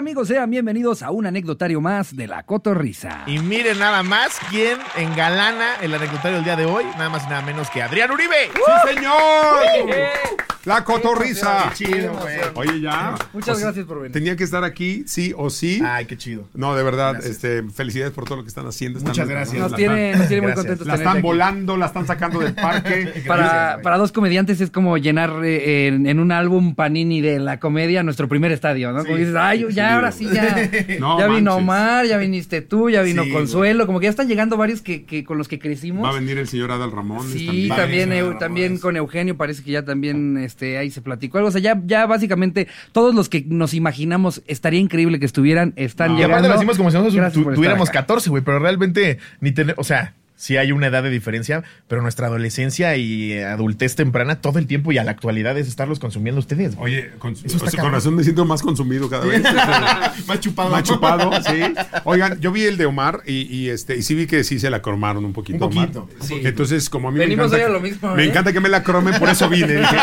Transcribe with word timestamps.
amigos? 0.00 0.28
Sean 0.28 0.48
bienvenidos 0.48 1.02
a 1.02 1.10
un 1.10 1.26
anecdotario 1.26 1.78
más 1.82 2.16
de 2.16 2.26
la 2.26 2.42
Cotorrisa. 2.44 3.24
Y 3.26 3.38
miren 3.38 3.78
nada 3.78 4.02
más 4.02 4.38
quién 4.48 4.78
engalana 4.96 5.76
el 5.82 5.92
anecdotario 5.92 6.36
del 6.36 6.44
día 6.44 6.56
de 6.56 6.64
hoy, 6.64 6.84
nada 6.96 7.10
más 7.10 7.24
y 7.26 7.28
nada 7.28 7.42
menos 7.42 7.68
que 7.68 7.82
Adrián 7.82 8.10
Uribe. 8.10 8.50
¡Sí, 8.54 8.94
señor! 8.94 10.49
La 10.64 10.84
cotorriza. 10.84 11.72
Qué 11.76 11.84
chido, 11.86 12.12
güey. 12.14 12.36
Oye, 12.54 12.80
ya. 12.82 13.14
Muchas 13.32 13.54
O 13.56 13.58
sea, 13.58 13.64
gracias 13.66 13.86
por 13.86 13.98
venir. 13.98 14.12
Tenía 14.12 14.36
que 14.36 14.44
estar 14.44 14.62
aquí, 14.62 15.04
sí 15.06 15.32
o 15.36 15.48
sí. 15.48 15.80
Ay, 15.84 16.04
qué 16.04 16.16
chido. 16.18 16.48
No, 16.54 16.76
de 16.76 16.82
verdad, 16.82 17.12
Gracias. 17.14 17.32
este, 17.36 17.62
felicidades 17.70 18.12
por 18.12 18.24
todo 18.24 18.36
lo 18.36 18.42
que 18.42 18.48
están 18.48 18.66
haciendo. 18.66 18.98
Están- 18.98 19.12
Muchas 19.12 19.28
gracias. 19.28 19.58
Nos 19.62 19.74
tiene, 19.74 20.14
nos 20.16 20.28
tiene 20.28 20.42
muy 20.42 20.52
contentos 20.52 20.86
La 20.86 20.94
están 20.96 21.12
aquí. 21.18 21.22
volando, 21.22 21.76
la 21.76 21.86
están 21.86 22.06
sacando 22.06 22.40
del 22.40 22.54
parque. 22.54 23.10
Para, 23.26 23.42
Gracias, 23.42 23.82
para 23.82 23.96
dos 23.98 24.12
comediantes 24.12 24.60
es 24.60 24.70
como 24.70 24.98
llenar 24.98 25.32
eh, 25.44 25.86
en, 25.88 26.06
en 26.06 26.18
un 26.20 26.30
álbum 26.32 26.74
Panini 26.74 27.20
de 27.20 27.38
la 27.38 27.58
comedia 27.58 28.02
nuestro 28.02 28.28
primer 28.28 28.52
estadio, 28.52 28.92
¿no? 28.92 29.04
Como 29.04 29.16
dices, 29.16 29.34
ay, 29.36 29.60
ya, 29.70 29.88
sí, 29.88 29.94
ahora 29.94 30.12
sí, 30.12 30.28
ya. 30.32 30.70
No 31.00 31.18
ya 31.18 31.26
vino 31.26 31.52
manches. 31.52 31.62
Omar, 31.62 32.06
ya 32.06 32.18
viniste 32.18 32.60
tú, 32.62 32.90
ya 32.90 33.02
vino 33.02 33.24
Sí, 33.24 33.30
Consuelo, 33.30 33.86
como 33.86 34.00
que 34.00 34.04
ya 34.04 34.10
están 34.10 34.28
llegando 34.28 34.56
varios 34.56 34.82
que, 34.82 35.04
que 35.04 35.24
con 35.24 35.38
los 35.38 35.48
que 35.48 35.58
crecimos. 35.58 36.04
Va 36.04 36.10
a 36.10 36.14
venir 36.14 36.36
el 36.38 36.48
señor 36.48 36.70
Adal 36.70 36.92
Ramón. 36.92 37.26
Sí, 37.28 37.68
también, 37.74 38.10
Ramón. 38.10 38.38
también 38.38 38.78
con 38.78 38.96
Eugenio 38.96 39.36
parece 39.36 39.62
que 39.62 39.70
ya 39.70 39.84
también 39.84 40.36
este, 40.60 40.78
ahí 40.78 40.90
se 40.90 41.00
platicó 41.00 41.38
algo. 41.38 41.48
O 41.48 41.52
sea, 41.52 41.60
ya, 41.60 41.80
ya 41.86 42.06
básicamente 42.06 42.68
todos 42.92 43.14
los 43.14 43.28
que 43.28 43.44
nos 43.48 43.72
imaginamos 43.74 44.42
estaría 44.46 44.80
increíble 44.80 45.18
que 45.18 45.26
estuvieran, 45.26 45.72
están 45.76 46.12
No. 46.12 46.18
Y 46.18 46.22
aparte 46.22 46.42
llegando. 46.42 46.48
lo 46.48 46.54
decimos 46.54 46.76
como 46.76 46.90
si 46.90 46.96
nosotros 47.18 47.32
tu- 47.32 47.54
tuviéramos 47.54 47.88
acá. 47.88 48.00
14, 48.00 48.30
güey, 48.30 48.42
pero 48.44 48.58
realmente 48.58 49.18
ni 49.40 49.52
tener, 49.52 49.74
o 49.78 49.84
sea, 49.84 50.14
sí 50.40 50.56
hay 50.56 50.72
una 50.72 50.86
edad 50.86 51.02
de 51.02 51.10
diferencia, 51.10 51.62
pero 51.86 52.00
nuestra 52.00 52.28
adolescencia 52.28 52.96
y 52.96 53.38
adultez 53.38 53.94
temprana 53.94 54.40
todo 54.40 54.58
el 54.58 54.66
tiempo 54.66 54.90
y 54.90 54.96
a 54.96 55.04
la 55.04 55.10
actualidad 55.10 55.56
es 55.58 55.68
estarlos 55.68 55.98
consumiendo 55.98 56.38
ustedes. 56.38 56.76
güey. 56.76 56.94
Oye, 56.94 57.10
con, 57.18 57.34
o 57.34 57.68
sea, 57.68 57.82
con 57.82 57.92
razón 57.92 58.14
me 58.14 58.24
siento 58.24 58.46
más 58.46 58.62
consumido 58.62 59.10
cada 59.10 59.26
vez. 59.26 59.42
Más 60.26 60.40
chupado. 60.40 60.70
Más 60.70 60.82
chupado, 60.82 61.30
sí. 61.42 61.74
Oigan, 62.04 62.40
yo 62.40 62.52
vi 62.52 62.64
el 62.64 62.76
de 62.76 62.86
Omar 62.86 63.20
y, 63.26 63.42
y, 63.54 63.68
este 63.68 63.96
y 63.96 64.02
sí 64.02 64.14
vi 64.14 64.26
que 64.26 64.42
sí 64.44 64.58
se 64.58 64.70
la 64.70 64.80
cromaron 64.80 65.24
un 65.24 65.32
poquito. 65.32 65.66
Un 65.66 65.72
Omar. 65.72 65.90
poquito, 65.92 66.08
sí. 66.20 66.40
Entonces, 66.42 66.88
como 66.88 67.08
a 67.08 67.12
mí 67.12 67.18
Venimos 67.18 67.50
me 67.50 67.56
hoy 67.56 67.62
encanta, 67.62 67.66
a 67.66 67.78
lo 67.78 67.80
mismo, 67.80 68.14
me 68.14 68.22
¿eh? 68.22 68.28
encanta 68.28 68.52
que 68.52 68.60
me 68.60 68.68
la 68.68 68.82
cromen, 68.82 69.18
por 69.18 69.28
eso 69.28 69.48
vine. 69.48 69.74
Dije, 69.74 69.96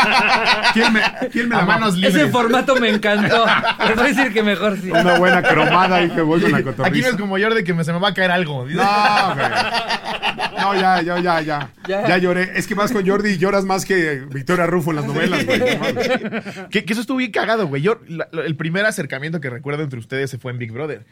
¿quién 0.72 0.92
me, 0.92 1.00
quién 1.32 1.48
me 1.48 1.56
A 1.56 1.58
la 1.60 1.64
manos 1.66 1.96
libres. 1.96 2.14
Ese 2.14 2.28
formato 2.28 2.76
me 2.76 2.90
encantó. 2.90 3.44
Les 3.88 3.96
voy 3.96 4.04
a 4.04 4.08
decir 4.08 4.32
que 4.32 4.42
mejor 4.42 4.78
sí. 4.80 4.90
Una 4.90 5.18
buena 5.18 5.42
cromada 5.42 6.02
y 6.02 6.10
que 6.10 6.20
voy 6.20 6.40
con 6.40 6.52
la 6.52 6.62
cotorriza. 6.62 6.88
Aquí 6.88 7.00
no 7.00 7.08
es 7.08 7.16
como 7.16 7.38
Jordi 7.38 7.64
que 7.64 7.74
me, 7.74 7.84
se 7.84 7.92
me 7.92 7.98
va 7.98 8.08
a 8.08 8.14
caer 8.14 8.30
algo. 8.30 8.64
No, 8.64 8.64
güey. 8.64 8.78
No, 10.58 10.74
ya, 10.74 11.02
ya, 11.02 11.20
ya, 11.20 11.40
ya, 11.40 11.72
Ya. 11.88 12.18
lloré. 12.18 12.50
Es 12.54 12.66
que 12.66 12.74
vas 12.74 12.92
con 12.92 13.06
Jordi 13.06 13.30
y 13.30 13.38
lloras 13.38 13.64
más 13.64 13.84
que 13.84 14.20
Victoria 14.32 14.66
Rufo 14.66 14.90
en 14.90 14.96
las 14.96 15.06
novelas, 15.06 15.44
güey. 15.46 15.58
No. 15.58 16.68
Que, 16.70 16.84
que 16.84 16.92
eso 16.92 17.00
estuvo 17.00 17.18
bien 17.18 17.30
cagado, 17.30 17.66
güey. 17.68 17.82
Yo, 17.82 18.00
la- 18.08 18.28
la- 18.32 18.42
el 18.42 18.56
primer 18.56 18.84
acercamiento 18.86 19.40
que 19.40 19.50
recuerdo 19.50 19.82
entre 19.82 19.98
ustedes 19.98 20.30
se 20.30 20.38
fue 20.38 20.52
en 20.52 20.58
Big 20.58 20.72
Brother. 20.72 21.04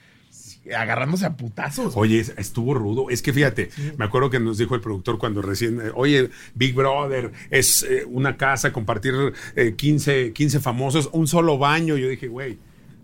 Agarrándose 0.77 1.25
a 1.27 1.37
putazos. 1.37 1.97
Oye, 1.97 2.19
es- 2.19 2.35
estuvo 2.37 2.75
rudo. 2.75 3.09
Es 3.09 3.23
que 3.23 3.33
fíjate, 3.33 3.71
me 3.97 4.05
acuerdo 4.05 4.31
que 4.31 4.41
nos 4.41 4.59
dijo 4.59 4.75
el 4.75 4.81
productor 4.81 5.17
cuando 5.19 5.41
recién, 5.41 5.81
eh, 5.81 5.91
oye, 5.95 6.31
Big 6.55 6.75
Brother, 6.75 7.31
es 7.51 7.85
eh, 7.85 8.05
una 8.09 8.37
casa, 8.37 8.73
compartir 8.73 9.15
eh, 9.55 9.75
15, 9.77 10.33
15 10.33 10.59
famosos, 10.61 11.09
un 11.13 11.29
solo 11.29 11.57
baño. 11.59 11.97
Yo 11.97 12.09
dije, 12.09 12.27
güey, 12.27 12.59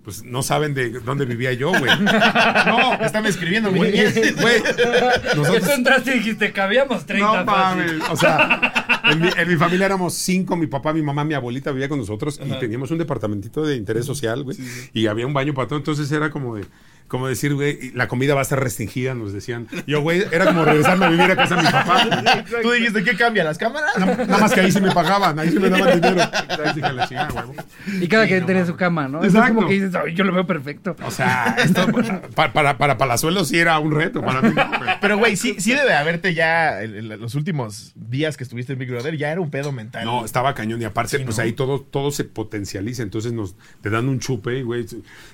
pues 0.05 0.25
no 0.25 0.43
saben 0.43 0.75
de 0.75 0.91
dónde 1.01 1.25
vivía 1.25 1.53
yo, 1.53 1.71
güey. 1.71 1.91
No, 2.67 2.95
Están 3.05 3.27
escribiendo, 3.27 3.71
güey. 3.73 3.93
güey. 3.93 4.63
nosotros- 5.37 5.65
tú 5.65 5.71
entraste 5.71 6.15
y 6.15 6.19
dijiste, 6.19 6.53
cabíamos 6.53 7.07
30 7.07 7.45
No 7.45 7.45
mames. 7.45 7.93
O 8.11 8.17
sea, 8.17 9.01
en 9.11 9.21
mi, 9.21 9.29
en 9.37 9.49
mi 9.49 9.57
familia 9.57 9.87
éramos 9.87 10.15
cinco, 10.15 10.57
mi 10.57 10.67
papá, 10.67 10.93
mi 10.93 11.03
mamá, 11.03 11.25
mi 11.25 11.35
abuelita 11.35 11.71
vivía 11.73 11.89
con 11.89 11.99
nosotros 11.99 12.41
y 12.45 12.51
teníamos 12.59 12.91
un 12.91 12.99
departamentito 12.99 13.65
de 13.65 13.77
interés 13.77 14.05
social, 14.07 14.43
güey. 14.43 14.57
Y 14.93 15.07
había 15.07 15.27
un 15.27 15.35
baño 15.35 15.55
para 15.55 15.69
todo. 15.69 15.79
Entonces 15.79 16.11
era 16.13 16.31
como 16.31 16.57
de. 16.57 16.65
Como 17.09 17.29
decir, 17.29 17.55
güey, 17.55 17.91
la 17.93 18.09
comida 18.09 18.33
va 18.35 18.41
a 18.41 18.43
estar 18.43 18.59
restringida, 18.63 19.15
nos 19.15 19.33
decían. 19.35 19.69
Yo, 19.87 20.01
güey, 20.01 20.25
era 20.33 20.47
como 20.47 20.65
regresarme 20.65 21.05
a 21.07 21.09
vivir 21.11 21.31
a 21.31 21.37
casa 21.37 21.57
de 21.57 21.63
mi 21.63 21.69
papá. 21.71 22.07
Tú 22.63 22.71
dijiste, 22.71 23.05
¿qué 23.05 23.17
cambia? 23.17 23.45
¿Las 23.45 23.59
cámaras? 23.59 23.91
Nada 23.99 24.39
más 24.39 24.53
que 24.53 24.61
ahí 24.61 24.73
sí 24.73 24.81
me 24.81 24.91
pagaban, 24.93 25.39
ahí 25.39 25.51
sí 25.51 25.59
me 25.59 25.69
daban 25.69 26.01
dinero. 26.01 26.23
Y 28.01 28.09
cada 28.09 28.27
quien 28.27 28.47
tenía 28.47 28.65
su 28.67 28.77
cama, 28.77 29.09
¿no? 29.09 29.19
Eso 29.19 29.27
es 29.29 29.35
Exacto. 29.35 29.55
como 29.57 29.69
que 29.69 29.75
dices, 29.75 29.95
"Ay, 29.95 30.15
yo 30.15 30.25
lo 30.25 30.33
veo 30.33 30.47
perfecto. 30.47 30.97
O 31.05 31.11
sea, 31.11 31.57
esto 31.59 31.87
para, 32.35 32.53
para, 32.53 32.79
para 32.79 32.97
Palazuelos 32.99 33.49
sí 33.49 33.59
era 33.59 33.79
un 33.79 33.93
reto 33.95 34.23
para 34.23 34.41
mí. 34.43 34.51
güey. 34.55 34.91
Pero, 35.01 35.19
güey, 35.19 35.37
sí, 35.37 35.57
sí 35.59 35.73
debe 35.73 35.95
haberte 35.95 36.35
ya, 36.35 36.81
los 36.83 37.35
últimos 37.35 37.93
días 37.95 38.37
que 38.37 38.45
estuviste 38.45 38.73
en 38.73 38.79
Big 38.79 38.91
Brother, 38.91 39.17
ya 39.17 39.31
era 39.31 39.41
un 39.41 39.51
pedo 39.51 39.73
mental. 39.73 40.05
No, 40.05 40.25
estaba 40.25 40.55
cañón 40.55 40.81
y 40.81 40.85
aparte, 40.85 41.19
Sí, 41.19 41.25
pues 41.25 41.37
¿no? 41.37 41.43
ahí 41.45 41.53
todo, 41.53 41.81
todo 41.81 42.11
se 42.11 42.25
potencializa, 42.25 43.03
entonces 43.03 43.33
nos 43.33 43.55
te 43.81 43.91
dan 43.91 44.09
un 44.09 44.19
chupe 44.21 44.59
y 44.59 44.63
güey, 44.63 44.87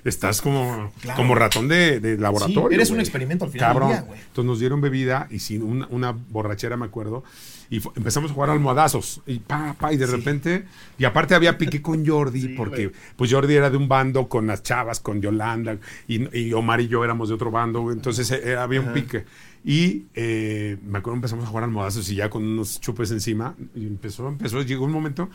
estás 0.04 0.40
como, 0.42 0.92
Claro. 1.02 1.16
como 1.16 1.34
ratón 1.34 1.57
de, 1.66 1.98
de 1.98 2.16
laboratorio. 2.18 2.68
Sí, 2.68 2.74
eres 2.74 2.90
un 2.90 3.00
experimento 3.00 3.46
al 3.46 3.50
final 3.50 3.68
del 3.68 3.72
Cabrón. 3.74 3.88
día, 3.90 4.00
güey. 4.02 4.20
Entonces 4.20 4.44
nos 4.44 4.60
dieron 4.60 4.80
bebida 4.80 5.26
y 5.30 5.40
sin 5.40 5.62
una, 5.62 5.88
una 5.90 6.12
borrachera, 6.12 6.76
me 6.76 6.84
acuerdo, 6.86 7.24
y 7.70 7.82
empezamos 7.96 8.30
a 8.30 8.34
jugar 8.34 8.50
almohadazos 8.50 9.20
y 9.26 9.40
pa, 9.40 9.74
pa, 9.78 9.92
y 9.92 9.96
de 9.96 10.06
repente, 10.06 10.64
y 10.98 11.04
aparte 11.04 11.34
había 11.34 11.58
pique 11.58 11.82
con 11.82 12.06
Jordi, 12.06 12.54
porque 12.56 12.92
pues 13.16 13.32
Jordi 13.32 13.54
era 13.54 13.68
de 13.68 13.76
un 13.76 13.88
bando 13.88 14.28
con 14.28 14.46
las 14.46 14.62
chavas, 14.62 15.00
con 15.00 15.20
Yolanda, 15.20 15.76
y, 16.06 16.38
y 16.38 16.52
Omar 16.52 16.80
y 16.80 16.88
yo 16.88 17.04
éramos 17.04 17.28
de 17.28 17.34
otro 17.34 17.50
bando, 17.50 17.80
güey, 17.80 17.96
entonces 17.96 18.30
eh, 18.30 18.56
había 18.56 18.80
un 18.80 18.92
pique. 18.92 19.24
Y 19.64 20.06
eh, 20.14 20.78
me 20.86 20.98
acuerdo 20.98 21.16
empezamos 21.16 21.44
a 21.44 21.48
jugar 21.48 21.64
almohadazos 21.64 22.08
y 22.10 22.14
ya 22.14 22.30
con 22.30 22.44
unos 22.44 22.80
chupes 22.80 23.10
encima. 23.10 23.54
Y 23.74 23.86
empezó, 23.86 24.28
empezó, 24.28 24.62
llegó 24.62 24.84
un 24.84 24.92
momento, 24.92 25.28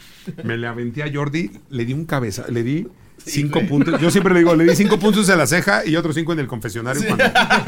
me 0.43 0.57
le 0.57 0.65
aventé 0.65 1.03
a 1.03 1.11
Jordi, 1.13 1.51
le 1.69 1.85
di 1.85 1.93
un 1.93 2.05
cabeza, 2.05 2.45
le 2.49 2.63
di 2.63 2.87
cinco 3.25 3.61
puntos. 3.61 3.99
Yo 4.01 4.11
siempre 4.11 4.33
le 4.33 4.39
digo, 4.41 4.55
le 4.55 4.65
di 4.65 4.75
cinco 4.75 4.99
puntos 4.99 5.27
en 5.29 5.37
la 5.37 5.47
ceja 5.47 5.85
y 5.85 5.95
otros 5.95 6.15
cinco 6.15 6.33
en 6.33 6.39
el 6.39 6.47
confesionario 6.47 7.01
cuando, 7.07 7.25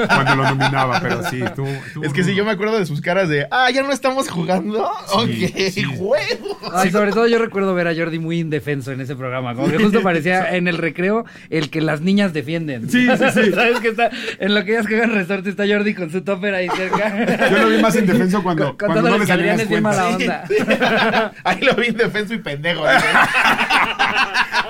cuando 0.07 0.35
lo 0.35 0.43
nominaba, 0.49 0.99
pero 1.01 1.23
sí, 1.29 1.39
tú. 1.55 1.65
Es 2.03 2.11
que 2.13 2.23
sí, 2.23 2.35
yo 2.35 2.43
me 2.45 2.51
acuerdo 2.51 2.77
de 2.77 2.85
sus 2.85 3.01
caras 3.01 3.29
de, 3.29 3.47
ah, 3.51 3.69
ya 3.71 3.81
no 3.83 3.91
estamos 3.91 4.29
jugando. 4.29 4.83
ok, 5.13 5.29
sí. 5.71 5.83
juego. 5.83 6.59
Ay, 6.73 6.91
sobre 6.91 7.11
todo 7.11 7.27
yo 7.27 7.39
recuerdo 7.39 7.73
ver 7.73 7.87
a 7.87 7.95
Jordi 7.95 8.19
muy 8.19 8.39
indefenso 8.39 8.91
en 8.91 9.01
ese 9.01 9.15
programa. 9.15 9.55
Como 9.55 9.69
que 9.69 9.77
justo 9.77 10.01
parecía 10.01 10.55
en 10.55 10.67
el 10.67 10.77
recreo 10.77 11.25
el 11.49 11.69
que 11.69 11.81
las 11.81 12.01
niñas 12.01 12.33
defienden. 12.33 12.89
Sí, 12.89 13.07
sí, 13.07 13.23
sí. 13.33 13.51
¿Sabes 13.55 13.79
que 13.79 13.89
está 13.89 14.09
en 14.39 14.53
lo 14.55 14.63
que 14.65 14.71
ellas 14.73 14.87
juegan 14.87 15.11
resorte 15.13 15.49
está 15.49 15.65
Jordi 15.67 15.93
con 15.93 16.11
su 16.11 16.21
topper 16.21 16.53
ahí 16.55 16.67
cerca? 16.75 17.49
Yo 17.51 17.57
lo 17.59 17.69
vi 17.69 17.81
más 17.81 17.95
indefenso 17.95 18.43
cuando, 18.43 18.75
Con- 18.77 18.89
cuando 18.91 19.09
no 19.09 19.17
contándole 19.17 19.19
le 19.19 19.25
que 19.25 19.31
Adrián 19.31 19.57
salían 19.57 19.57
las 19.57 19.63
es 19.63 19.69
bien 19.69 20.17
cuentas. 20.19 20.49
mala 20.49 21.21
onda. 21.25 21.33
Ahí 21.43 21.61
lo 21.61 21.75
vi 21.75 21.87
indefenso 21.87 22.33
y 22.33 22.39
pendejo. 22.39 22.85
¿eh? 22.89 22.91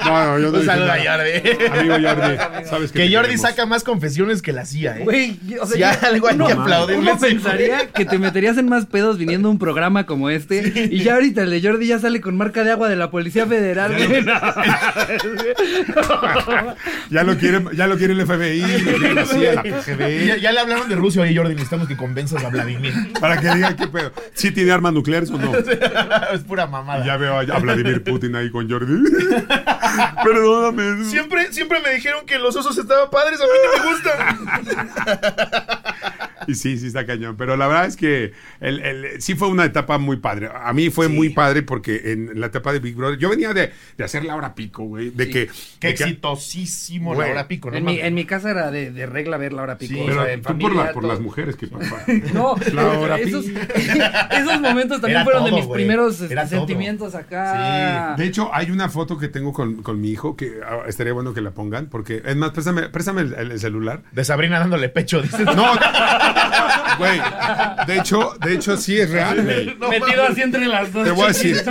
No, 0.05 0.25
no, 0.25 0.39
yo 0.39 0.45
no 0.45 0.47
Un 0.49 0.53
dije 0.61 0.65
saludo 0.65 0.91
a 0.91 0.97
nada. 0.97 1.17
Jordi. 1.17 1.79
Amigo 1.79 1.93
Jordi, 2.09 2.37
sabes 2.69 2.91
que 2.91 2.99
Jordi 3.13 3.27
queremos. 3.29 3.41
saca 3.41 3.65
más 3.65 3.83
confesiones 3.83 4.41
que 4.41 4.51
la 4.53 4.65
CIA, 4.65 4.99
¿eh? 4.99 5.03
Güey, 5.03 5.39
o 5.61 5.65
sea, 5.65 5.75
Si 5.77 5.83
hay 5.83 5.97
yo- 6.01 6.07
algo 6.07 6.27
hay 6.27 6.37
que 6.37 6.51
aplaudirle. 6.53 7.11
Uno 7.11 7.19
pensaría 7.19 7.87
que 7.87 8.05
te 8.05 8.17
meterías 8.19 8.57
en 8.57 8.67
más 8.69 8.85
pedos 8.85 9.17
viniendo 9.17 9.47
a 9.47 9.51
un 9.51 9.59
programa 9.59 10.05
como 10.05 10.29
este. 10.29 10.89
Y 10.91 11.03
ya 11.03 11.15
ahorita 11.15 11.43
el 11.43 11.49
de 11.51 11.61
Jordi 11.61 11.87
ya 11.87 11.99
sale 11.99 12.21
con 12.21 12.37
marca 12.37 12.63
de 12.63 12.71
agua 12.71 12.89
de 12.89 12.95
la 12.95 13.09
Policía 13.11 13.45
Federal. 13.45 13.93
No. 14.25 14.33
Ya 17.09 17.23
lo 17.23 17.37
quiere, 17.37 17.63
ya 17.75 17.87
lo 17.87 17.97
quiere 17.97 18.13
el 18.13 18.25
FBI, 18.25 18.61
lo 18.61 18.97
quiere 18.97 19.13
la 19.13 19.25
CIA, 19.25 19.53
la 19.55 19.67
Y 19.67 19.71
Ya, 19.71 19.77
PGB, 19.79 20.39
ya 20.41 20.51
le 20.51 20.59
hablaron 20.59 20.89
de 20.89 20.95
Rusia, 20.95 21.21
oye 21.21 21.35
Jordi, 21.35 21.53
necesitamos 21.53 21.87
que 21.87 21.95
convenzas 21.95 22.43
a 22.43 22.49
Vladimir. 22.49 22.93
para 23.19 23.37
que 23.39 23.49
diga 23.53 23.75
qué 23.75 23.87
pedo. 23.87 24.11
¿Sí 24.33 24.51
tiene 24.51 24.71
armas 24.71 24.93
nucleares 24.93 25.29
o 25.31 25.37
no? 25.37 25.53
es 26.33 26.41
pura 26.41 26.67
mamada. 26.67 27.05
Ya 27.05 27.17
veo 27.17 27.35
a 27.37 27.41
a 27.41 27.59
Vladimir 27.59 28.03
Putin 28.03 28.35
ahí 28.35 28.49
con 28.49 28.69
Jordi. 28.69 28.95
Perdóname. 30.23 31.05
Siempre, 31.05 31.53
siempre 31.53 31.79
me 31.79 31.91
dijeron 31.91 32.25
que 32.25 32.39
los 32.39 32.55
osos 32.55 32.77
estaban 32.77 33.09
padres, 33.09 33.39
a 33.41 33.45
mí 33.45 33.49
no 33.63 33.83
me 33.83 33.91
gustan. 33.91 34.19
Y 36.47 36.53
sí, 36.53 36.77
sí 36.77 36.87
está 36.87 37.05
cañón. 37.07 37.37
Pero 37.37 37.57
la 37.57 37.65
verdad 37.67 37.85
es 37.87 37.95
que 37.95 38.33
el, 38.59 38.79
el- 38.81 39.21
sí 39.21 39.33
fue 39.33 39.47
una 39.47 39.65
etapa 39.65 39.97
muy 39.97 40.17
padre. 40.17 40.49
A 40.53 40.73
mí 40.73 40.91
fue 40.91 41.07
muy 41.07 41.29
padre 41.29 41.63
porque 41.63 42.11
en 42.11 42.39
la 42.39 42.47
etapa 42.47 42.71
de 42.71 42.79
Big 42.79 42.93
Brother, 42.95 43.17
yo 43.17 43.29
venía 43.29 43.51
de, 43.53 43.71
de 43.97 44.03
hacer 44.03 44.23
la 44.25 44.35
hora 44.35 44.53
pico, 44.53 44.83
güey. 44.83 45.09
De 45.09 45.27
que. 45.29 45.49
Qué 45.79 45.87
de 45.87 45.95
que- 45.95 46.03
exitosísimo 46.03 47.15
Güey. 47.15 47.27
la 47.29 47.33
hora 47.33 47.47
pico, 47.47 47.71
¿no? 47.71 47.77
En 47.77 47.85
mi, 47.85 47.99
en 47.99 48.13
mi 48.13 48.25
casa 48.25 48.51
era 48.51 48.69
de, 48.69 48.91
de 48.91 49.05
regla 49.07 49.37
ver 49.37 49.53
la 49.53 49.63
hora 49.63 49.77
pico. 49.79 49.95
Sí, 49.95 50.01
o 50.01 50.05
Pero 50.05 50.23
sea, 50.23 50.33
en 50.33 50.41
tú 50.43 50.57
por, 50.59 50.75
la- 50.75 50.91
las 51.07 51.19
mujeres 51.19 51.55
que 51.55 51.67
papá. 51.67 52.03
No, 52.33 52.55
La 52.73 52.87
hora 52.99 53.17
esos, 53.17 53.45
pico. 53.45 53.59
esos 54.31 54.61
momentos 54.61 55.01
también 55.01 55.21
Era 55.21 55.23
fueron 55.23 55.45
de 55.45 55.51
mis 55.51 55.65
primeros 55.67 56.19
este, 56.21 56.33
Era 56.33 56.43
todo. 56.47 56.59
sentimientos 56.59 57.15
acá. 57.15 58.15
De 58.17 58.25
hecho, 58.25 58.53
hay 58.53 58.69
una 58.71 58.89
foto 58.89 59.17
que 59.17 59.27
tengo 59.29 59.51
con, 59.53 59.81
con 59.81 59.99
mi 59.99 60.09
hijo 60.11 60.35
que 60.35 60.59
ah, 60.65 60.83
estaría 60.87 61.13
bueno 61.13 61.33
que 61.33 61.41
la 61.41 61.51
pongan. 61.51 61.87
Porque, 61.87 62.21
es 62.25 62.35
más, 62.35 62.51
préstame, 62.51 62.89
préstame 62.89 63.21
el, 63.21 63.33
el 63.33 63.59
celular. 63.59 64.03
De 64.11 64.23
Sabrina 64.23 64.59
dándole 64.59 64.89
pecho, 64.89 65.21
dices. 65.21 65.39
No, 65.55 65.73
güey. 66.97 67.21
De 67.87 67.97
hecho, 67.97 68.35
de 68.41 68.53
hecho, 68.53 68.77
sí 68.77 68.99
es 68.99 69.09
real, 69.09 69.43
güey. 69.43 69.75
Metido 69.89 70.23
así 70.23 70.41
entre 70.41 70.65
las 70.67 70.91
dos. 70.91 71.05
Te 71.05 71.11
voy 71.11 71.25
a 71.25 71.27
decir. 71.27 71.63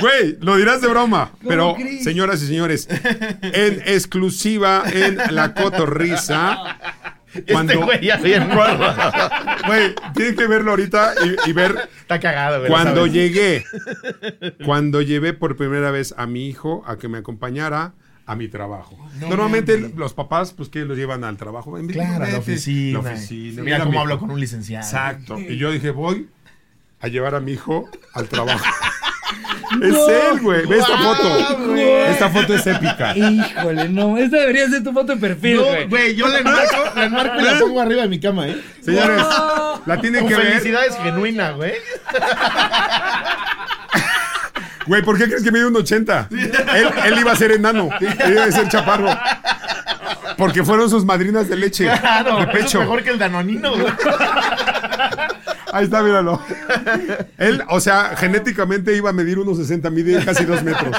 Güey, 0.00 0.36
lo 0.40 0.56
dirás 0.56 0.80
de 0.80 0.88
broma. 0.88 1.30
Pero, 1.46 1.74
crees? 1.74 2.04
señoras 2.04 2.42
y 2.42 2.46
señores, 2.46 2.88
en 3.42 3.82
exclusiva 3.86 4.82
en 4.92 5.18
La 5.30 5.54
Cotorrisa. 5.54 6.78
Cuando, 7.52 7.72
Este 7.74 7.84
güey 7.84 8.00
ya 8.06 8.16
bien 8.16 8.48
güey, 9.66 9.94
tienes 10.14 10.36
que 10.36 10.46
verlo 10.46 10.70
ahorita 10.70 11.12
y, 11.46 11.50
y 11.50 11.52
ver 11.52 11.88
Está 12.00 12.18
cagado, 12.18 12.60
güey. 12.60 12.70
cuando 12.70 13.06
llegué. 13.06 13.64
Cuando 14.64 15.02
llevé 15.02 15.34
por 15.34 15.56
primera 15.56 15.90
vez 15.90 16.14
a 16.16 16.26
mi 16.26 16.48
hijo 16.48 16.82
a 16.86 16.96
que 16.96 17.08
me 17.08 17.18
acompañara 17.18 17.92
a 18.26 18.34
mi 18.34 18.48
trabajo. 18.48 18.98
Normalmente 19.20 19.92
los 19.96 20.12
papás, 20.12 20.52
pues 20.52 20.68
que 20.68 20.80
los 20.84 20.96
llevan 20.98 21.22
al 21.24 21.36
trabajo. 21.36 21.78
En- 21.78 21.86
Claro, 21.88 22.24
a 22.24 22.28
la 22.28 22.38
oficina. 22.38 23.00
la 23.02 23.10
oficina. 23.12 23.62
Mira 23.62 23.78
mi- 23.78 23.84
cómo 23.84 24.00
hablo 24.00 24.18
con 24.18 24.30
un 24.32 24.40
licenciado. 24.40 24.84
Exacto. 24.84 25.38
Y 25.38 25.56
yo 25.58 25.70
dije, 25.70 25.90
voy 25.90 26.28
a 27.00 27.08
llevar 27.08 27.34
a 27.36 27.40
mi 27.40 27.52
hijo 27.52 27.88
al 28.14 28.28
trabajo. 28.28 28.64
es 29.82 29.94
él, 29.94 30.40
güey. 30.40 30.66
Ve 30.66 30.78
esta 30.78 30.96
foto. 30.98 31.76
Esta 31.76 32.30
foto 32.30 32.54
es 32.54 32.66
épica. 32.66 33.16
Híjole, 33.16 33.88
no, 33.90 34.18
esta 34.18 34.38
debería 34.38 34.68
ser 34.68 34.82
tu 34.82 34.92
foto 34.92 35.14
de 35.14 35.20
perfil, 35.20 35.56
No, 35.56 35.64
güey. 35.64 35.86
güey, 35.88 36.16
yo 36.16 36.26
la 36.26 36.38
enmarco, 36.38 36.76
la 36.96 37.04
enmarco 37.04 37.40
y 37.40 37.44
la 37.44 37.58
pongo 37.60 37.80
arriba 37.80 38.02
de 38.02 38.08
mi 38.08 38.18
cama, 38.20 38.48
¿eh? 38.48 38.60
Señores, 38.80 39.22
la 39.86 40.00
tienen 40.00 40.22
Con 40.22 40.30
que 40.30 40.36
ver. 40.36 40.46
felicidades 40.48 40.96
genuina, 40.98 41.50
güey. 41.52 41.72
Güey, 44.86 45.02
¿por 45.02 45.18
qué 45.18 45.24
crees 45.24 45.42
que 45.42 45.50
mide 45.52 45.66
un 45.66 45.76
80? 45.76 46.28
Él, 46.30 46.88
él 47.06 47.18
iba 47.18 47.32
a 47.32 47.36
ser 47.36 47.52
enano. 47.52 47.88
Él 48.00 48.32
iba 48.32 48.44
a 48.44 48.52
ser 48.52 48.68
chaparro. 48.68 49.08
Porque 50.36 50.62
fueron 50.64 50.88
sus 50.90 51.04
madrinas 51.04 51.48
de 51.48 51.56
leche. 51.56 51.88
Claro, 52.00 52.38
de 52.40 52.46
pecho. 52.48 52.80
mejor 52.80 53.02
que 53.02 53.10
el 53.10 53.18
danonino, 53.18 53.72
güey. 53.74 53.86
Ahí 55.72 55.84
está, 55.84 56.02
míralo. 56.02 56.40
Él, 57.38 57.62
o 57.68 57.80
sea, 57.80 58.14
genéticamente 58.16 58.96
iba 58.96 59.10
a 59.10 59.12
medir 59.12 59.38
unos 59.38 59.56
60, 59.58 59.90
mide 59.90 60.24
casi 60.24 60.44
dos 60.44 60.62
metros. 60.62 60.94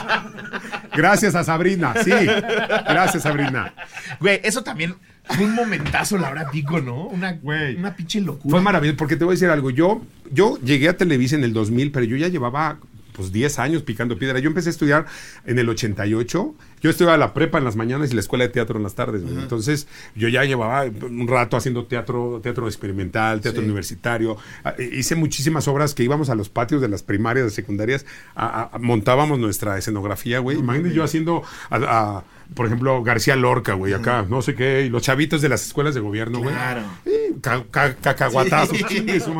Gracias 0.95 1.35
a 1.35 1.43
Sabrina, 1.43 1.93
sí. 2.03 2.11
Gracias, 2.11 3.23
Sabrina. 3.23 3.73
Güey, 4.19 4.41
eso 4.43 4.63
también 4.63 4.95
fue 5.23 5.45
un 5.45 5.55
momentazo 5.55 6.17
la 6.17 6.29
hora 6.29 6.49
pico, 6.49 6.79
¿no? 6.79 7.05
Una, 7.07 7.33
Güey. 7.33 7.75
una 7.75 7.95
pinche 7.95 8.19
locura. 8.21 8.51
Fue 8.51 8.61
maravilloso, 8.61 8.97
porque 8.97 9.15
te 9.15 9.23
voy 9.23 9.33
a 9.33 9.35
decir 9.35 9.49
algo. 9.49 9.69
Yo, 9.69 10.01
yo 10.31 10.57
llegué 10.63 10.89
a 10.89 10.97
Televisa 10.97 11.35
en 11.35 11.43
el 11.43 11.53
2000, 11.53 11.91
pero 11.91 12.05
yo 12.05 12.17
ya 12.17 12.27
llevaba 12.27 12.77
pues 13.17 13.31
10 13.33 13.59
años 13.59 13.83
picando 13.83 14.17
piedra. 14.17 14.39
Yo 14.39 14.47
empecé 14.47 14.69
a 14.69 14.71
estudiar 14.71 15.05
en 15.45 15.59
el 15.59 15.67
88. 15.67 16.55
Yo 16.81 16.89
estudiaba 16.91 17.17
la 17.17 17.33
prepa 17.33 17.57
en 17.57 17.63
las 17.63 17.75
mañanas 17.75 18.11
y 18.11 18.13
la 18.13 18.19
escuela 18.21 18.43
de 18.45 18.49
teatro 18.49 18.77
en 18.77 18.83
las 18.83 18.93
tardes. 18.95 19.23
güey. 19.23 19.35
Entonces, 19.37 19.87
yo 20.15 20.27
ya 20.27 20.43
llevaba 20.43 20.83
un 20.85 21.27
rato 21.27 21.57
haciendo 21.57 21.85
teatro, 21.85 22.39
teatro 22.43 22.67
experimental, 22.67 23.41
teatro 23.41 23.61
Sí. 23.61 23.65
universitario. 23.65 24.37
Ah, 24.63 24.73
eh, 24.77 24.89
Hice 24.93 25.15
muchísimas 25.15 25.67
obras 25.67 25.93
que 25.95 26.03
íbamos 26.03 26.29
a 26.29 26.35
los 26.35 26.49
patios 26.49 26.81
de 26.81 26.87
las 26.87 27.01
primarias, 27.03 27.45
de 27.45 27.51
secundarias, 27.51 28.05
a- 28.35 28.69
a- 28.73 28.77
montábamos 28.79 29.39
nuestra 29.39 29.77
escenografía, 29.77 30.39
güey. 30.39 30.57
Imagínate 30.59 30.93
yo 30.93 31.03
haciendo, 31.03 31.41
a- 31.69 31.75
a, 31.77 32.23
por 32.55 32.65
ejemplo, 32.67 33.03
García 33.03 33.35
Lorca, 33.35 33.73
güey, 33.73 33.93
acá, 33.93 34.25
no 34.29 34.41
sé 34.41 34.55
qué, 34.55 34.83
y 34.85 34.89
los 34.89 35.01
chavitos 35.01 35.41
de 35.41 35.49
las 35.49 35.65
escuelas 35.65 35.95
de 35.95 36.01
gobierno, 36.01 36.39
güey. 36.39 36.53
Claro. 36.53 36.81
Ca- 37.41 37.63
ca- 37.71 37.95
madre. 38.31 38.83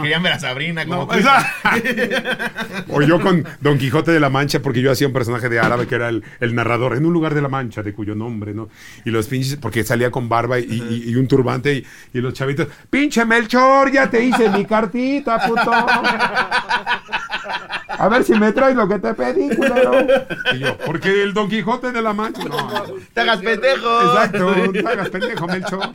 Querían 0.04 0.24
ver 0.24 0.34
a 0.34 0.40
Sabrina 0.40 0.86
como 0.86 1.06
No, 1.06 1.08
tú. 1.08 1.14
o 2.90 3.02
yo 3.02 3.20
con 3.22 3.46
Don 3.62 3.78
Quijote 3.78 4.12
de 4.12 4.20
la 4.20 4.30
Mancha, 4.30 4.62
porque 4.62 4.82
yo 4.82 4.92
hacía 4.92 5.08
un 5.08 5.14
personaje 5.14 5.50
de 5.50 5.60
árabe 5.60 5.88
que 5.88 5.96
era 5.96 6.10
el, 6.10 6.24
el 6.40 6.56
narrador, 6.56 6.96
en 6.96 7.06
un 7.06 7.14
lugar 7.14 7.27
de 7.34 7.42
la 7.42 7.48
Mancha, 7.48 7.84
de 7.84 7.94
cuyo 7.94 8.16
nombre, 8.16 8.54
¿no? 8.54 8.70
Y 9.06 9.10
los 9.10 9.28
pinches, 9.28 9.58
porque 9.58 9.84
salía 9.84 10.12
con 10.12 10.30
barba 10.30 10.60
y, 10.60 11.16
un 11.16 11.28
turbante, 11.28 11.74
y, 11.74 11.86
y 12.14 12.22
los 12.22 12.34
chavitos, 12.34 12.68
pinche 12.90 13.26
Melchor, 13.26 13.92
ya 13.92 14.10
te 14.10 14.24
hice 14.24 14.50
mi 14.50 14.66
cartita, 14.66 15.48
puto. 15.48 15.72
A 17.98 18.08
ver 18.10 18.24
si 18.24 18.34
me 18.34 18.52
traes 18.52 18.76
lo 18.76 18.88
que 18.88 19.00
te 19.00 19.14
pedí, 19.14 19.56
culero. 19.56 20.08
Y 20.54 20.60
yo, 20.60 20.78
porque 20.86 21.24
el 21.24 21.34
Don 21.34 21.50
Quijote 21.50 21.92
de 21.92 22.02
la 22.02 22.14
Mancha. 22.14 22.44
No, 22.44 22.58
no. 22.70 22.84
¡Te 23.14 23.22
hagas 23.22 23.40
pendejo! 23.40 24.02
Exacto, 24.02 24.72
te 24.72 24.80
hagas 24.88 25.10
pendejo, 25.10 25.48
Melchor. 25.48 25.90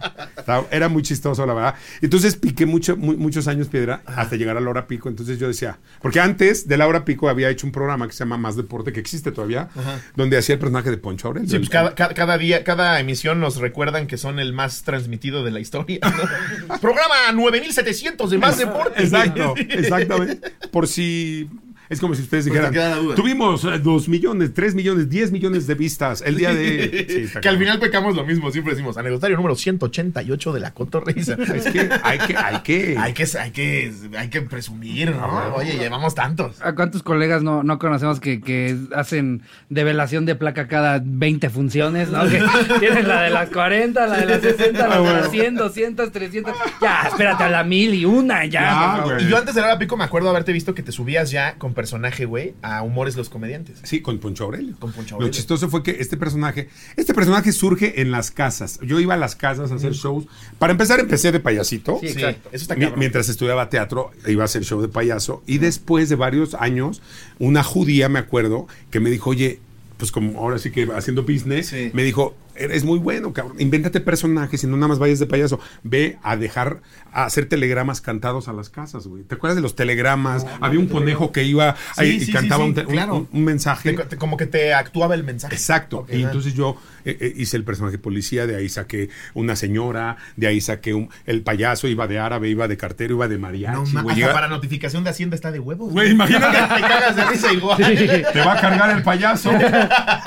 Era 0.70 0.88
muy 0.88 1.02
chistoso, 1.02 1.46
la 1.46 1.54
verdad. 1.54 1.74
Entonces 2.00 2.36
piqué 2.36 2.66
mucho, 2.66 2.96
mu- 2.96 3.16
muchos 3.16 3.46
años 3.48 3.68
piedra 3.68 4.02
hasta 4.06 4.36
llegar 4.36 4.56
a 4.56 4.60
la 4.60 4.68
hora 4.70 4.86
pico. 4.86 5.08
Entonces 5.08 5.38
yo 5.38 5.46
decía, 5.48 5.78
porque 6.00 6.20
antes 6.20 6.66
de 6.68 6.76
la 6.76 6.86
hora 6.86 7.04
pico 7.04 7.28
había 7.28 7.48
hecho 7.50 7.66
un 7.66 7.72
programa 7.72 8.06
que 8.06 8.12
se 8.12 8.20
llama 8.20 8.36
Más 8.36 8.56
Deporte, 8.56 8.92
que 8.92 9.00
existe 9.00 9.30
todavía, 9.32 9.68
donde 10.16 10.36
hacía 10.38 10.54
el 10.54 10.58
personaje 10.58 10.90
de 10.90 10.98
Poncho 10.98 11.28
Aurelio. 11.28 11.48
Sí, 11.48 11.58
pues 11.58 11.70
cada, 11.70 11.94
cada, 11.94 12.14
cada 12.14 12.38
día, 12.38 12.64
cada 12.64 12.98
emisión 13.00 13.40
nos 13.40 13.56
recuerdan 13.56 14.06
que 14.06 14.18
son 14.18 14.38
el 14.40 14.52
más 14.52 14.82
transmitido 14.82 15.44
de 15.44 15.50
la 15.50 15.60
historia. 15.60 16.00
¿no? 16.02 16.78
Programa 16.80 17.14
9700 17.34 18.30
de 18.30 18.38
Más 18.38 18.58
Deporte. 18.58 19.02
Exacto, 19.02 19.54
exactamente. 19.68 20.52
Por 20.70 20.88
si. 20.88 21.48
Es 21.92 22.00
como 22.00 22.14
si 22.14 22.22
ustedes 22.22 22.44
si 22.44 22.50
dijeran, 22.50 22.72
duda. 22.72 23.14
tuvimos 23.14 23.64
eh, 23.64 23.78
dos 23.78 24.08
millones, 24.08 24.54
tres 24.54 24.74
millones, 24.74 25.08
diez 25.10 25.30
millones 25.30 25.66
de 25.66 25.74
vistas 25.74 26.22
el 26.26 26.36
día 26.36 26.54
de... 26.54 27.06
Sí, 27.12 27.20
está 27.22 27.40
que 27.40 27.48
al 27.48 27.58
final 27.58 27.78
pecamos 27.78 28.16
lo 28.16 28.24
mismo, 28.24 28.50
siempre 28.50 28.72
decimos, 28.72 28.96
anecdotario 28.96 29.36
número 29.36 29.54
188 29.54 30.52
de 30.52 30.60
la 30.60 30.72
cotorriza. 30.72 31.36
Es 31.54 31.64
que 31.66 31.90
hay 32.02 32.18
que... 32.18 32.36
Hay 32.36 32.60
que... 32.62 32.96
hay 32.98 33.12
que, 33.12 33.38
hay 33.38 33.50
que, 33.50 33.92
hay 34.16 34.28
que 34.30 34.40
presumir, 34.42 35.10
¿no? 35.10 35.54
Oye, 35.54 35.76
llevamos 35.76 36.14
tantos. 36.14 36.62
¿A 36.62 36.74
cuántos 36.74 37.02
colegas 37.02 37.42
no, 37.42 37.62
no 37.62 37.78
conocemos 37.78 38.20
que, 38.20 38.40
que 38.40 38.76
hacen 38.94 39.42
develación 39.68 40.24
de 40.24 40.34
placa 40.34 40.66
cada 40.68 41.02
20 41.04 41.50
funciones? 41.50 42.08
¿no? 42.10 42.26
Que 42.28 42.42
tienen 42.80 43.06
la 43.06 43.22
de 43.22 43.30
las 43.30 43.50
40, 43.50 44.06
la 44.06 44.16
de 44.16 44.26
las 44.26 44.40
60, 44.40 44.88
la 44.88 45.00
de 45.00 45.12
las 45.12 45.30
100, 45.30 45.54
200, 45.56 46.12
300. 46.12 46.54
Ya, 46.80 47.02
espérate 47.08 47.44
a 47.44 47.50
la 47.50 47.64
mil 47.64 47.94
y 47.94 48.04
una, 48.04 48.44
ya. 48.46 49.04
Ya. 49.06 49.16
Y 49.20 49.28
yo 49.28 49.36
antes 49.36 49.54
de 49.54 49.60
la 49.60 49.78
pico 49.78 49.96
me 49.96 50.04
acuerdo 50.04 50.30
haberte 50.30 50.52
visto 50.52 50.74
que 50.74 50.82
te 50.82 50.92
subías 50.92 51.30
ya 51.30 51.54
con 51.54 51.74
personaje, 51.82 52.24
güey, 52.26 52.54
a 52.62 52.82
Humores 52.82 53.16
los 53.16 53.28
Comediantes. 53.28 53.78
Sí, 53.82 54.00
con 54.00 54.18
Poncho 54.18 54.44
Aurelio. 54.44 54.76
Con 54.78 54.92
Poncho 54.92 55.10
Lo 55.10 55.16
Aurelio. 55.16 55.32
chistoso 55.32 55.68
fue 55.68 55.82
que 55.82 55.96
este 55.98 56.16
personaje, 56.16 56.68
este 56.96 57.12
personaje 57.12 57.50
surge 57.50 58.00
en 58.00 58.12
las 58.12 58.30
casas. 58.30 58.78
Yo 58.82 59.00
iba 59.00 59.14
a 59.14 59.16
las 59.16 59.34
casas 59.34 59.72
a 59.72 59.74
hacer 59.74 59.92
shows. 59.94 60.26
Para 60.60 60.70
empezar, 60.72 61.00
empecé 61.00 61.32
de 61.32 61.40
payasito. 61.40 61.98
Sí, 62.00 62.08
Sí, 62.08 62.14
exacto. 62.14 62.48
eso 62.52 62.62
está 62.62 62.76
cabrón. 62.76 62.98
mientras 62.98 63.28
estudiaba 63.28 63.68
teatro, 63.68 64.12
iba 64.28 64.42
a 64.42 64.46
hacer 64.46 64.62
show 64.64 64.80
de 64.80 64.88
payaso. 64.88 65.42
Y 65.46 65.58
después 65.58 66.08
de 66.08 66.14
varios 66.16 66.54
años, 66.54 67.02
una 67.40 67.64
judía, 67.64 68.08
me 68.08 68.20
acuerdo, 68.20 68.68
que 68.90 69.00
me 69.00 69.10
dijo, 69.10 69.30
oye, 69.30 69.58
pues 69.96 70.12
como 70.12 70.38
ahora 70.38 70.58
sí 70.58 70.70
que 70.70 70.88
haciendo 70.94 71.22
business, 71.24 71.66
Sí. 71.68 71.90
me 71.92 72.04
dijo, 72.04 72.36
eres 72.54 72.84
muy 72.84 72.98
bueno, 72.98 73.32
cabrón. 73.32 73.56
Invéntate 73.60 74.00
personajes 74.00 74.62
y 74.64 74.66
no 74.66 74.76
nada 74.76 74.88
más 74.88 74.98
vayas 74.98 75.18
de 75.18 75.26
payaso. 75.26 75.60
Ve 75.82 76.18
a 76.22 76.36
dejar, 76.36 76.80
a 77.12 77.24
hacer 77.24 77.46
telegramas 77.46 78.00
cantados 78.00 78.48
a 78.48 78.52
las 78.52 78.68
casas, 78.70 79.06
güey. 79.06 79.22
¿Te 79.24 79.34
acuerdas 79.34 79.56
de 79.56 79.62
los 79.62 79.74
telegramas? 79.76 80.46
Había 80.60 80.80
un 80.80 80.86
conejo 80.88 81.32
que 81.32 81.44
iba 81.44 81.76
ahí 81.96 82.20
Sí, 82.20 82.30
y 82.30 82.32
cantaba 82.32 82.64
sí, 82.64 82.70
un, 82.70 82.74
sí, 82.76 82.80
te- 82.82 82.86
un- 82.86 82.92
claro. 82.92 83.14
un- 83.16 83.28
un 83.32 83.44
mensaje. 83.44 83.92
Te- 83.92 84.04
te- 84.04 84.16
como 84.16 84.36
que 84.36 84.46
te 84.46 84.72
actuaba 84.74 85.14
el 85.14 85.24
mensaje. 85.24 85.54
Exacto. 85.54 86.06
Y 86.10 86.22
entonces 86.22 86.54
yo 86.54 86.76
eh, 87.04 87.16
eh, 87.20 87.32
hice 87.36 87.56
el 87.56 87.64
personaje 87.64 87.98
policía, 87.98 88.46
de 88.46 88.54
ahí 88.56 88.68
saqué 88.68 89.08
una 89.34 89.56
señora, 89.56 90.16
de 90.36 90.46
ahí 90.46 90.60
saqué 90.60 90.94
un- 90.94 91.08
el 91.26 91.42
payaso, 91.42 91.88
iba 91.88 92.06
de 92.06 92.18
árabe, 92.20 92.48
iba 92.48 92.68
de 92.68 92.76
cartero, 92.76 93.14
iba 93.16 93.26
de 93.28 93.34
No, 93.36 93.40
mariachi, 93.42 93.92
ma- 93.92 94.02
güey. 94.02 94.12
hasta 94.14 94.20
Llega- 94.26 94.32
para 94.32 94.48
notificación 94.48 95.02
de 95.02 95.10
Hacienda 95.10 95.34
está 95.34 95.50
de 95.50 95.58
huevos. 95.58 95.92
Güey, 95.92 96.12
imagínate. 96.12 96.52
te 96.76 96.80
cagas 96.80 97.16
de 97.16 97.24
risa 97.24 97.52
igual. 97.52 97.78
Te 98.32 98.40
va 98.40 98.52
a 98.52 98.60
cargar 98.60 98.96
el 98.96 99.02
payaso. 99.02 99.50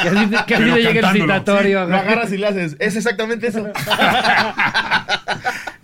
Que 0.02 0.10
así, 0.10 0.28
te- 0.28 0.46
que 0.46 0.56
así 0.56 0.64
te 0.66 0.82
llegue 0.84 1.00
el 1.00 1.06
citatorio. 1.14 1.86
Lo 1.86 1.98
Es 2.80 2.96
exactamente 2.96 3.48
eso. 3.48 3.66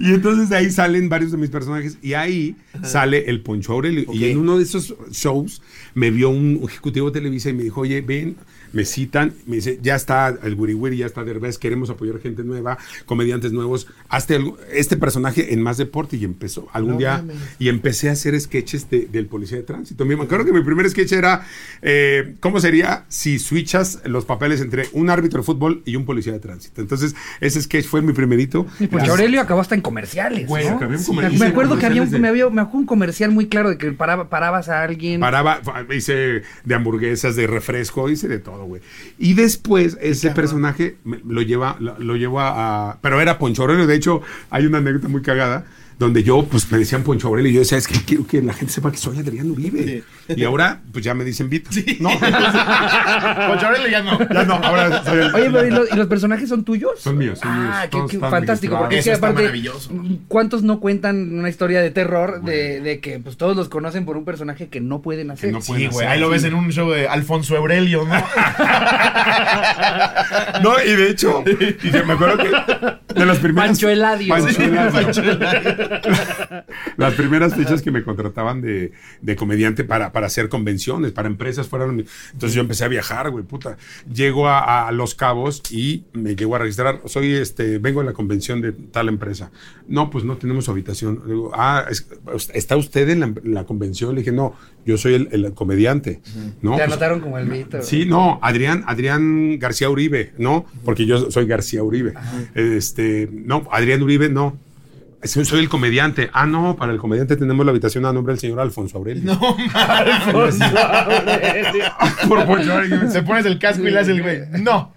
Y 0.02 0.14
entonces 0.14 0.50
de 0.50 0.58
ahí 0.58 0.70
salen 0.72 1.10
varios 1.10 1.32
de 1.32 1.38
mis 1.38 1.50
personajes 1.50 1.98
y 2.02 2.14
ahí 2.14 2.56
sale 2.84 3.30
el 3.30 3.42
Poncho 3.42 3.74
Aurelio. 3.74 4.06
Y 4.12 4.26
en 4.26 4.38
uno 4.40 4.58
de 4.58 4.64
esos 4.64 4.96
shows 5.12 5.62
me 5.94 6.10
vio 6.12 6.30
un 6.30 6.62
ejecutivo 6.68 7.12
de 7.12 7.20
Televisa 7.20 7.50
y 7.50 7.54
me 7.54 7.64
dijo, 7.64 7.82
oye, 7.82 8.02
ven, 8.02 8.36
me 8.74 8.86
citan, 8.86 9.34
me 9.48 9.58
dice, 9.58 9.80
ya 9.84 9.96
está 9.96 10.30
el 10.44 10.56
Wiri 10.56 10.74
Wiri, 10.74 10.98
ya 10.98 11.06
está 11.06 11.24
Derbez, 11.26 11.58
queremos 11.58 11.90
apoyar 11.90 12.20
gente 12.20 12.44
nueva, 12.46 12.78
comediantes 13.06 13.52
nuevos, 13.52 13.88
hazte 14.08 14.36
algo- 14.38 14.58
este 14.74 14.96
personaje 14.96 15.54
en 15.54 15.62
más 15.62 15.78
deporte 15.78 16.16
y 16.16 16.24
empezó 16.24 16.70
algún 16.72 16.94
No 16.94 16.98
día 17.00 17.18
mames. 17.18 17.36
y 17.60 17.68
empecé 17.68 18.08
a 18.10 18.14
hacer 18.14 18.40
sketches 18.40 18.90
de- 18.90 19.08
del 19.12 19.26
policía 19.26 19.58
de 19.58 19.64
tránsito. 19.64 20.06
Me 20.06 20.14
acuerdo 20.16 20.46
que 20.46 20.54
mi 20.54 20.64
primer 20.64 20.90
sketch 20.90 21.12
era, 21.12 21.46
eh, 21.82 22.36
¿cómo 22.40 22.62
sería 22.62 23.06
si 23.10 23.40
switchas 23.40 24.00
los 24.06 24.24
papeles 24.24 24.62
entre 24.62 24.86
un 24.94 25.10
árbitro 25.10 25.42
de 25.42 25.46
fútbol 25.46 25.82
y 25.86 25.98
un 25.98 26.06
policía 26.06 26.32
de 26.32 26.40
tránsito? 26.40 26.80
Entonces, 26.80 27.14
ese 27.42 27.62
sketch 27.62 27.86
fue 27.86 28.02
mi 28.02 28.14
primerito. 28.14 28.66
Y 28.80 28.88
pues 28.88 29.08
Aurelio 29.10 29.42
acabó 29.42 29.60
hasta 29.60 29.76
en 29.76 29.82
comerciales. 29.92 30.48
Güey, 30.48 30.66
Me- 31.40 31.46
acuerdo 31.48 31.78
que 31.78 31.86
había 31.86 32.02
un, 32.02 32.10
de- 32.10 32.20
me 32.20 32.28
había, 32.28 32.50
me 32.50 32.62
acuerdo 32.62 32.80
un 32.80 32.86
comercial 32.86 33.32
muy 33.32 33.48
claro 33.48 33.70
de 33.70 33.78
que 33.78 33.92
paraba- 33.92 34.30
parabas 34.30 34.70
a 34.70 34.84
alguien. 34.84 35.20
Paraba, 35.20 35.62
hice 35.96 36.42
de 36.64 36.76
hamburguesas, 36.76 37.36
de 37.36 37.48
refresco, 37.48 38.10
hice 38.10 38.28
de 38.28 38.40
todo, 38.40 38.66
güey. 38.66 38.82
Y 39.20 39.34
después 39.34 39.98
ese 40.02 40.32
personaje 40.32 40.98
me- 41.04 41.20
lo 41.28 41.42
lleva, 41.42 41.78
lo, 41.80 41.98
lo 42.00 42.16
lleva 42.16 42.90
a... 42.92 42.98
Pero 43.02 43.22
era 43.22 43.38
Poncho 43.38 43.62
Aurelio, 43.64 43.88
de 43.88 43.96
hecho 43.96 44.22
hay 44.50 44.66
una 44.66 44.80
anécdota 44.80 45.08
muy 45.08 45.22
cagada 45.22 45.66
donde 46.00 46.24
yo, 46.24 46.44
pues 46.50 46.72
me 46.72 46.80
decían 46.80 47.04
Poncho 47.04 47.28
Aurelio 47.28 47.52
y 47.52 47.54
yo 47.54 47.60
decía, 47.60 47.78
es 47.78 47.88
que 47.88 48.00
quiero 48.04 48.26
que 48.26 48.42
la 48.42 48.54
gente 48.54 48.74
sepa 48.74 48.92
que 48.92 48.98
soy 48.98 49.20
Adrián 49.20 49.52
Uribe. 49.52 50.04
Y 50.36 50.44
ahora, 50.44 50.82
pues 50.92 51.04
ya 51.06 51.14
me 51.14 51.24
dicen 51.24 51.50
Vito. 51.50 51.70
No, 52.00 52.10
Poncho 52.20 53.68
Aurelio 53.68 53.88
ya 53.90 54.02
no. 54.04 54.20
ya 54.20 54.44
no, 54.44 54.54
ahora 54.56 55.04
soy 55.04 55.20
el- 55.20 55.34
Oye, 55.36 55.50
pero 55.52 55.68
¿y, 55.68 55.72
los, 55.72 55.92
y 55.92 55.96
los 55.96 56.08
personajes 56.08 56.48
son 56.50 56.64
tuyos? 56.64 57.00
Son 57.00 57.18
míos, 57.18 57.40
son 57.40 57.62
míos. 57.62 57.74
Ah, 57.76 57.88
qué, 57.90 58.20
fantástico. 58.20 58.78
Porque 58.78 59.00
es 59.00 59.06
que 59.06 59.14
aparte, 59.14 59.42
maravilloso. 59.44 59.92
¿cuántos 60.28 60.64
no 60.64 60.80
cuentan 60.80 61.38
una 61.38 61.50
historia 61.50 61.82
de 61.82 61.92
terror 61.92 62.42
de, 62.44 62.80
de 62.82 63.00
que 63.00 63.20
pues 63.20 63.38
todos 63.38 63.56
los 63.56 63.70
conocen 63.70 64.06
por 64.06 64.18
un 64.18 64.26
personaje 64.26 64.68
que 64.70 64.82
no 64.82 65.02
pueden 65.02 65.32
hacer? 65.32 65.52
no 65.52 65.62
Sí, 65.62 65.72
pueden 65.74 65.90
güey. 65.92 66.06
hacer. 66.06 66.14
Ahí 66.16 66.20
lo 66.20 66.30
ves 66.30 66.44
en 66.44 66.54
un 66.54 66.72
show 66.72 66.90
de 66.92 67.08
Alfonso 67.08 67.56
Aurelio, 67.58 68.06
¿no? 68.06 68.14
No, 70.62 70.74
y 70.84 70.92
de 70.96 71.10
hecho, 71.10 71.44
y 71.84 71.90
yo 71.92 72.06
me 72.06 72.14
acuerdo 72.14 72.38
que 72.38 73.14
de 73.20 73.26
las 73.26 73.38
primeras. 73.40 73.70
Pancho 73.72 73.90
Eladio. 73.90 74.30
Pancho 74.30 74.62
Eladio. 74.62 75.12
Las 76.98 77.14
primeras 77.14 77.56
fechas 77.56 77.82
que 77.82 77.92
me 77.92 78.04
contrataban 78.04 78.62
de, 78.62 78.92
de 79.22 79.36
comediante 79.36 79.84
para, 79.84 80.12
para 80.12 80.21
para 80.22 80.28
hacer 80.28 80.50
convenciones, 80.50 81.12
para 81.14 81.28
empresas 81.28 81.68
fuera. 81.68 81.88
de 81.88 81.94
mi- 81.94 82.06
Entonces 82.34 82.54
yo 82.54 82.62
empecé 82.62 82.84
a 82.86 82.88
viajar, 82.88 83.32
güey, 83.32 83.44
puta. 83.44 83.78
Llego 84.14 84.48
a, 84.48 84.88
a 84.88 84.92
Los 84.92 85.16
Cabos 85.16 85.64
y 85.72 86.04
me 86.14 86.36
llego 86.36 86.56
a 86.56 86.60
registrar. 86.60 87.02
Soy, 87.08 87.34
este, 87.34 87.80
vengo 87.80 88.02
a 88.02 88.04
la 88.04 88.14
convención 88.14 88.62
de 88.62 88.72
tal 88.72 89.10
empresa. 89.10 89.50
No, 89.88 90.12
pues 90.12 90.24
no 90.24 90.38
tenemos 90.38 90.70
habitación. 90.70 91.24
Digo, 91.26 91.50
ah, 91.56 91.86
es- 91.90 92.06
¿está 92.54 92.78
usted 92.78 93.10
en 93.10 93.20
la, 93.22 93.26
en 93.26 93.54
la 93.56 93.64
convención? 93.66 94.14
Le 94.14 94.22
dije, 94.22 94.32
no, 94.32 94.54
yo 94.86 94.96
soy 95.00 95.16
el, 95.16 95.30
el 95.32 95.54
comediante. 95.56 96.22
¿no? 96.62 96.74
Te 96.74 96.78
Pues, 96.78 96.82
anotaron 96.88 97.20
como 97.20 97.40
el 97.40 97.50
Víctor. 97.50 97.82
Sí, 97.82 98.06
no, 98.06 98.38
Adrián, 98.44 98.84
Adrián 98.86 99.58
García 99.58 99.90
Uribe, 99.90 100.34
no, 100.38 100.68
porque 100.86 101.08
yo 101.08 101.32
soy 101.32 101.48
García 101.48 101.82
Uribe. 101.82 102.14
Este, 102.54 103.28
no, 103.32 103.68
Adrián 103.72 104.04
Uribe, 104.04 104.30
no. 104.30 104.56
Soy, 105.24 105.60
el 105.60 105.70
comediante. 105.70 106.30
Ah, 106.34 106.46
no, 106.46 106.76
para 106.76 106.92
el 106.94 106.98
comediante 106.98 107.36
tenemos 107.36 107.66
la 107.66 107.72
habitación 107.72 108.06
a 108.06 108.14
nombre 108.14 108.34
del 108.34 108.40
señor 108.40 108.60
Alfonso 108.60 108.98
Aurelio. 108.98 109.24
No, 109.24 109.56
por 112.28 112.46
Poncho, 112.46 112.72
Se 113.10 113.22
pones 113.24 113.46
el 113.46 113.60
casco 113.60 113.88
y 113.88 113.92
le 113.92 114.00
hace 114.00 114.12
el 114.12 114.22
güey. 114.22 114.42
No, 114.62 114.94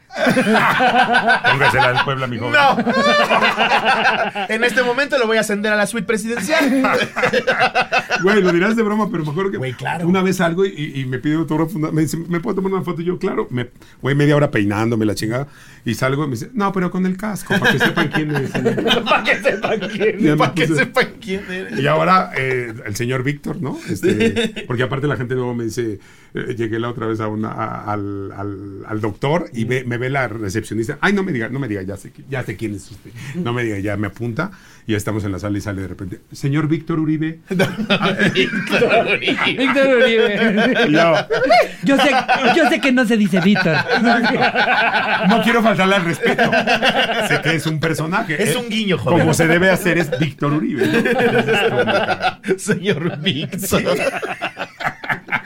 Póngasela 1.51 1.93
del 1.93 2.05
Puebla, 2.05 2.27
mi 2.29 2.39
joven. 2.39 2.53
no. 2.53 2.77
en 4.49 4.63
este 4.65 4.83
momento 4.83 5.19
lo 5.19 5.27
voy 5.27 5.39
a 5.39 5.41
ascender 5.41 5.73
a 5.73 5.77
la 5.77 5.87
suite 5.87 6.07
presidencial. 6.07 6.83
Güey, 8.23 8.41
lo 8.43 8.53
dirás 8.53 8.77
de 8.77 8.83
broma, 8.83 9.11
pero 9.11 9.25
me 9.25 9.31
acuerdo 9.31 9.51
que 9.51 9.57
Güey, 9.59 9.73
claro. 9.73 10.07
una 10.07 10.23
vez 10.23 10.37
salgo 10.37 10.65
y, 10.65 10.93
y 10.95 11.05
me 11.07 11.19
pide 11.19 11.35
autógrafo. 11.35 11.79
Me 11.79 12.03
dice, 12.03 12.17
¿me 12.17 12.39
puedo 12.41 12.55
tomar 12.57 12.73
una 12.73 12.83
foto? 12.83 13.03
Y 13.03 13.07
yo, 13.07 13.19
claro. 13.19 13.49
Me, 13.51 13.71
güey, 14.01 14.15
media 14.15 14.37
hora 14.37 14.51
peinándome 14.51 15.05
la 15.05 15.15
chingada. 15.15 15.49
Y 15.87 15.95
salgo 15.95 16.25
y 16.25 16.29
me 16.29 16.33
dice, 16.33 16.51
no, 16.55 16.73
pero 16.73 16.91
con 16.91 17.05
el 17.05 17.17
casco, 17.17 17.55
para 17.59 17.73
que 17.73 17.79
sepan 17.79 18.09
quién 18.09 18.35
es. 18.35 18.51
Para 19.05 19.23
que 19.23 19.37
sepan 19.43 19.81
quién. 19.81 20.17
Me 20.25 20.37
Para 20.37 20.55
que 20.55 20.67
sepan 20.67 21.09
quién 21.21 21.43
eres. 21.51 21.79
Y 21.79 21.87
ahora 21.87 22.31
eh, 22.37 22.73
el 22.87 22.97
señor 22.97 23.23
Víctor, 23.23 23.61
¿no? 23.61 23.79
Este, 23.89 24.65
porque 24.67 24.83
aparte 24.83 25.07
la 25.07 25.17
gente 25.17 25.35
luego 25.35 25.55
me 25.55 25.65
dice, 25.65 25.99
eh, 26.33 26.55
llegué 26.57 26.79
la 26.79 26.89
otra 26.89 27.07
vez 27.07 27.21
a 27.21 27.29
una, 27.29 27.49
a- 27.53 27.93
al, 27.93 28.33
al- 28.33 28.85
al 28.87 29.01
doctor 29.03 29.51
y 29.53 29.65
ve- 29.65 29.85
me 29.87 29.99
ve 29.99 30.09
la 30.09 30.27
recepcionista. 30.29 30.97
Ay, 31.03 31.13
no 31.13 31.23
me 31.23 31.33
diga, 31.33 31.51
no 31.51 31.59
me 31.59 31.69
diga, 31.69 31.83
ya 31.83 31.99
sé, 31.99 32.13
ya 32.31 32.43
sé 32.45 32.57
quién 32.57 32.75
es 32.75 32.91
usted. 32.91 33.11
No 33.35 33.53
me 33.53 33.63
diga, 33.65 33.79
ya 33.79 33.97
me 33.99 34.07
apunta. 34.07 34.53
Y 34.87 34.93
ya 34.93 34.99
estamos 34.99 35.25
en 35.25 35.33
la 35.33 35.39
sala 35.39 35.57
y 35.57 35.61
sale 35.63 35.81
de 35.83 35.89
repente, 35.89 36.21
señor 36.33 36.69
Víctor 36.69 37.01
Uribe. 37.01 37.41
Víctor 37.49 37.69
Uribe. 39.99 40.75
Y 40.89 40.93
yo, 40.93 41.15
Yo 41.85 41.97
sé, 41.99 42.11
yo 42.57 42.69
sé 42.69 42.81
que 42.81 42.93
no 42.93 43.05
se 43.07 43.17
dice 43.17 43.41
Víctor. 43.41 43.77
no 45.29 45.43
quiero 45.43 45.63
faltarle 45.77 45.97
al 45.97 46.05
respeto. 46.05 46.51
Sé 47.29 47.41
que 47.43 47.55
es 47.57 47.67
un 47.67 47.81
personaje. 47.81 48.43
Es 48.43 48.55
Eh, 48.55 48.59
un 48.59 48.69
guiño, 48.69 48.99
joder. 48.99 49.21
Como 49.21 49.35
se 49.35 49.47
debe 49.47 49.71
hacer 49.71 49.99
es 49.99 50.19
Víctor 50.19 50.53
Uribe. 50.55 50.87
¿no? 50.87 50.99
Entonces, 50.99 51.71
como- 52.47 52.59
Señor 52.59 53.19
Víctor. 53.21 53.83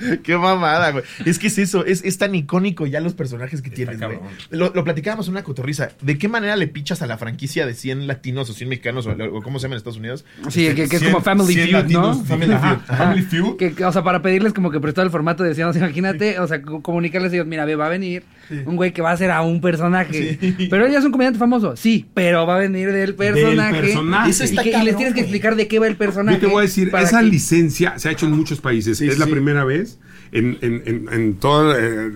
Qué 0.23 0.37
mamada, 0.37 0.91
güey. 0.93 1.05
Es 1.25 1.39
que 1.39 1.49
es 1.49 1.59
eso, 1.59 1.85
es, 1.85 2.03
es 2.05 2.19
tan 2.19 2.35
icónico 2.35 2.87
ya 2.87 3.01
los 3.01 3.15
personajes 3.15 3.63
que 3.63 3.71
tienes, 3.71 4.01
güey. 4.01 4.19
Lo, 4.51 4.73
lo 4.75 4.85
platicábamos 4.85 5.27
en 5.27 5.33
una 5.33 5.43
cotorriza. 5.45 5.91
¿De 6.03 6.19
qué 6.19 6.29
manera 6.29 6.57
le 6.57 6.67
pichas 6.69 7.03
a 7.03 7.07
la 7.07 7.19
franquicia 7.19 7.67
de 7.67 7.75
100 7.75 8.07
latinos 8.07 8.49
o 8.51 8.53
100 8.53 8.69
mexicanos 8.69 9.07
o, 9.07 9.11
o 9.11 9.43
cómo 9.43 9.59
se 9.59 9.65
llama 9.65 9.75
en 9.75 9.79
Estados 9.79 9.99
Unidos? 9.99 10.25
Sí, 10.49 10.67
que, 10.75 10.89
que 10.89 10.97
es 10.97 11.01
100 11.01 11.13
como 11.13 11.23
Family 11.25 11.55
100 11.55 11.69
Feud, 11.69 11.93
¿no? 11.93 12.25
Family 12.25 12.53
Feud. 12.57 12.97
Family 12.97 13.23
Feud. 13.23 13.57
Que, 13.57 13.85
o 13.85 13.93
sea, 13.93 14.03
para 14.03 14.23
pedirles 14.23 14.53
como 14.53 14.71
que 14.71 14.81
prestó 14.81 15.03
el 15.03 15.11
formato, 15.11 15.43
decíamos, 15.45 15.77
imagínate, 15.77 16.39
o 16.41 16.47
sea, 16.47 16.63
co- 16.63 16.83
comunicarles 16.83 17.33
a 17.33 17.37
ellos, 17.37 17.47
mira, 17.47 17.65
ve, 17.65 17.77
va 17.77 17.87
a 17.87 17.91
venir 17.91 18.23
un 18.67 18.77
güey 18.77 18.93
que 18.93 19.03
va 19.03 19.11
a 19.11 19.13
hacer 19.15 19.31
a 19.31 19.43
un 19.43 19.61
personaje. 19.61 20.39
Pero 20.71 20.87
él 20.87 20.93
ya 20.93 20.99
es 20.99 21.05
un 21.05 21.13
comediante 21.13 21.39
famoso, 21.39 21.77
sí, 21.77 22.07
pero 22.15 22.47
va 22.47 22.57
a 22.57 22.59
venir 22.59 22.93
del 22.93 23.15
personaje. 23.15 23.81
personaje. 23.81 24.31
Eso 24.31 24.45
Y, 24.45 24.47
está 24.47 24.63
que- 24.63 24.71
y 24.79 24.83
les 24.85 24.97
tienes 24.97 25.15
que 25.15 25.21
explicar 25.21 25.57
de 25.57 25.69
qué 25.69 25.79
va 25.79 25.87
el 25.87 25.97
personaje. 25.97 26.39
Yo 26.41 26.47
te 26.49 26.53
voy 26.53 26.61
a 26.61 26.63
decir, 26.63 26.91
esa 26.99 27.21
que- 27.21 27.27
licencia 27.27 27.99
se 27.99 28.09
ha 28.09 28.13
hecho 28.13 28.27
en 28.27 28.33
muchos 28.33 28.61
países. 28.61 28.99
Sí, 28.99 29.07
es 29.09 29.19
la 29.19 29.27
sí. 29.27 29.31
primera 29.33 29.65
vez 29.65 29.88
en, 30.33 30.59
en, 30.61 31.09
en, 31.11 31.35
toda, 31.35 31.79
eh, 31.79 32.11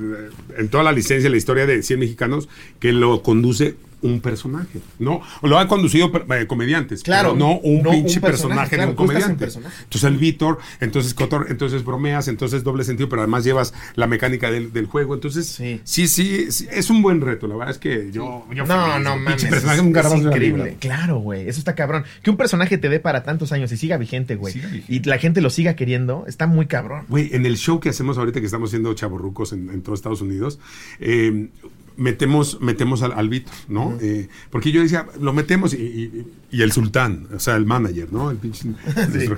en 0.59 0.69
toda 0.69 0.85
la 0.85 0.93
licencia, 0.93 1.31
la 1.31 1.37
historia 1.37 1.67
de 1.67 1.83
100 1.83 2.01
mexicanos, 2.01 2.49
que 2.81 2.93
lo 2.93 3.23
conduce 3.23 3.75
un 4.03 4.21
personaje, 4.21 4.81
¿no? 4.99 5.21
Lo 5.43 5.59
han 5.59 5.69
conducido 5.69 6.11
eh, 6.31 6.47
comediantes, 6.47 7.03
Claro, 7.03 7.35
no 7.35 7.59
un 7.59 7.83
no 7.83 7.91
pinche 7.91 8.17
un 8.17 8.23
personaje, 8.23 8.77
de 8.77 8.87
un 8.87 8.95
comediante. 8.95 9.37
personaje. 9.45 9.75
Entonces 9.85 10.11
el 10.11 10.19
Víctor, 10.19 10.59
entonces 10.81 11.15
Cotor, 11.15 11.47
entonces 11.49 11.85
bromeas, 11.85 12.29
entonces 12.29 12.65
doble 12.65 12.85
sentido, 12.85 13.09
pero 13.09 13.23
además 13.23 13.45
llevas 13.45 13.73
la 13.95 14.07
mecánica 14.07 14.51
del, 14.51 14.73
del 14.73 14.87
juego. 14.87 15.15
Entonces, 15.15 15.47
Sí. 15.47 15.81
sí. 15.85 16.09
sí, 16.09 16.51
sí, 16.53 16.69
es 16.71 16.91
un 16.91 17.01
buen 17.03 17.21
reto. 17.21 17.47
La 17.47 17.55
verdad 17.57 17.71
es 17.75 17.79
que 17.79 18.11
yo, 18.13 18.47
yo 18.55 18.67
No, 18.67 18.99
no, 18.99 19.17
mames. 19.19 19.45
personaje 19.45 19.79
es, 19.79 19.85
nunca 19.85 20.01
es 20.01 20.15
increíble. 20.15 20.77
Claro, 20.81 21.19
güey. 21.19 21.49
Eso 21.49 21.59
está 21.59 21.75
cabrón. 21.75 22.05
Que 22.23 22.31
un 22.31 22.37
personaje 22.37 22.79
te 22.79 22.89
dé 22.89 23.01
para 23.01 23.23
tantos 23.23 23.53
años 23.53 23.71
y 23.73 23.77
siga 23.77 23.97
vigente, 23.99 24.37
güey. 24.37 24.55
Y 24.89 25.01
la 25.05 25.19
gente 25.19 25.41
lo 25.41 25.51
siga 25.51 25.75
queriendo, 25.77 26.25
está 26.27 26.47
muy 26.47 26.67
cabrón. 26.67 27.05
Güey, 27.09 27.31
en 27.35 27.47
el 27.47 27.57
show 27.57 27.81
que 27.81 27.89
hacemos 27.89 28.19
ahorita 28.19 28.41
que 28.41 28.47
estamos 28.47 28.71
haciendo 28.71 28.93
chavorrucos 28.95 29.53
en, 29.53 29.71
en 29.71 29.83
todo 29.83 29.95
Estados 29.95 30.21
Unidos, 30.21 30.59
eh, 31.01 31.49
metemos, 31.97 32.61
metemos 32.61 33.03
al, 33.03 33.13
al 33.13 33.29
Víctor, 33.29 33.55
¿no? 33.69 33.97
Eh, 34.01 34.29
porque 34.51 34.73
yo 34.73 34.83
decía, 34.83 35.07
lo 35.21 35.33
metemos 35.33 35.75
y, 35.75 35.77
y- 35.79 36.27
y 36.51 36.61
el 36.63 36.71
sultán, 36.73 37.29
o 37.35 37.39
sea, 37.41 37.57
el 37.57 37.65
manager, 37.65 38.13
¿no? 38.13 38.31
El 38.31 38.37
pinche, 38.37 38.69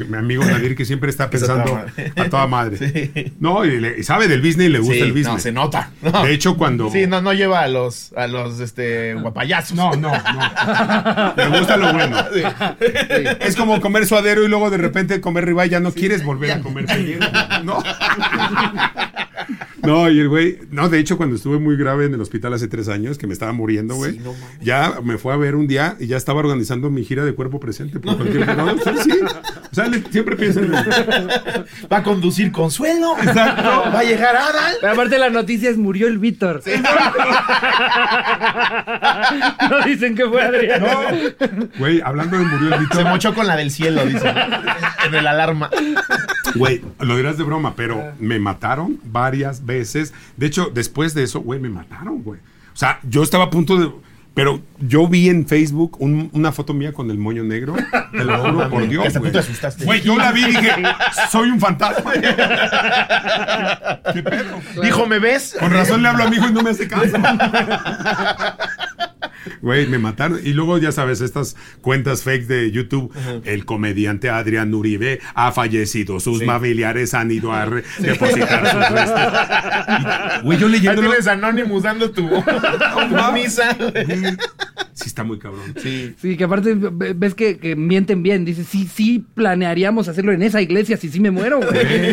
mi 0.08 0.16
amigo 0.16 0.44
Nadir 0.44 0.74
que 0.74 0.84
siempre 0.84 1.10
está 1.10 1.30
Que 1.34 1.36
es 1.36 1.44
a 1.44 1.46
toda 1.46 1.64
pensando 1.64 1.86
madre. 1.96 2.12
a 2.16 2.28
toda 2.30 2.46
madre. 2.48 2.76
Sí. 3.14 3.32
No, 3.38 3.64
y, 3.64 3.80
le- 3.80 3.98
y 4.00 4.02
sabe 4.02 4.26
del 4.28 4.40
business 4.40 4.66
y 4.66 4.70
le 4.70 4.78
gusta 4.80 4.94
Sí, 4.94 5.00
el 5.00 5.12
business. 5.12 5.26
no, 5.34 5.38
se 5.38 5.52
nota. 5.52 5.90
No. 6.02 6.24
De 6.24 6.32
hecho, 6.32 6.56
cuando... 6.56 6.90
Sí, 6.90 7.06
no, 7.06 7.20
no 7.22 7.32
lleva 7.32 7.60
a 7.60 7.68
los, 7.68 8.12
a 8.16 8.26
los 8.26 8.58
este, 8.60 9.14
guapayazos. 9.14 9.76
No, 9.76 9.92
no, 9.94 10.10
no. 10.10 11.34
Le 11.36 11.58
gusta 11.58 11.76
lo 11.76 11.92
bueno. 11.92 12.16
Es 13.40 13.54
como 13.56 13.80
comer 13.80 14.06
suadero 14.06 14.42
y 14.44 14.48
luego 14.48 14.70
de 14.70 14.78
repente 14.78 15.20
comer 15.20 15.44
ribeye, 15.46 15.70
ya 15.70 15.80
no 15.80 15.92
quieres 15.92 16.24
volver 16.24 16.50
a 16.52 16.60
comer. 16.62 16.86
No. 17.64 17.82
No, 19.86 20.10
y 20.10 20.18
el 20.20 20.28
güey, 20.28 20.58
no, 20.70 20.88
de 20.88 20.98
hecho, 20.98 21.16
cuando 21.16 21.36
estuve 21.36 21.58
muy 21.58 21.76
grave 21.76 22.06
en 22.06 22.14
el 22.14 22.20
hospital 22.20 22.54
hace 22.54 22.68
tres 22.68 22.88
años, 22.88 23.18
que 23.18 23.26
me 23.26 23.32
estaba 23.32 23.52
muriendo, 23.52 23.94
güey, 23.94 24.12
Sí, 24.12 24.20
no 24.24 24.32
ya 24.60 24.94
me 25.02 25.18
fue 25.18 25.32
a 25.34 25.36
ver 25.36 25.54
un 25.56 25.66
día 25.66 25.96
y 26.00 26.06
ya 26.06 26.16
estaba 26.16 26.40
organizando 26.40 26.90
mi 26.90 27.04
gira 27.04 27.24
de 27.24 27.34
cuerpo 27.34 27.60
presente. 27.60 27.98
Por 28.00 28.16
cualquier 28.16 28.56
no, 28.56 28.70
sí, 28.78 28.90
sí. 29.04 29.10
O 29.70 29.74
sea, 29.74 29.86
le- 29.88 30.02
siempre 30.10 30.36
pienso 30.36 30.60
en 30.60 30.72
Va 30.72 31.96
a 31.98 32.02
conducir 32.02 32.50
Consuelo. 32.52 33.16
Exacto. 33.18 33.90
Va 33.92 33.98
a 33.98 34.04
llegar 34.04 34.36
Adal. 34.36 34.76
Pero 34.80 34.92
aparte 34.92 35.18
la 35.18 35.30
noticia 35.30 35.70
es 35.70 35.76
murió 35.76 36.06
el 36.06 36.18
Víctor. 36.18 36.62
no 39.70 39.80
dicen 39.84 40.14
que 40.14 40.26
fue 40.28 40.42
Adrián. 40.42 40.84
Güey, 41.78 42.00
hablando 42.04 42.38
de 42.38 42.44
murió 42.44 42.68
el 42.68 42.74
Se 42.74 42.80
Víctor. 42.80 43.04
mochó 43.04 43.34
con 43.34 43.46
la 43.46 43.56
del 43.56 43.70
cielo, 43.70 44.04
dice. 44.06 44.32
en 45.06 45.14
el 45.14 45.26
alarma. 45.26 45.70
Güey, 46.54 46.82
lo 47.00 47.16
dirás 47.16 47.36
de 47.38 47.44
broma, 47.44 47.74
pero 47.76 48.12
me 48.18 48.38
mataron 48.38 48.98
varias 49.04 49.64
veces. 49.66 50.12
De 50.36 50.46
hecho, 50.46 50.70
después 50.72 51.14
de 51.14 51.22
eso, 51.24 51.40
güey, 51.40 51.58
me 51.60 51.68
mataron, 51.68 52.22
güey. 52.22 52.40
O 52.72 52.76
sea, 52.76 52.98
yo 53.02 53.22
estaba 53.22 53.44
a 53.44 53.50
punto 53.50 53.76
de. 53.78 53.90
Pero 54.34 54.60
yo 54.80 55.06
vi 55.06 55.28
en 55.28 55.46
Facebook 55.46 55.96
un- 56.00 56.28
una 56.32 56.50
foto 56.50 56.74
mía 56.74 56.92
con 56.92 57.08
el 57.08 57.18
moño 57.18 57.44
negro. 57.44 57.76
Te 58.10 58.24
lo 58.24 58.36
juro 58.38 58.68
por 58.68 58.82
Que 58.82 58.88
Dios, 58.88 59.16
güey. 59.18 59.30
te 59.30 59.38
asustaste. 59.38 59.84
Güey, 59.84 60.02
yo 60.02 60.16
la 60.16 60.32
vi 60.32 60.42
y 60.42 60.46
dije, 60.48 60.72
soy 61.30 61.50
un 61.50 61.60
fantasma. 61.60 62.12
¿Qué 64.12 64.22
pedo? 64.24 64.60
Dijo, 64.82 65.06
¿me 65.06 65.20
ves? 65.20 65.56
Con 65.60 65.70
razón 65.70 66.02
le 66.02 66.08
hablo 66.08 66.24
a 66.24 66.30
mi 66.30 66.34
hijo 66.36 66.48
y 66.48 66.52
no 66.52 66.62
me 66.62 66.70
hace 66.70 66.88
caso. 66.88 67.16
Güey, 69.62 69.86
me 69.86 69.98
mataron. 69.98 70.40
Y 70.42 70.52
luego, 70.52 70.78
ya 70.78 70.92
sabes, 70.92 71.20
estas 71.20 71.56
cuentas 71.80 72.22
fake 72.22 72.46
de 72.46 72.70
YouTube. 72.70 73.12
El 73.44 73.64
comediante 73.64 74.30
Adrián 74.30 74.72
Uribe 74.74 75.20
ha 75.34 75.52
fallecido. 75.52 76.20
Sus 76.20 76.40
Sí. 76.40 76.46
familiares 76.46 77.14
han 77.14 77.30
ido 77.30 77.52
a 77.52 77.64
re- 77.64 77.84
depositar 77.98 78.66
sus 78.70 78.88
restos. 78.90 80.42
Güey, 80.44 80.58
yo 80.58 80.66
Ahí 80.66 80.72
leyéndolo. 80.72 81.08
tienes 81.08 81.26
Anonymous 81.26 81.82
dando 81.84 82.10
tu, 82.10 82.28
tu 82.28 83.32
misa. 83.32 83.76
Sí, 84.94 85.04
está 85.06 85.24
muy 85.24 85.38
cabrón. 85.38 85.74
Sí. 85.82 86.14
Sí, 86.20 86.36
que 86.36 86.44
aparte 86.44 86.74
ve- 86.74 87.14
ves 87.14 87.34
que, 87.34 87.58
que 87.58 87.74
mienten 87.76 88.22
bien. 88.22 88.44
Dices, 88.44 88.66
sí, 88.68 88.88
sí, 88.92 89.24
planearíamos 89.34 90.08
hacerlo 90.08 90.32
en 90.32 90.42
esa 90.42 90.60
iglesia 90.60 90.96
si 90.96 91.08
sí 91.08 91.20
me 91.20 91.30
muero, 91.30 91.60
güey. 91.60 92.10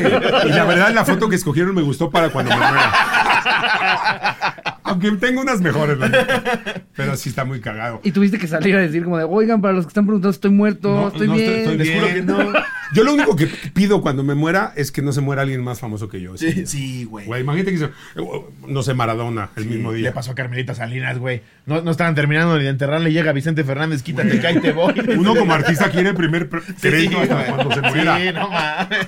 Y 0.47 0.49
la 0.49 0.65
verdad, 0.65 0.93
la 0.93 1.05
foto 1.05 1.29
que 1.29 1.35
escogieron 1.35 1.73
me 1.75 1.81
gustó 1.81 2.09
para 2.09 2.29
cuando 2.29 2.51
me 2.51 2.57
muera. 2.57 2.91
Aunque 4.91 5.11
tengo 5.13 5.41
unas 5.41 5.61
mejores, 5.61 5.97
la 5.97 6.09
neta. 6.09 6.81
Pero 6.95 7.15
sí 7.17 7.29
está 7.29 7.45
muy 7.45 7.59
cagado. 7.61 7.99
Y 8.03 8.11
tuviste 8.11 8.37
que 8.37 8.47
salir 8.47 8.75
a 8.75 8.79
decir 8.79 9.03
como 9.03 9.17
de, 9.17 9.23
oigan, 9.23 9.61
para 9.61 9.73
los 9.73 9.85
que 9.85 9.89
están 9.89 10.05
preguntando, 10.05 10.31
estoy 10.31 10.51
muerto, 10.51 10.89
No, 10.93 11.07
estoy 11.09 11.27
no, 11.27 11.33
bien. 11.35 11.49
estoy- 11.49 11.71
estoy 11.73 11.77
Les 11.77 11.95
juro 11.95 12.07
que 12.13 12.21
no. 12.21 12.53
Yo 12.93 13.05
lo 13.05 13.13
único 13.13 13.37
que 13.37 13.47
pido 13.47 14.01
cuando 14.01 14.21
me 14.21 14.35
muera 14.35 14.73
es 14.75 14.91
que 14.91 15.01
no 15.01 15.13
se 15.13 15.21
muera 15.21 15.43
alguien 15.43 15.63
más 15.63 15.79
famoso 15.79 16.09
que 16.09 16.19
yo. 16.19 16.35
Sí, 16.35 16.65
sí, 16.65 17.05
güey. 17.05 17.25
Güey, 17.25 17.41
imagínate 17.41 17.71
que 17.71 17.77
se, 17.77 17.89
no 18.67 18.83
sé, 18.83 18.93
Maradona 18.93 19.49
el 19.55 19.65
mismo 19.65 19.93
Le 19.93 19.99
día. 19.99 20.13
pasó 20.13 20.31
a 20.31 20.35
Carmelita 20.35 20.75
Salinas, 20.75 21.17
güey. 21.17 21.41
No, 21.65 21.81
no 21.81 21.91
estaban 21.91 22.15
terminando 22.15 22.57
ni 22.57 22.65
de 22.65 22.69
enterrarle. 22.69 23.13
Llega 23.13 23.31
Vicente 23.31 23.63
Fernández, 23.63 24.03
quítate 24.03 24.41
que 24.41 24.45
ahí 24.45 24.59
te 24.59 24.73
voy. 24.73 24.93
Uno 25.17 25.33
como 25.37 25.53
artista 25.53 25.89
quiere 25.89 26.09
el 26.09 26.15
primer 26.15 26.49
crédito 26.49 27.17
hasta 27.21 27.35
güey. 27.35 27.47
cuando 27.53 27.73
se 27.75 27.81
muriera. 27.81 28.17
Sí, 28.19 28.25
no 28.33 28.49
mames. 28.49 29.07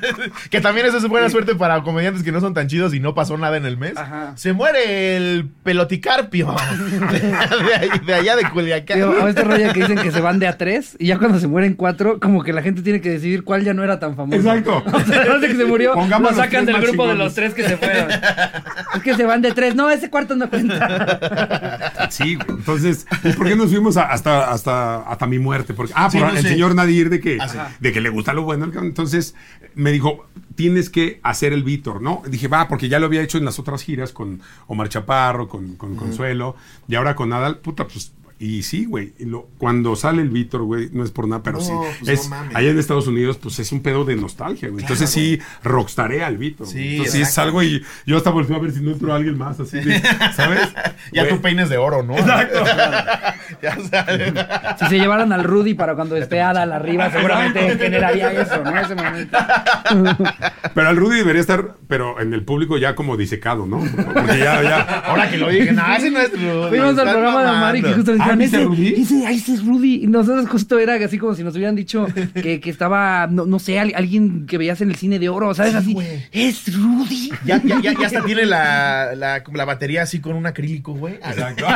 Que 0.49 0.61
también 0.61 0.85
eso 0.87 0.95
es 0.99 1.07
buena 1.09 1.29
suerte 1.29 1.53
para 1.55 1.83
comediantes 1.83 2.23
que 2.23 2.31
no 2.31 2.39
son 2.39 2.53
tan 2.53 2.67
chidos 2.69 2.93
y 2.93 3.01
no 3.01 3.13
pasó 3.13 3.37
nada 3.37 3.57
en 3.57 3.65
el 3.65 3.75
mes. 3.75 3.97
Ajá. 3.97 4.31
Se 4.37 4.53
muere 4.53 5.17
el 5.17 5.49
peloticarpio 5.77 6.53
de, 7.11 7.99
de 8.05 8.13
allá 8.13 8.35
de 8.35 8.43
Culiacán. 8.49 8.97
Digo, 8.99 9.11
a 9.25 9.29
este 9.29 9.43
rollo 9.43 9.73
que 9.73 9.79
dicen 9.81 9.97
que 9.97 10.11
se 10.11 10.21
van 10.21 10.37
de 10.37 10.47
a 10.47 10.55
tres 10.57 10.95
y 10.99 11.07
ya 11.07 11.17
cuando 11.17 11.39
se 11.39 11.47
mueren 11.47 11.73
cuatro, 11.73 12.19
como 12.19 12.43
que 12.43 12.53
la 12.53 12.61
gente 12.61 12.83
tiene 12.83 13.01
que 13.01 13.09
decidir 13.09 13.43
cuál 13.43 13.63
ya 13.63 13.73
no 13.73 13.83
era 13.83 13.99
tan 13.99 14.15
famoso. 14.15 14.37
Exacto. 14.37 14.83
O 14.93 14.99
sea, 15.05 15.23
desde 15.25 15.47
que 15.47 15.55
se 15.55 15.65
murió, 15.65 15.93
Pongamos 15.93 16.31
lo 16.31 16.37
sacan 16.37 16.65
del 16.65 16.79
grupo 16.79 17.07
de 17.07 17.15
los 17.15 17.33
tres 17.33 17.53
que 17.55 17.67
se 17.67 17.77
fueron. 17.77 18.09
es 18.11 19.01
que 19.03 19.15
se 19.15 19.25
van 19.25 19.41
de 19.41 19.51
tres. 19.51 19.75
No, 19.75 19.89
ese 19.89 20.09
cuarto 20.09 20.35
no 20.35 20.49
cuenta. 20.49 21.89
Sí, 22.09 22.37
entonces, 22.47 23.07
¿y 23.23 23.31
¿por 23.33 23.47
qué 23.47 23.55
nos 23.55 23.69
fuimos 23.71 23.97
a- 23.97 24.03
hasta, 24.03 24.51
hasta, 24.51 24.97
hasta 25.01 25.25
mi 25.25 25.39
muerte? 25.39 25.73
Porque, 25.73 25.93
ah, 25.95 26.09
Sí, 26.11 26.19
por 26.19 26.27
no 26.31 26.35
el 26.37 26.43
sé. 26.43 26.49
señor 26.49 26.75
Nadir 26.75 27.09
de 27.09 27.19
que, 27.19 27.37
Ah, 27.41 27.69
de 27.79 27.91
que 27.91 28.01
le 28.01 28.09
gusta 28.09 28.33
lo 28.33 28.43
bueno. 28.43 28.69
Entonces, 28.81 29.33
me 29.73 29.91
dijo, 29.91 30.27
tienes 30.55 30.89
que 30.91 31.19
hacer 31.23 31.53
el 31.53 31.63
Víctor, 31.63 32.01
¿no? 32.01 32.21
Dije, 32.27 32.47
va, 32.47 32.67
porque 32.67 32.87
ya 32.89 32.99
lo 32.99 33.07
había 33.07 33.21
hecho 33.21 33.37
en 33.39 33.45
las 33.45 33.57
otras 33.57 33.81
giras 33.81 34.11
con 34.11 34.41
Omar 34.67 34.89
Chaparro, 34.89 35.47
con, 35.47 35.62
con 35.77 35.95
Consuelo, 35.95 36.55
y 36.87 36.95
ahora 36.95 37.15
con 37.15 37.29
Nadal, 37.29 37.59
puta, 37.59 37.87
pues. 37.87 38.11
Y 38.45 38.63
sí, 38.63 38.83
güey. 38.83 39.13
y 39.19 39.25
lo- 39.25 39.47
Cuando 39.57 39.95
sale 39.95 40.21
el 40.21 40.29
Víctor, 40.29 40.63
güey, 40.63 40.89
no 40.91 41.05
es 41.05 41.11
por 41.11 41.27
nada, 41.29 41.41
pero 41.43 41.59
No, 41.59 41.63
sí. 41.63 41.71
pues 42.01 42.09
es, 42.19 42.23
no 42.29 42.35
mames. 42.35 42.55
allá 42.57 42.71
en 42.71 42.77
Estados 42.79 43.07
Unidos, 43.07 43.37
pues 43.37 43.57
es 43.59 43.71
un 43.71 43.81
pedo 43.81 44.03
de 44.03 44.17
nostalgia, 44.17 44.67
güey. 44.67 44.81
Entonces 44.81 45.09
sí, 45.09 45.39
rockstaré 45.63 46.25
al 46.25 46.37
Víctor. 46.37 46.67
Sí. 46.67 46.97
Entonces 46.97 47.25
sí 47.27 47.31
salgo 47.33 47.63
y 47.63 47.81
yo 48.05 48.17
hasta 48.17 48.31
volteo 48.31 48.57
a 48.57 48.59
ver 48.59 48.71
si 48.73 48.81
no 48.81 48.91
entró 48.91 49.13
alguien 49.13 49.37
más, 49.37 49.59
así 49.61 49.79
de, 49.79 50.01
¿sabes? 50.35 50.67
Ya 51.13 51.27
tu 51.29 51.39
peines 51.41 51.69
de 51.69 51.77
oro, 51.77 52.03
¿no? 52.03 52.17
Exacto. 52.17 52.63
ya 53.61 53.77
sabes. 53.89 54.33
Si 54.79 54.85
se 54.87 54.97
llevaran 54.99 55.31
al 55.31 55.43
Rudy 55.43 55.73
para 55.73 55.95
cuando 55.95 56.17
esté 56.17 56.41
Adal 56.41 56.71
arriba, 56.73 57.09
seguramente 57.11 57.77
generaría 57.77 58.31
eso, 58.33 58.61
¿no? 58.63 58.77
Ese 58.77 58.95
momento. 58.95 59.37
Pero 60.73 60.87
al 60.89 60.95
Rudy 60.97 61.17
debería 61.19 61.41
estar, 61.41 61.75
pero 61.87 62.19
en 62.19 62.33
el 62.33 62.43
público 62.43 62.77
ya 62.77 62.95
como 62.95 63.15
disecado, 63.17 63.65
¿no? 63.67 63.79
Porque 63.79 64.39
ya, 64.39 64.61
ya. 64.63 64.81
Ahora 65.05 65.29
que 65.29 65.37
lo 65.37 65.49
dije, 65.49 65.71
no, 65.71 65.93
ese 65.95 66.09
no 66.09 66.19
es 66.19 66.31
Rudy. 66.31 66.69
Fuimos 66.69 66.97
al 66.97 67.09
programa 67.11 67.43
de 67.43 67.49
Omar 67.49 67.75
y 67.77 67.81
que 67.83 67.93
justo 67.93 68.11
le 68.13 68.17
dijeron, 68.39 68.39
¿viste 68.39 68.57
a 68.57 68.59
ese, 68.59 68.65
Rudy? 68.67 69.01
ese, 69.01 69.27
ahí 69.27 69.35
ese 69.37 69.53
es 69.53 69.65
Rudy. 69.65 70.03
Y 70.03 70.07
nosotros 70.07 70.47
justo 70.49 70.79
era 70.79 70.95
así 71.03 71.17
como 71.17 71.35
si 71.35 71.43
nos 71.43 71.55
hubieran 71.55 71.75
dicho 71.75 72.07
que, 72.33 72.59
que 72.59 72.69
estaba, 72.69 73.27
no, 73.27 73.45
no 73.45 73.59
sé, 73.59 73.79
al- 73.79 73.93
alguien 73.95 74.45
que 74.45 74.57
veías 74.57 74.81
en 74.81 74.89
el 74.89 74.95
cine 74.95 75.19
de 75.19 75.29
oro, 75.29 75.53
¿sabes? 75.53 75.71
Sí, 75.73 75.77
así, 75.77 75.93
güey. 75.93 76.07
es 76.31 76.73
Rudy. 76.75 77.31
Ya, 77.45 77.61
ya, 77.63 77.79
ya, 77.81 77.93
ya 77.99 78.05
hasta 78.07 78.23
tiene 78.23 78.45
la, 78.45 79.13
la, 79.15 79.43
como 79.43 79.57
la 79.57 79.65
batería 79.65 80.03
así 80.03 80.19
con 80.19 80.35
un 80.35 80.45
acrílico, 80.45 80.93
güey. 80.93 81.15
Exacto. 81.15 81.65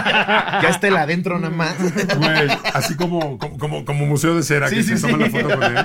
Ya 0.62 0.70
está 0.70 0.88
el 0.88 0.98
adentro 0.98 1.40
nada 1.40 1.54
más. 1.54 1.76
Güey, 1.80 2.50
así 2.74 2.96
como, 2.96 3.38
como, 3.38 3.58
como, 3.58 3.86
como 3.86 4.06
museo 4.06 4.36
de 4.36 4.44
cera, 4.44 4.70
Sí, 4.70 4.76
que 4.78 4.84
sí, 4.84 4.90
se 4.90 4.98
sí. 4.98 5.02
toma 5.08 5.18
la 5.18 5.30
foto 5.30 5.50
con 5.50 5.64
él. 5.64 5.78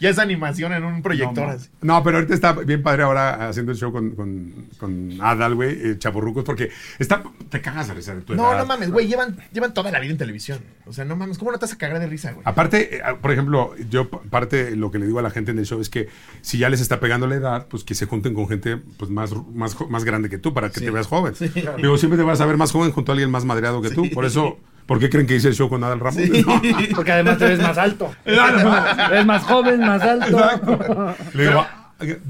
Ya 0.00 0.10
es 0.10 0.18
animación 0.18 0.72
en 0.72 0.84
un 0.84 1.02
proyector. 1.02 1.46
No, 1.46 1.52
así. 1.52 1.68
no, 1.82 2.02
pero 2.02 2.16
ahorita 2.18 2.34
está 2.34 2.52
bien 2.52 2.82
padre 2.82 3.02
ahora 3.04 3.48
haciendo 3.48 3.72
el 3.72 3.78
show 3.78 3.92
con, 3.92 4.10
con, 4.12 4.52
con 4.78 5.18
Adal, 5.20 5.54
güey, 5.54 5.70
eh, 5.90 5.98
Chavorrucos, 5.98 6.44
porque 6.44 6.70
está, 6.98 7.22
te 7.48 7.60
cagas 7.60 7.88
de 7.88 8.20
tu 8.22 8.34
No, 8.34 8.50
edad. 8.50 8.58
no 8.58 8.66
mames, 8.66 8.90
güey, 8.90 9.06
llevan, 9.06 9.36
llevan 9.52 9.74
toda 9.74 9.90
la 9.90 9.98
vida 10.02 10.12
en 10.12 10.18
televisión. 10.18 10.60
O 10.86 10.92
sea, 10.92 11.04
no 11.04 11.16
mames, 11.16 11.38
¿cómo 11.38 11.50
no 11.52 11.58
te 11.58 11.64
vas 11.64 11.72
a 11.72 11.78
cagar 11.78 11.98
de 11.98 12.06
risa, 12.06 12.32
güey? 12.32 12.42
Aparte, 12.46 12.96
eh, 12.96 13.02
por 13.20 13.32
ejemplo, 13.32 13.74
yo 13.88 14.10
parte 14.10 14.76
lo 14.76 14.90
que 14.90 14.98
le 14.98 15.06
digo 15.06 15.18
a 15.18 15.22
la 15.22 15.30
gente 15.30 15.50
en 15.50 15.58
el 15.58 15.66
show 15.66 15.80
es 15.80 15.88
que 15.88 16.08
si 16.40 16.58
ya 16.58 16.68
les 16.68 16.80
está 16.80 17.00
pegando 17.00 17.26
la 17.26 17.36
edad, 17.36 17.66
pues 17.68 17.84
que 17.84 17.94
se 17.94 18.06
junten 18.06 18.34
con 18.34 18.48
gente 18.48 18.76
pues 18.98 19.10
más, 19.10 19.32
más, 19.54 19.76
más 19.88 20.04
grande 20.04 20.28
que 20.28 20.38
tú 20.38 20.52
para 20.54 20.70
que 20.70 20.80
te 20.80 20.90
veas 20.90 21.06
joven. 21.06 21.34
Digo, 21.78 21.96
siempre 21.98 22.18
te 22.18 22.24
vas 22.24 22.40
a 22.40 22.46
ver 22.46 22.56
más 22.56 22.72
joven 22.72 22.92
junto 22.92 23.12
a 23.12 23.14
alguien 23.14 23.30
más 23.30 23.44
madreado 23.44 23.80
que 23.82 23.90
tú. 23.90 24.08
Por 24.12 24.24
eso, 24.24 24.58
¿por 24.86 24.98
qué 24.98 25.08
creen 25.08 25.26
que 25.26 25.36
hice 25.36 25.48
el 25.48 25.54
show 25.54 25.68
con 25.68 25.82
Adal 25.84 26.00
Ramos? 26.00 26.20
No. 26.46 26.60
Porque 26.94 27.12
además 27.12 27.38
te 27.38 27.46
ves 27.46 27.60
más 27.60 27.78
alto. 27.78 28.12
Te 28.24 28.32
ves 29.10 29.26
más 29.26 29.42
joven, 29.44 29.80
más 29.80 30.02
alto. 30.02 31.14
Le 31.34 31.48
digo, 31.48 31.66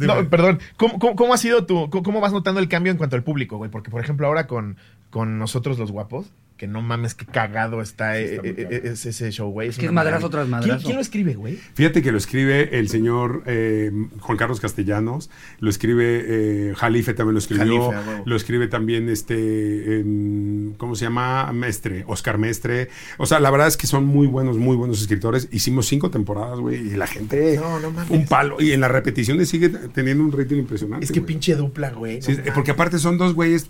No, 0.00 0.16
dime. 0.16 0.24
perdón, 0.24 0.60
¿cómo, 0.76 0.98
cómo, 0.98 1.16
cómo 1.16 1.34
ha 1.34 1.38
sido 1.38 1.64
tu, 1.64 1.88
cómo, 1.90 2.02
cómo 2.02 2.20
vas 2.20 2.32
notando 2.32 2.60
el 2.60 2.68
cambio 2.68 2.90
en 2.90 2.98
cuanto 2.98 3.16
al 3.16 3.22
público, 3.22 3.56
güey? 3.56 3.70
Porque, 3.70 3.90
por 3.90 4.02
ejemplo, 4.02 4.26
ahora 4.26 4.46
con, 4.46 4.76
con 5.10 5.38
nosotros 5.38 5.78
los 5.78 5.90
guapos, 5.90 6.26
que 6.62 6.68
no 6.68 6.80
mames, 6.80 7.14
qué 7.16 7.26
cagado 7.26 7.82
está, 7.82 8.20
eh, 8.20 8.36
está 8.36 8.46
eh, 8.46 8.54
eh, 8.70 8.80
es 8.84 9.04
ese 9.04 9.32
show, 9.32 9.50
güey. 9.50 9.70
que 9.70 9.86
es 9.86 9.90
madrazo 9.92 10.30
tras 10.30 10.46
madrazo. 10.46 10.74
¿Quién, 10.76 10.84
quién 10.84 10.94
lo 10.94 11.02
escribe, 11.02 11.34
güey? 11.34 11.56
Fíjate 11.74 12.02
que 12.02 12.12
lo 12.12 12.18
escribe 12.18 12.78
el 12.78 12.88
señor 12.88 13.42
eh, 13.46 13.90
Juan 14.20 14.38
Carlos 14.38 14.60
Castellanos, 14.60 15.28
lo 15.58 15.68
escribe 15.70 16.22
eh, 16.24 16.74
Jalife 16.76 17.14
también 17.14 17.32
lo 17.34 17.40
escribió, 17.40 17.90
Jalife, 17.90 17.96
a 17.96 18.08
huevo. 18.12 18.22
lo 18.26 18.36
escribe 18.36 18.68
también 18.68 19.08
este, 19.08 19.98
em, 19.98 20.74
¿cómo 20.74 20.94
se 20.94 21.04
llama? 21.06 21.52
Mestre, 21.52 22.04
Oscar 22.06 22.38
Mestre. 22.38 22.90
O 23.18 23.26
sea, 23.26 23.40
la 23.40 23.50
verdad 23.50 23.66
es 23.66 23.76
que 23.76 23.88
son 23.88 24.04
muy 24.04 24.28
buenos, 24.28 24.56
muy 24.56 24.76
buenos 24.76 25.00
escritores. 25.02 25.48
Hicimos 25.50 25.88
cinco 25.88 26.10
temporadas, 26.12 26.60
güey, 26.60 26.76
y 26.76 26.90
la 26.96 27.08
gente, 27.08 27.56
No, 27.56 27.80
no 27.80 27.90
mames. 27.90 28.08
un 28.10 28.24
palo. 28.26 28.58
Y 28.60 28.70
en 28.70 28.80
las 28.82 28.90
repeticiones 28.92 29.48
sigue 29.48 29.68
teniendo 29.68 30.22
un 30.22 30.30
rating 30.30 30.58
impresionante. 30.58 31.04
Es 31.04 31.10
que 31.10 31.18
güey. 31.18 31.26
pinche 31.26 31.56
dupla, 31.56 31.90
güey. 31.90 32.20
no 32.20 32.22
Sí, 32.22 32.36
mames. 32.36 32.52
porque 32.52 32.70
aparte 32.70 33.00
son 33.00 33.18
dos 33.18 33.34
güeyes 33.34 33.68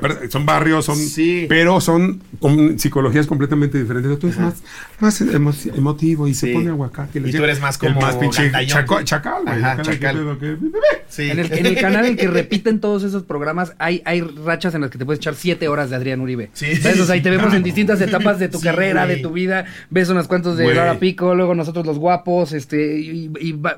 que 0.00 0.28
son 0.30 0.46
barrios, 0.46 0.84
son, 0.84 0.96
Sí. 0.96 1.46
pero 1.48 1.80
son 1.80 2.22
con 2.40 2.78
psicologías 2.78 3.26
completamente 3.26 3.80
diferentes. 3.80 4.18
Tú 4.18 4.26
eres 4.28 4.38
más, 4.38 4.54
más 5.00 5.20
emo- 5.22 5.76
emotivo 5.76 6.28
y 6.28 6.34
se 6.34 6.52
pone 6.52 6.68
aguacate. 6.70 7.18
Y 7.24 7.30
tú 7.32 7.42
eres 7.44 7.60
más 7.60 7.78
como 7.78 7.98
el 7.98 8.04
más 8.06 8.16
pinche 8.16 8.50
chaco- 8.66 9.02
chacal, 9.04 9.42
güey. 9.44 9.58
Ajá, 9.58 9.72
Acá, 9.72 9.82
¿qué 9.82 9.90
chacal. 9.98 10.38
Sí. 11.08 11.30
En 11.30 11.38
el, 11.38 11.52
en 11.52 11.66
el 11.66 11.76
canal 11.80 12.04
en 12.06 12.16
que 12.16 12.26
repiten 12.28 12.80
todos 12.80 13.02
esos 13.04 13.22
programas, 13.22 13.74
hay, 13.78 14.02
hay 14.04 14.20
rachas 14.22 14.74
en 14.74 14.80
las 14.80 14.90
que 14.90 14.98
te 14.98 15.04
puedes 15.04 15.18
echar 15.20 15.34
siete 15.34 15.68
horas 15.68 15.90
de 15.90 15.96
Adrián 15.96 16.20
Uribe. 16.20 16.50
Sí. 16.54 16.74
¿Sabes? 16.76 17.00
O 17.00 17.06
sea, 17.06 17.16
y 17.16 17.20
te 17.20 17.30
vemos 17.30 17.52
en 17.54 17.62
distintas 17.62 18.00
etapas 18.00 18.38
de 18.38 18.48
tu 18.48 18.58
Sí, 18.58 18.64
carrera, 18.64 19.06
de 19.06 19.16
tu 19.18 19.30
vida. 19.32 19.64
Ves 19.90 20.08
unos 20.08 20.26
cuantos 20.28 20.56
de. 20.56 20.72
Laura 20.74 20.98
Pico, 20.98 21.34
luego 21.34 21.54
nosotros 21.54 21.84
los 21.86 21.98
guapos, 21.98 22.52
este, 22.52 22.98
y, 22.98 23.30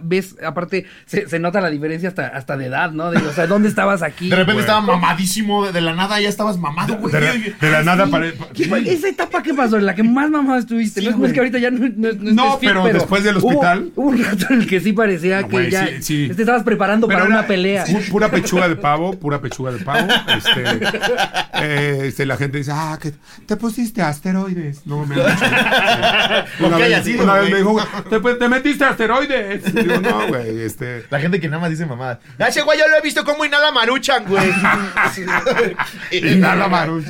ves, 0.03 0.37
aparte, 0.47 0.87
se, 1.07 1.29
se 1.29 1.39
nota 1.41 1.61
la 1.61 1.71
diferencia 1.71 2.09
hasta, 2.09 2.29
hasta 2.29 2.57
de 2.57 2.67
edad, 2.67 2.93
¿no? 2.93 3.11
De, 3.11 3.19
o 3.19 3.33
sea, 3.33 3.47
¿dónde 3.47 3.69
estabas 3.69 4.03
aquí? 4.03 4.29
De 4.29 4.37
repente 4.37 4.61
estaba 4.61 4.81
mamadísimo, 4.81 5.67
de, 5.67 5.73
de 5.73 5.81
la 5.81 5.95
nada 5.95 6.04
ya 6.21 6.29
estabas 6.29 6.59
mamado, 6.59 6.97
güey. 6.99 7.13
De 7.13 7.21
la, 7.21 7.33
de 7.33 7.71
la 7.71 7.83
nada 7.83 8.07
pare- 8.07 8.35
¿Qué 8.53 8.65
fue? 8.67 8.81
¿Esa 8.89 9.09
etapa 9.09 9.43
qué 9.43 9.53
pasó? 9.55 9.77
En 9.77 9.87
la 9.87 9.95
que 9.95 10.03
más 10.03 10.31
mamá 10.31 10.59
estuviste. 10.59 11.01
Sí, 11.01 11.09
no, 11.09 11.27
es- 11.27 11.33
que 11.33 11.41
ahorita 11.41 11.59
ya 11.59 11.71
no, 11.71 11.79
no, 11.97 12.09
no 12.13 12.33
No, 12.33 12.45
estés 12.55 12.61
fit, 12.61 12.69
pero 12.71 12.85
después 12.85 13.25
del 13.25 13.37
hospital- 13.39 13.91
Hubo, 13.97 14.09
un 14.11 14.23
rato 14.25 14.47
en 14.51 14.61
el 14.61 14.67
que 14.67 14.81
sí 14.81 14.93
parecía 14.93 15.41
No, 15.43 15.49
que 15.49 15.53
güey, 15.53 15.71
ya 15.71 15.87
sí, 15.87 16.03
sí. 16.29 16.31
te 16.35 16.43
estabas 16.43 16.63
preparando 16.63 17.07
Pero 17.09 17.19
para 17.21 17.29
era 17.31 17.39
una 17.41 17.47
pelea. 17.49 17.85
pu- 17.87 18.11
Pura 18.11 18.31
pechuga 18.31 18.69
de 18.69 18.77
pavo, 18.77 19.19
pura 19.19 19.41
pechuga 19.41 19.73
de 19.73 19.79
pavo. 19.85 20.07
Este, 20.37 20.81
eh, 21.55 22.01
este, 22.07 22.27
la 22.27 22.37
gente 22.37 22.59
dice, 22.59 22.71
ah, 22.75 22.99
que 23.01 23.13
te 23.47 23.57
pusiste 23.57 24.03
asteroides. 24.03 24.87
No, 24.87 25.05
me 25.05 25.15
han 25.17 25.27
dicho. 25.33 25.45
Una 26.67 26.77
que 26.77 26.83
vez, 26.89 27.05
sido, 27.05 27.25
una 27.25 27.35
vez 27.35 27.43
güey. 27.51 27.53
me 27.53 27.59
dijo, 27.59 27.89
¿te, 28.11 28.35
te 28.37 28.49
metiste 28.49 28.85
asteroides. 28.85 29.63
Y 29.69 29.73
digo, 29.73 30.01
no, 30.01 30.29
güey, 30.29 30.61
este. 30.63 31.05
La 31.11 31.21
gente 31.21 31.41
que 31.41 31.49
nada 31.49 31.61
más 31.61 31.71
dice 31.71 31.87
mamada. 31.87 32.21
"Ah, 32.39 32.49
Ese 32.49 32.63
güey 32.63 32.79
yo 32.79 32.87
lo 32.89 32.97
he 32.97 33.01
visto 33.01 33.25
como 33.25 33.45
inhala 33.45 33.71
maruchan, 33.73 34.25
güey. 34.27 34.45
Y 36.11 36.37
nada, 36.37 36.69
Maruch. 36.69 37.05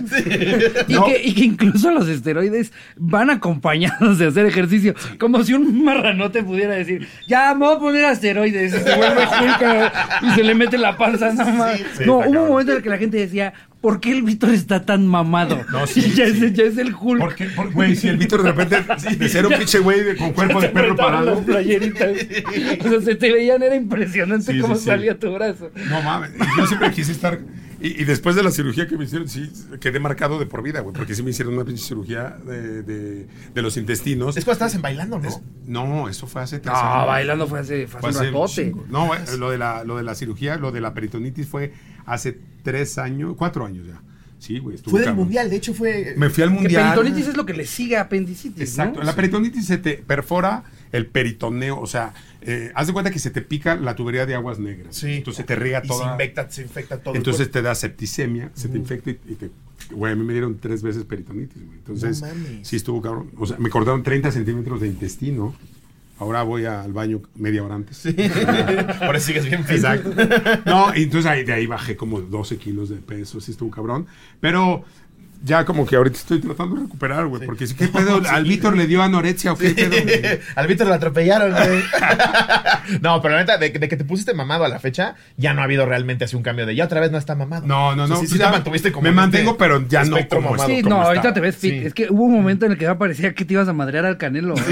Y, 0.88 0.94
No. 0.94 1.04
que, 1.06 1.20
y 1.24 1.34
que 1.34 1.44
incluso 1.44 1.90
los 1.90 2.08
esteroides 2.08 2.72
van 2.96 3.30
acompañados 3.30 4.18
de 4.18 4.26
hacer 4.26 4.46
ejercicio. 4.46 4.94
Como 5.18 5.42
si 5.44 5.52
un 5.54 5.84
marranote 5.84 6.42
pudiera 6.42 6.74
decir, 6.74 7.06
ya 7.28 7.54
me 7.54 7.66
voy 7.66 7.76
a 7.76 7.78
poner 7.78 8.04
asteroides. 8.06 8.72
Y 8.74 8.76
se 8.78 8.96
vuelve 8.96 9.22
Hulk 9.22 9.92
y 10.22 10.30
se 10.34 10.42
le 10.42 10.54
mete 10.54 10.78
la 10.78 10.96
panza 10.96 11.32
nada 11.32 11.52
más. 11.52 11.76
Sí, 11.78 11.84
sí, 11.98 12.02
no, 12.06 12.18
hubo 12.18 12.42
un 12.42 12.48
momento 12.48 12.72
en 12.72 12.78
el 12.78 12.82
que 12.82 12.90
la 12.90 12.98
gente 12.98 13.16
decía, 13.18 13.52
¿por 13.80 14.00
qué 14.00 14.12
el 14.12 14.22
Víctor 14.22 14.50
está 14.50 14.84
tan 14.84 15.06
mamado? 15.06 15.60
No, 15.70 15.86
sí, 15.86 16.00
ya, 16.16 16.26
sí. 16.28 16.44
Es, 16.46 16.52
ya 16.54 16.64
es 16.64 16.78
el 16.78 16.94
Hulk. 16.98 17.20
Porque, 17.20 17.44
por- 17.46 17.72
güey, 17.72 17.94
si 17.96 18.08
el 18.08 18.16
Víctor 18.16 18.42
de 18.42 18.52
repente, 18.52 18.84
de 19.16 19.28
ser 19.28 19.46
un 19.46 19.52
pinche 19.58 19.78
güey 19.80 20.16
con 20.16 20.32
cuerpo 20.32 20.60
de 20.60 20.68
perro 20.70 20.96
parado. 20.96 21.38
O 21.38 21.44
sea, 21.44 23.00
se 23.00 23.14
te 23.16 23.32
veían, 23.32 23.62
era 23.62 23.74
impresionante 23.76 24.52
Sí, 24.52 24.58
cómo 24.60 24.74
sí, 24.74 24.80
sí. 24.82 24.86
salía 24.86 25.18
tu 25.18 25.32
brazo. 25.32 25.70
No 25.88 26.02
mames, 26.02 26.30
yo 26.56 26.66
siempre 26.66 26.90
quise 26.90 27.12
estar. 27.12 27.38
Y, 27.84 28.00
y 28.00 28.04
después 28.04 28.34
de 28.34 28.42
la 28.42 28.50
cirugía 28.50 28.86
que 28.88 28.96
me 28.96 29.04
hicieron, 29.04 29.28
sí, 29.28 29.50
quedé 29.78 30.00
marcado 30.00 30.38
de 30.38 30.46
por 30.46 30.62
vida, 30.62 30.80
güey, 30.80 30.94
porque 30.94 31.14
sí 31.14 31.22
me 31.22 31.30
hicieron 31.30 31.54
una 31.54 31.64
pinche 31.64 31.84
cirugía 31.84 32.36
de, 32.46 32.82
de, 32.82 33.26
de 33.54 33.62
los 33.62 33.76
intestinos. 33.76 34.36
Es 34.36 34.44
cuando 34.44 34.54
estabas 34.54 34.74
en 34.74 34.82
bailando, 34.82 35.18
¿no? 35.18 35.30
No, 35.66 36.08
eso 36.08 36.26
fue 36.26 36.40
hace 36.42 36.58
tres 36.60 36.72
No, 36.72 36.80
años. 36.80 37.06
bailando 37.06 37.46
fue 37.46 37.60
hace, 37.60 37.86
fue 37.86 38.00
un 38.08 38.14
ratote. 38.14 38.74
No, 38.88 39.06
güey, 39.06 39.20
lo 39.38 39.50
de, 39.50 39.58
la, 39.58 39.84
lo 39.84 39.96
de 39.98 40.02
la 40.02 40.14
cirugía, 40.14 40.56
lo 40.56 40.72
de 40.72 40.80
la 40.80 40.94
peritonitis 40.94 41.46
fue 41.46 41.72
hace 42.06 42.38
tres 42.62 42.96
años, 42.96 43.34
cuatro 43.36 43.66
años 43.66 43.86
ya. 43.86 44.00
Sí, 44.38 44.58
güey. 44.58 44.76
estuvo 44.76 44.90
Fue 44.96 45.00
del 45.00 45.14
mundial, 45.14 45.48
de 45.48 45.56
hecho 45.56 45.72
fue. 45.72 46.14
Me 46.16 46.28
fui 46.28 46.42
al 46.42 46.50
Que 46.50 46.54
mundial. 46.56 46.94
peritonitis 46.94 47.28
es 47.28 47.36
lo 47.36 47.46
que 47.46 47.54
le 47.54 47.64
sigue 47.66 47.96
a 47.96 48.02
apendicitis, 48.02 48.60
Exacto. 48.60 49.00
¿no? 49.00 49.06
La 49.06 49.14
peritonitis 49.14 49.66
se 49.66 49.78
te 49.78 49.94
perfora 49.94 50.64
el 50.94 51.06
peritoneo, 51.06 51.78
o 51.80 51.86
sea, 51.86 52.14
eh, 52.40 52.70
haz 52.74 52.86
de 52.86 52.92
cuenta 52.92 53.10
que 53.10 53.18
se 53.18 53.30
te 53.30 53.42
pica 53.42 53.74
la 53.74 53.96
tubería 53.96 54.26
de 54.26 54.34
aguas 54.34 54.58
negras. 54.60 54.94
Sí. 54.96 55.14
Entonces 55.14 55.44
te 55.44 55.56
riega 55.56 55.82
Y 55.84 55.88
toda. 55.88 56.06
se 56.06 56.12
infecta, 56.12 56.50
se 56.50 56.62
infecta 56.62 56.98
todo. 56.98 57.14
Entonces 57.16 57.50
te 57.50 57.62
da 57.62 57.74
septicemia, 57.74 58.50
se 58.54 58.68
te 58.68 58.78
infecta 58.78 59.10
y, 59.10 59.18
y 59.28 59.34
te. 59.34 59.50
Güey, 59.90 60.12
a 60.12 60.16
mí 60.16 60.24
me 60.24 60.32
dieron 60.32 60.56
tres 60.58 60.82
veces 60.82 61.04
peritonitis, 61.04 61.62
güey. 61.64 61.78
Entonces, 61.78 62.22
No 62.22 62.28
sí 62.62 62.76
estuvo 62.76 63.02
cabrón. 63.02 63.30
O 63.36 63.46
sea, 63.46 63.58
me 63.58 63.70
cortaron 63.70 64.02
30 64.02 64.30
centímetros 64.30 64.80
de 64.80 64.86
intestino. 64.86 65.54
Ahora 66.18 66.44
voy 66.44 66.64
al 66.64 66.92
baño 66.92 67.20
media 67.34 67.64
hora 67.64 67.74
antes. 67.74 68.02
Por 69.04 69.16
eso 69.16 69.26
sigues 69.26 69.46
bien 69.46 69.64
fit. 69.64 69.78
Exacto. 69.78 70.14
No, 70.64 70.94
entonces 70.94 71.28
ahí, 71.28 71.42
de 71.44 71.52
ahí 71.52 71.66
bajé 71.66 71.96
como 71.96 72.20
12 72.20 72.56
kilos 72.56 72.88
de 72.88 72.96
peso, 72.96 73.40
sí 73.40 73.50
estuvo 73.50 73.70
cabrón. 73.70 74.06
Pero 74.40 74.84
ya 75.44 75.64
como 75.64 75.84
que 75.86 75.96
ahorita 75.96 76.16
estoy 76.16 76.40
tratando 76.40 76.76
de 76.76 76.82
recuperar, 76.82 77.26
güey. 77.26 77.44
Porque 77.44 77.66
sí, 77.66 77.74
¿qué 77.74 77.88
pedo? 77.88 78.20
¿Al 78.30 78.44
Víctor 78.44 78.76
le 78.76 78.86
dio 78.86 79.02
anorexia 79.02 79.52
o 79.52 79.58
qué 79.58 79.70
pedo? 79.70 79.90
güey? 79.90 80.40
Al 80.56 80.66
Víctor 80.66 80.86
lo 80.86 80.94
atropellaron, 80.94 81.52
güey. 81.52 81.82
no, 83.00 83.20
pero 83.22 83.34
la 83.34 83.40
neta, 83.40 83.58
de, 83.58 83.70
de 83.70 83.88
que 83.88 83.96
te 83.96 84.04
pusiste 84.04 84.34
mamado 84.34 84.64
a 84.64 84.68
la 84.68 84.78
fecha, 84.78 85.14
ya 85.36 85.54
no 85.54 85.60
ha 85.60 85.64
habido 85.64 85.86
realmente 85.86 86.24
así 86.24 86.36
un 86.36 86.42
cambio 86.42 86.66
de 86.66 86.74
ya 86.74 86.84
otra 86.84 87.00
vez 87.00 87.10
no 87.10 87.18
está 87.18 87.34
mamado. 87.34 87.66
No, 87.66 87.94
no, 87.94 88.04
O 88.04 88.06
sea, 88.06 88.16
no. 88.16 88.20
sí, 88.22 88.26
sí 88.28 88.38
te 88.38 88.44
mantuviste 88.44 88.92
como 88.92 89.02
Me 89.02 89.08
en 89.10 89.14
mantengo, 89.16 89.50
este 89.52 89.58
pero 89.58 89.86
ya 89.88 90.04
no 90.04 90.16
como 90.28 90.50
mamado. 90.52 90.68
Sí, 90.68 90.82
como 90.82 90.96
no, 90.96 91.02
ahorita 91.02 91.34
te 91.34 91.40
ves 91.40 91.56
fit. 91.56 91.72
Sí. 91.80 91.86
Es 91.86 91.94
que 91.94 92.06
hubo 92.10 92.24
un 92.24 92.32
momento 92.32 92.66
en 92.66 92.72
el 92.72 92.78
que 92.78 92.84
ya 92.84 92.96
parecía 92.98 93.34
que 93.34 93.44
te 93.44 93.54
ibas 93.54 93.68
a 93.68 93.72
madrear 93.72 94.06
al 94.06 94.16
Canelo. 94.18 94.54
¿eh? 94.56 94.62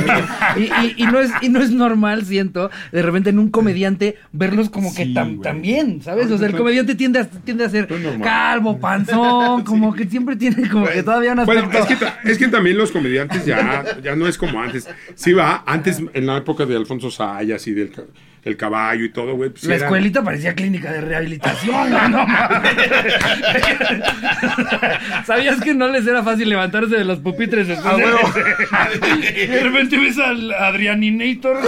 y, 0.56 0.60
y- 0.62 0.94
y 1.02 1.06
no 1.06 1.20
es, 1.20 1.30
y 1.42 1.48
no 1.48 1.60
es 1.60 1.70
normal, 1.70 2.24
siento, 2.24 2.70
de 2.92 3.02
repente 3.02 3.30
en 3.30 3.38
un 3.38 3.50
comediante 3.50 4.16
verlos 4.32 4.70
como 4.70 4.94
que 4.94 5.06
tam- 5.06 5.36
güey. 5.36 5.40
también, 5.40 6.02
¿sabes? 6.02 6.30
O 6.30 6.38
sea, 6.38 6.48
el 6.48 6.56
comediante 6.56 6.94
tiende 6.94 7.20
a, 7.20 7.24
tiende 7.26 7.64
a 7.64 7.68
ser 7.68 7.88
calvo, 8.22 8.78
panzón, 8.78 9.62
como 9.64 9.92
que 9.94 10.06
siempre 10.06 10.36
tiene 10.36 10.61
como 10.70 10.86
que 10.86 11.02
todavía 11.02 11.32
un 11.32 11.44
Bueno, 11.44 11.70
es 11.72 11.86
que, 11.86 11.96
es 12.30 12.38
que 12.38 12.48
también 12.48 12.76
los 12.76 12.90
comediantes 12.90 13.44
ya, 13.44 14.00
ya 14.02 14.16
no 14.16 14.26
es 14.26 14.38
como 14.38 14.60
antes. 14.60 14.88
Sí, 15.14 15.32
va, 15.32 15.64
antes 15.66 16.02
en 16.12 16.26
la 16.26 16.36
época 16.36 16.66
de 16.66 16.76
Alfonso 16.76 17.10
Sayas 17.10 17.66
y 17.66 17.72
del 17.72 17.92
el 18.44 18.56
caballo 18.56 19.04
y 19.04 19.10
todo, 19.10 19.34
güey. 19.36 19.50
pues, 19.50 19.64
La 19.64 19.76
escuelita 19.76 20.22
parecía 20.24 20.54
clínica 20.54 20.90
de 20.92 21.00
rehabilitación, 21.00 21.90
no 22.10 22.26
mames. 22.26 22.72
¿Sabías 25.26 25.60
que 25.60 25.74
no 25.74 25.88
les 25.88 26.06
era 26.06 26.22
fácil 26.22 26.48
levantarse 26.48 26.96
de 26.96 27.04
los 27.04 27.18
pupitres 27.20 27.68
después 27.68 27.92
Ah, 27.92 27.96
de- 27.96 28.02
bueno. 28.02 28.18
De 29.52 29.60
repente 29.62 29.98
ves 29.98 30.18
al 30.18 30.52
Adrianinator. 30.52 31.58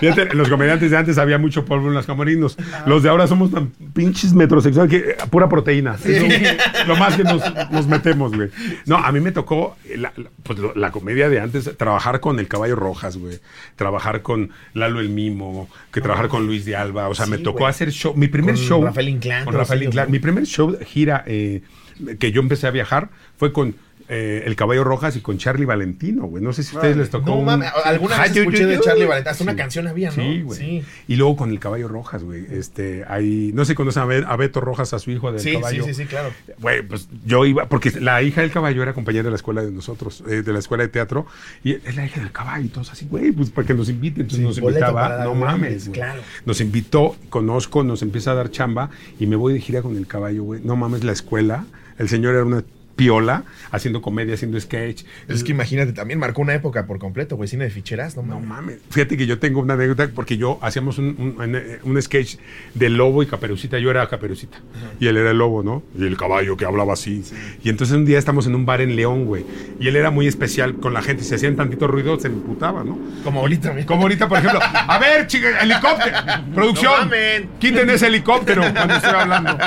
Fíjate, 0.00 0.34
los 0.34 0.48
comediantes 0.48 0.90
de 0.90 0.96
antes 0.96 1.18
había 1.18 1.38
mucho 1.38 1.64
polvo 1.64 1.88
en 1.88 1.94
los 1.94 2.06
camarinos. 2.06 2.56
Los 2.86 3.02
de 3.02 3.08
ahora 3.08 3.26
somos 3.26 3.50
tan 3.50 3.68
pinches 3.94 4.32
metrosexuales 4.32 4.90
que 4.90 5.10
eh, 5.10 5.16
pura 5.30 5.48
proteína. 5.48 5.96
Es 6.04 6.86
lo, 6.86 6.96
más 6.96 7.16
que 7.16 7.24
nos, 7.24 7.42
nos 7.70 7.86
metemos, 7.86 8.34
güey. 8.34 8.50
No, 8.86 8.96
a 8.96 9.10
mí 9.12 9.20
me 9.20 9.32
tocó 9.32 9.76
eh, 9.84 9.96
la, 9.96 10.12
la- 10.16 10.30
pues, 10.42 10.58
la 10.74 10.90
comedia 10.90 11.28
de 11.28 11.40
antes, 11.40 11.76
trabajar 11.76 12.20
con 12.20 12.38
el 12.38 12.48
Caballo 12.48 12.76
Rojas, 12.76 13.16
güey. 13.16 13.38
Trabajar 13.76 14.22
con 14.22 14.50
Lalo 14.74 15.00
el 15.00 15.08
Mimo, 15.16 15.68
que 15.92 16.00
trabajar 16.00 16.28
con 16.28 16.46
Luis 16.46 16.64
de 16.64 16.76
Alba. 16.76 17.08
O 17.08 17.14
sea, 17.14 17.26
me 17.26 17.38
tocó 17.38 17.60
güey. 17.60 17.70
hacer 17.70 17.90
show. 17.90 18.14
Mi 18.14 18.28
primer 18.28 18.54
Con 18.54 18.64
show. 18.64 18.84
Rafael 18.84 19.08
Inclán, 19.08 19.44
Con 19.44 19.54
Rafael 19.54 19.82
Inclán. 19.82 20.10
Mi 20.10 20.18
primer 20.18 20.44
show 20.44 20.76
gira 20.84 21.24
eh, 21.26 21.62
que 22.18 22.30
yo 22.32 22.40
empecé 22.40 22.66
a 22.66 22.70
viajar 22.70 23.08
fue 23.36 23.52
con 23.52 23.74
eh, 24.08 24.42
el 24.46 24.54
Caballo 24.56 24.84
Rojas 24.84 25.16
y 25.16 25.20
con 25.20 25.38
Charlie 25.38 25.64
Valentino, 25.64 26.24
güey. 26.26 26.42
No 26.42 26.52
sé 26.52 26.62
si 26.62 26.74
a 26.74 26.78
ustedes 26.78 26.96
les 26.96 27.10
tocó. 27.10 27.26
No 27.30 27.36
un- 27.38 27.44
mames, 27.46 27.70
alguna 27.84 28.20
vez 28.20 28.36
escuché 28.36 28.66
de 28.66 28.78
Charlie 28.80 29.04
Valentino. 29.06 29.30
Hasta 29.32 29.44
una 29.44 29.56
canción 29.56 29.86
había, 29.88 30.10
¿no? 30.10 30.14
Sí, 30.22 30.42
güey. 30.42 30.84
Y 31.08 31.16
luego 31.16 31.36
con 31.36 31.50
el 31.50 31.58
caballo 31.58 31.88
Rojas, 31.88 32.22
güey. 32.22 32.46
Este, 32.50 33.04
ahí, 33.08 33.50
no 33.54 33.64
sé 33.64 33.72
si 33.72 33.74
conocen 33.76 34.02
a, 34.02 34.06
Be- 34.06 34.24
a 34.26 34.36
Beto 34.36 34.60
Rojas, 34.60 34.92
a 34.94 34.98
su 34.98 35.10
hijo 35.10 35.32
del 35.32 35.40
Sí, 35.40 35.50
sí, 35.50 35.54
caballo. 35.56 35.84
sí, 35.84 35.94
sí, 35.94 36.04
claro. 36.06 36.30
Güey, 36.60 36.82
pues 36.82 37.08
yo 37.24 37.44
iba, 37.44 37.66
porque 37.68 37.90
la 38.00 38.22
hija 38.22 38.40
del 38.42 38.50
caballo 38.50 38.82
era 38.82 38.92
compañera 38.92 39.24
de 39.24 39.30
la 39.30 39.36
escuela 39.36 39.62
de 39.62 39.70
nosotros, 39.72 40.22
eh, 40.28 40.42
de 40.42 40.52
la 40.52 40.58
escuela 40.58 40.84
de 40.84 40.88
teatro, 40.88 41.26
y 41.64 41.72
es 41.72 41.96
la 41.96 42.06
hija 42.06 42.20
del 42.20 42.32
caballo, 42.32 42.64
y 42.64 42.68
todos 42.68 42.90
así, 42.92 43.06
güey, 43.10 43.32
pues 43.32 43.50
para 43.50 43.66
que 43.66 43.74
nos 43.74 43.88
invite, 43.88 44.20
entonces 44.20 44.44
nos 44.44 44.58
invitaba, 44.58 45.24
no 45.24 45.34
mames, 45.34 45.88
claro. 45.92 46.20
Nos 46.44 46.60
invitó, 46.60 47.16
conozco, 47.28 47.82
nos 47.84 48.02
empieza 48.02 48.32
a 48.32 48.34
dar 48.34 48.50
chamba, 48.50 48.90
y 49.18 49.26
me 49.26 49.36
voy 49.36 49.52
de 49.52 49.60
gira 49.60 49.82
con 49.82 49.96
el 49.96 50.06
caballo, 50.06 50.42
güey, 50.44 50.60
no 50.64 50.76
mames, 50.76 51.02
la 51.04 51.12
escuela, 51.12 51.64
el 51.98 52.08
señor 52.08 52.34
era 52.34 52.44
una 52.44 52.62
piola, 52.96 53.44
haciendo 53.70 54.00
comedia, 54.02 54.34
haciendo 54.34 54.58
sketch. 54.58 55.04
Es 55.28 55.44
que 55.44 55.52
imagínate, 55.52 55.92
también 55.92 56.18
marcó 56.18 56.40
una 56.42 56.54
época 56.54 56.86
por 56.86 56.98
completo, 56.98 57.36
güey. 57.36 57.46
Cine 57.48 57.64
de 57.64 57.70
ficheras, 57.70 58.16
no 58.16 58.22
No 58.22 58.40
mames. 58.40 58.48
mames. 58.48 58.78
Fíjate 58.90 59.16
que 59.16 59.26
yo 59.26 59.38
tengo 59.38 59.60
una 59.60 59.74
anécdota 59.74 60.08
porque 60.14 60.36
yo 60.38 60.58
hacíamos 60.62 60.98
un, 60.98 61.08
un- 61.38 61.56
un 61.82 62.02
sketch 62.02 62.36
de 62.74 62.88
lobo 62.88 63.22
y 63.22 63.26
caperucita. 63.26 63.78
Yo 63.78 63.90
era 63.90 64.08
caperucita 64.08 64.58
y 64.98 65.06
él 65.08 65.16
era 65.18 65.30
el 65.30 65.38
lobo, 65.38 65.62
¿no? 65.62 65.82
Y 65.98 66.06
el 66.06 66.16
caballo 66.16 66.56
que 66.56 66.64
hablaba 66.64 66.94
así. 66.94 67.22
Y 67.62 67.68
entonces 67.68 67.94
un 67.96 68.04
día 68.06 68.18
estamos 68.18 68.46
en 68.46 68.54
un 68.54 68.64
bar 68.66 68.80
en 68.80 68.96
León, 68.96 69.26
güey. 69.26 69.44
Y 69.78 69.88
él 69.88 69.96
era 69.96 70.10
muy 70.10 70.26
especial 70.26 70.76
con 70.76 70.94
la 70.94 71.02
gente. 71.02 71.22
Si 71.22 71.34
hacían 71.34 71.54
tantito 71.56 71.86
ruido, 71.86 72.18
se 72.18 72.28
emputaba, 72.28 72.82
¿no? 72.82 72.98
Como 73.24 73.40
ahorita, 73.40 73.72
mira. 73.72 73.86
Como 73.86 74.02
ahorita, 74.02 74.26
por 74.28 74.38
ejemplo. 74.38 74.60
A 74.88 74.98
ver, 74.98 75.26
chica, 75.26 75.60
helicóptero. 75.60 76.16
Producción. 76.54 77.10
No. 77.10 77.58
Quiten 77.58 77.90
ese 77.90 78.06
helicóptero 78.06 78.62
cuando 78.74 78.94
estoy 78.94 79.10
hablando. 79.14 79.58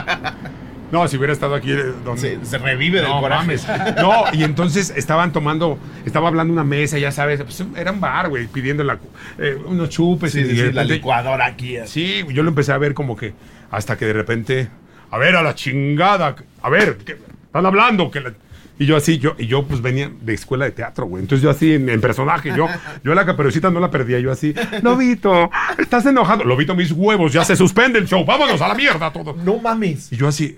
No, 0.92 1.08
si 1.08 1.18
hubiera 1.18 1.34
estado 1.34 1.56
aquí. 1.56 1.72
eh, 1.72 1.94
donde- 2.04 2.22
Se, 2.40 2.46
se 2.46 2.58
revive 2.58 3.00
del 3.00 3.10
no, 3.10 3.22
coraje. 3.22 3.42
mames. 3.46 3.68
No, 4.02 4.24
y 4.34 4.44
entonces 4.44 4.92
estaban 4.96 5.32
tomando, 5.32 5.78
estaba 6.06 6.28
hablando 6.30 6.52
una 6.54 6.64
mesa, 6.64 6.98
ya 6.98 7.12
sabes, 7.12 7.42
pues, 7.44 7.64
era 7.76 7.92
un 7.92 8.00
bar, 8.02 8.30
güey, 8.30 8.48
pidiendo 8.48 8.84
la, 8.84 8.98
eh, 9.38 9.58
unos 9.66 9.90
chupes 9.90 10.32
Sí, 10.32 10.42
y 10.42 10.56
sí, 10.56 10.72
la 10.72 10.84
licuadora 10.84 11.46
aquí. 11.46 11.78
así. 11.78 12.24
Sí, 12.26 12.34
yo 12.34 12.44
lo 12.44 12.50
empecé 12.50 12.72
a 12.72 12.78
ver 12.78 12.94
como 12.94 13.16
que, 13.16 13.34
hasta 13.72 13.98
que 13.98 14.06
de 14.06 14.14
repente, 14.14 14.68
a 15.12 15.18
ver, 15.18 15.36
a 15.36 15.42
la 15.44 15.54
chingada, 15.56 16.36
a 16.62 16.70
ver, 16.70 16.98
¿qué 17.06 17.18
están 17.46 17.66
hablando? 17.66 18.10
Que 18.10 18.22
la- 18.22 18.34
y 18.82 18.86
yo 18.86 18.96
así, 18.96 19.18
yo, 19.18 19.36
y 19.38 19.46
yo 19.48 19.66
pues 19.66 19.82
venía 19.82 20.10
de 20.22 20.34
escuela 20.34 20.64
de 20.64 20.72
teatro, 20.72 21.06
güey. 21.06 21.22
Entonces 21.22 21.44
yo 21.44 21.50
así 21.50 21.74
en, 21.74 21.90
en 21.90 22.00
personaje, 22.00 22.54
yo, 22.56 22.66
yo 23.04 23.14
la 23.14 23.26
caperucita 23.26 23.70
no 23.70 23.82
la 23.82 23.92
perdía, 23.92 24.20
yo 24.22 24.32
así, 24.32 24.54
Lobito, 24.82 25.50
estás 25.78 26.06
enojado. 26.06 26.46
Lobito, 26.46 26.76
mis 26.76 26.92
huevos, 26.94 27.34
ya 27.34 27.44
se 27.44 27.56
suspende 27.58 28.00
el 28.00 28.08
show, 28.08 28.24
vámonos 28.26 28.62
a 28.62 28.70
la 28.70 28.76
mierda 28.76 29.12
todo. 29.12 29.36
No 29.44 29.58
mames. 29.60 30.12
Y 30.14 30.16
yo 30.16 30.30
así, 30.30 30.58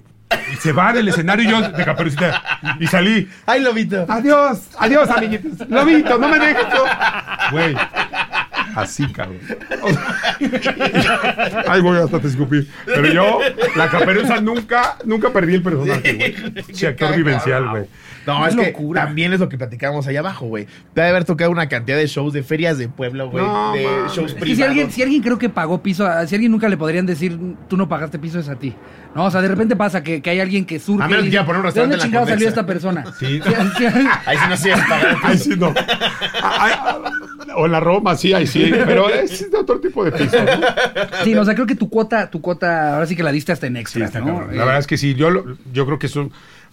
y 0.52 0.56
se 0.58 0.72
va 0.72 0.94
del 0.94 1.08
escenario 1.08 1.46
y 1.46 1.52
yo 1.52 1.62
de 1.62 1.86
caperucita. 1.86 2.60
Y 2.80 2.88
salí. 2.88 3.30
Ay, 3.46 3.62
lobito. 3.62 4.06
Adiós, 4.08 4.62
adiós, 4.78 5.10
amiguitos. 5.10 5.68
Lobito, 5.70 6.18
no 6.18 6.28
me 6.28 6.40
dejes. 6.40 6.66
yo. 6.74 6.86
Güey. 7.52 7.76
Así, 8.76 9.12
cabrón. 9.12 9.40
Ay, 11.68 11.82
voy 11.82 11.98
hasta 12.00 12.20
te 12.20 12.28
escupí. 12.28 12.68
Pero 12.86 13.08
yo, 13.08 13.40
la 13.76 13.90
caperuza 13.90 14.40
nunca, 14.40 14.98
nunca 15.04 15.30
perdí 15.32 15.56
el 15.56 15.64
personaje, 15.64 16.14
güey. 16.14 16.64
Sí, 16.74 16.86
actor 16.86 17.16
vivencial, 17.16 17.70
güey. 17.70 17.84
No, 18.28 18.46
es 18.46 18.56
Qué 18.56 18.62
que 18.62 18.72
locura. 18.72 19.06
también 19.06 19.34
es 19.34 19.40
lo 19.40 19.50
que 19.50 19.58
platicábamos 19.58 20.06
allá 20.08 20.20
abajo, 20.20 20.46
güey. 20.46 20.66
Te 20.94 21.02
debe 21.02 21.10
haber 21.10 21.26
tocado 21.26 21.50
una 21.52 21.68
cantidad 21.68 21.98
de 21.98 22.08
shows 22.08 22.34
de 22.34 22.44
ferias 22.44 22.78
de 22.78 22.88
pueblo, 22.88 23.30
güey. 23.30 23.44
No, 23.44 23.74
de 23.74 23.84
shows 24.14 24.34
privados. 24.34 24.58
si 24.58 24.64
alguien, 24.64 24.92
si 24.92 25.02
alguien 25.02 25.22
creo 25.22 25.38
que 25.40 25.50
pagó 25.50 25.82
piso, 25.82 26.06
a- 26.06 26.26
si 26.28 26.36
alguien 26.36 26.52
nunca 26.52 26.70
le 26.70 26.78
podrían 26.78 27.06
decir, 27.06 27.38
tú 27.68 27.78
no 27.78 27.88
pagaste 27.90 28.20
piso, 28.20 28.40
es 28.40 28.50
a 28.50 28.56
ti. 28.56 28.76
No, 29.16 29.26
o 29.26 29.32
sea, 29.32 29.42
de 29.42 29.48
repente 29.50 29.76
pasa 29.76 30.04
que, 30.04 30.22
que 30.22 30.30
hay 30.30 30.40
alguien 30.40 30.66
que 30.66 30.80
surge. 30.80 31.04
A 31.04 31.08
menos 31.08 31.24
que 31.24 31.30
quiera 31.32 31.46
poner 31.46 31.60
un 31.60 31.64
¿De 31.64 31.68
restaurante 31.68 31.96
dónde 31.96 31.96
en 31.96 32.00
la 32.00 32.06
chingado 32.06 32.26
salió 32.28 32.46
Condesa?" 32.46 32.62
esta 32.62 32.66
persona? 32.66 33.04
Sí. 33.20 33.42
sí. 33.78 33.86
Ahí 34.26 34.38
sí 34.38 34.44
no 34.50 34.58
sé 34.58 34.70
pagar. 34.88 35.18
Ay, 35.24 35.38
sí, 35.38 35.50
no. 35.58 35.74
Ay, 36.44 36.72
o 37.56 37.66
en 37.66 37.72
la 37.72 37.80
Roma, 37.80 38.16
sí, 38.16 38.34
ahí 38.34 38.48
sí. 38.48 38.72
Pero 38.72 39.10
es 39.10 39.52
de 39.52 39.58
otro 39.58 39.80
tipo 39.80 40.06
de 40.06 40.12
piso, 40.14 40.38
¿no? 40.44 40.52
Sí, 41.24 41.34
no, 41.34 41.42
o 41.42 41.46
sea, 41.46 41.54
creo 41.54 41.68
que 41.68 41.76
tu 41.76 41.90
cuota, 41.90 42.30
tu 42.30 42.40
cuota, 42.42 42.94
ahora 42.94 43.06
sí 43.06 43.16
que 43.16 43.24
la 43.24 43.32
diste 43.32 43.52
hasta 43.52 43.68
en 43.68 43.74
Sí, 43.76 43.80
extra, 43.82 44.06
está 44.06 44.20
¿no? 44.20 44.28
cabrón. 44.28 44.54
Eh, 44.54 44.58
La 44.58 44.64
verdad 44.66 44.80
es 44.80 44.88
que 44.88 44.98
sí, 44.98 45.14
yo, 45.16 45.30
yo 45.74 45.86
creo 45.86 46.00
que 46.00 46.08
son, 46.08 46.32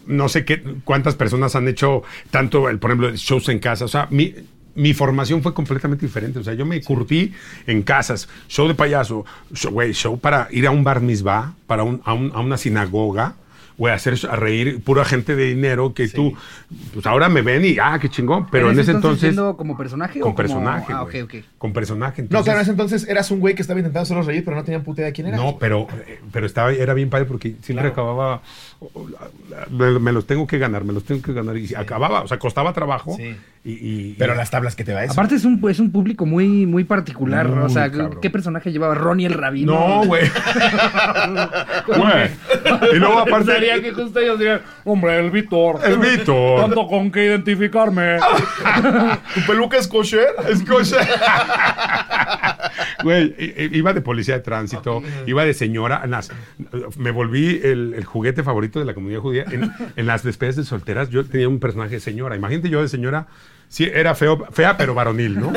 no 0.09 0.29
sé 0.29 0.44
qué, 0.44 0.62
cuántas 0.85 1.14
personas 1.14 1.55
han 1.55 1.68
hecho 1.68 2.03
tanto, 2.31 2.68
el, 2.68 2.79
por 2.79 2.90
ejemplo, 2.90 3.14
shows 3.14 3.49
en 3.49 3.61
casa. 3.61 3.85
O 3.85 3.88
sea, 3.88 4.09
mi, 4.11 4.35
mi 4.75 4.94
formación 4.94 5.42
fue 5.42 5.55
completamente 5.55 6.05
diferente. 6.07 6.38
O 6.38 6.44
sea, 6.44 6.55
yo 6.55 6.66
me 6.66 6.81
curtí 6.83 7.33
en 7.66 7.83
casas, 7.83 8.29
show 8.49 8.66
de 8.68 8.75
payaso, 8.75 9.25
show, 9.55 9.73
güey, 9.73 9.92
show 9.92 10.18
para 10.18 10.49
ir 10.51 10.66
a 10.66 10.71
un 10.71 10.83
bar 10.85 11.01
misbah, 11.01 11.55
para 11.66 11.83
un, 11.85 12.01
a, 12.05 12.12
un- 12.14 12.33
a 12.35 12.40
una 12.40 12.57
sinagoga. 12.57 13.35
Güey, 13.77 13.94
hacer 13.94 14.14
a 14.29 14.35
reír 14.35 14.83
pura 14.83 15.05
gente 15.05 15.37
de 15.37 15.44
dinero 15.55 15.94
que 15.94 16.09
tú, 16.09 16.35
pues 16.92 17.07
ahora 17.07 17.29
me 17.29 17.42
ven 17.42 17.64
y, 17.64 17.77
ah, 17.81 17.97
qué 18.01 18.09
chingón. 18.09 18.49
Pero 18.51 18.73
en 18.73 18.81
ese 18.81 18.90
entonces, 18.90 19.21
siendo 19.21 19.57
como 19.57 19.77
personaje 19.77 20.18
o 20.18 20.25
con 20.25 20.33
como- 20.33 20.37
personaje. 20.37 20.92
Ah, 20.92 21.03
ok, 21.05 21.11
güey. 21.11 21.23
ok. 21.23 21.35
Con 21.59 21.73
personaje. 21.73 22.23
No, 22.23 22.25
entonces- 22.27 22.44
claro, 22.47 22.59
en 22.59 22.62
ese 22.62 22.71
entonces 22.73 23.09
eras 23.09 23.31
un 23.31 23.38
güey 23.38 23.55
que 23.55 23.62
estaba 23.62 23.79
intentando 23.79 24.03
hacerlos 24.03 24.27
reír, 24.27 24.44
pero 24.44 24.57
no 24.57 24.64
tenían 24.64 24.83
puta 24.83 25.03
idea 25.03 25.07
de 25.07 25.12
quién 25.12 25.29
era. 25.29 25.37
no, 25.37 25.59
pero, 25.61 25.87
eh, 26.09 26.18
pero 26.33 26.47
estaba, 26.47 26.73
era 26.73 26.92
bien 26.92 27.09
padre 27.09 27.27
porque 27.27 27.55
siempre 27.62 27.87
acababa. 27.87 28.42
Me, 29.71 29.99
me 29.99 30.12
los 30.12 30.25
tengo 30.27 30.47
que 30.47 30.57
ganar, 30.59 30.85
me 30.85 30.93
los 30.93 31.05
tengo 31.05 31.21
que 31.21 31.33
ganar. 31.33 31.57
Y 31.57 31.75
acababa, 31.75 32.23
o 32.23 32.29
sea, 32.29 32.38
costaba 32.38 32.73
trabajo. 32.73 33.14
Sí. 33.17 33.35
Y, 33.64 33.73
y- 33.73 34.14
Pero 34.19 34.35
y- 34.35 34.37
las 34.37 34.51
tablas 34.51 34.77
que 34.77 34.85
te 34.85 34.95
va 34.95 35.03
eso. 35.03 35.12
Aparte 35.14 35.35
es 35.35 35.45
un, 35.45 35.61
es 35.69 35.81
un 35.81 35.91
público 35.91 36.27
muy, 36.27 36.64
muy 36.64 36.85
particular. 36.85 37.49
Muy 37.49 37.64
o 37.64 37.69
sea, 37.69 37.91
cabrón. 37.91 38.19
¿qué 38.23 38.31
personaje 38.31 38.71
llevaba? 38.71 38.95
Ronnie 38.95 39.27
el 39.27 39.35
Rabino. 39.35 39.73
No, 39.73 40.05
güey. 40.07 40.31
Güey. 41.88 42.31
y 42.93 42.97
luego 42.97 43.19
aparte. 43.21 43.53
Sería 43.53 43.81
que 43.83 43.93
justo 43.93 44.21
ellos 44.21 44.38
digan, 44.38 44.61
hombre, 44.85 45.19
el 45.19 45.31
Víctor. 45.31 45.81
El 45.85 45.99
Víctor. 45.99 46.61
Tanto 46.61 46.87
con 46.87 47.11
qué 47.11 47.25
identificarme. 47.25 48.19
¿Tu 49.35 49.41
peluca 49.47 49.79
es 49.79 49.88
kosher? 49.88 50.29
Es 50.49 50.62
cosa. 50.62 50.99
Güey, 53.03 53.35
iba 53.73 53.93
de 53.93 54.01
policía 54.01 54.35
de 54.35 54.41
tránsito, 54.41 55.03
iba 55.27 55.45
de 55.45 55.55
señora. 55.55 56.01
en 56.05 56.11
las- 56.11 56.31
me 56.99 57.11
volví 57.11 57.61
el, 57.63 57.95
el 57.95 58.05
juguete 58.05 58.43
favorito 58.43 58.79
de 58.79 58.85
la 58.85 58.95
comunidad 58.95 59.21
judía. 59.21 59.45
En, 59.51 59.71
en 59.97 60.07
las 60.07 60.23
despedidas 60.25 60.57
de 60.57 60.65
solteras, 60.65 61.09
yo 61.11 61.25
tenía 61.25 61.49
un 61.49 61.61
personaje 61.61 61.95
de 61.97 62.01
señora. 62.01 62.37
Imagínate 62.37 62.69
yo 62.71 62.83
de 62.83 62.89
señora. 62.89 63.27
Sí, 63.69 63.85
era 63.85 64.15
feo, 64.15 64.47
fea, 64.51 64.77
pero 64.79 64.95
varonil, 64.95 65.39
¿no? 65.39 65.53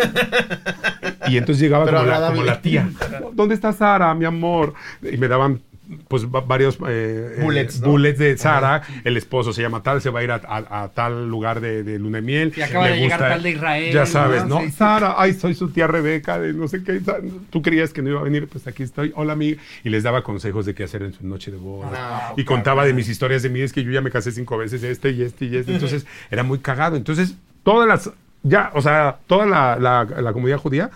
Y 1.27 1.37
entonces 1.37 1.61
llegaba 1.61 1.85
como 1.85 1.95
la, 1.97 2.01
agradable. 2.03 2.35
como 2.39 2.45
la 2.45 2.61
tía. 2.61 2.89
¿Dónde 3.33 3.55
está 3.55 3.71
Sara, 3.73 4.13
mi 4.13 4.25
amor? 4.25 4.73
Y 5.01 5.15
me 5.17 5.27
daban 5.29 5.61
pues 6.07 6.25
va- 6.25 6.41
varios 6.41 6.75
eh, 6.87 7.35
eh, 7.37 7.41
Bullets, 7.41 7.81
¿no? 7.81 7.89
bullets 7.89 8.19
de 8.19 8.37
Sara, 8.37 8.81
el 9.03 9.17
esposo 9.17 9.53
se 9.53 9.61
llama 9.61 9.83
tal, 9.83 10.01
se 10.01 10.09
va 10.09 10.21
a 10.21 10.23
ir 10.23 10.31
a, 10.31 10.41
a- 10.47 10.83
a 10.83 10.87
tal 10.89 11.29
lugar 11.29 11.61
de, 11.61 11.83
de 11.83 11.99
luna 11.99 12.17
de 12.17 12.21
miel. 12.21 12.53
Y 12.55 12.61
acaba 12.61 12.85
le 12.89 12.95
de 12.95 12.99
llegar 13.01 13.19
tal 13.19 13.43
de 13.43 13.49
Israel, 13.51 13.93
Ya 13.93 14.05
sabes, 14.05 14.45
¿no? 14.45 14.61
Sara, 14.71 15.15
ay, 15.17 15.33
soy 15.33 15.53
su 15.53 15.69
tía 15.69 15.87
Rebeca, 15.87 16.39
de 16.39 16.53
no 16.53 16.67
sé 16.67 16.83
qué, 16.83 17.01
tú 17.49 17.61
creías 17.61 17.93
que 17.93 18.01
no 18.01 18.09
iba 18.09 18.19
a 18.19 18.23
venir, 18.23 18.47
pues 18.47 18.67
aquí 18.67 18.83
estoy, 18.83 19.11
hola 19.15 19.33
amiga, 19.33 19.61
y 19.83 19.89
les 19.89 20.03
daba 20.03 20.23
consejos 20.23 20.65
de 20.65 20.73
qué 20.73 20.83
hacer 20.83 21.01
en 21.03 21.13
su 21.13 21.25
noche 21.25 21.51
de 21.51 21.57
boda. 21.57 21.89
No, 21.91 22.33
y 22.41 22.45
contaba 22.45 22.85
de 22.85 22.93
mis 22.93 23.09
historias 23.09 23.43
de 23.43 23.49
mí, 23.49 23.61
es 23.61 23.73
que 23.73 23.83
yo 23.83 23.91
ya 23.91 24.01
me 24.01 24.11
casé 24.11 24.31
cinco 24.31 24.57
veces, 24.57 24.83
este 24.83 25.11
y 25.11 25.21
este 25.21 25.45
y 25.45 25.55
este, 25.57 25.73
entonces 25.73 26.05
era 26.29 26.43
muy 26.43 26.59
cagado. 26.59 26.95
Entonces, 26.95 27.35
todas 27.63 27.87
las, 27.87 28.09
ya, 28.43 28.71
o 28.73 28.81
sea, 28.81 29.17
toda 29.27 29.45
la, 29.45 29.77
la, 29.79 30.03
la 30.21 30.33
comunidad 30.33 30.57
judía, 30.57 30.89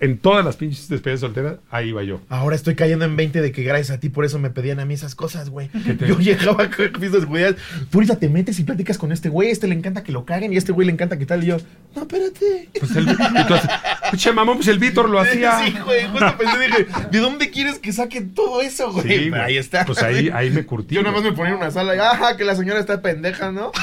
en 0.00 0.18
todas 0.18 0.44
las 0.44 0.56
pinches 0.56 0.88
despedidas 0.88 1.20
solteras, 1.20 1.56
ahí 1.70 1.88
iba 1.88 2.02
yo. 2.02 2.20
Ahora 2.28 2.54
estoy 2.56 2.74
cayendo 2.74 3.04
en 3.04 3.16
20 3.16 3.40
de 3.40 3.52
que 3.52 3.62
gracias 3.62 3.96
a 3.96 4.00
ti 4.00 4.08
por 4.08 4.24
eso 4.24 4.38
me 4.38 4.50
pedían 4.50 4.78
a 4.80 4.84
mí 4.84 4.94
esas 4.94 5.14
cosas, 5.14 5.48
güey. 5.50 5.70
Yo 6.06 6.18
llegaba 6.18 6.64
a 6.64 6.68
fiestas 6.68 7.24
judías. 7.24 7.54
Tú 7.90 7.98
ahorita 7.98 8.18
te 8.18 8.28
metes 8.28 8.58
y 8.58 8.64
platicas 8.64 8.98
con 8.98 9.12
este 9.12 9.28
güey. 9.28 9.50
Este 9.50 9.66
le 9.66 9.74
encanta 9.74 10.02
que 10.02 10.12
lo 10.12 10.24
caguen 10.24 10.52
y 10.52 10.56
a 10.56 10.58
este 10.58 10.72
güey 10.72 10.86
le 10.86 10.92
encanta 10.92 11.18
que 11.18 11.26
tal. 11.26 11.42
Y 11.44 11.46
yo, 11.48 11.56
no, 11.94 12.02
espérate. 12.02 12.68
Pues 12.78 12.94
el, 12.96 13.08
entonces, 13.08 13.70
pinche 14.10 14.32
mamón, 14.32 14.56
pues 14.56 14.68
el 14.68 14.78
Víctor 14.78 15.08
lo 15.08 15.18
hacía. 15.20 15.58
Sí, 15.64 15.74
güey. 15.84 16.06
Justo 16.08 16.36
pensé, 16.38 16.58
dije, 16.58 16.86
¿de 17.10 17.18
dónde 17.18 17.50
quieres 17.50 17.78
que 17.78 17.92
saquen 17.92 18.34
todo 18.34 18.60
eso, 18.62 18.92
güey? 18.92 19.02
Sí, 19.04 19.08
Pero 19.08 19.30
güey. 19.30 19.40
ahí 19.42 19.56
está. 19.56 19.84
Pues 19.84 20.02
ahí, 20.02 20.30
ahí 20.32 20.50
me 20.50 20.64
curtí. 20.66 20.94
Yo 20.94 21.02
nada 21.02 21.12
más 21.12 21.22
güey. 21.22 21.32
me 21.32 21.36
ponía 21.36 21.52
en 21.52 21.58
una 21.58 21.70
sala 21.70 21.96
y, 21.96 21.98
ajá, 21.98 22.36
que 22.36 22.44
la 22.44 22.54
señora 22.54 22.80
está 22.80 23.00
pendeja, 23.00 23.50
¿no? 23.52 23.72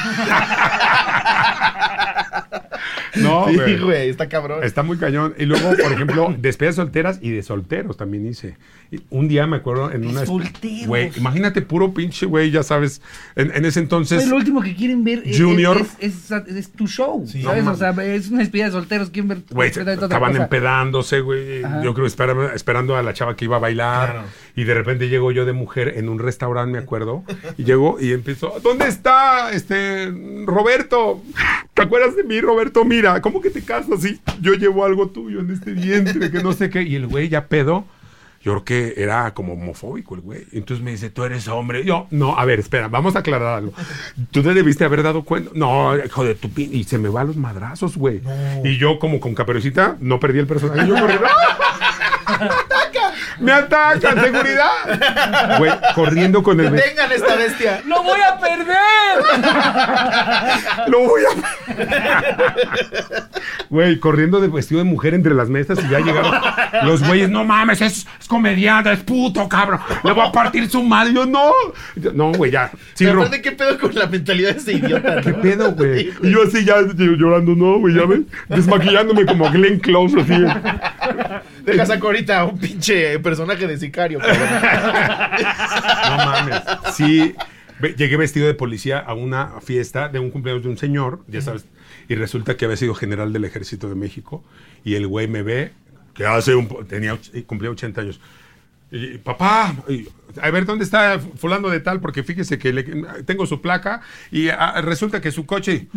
No, 3.16 3.48
sí, 3.50 3.56
güey. 3.56 3.80
güey, 3.80 4.10
está 4.10 4.28
cabrón. 4.30 4.64
Está 4.64 4.84
muy 4.84 4.98
cañón. 4.98 5.34
Y 5.38 5.46
luego, 5.46 5.70
por 5.70 5.92
ejemplo, 5.92 6.34
despedidas 6.38 6.76
solteras 6.76 7.20
y 7.22 7.32
de 7.32 7.44
solteros 7.44 7.98
también 7.98 8.26
hice. 8.26 8.58
Un 9.10 9.28
día 9.28 9.48
me 9.48 9.58
acuerdo 9.58 9.92
en 9.92 10.06
una. 10.08 10.24
Güey, 10.86 11.12
imagínate 11.18 11.62
puro 11.62 11.94
pinche, 11.94 12.26
güey, 12.26 12.52
ya 12.52 12.64
sabes. 12.64 13.02
En, 13.36 13.52
en 13.56 13.66
ese 13.66 13.80
entonces. 13.80 14.18
Pues 14.20 14.30
lo 14.30 14.36
último 14.38 14.62
que 14.62 14.76
quieren 14.76 15.04
ver 15.04 15.22
es, 15.26 15.40
Junior. 15.40 15.78
es, 16.00 16.32
es- 16.32 16.48
es 16.48 16.72
tu 16.72 16.88
show, 16.88 17.26
Sí. 17.28 17.42
¿sabes? 17.44 17.64
No 17.64 17.72
o 17.72 17.76
sea, 17.76 17.92
es 18.04 18.30
una 18.30 18.40
despedida 18.40 18.66
de 18.66 18.72
solteros, 18.72 19.10
quieren 19.10 19.30
ver 19.30 19.42
Güey, 19.50 19.70
estaban 19.70 20.32
cosa. 20.32 20.44
empedándose, 20.44 21.22
güey. 21.22 21.62
Yo 21.84 21.94
creo 21.94 22.06
espera- 22.08 22.54
esperando 22.54 22.96
a 22.96 23.04
la 23.04 23.14
chava 23.14 23.36
que 23.36 23.46
iba 23.46 23.56
a 23.58 23.60
bailar. 23.60 24.12
Claro. 24.12 24.28
Y 24.56 24.64
de 24.66 24.74
repente 24.74 25.10
llego 25.10 25.32
yo 25.32 25.46
de 25.46 25.54
mujer 25.54 25.94
en 25.98 26.10
un 26.10 26.20
restaurante, 26.20 26.72
me 26.74 26.78
acuerdo. 26.80 27.24
Y 27.58 27.64
llego 27.64 27.98
y 28.00 28.12
empiezo, 28.14 28.54
¿dónde 28.64 28.88
está 28.88 29.52
este 29.52 30.12
Roberto? 30.46 31.22
¿Te 31.74 31.82
acuerdas 31.82 32.16
de 32.16 32.24
mí, 32.24 32.40
Roberto? 32.42 32.86
Mira, 32.86 33.22
¿cómo 33.22 33.42
que 33.42 33.50
te 33.50 33.62
casas? 33.64 34.06
Y 34.06 34.20
yo 34.42 34.54
llevo 34.54 34.86
algo 34.86 35.10
tuyo 35.10 35.40
en 35.40 35.52
este 35.52 35.72
vientre, 35.74 36.30
que 36.32 36.44
no 36.44 36.54
sé 36.54 36.70
qué. 36.70 36.84
Y 36.84 36.96
el 36.96 37.08
güey 37.08 37.30
ya 37.30 37.48
pedo. 37.48 37.86
Yo 38.44 38.52
creo 38.52 38.66
que 38.66 39.02
era 39.02 39.34
como 39.34 39.54
homofóbico 39.54 40.16
el 40.16 40.22
güey. 40.22 40.46
Entonces 40.52 40.84
me 40.84 40.92
dice, 40.92 41.10
tú 41.10 41.24
eres 41.24 41.48
hombre. 41.48 41.86
Yo, 41.86 42.08
no, 42.12 42.38
a 42.38 42.44
ver, 42.44 42.60
espera, 42.60 42.90
vamos 42.90 43.16
a 43.16 43.20
aclarar 43.20 43.60
algo. 43.60 43.72
Tú 44.32 44.44
te 44.44 44.54
debiste 44.54 44.84
haber 44.84 45.02
dado 45.02 45.24
cuenta. 45.24 45.52
No, 45.54 45.98
hijo 45.98 46.26
de 46.26 46.36
tu 46.36 46.50
pin. 46.50 46.70
Y 46.74 46.84
se 46.84 46.98
me 46.98 47.08
va 47.08 47.22
a 47.22 47.24
los 47.24 47.38
madrazos, 47.38 47.96
güey. 47.96 48.22
Y 48.66 48.78
yo, 48.78 49.00
como 49.00 49.22
con 49.22 49.34
caperucita, 49.34 49.96
no 50.02 50.20
perdí 50.20 50.40
el 50.40 50.48
personaje. 50.48 50.90
Yo 50.90 50.96
corrí. 50.96 51.14
¡Me 53.40 53.52
atacan! 53.52 54.20
¡Seguridad! 54.24 55.58
Güey, 55.58 55.72
corriendo 55.96 56.44
con 56.44 56.60
el 56.60 56.70
vestido. 56.70 56.94
Tengan 56.96 57.12
esta 57.12 57.36
bestia. 57.36 57.82
¡Lo 57.86 58.04
voy 58.04 58.20
a 58.22 58.38
perder! 58.40 58.74
Lo 60.88 61.00
voy 61.08 61.22
a. 61.24 62.56
Güey, 63.70 64.00
corriendo 64.00 64.40
de 64.40 64.48
vestido 64.48 64.80
de 64.80 64.86
mujer 64.86 65.14
entre 65.14 65.34
las 65.34 65.50
mesas 65.50 65.80
y 65.84 65.90
ya 65.90 66.00
llegaron 66.00 66.34
los 66.84 67.06
güeyes. 67.06 67.30
No 67.30 67.44
mames, 67.44 67.82
es, 67.82 68.06
es 68.20 68.28
comediante, 68.28 68.92
es 68.92 69.00
puto, 69.00 69.48
cabrón. 69.50 69.80
Le 70.04 70.12
voy 70.12 70.26
a 70.28 70.32
partir 70.32 70.70
su 70.70 70.84
madre. 70.84 71.14
Yo, 71.14 71.26
no. 71.26 71.52
No, 72.14 72.32
güey, 72.34 72.52
ya. 72.52 72.70
Sí, 72.94 73.06
Pero 73.06 73.14
Ro- 73.16 73.22
aparte, 73.24 73.42
¿qué 73.42 73.52
pedo 73.54 73.78
con 73.80 73.94
la 73.96 74.08
mentalidad 74.08 74.52
de 74.54 74.58
ese 74.60 74.74
idiota? 74.74 75.22
¿Qué 75.22 75.32
no? 75.32 75.42
pedo, 75.42 75.72
güey? 75.74 76.12
Y 76.22 76.32
yo 76.32 76.44
así 76.44 76.64
ya 76.66 76.76
llorando, 76.96 77.56
no, 77.56 77.80
güey, 77.80 77.96
ya 77.96 78.06
ves. 78.06 78.22
Desmaquillándome 78.50 79.26
como 79.26 79.50
Glenn 79.52 79.80
Close, 79.80 80.20
así. 80.22 80.34
Deja 81.66 81.86
saco 81.86 82.08
ahorita 82.08 82.44
un 82.46 82.58
pinche 82.60 83.18
personaje 83.20 83.68
de 83.68 83.78
sicario, 83.78 84.20
cabrón. 84.20 84.48
No 86.10 86.18
mames. 86.18 86.62
Sí, 86.94 87.36
ve- 87.80 87.96
llegué 87.98 88.18
vestido 88.18 88.48
de 88.48 88.54
policía 88.54 89.00
a 89.00 89.14
una 89.14 89.62
fiesta 89.62 90.10
de 90.10 90.20
un 90.20 90.30
cumpleaños 90.32 90.64
de 90.64 90.70
un 90.70 90.78
señor, 90.78 91.22
ya 91.28 91.42
sabes, 91.42 91.66
y 92.08 92.16
resulta 92.16 92.58
que 92.58 92.66
había 92.66 92.78
sido 92.78 92.94
general 92.96 93.32
del 93.34 93.46
ejército 93.46 93.90
de 93.90 93.96
México, 93.96 94.44
y 94.84 94.96
el 94.96 95.08
güey 95.08 95.28
me 95.28 95.42
ve, 95.44 95.72
que 96.14 96.26
hace 96.26 96.54
un... 96.56 96.68
po- 96.68 96.86
tenía, 96.86 97.14
och- 97.14 97.32
y 97.34 97.44
cumplía 97.44 97.72
80 97.72 98.02
años. 98.02 98.20
Y, 98.92 99.18
papá, 99.18 99.74
y, 99.90 100.08
a 100.42 100.52
ver, 100.52 100.66
¿dónde 100.66 100.84
está 100.84 101.20
fulano 101.20 101.70
de 101.70 101.80
tal? 101.80 102.00
Porque 102.00 102.24
fíjese 102.24 102.60
que 102.60 102.74
le- 102.74 102.84
tengo 103.26 103.46
su 103.48 103.62
placa 103.62 104.02
y 104.32 104.50
ah, 104.50 104.82
resulta 104.82 105.22
que 105.22 105.32
su 105.32 105.46
coche... 105.46 105.88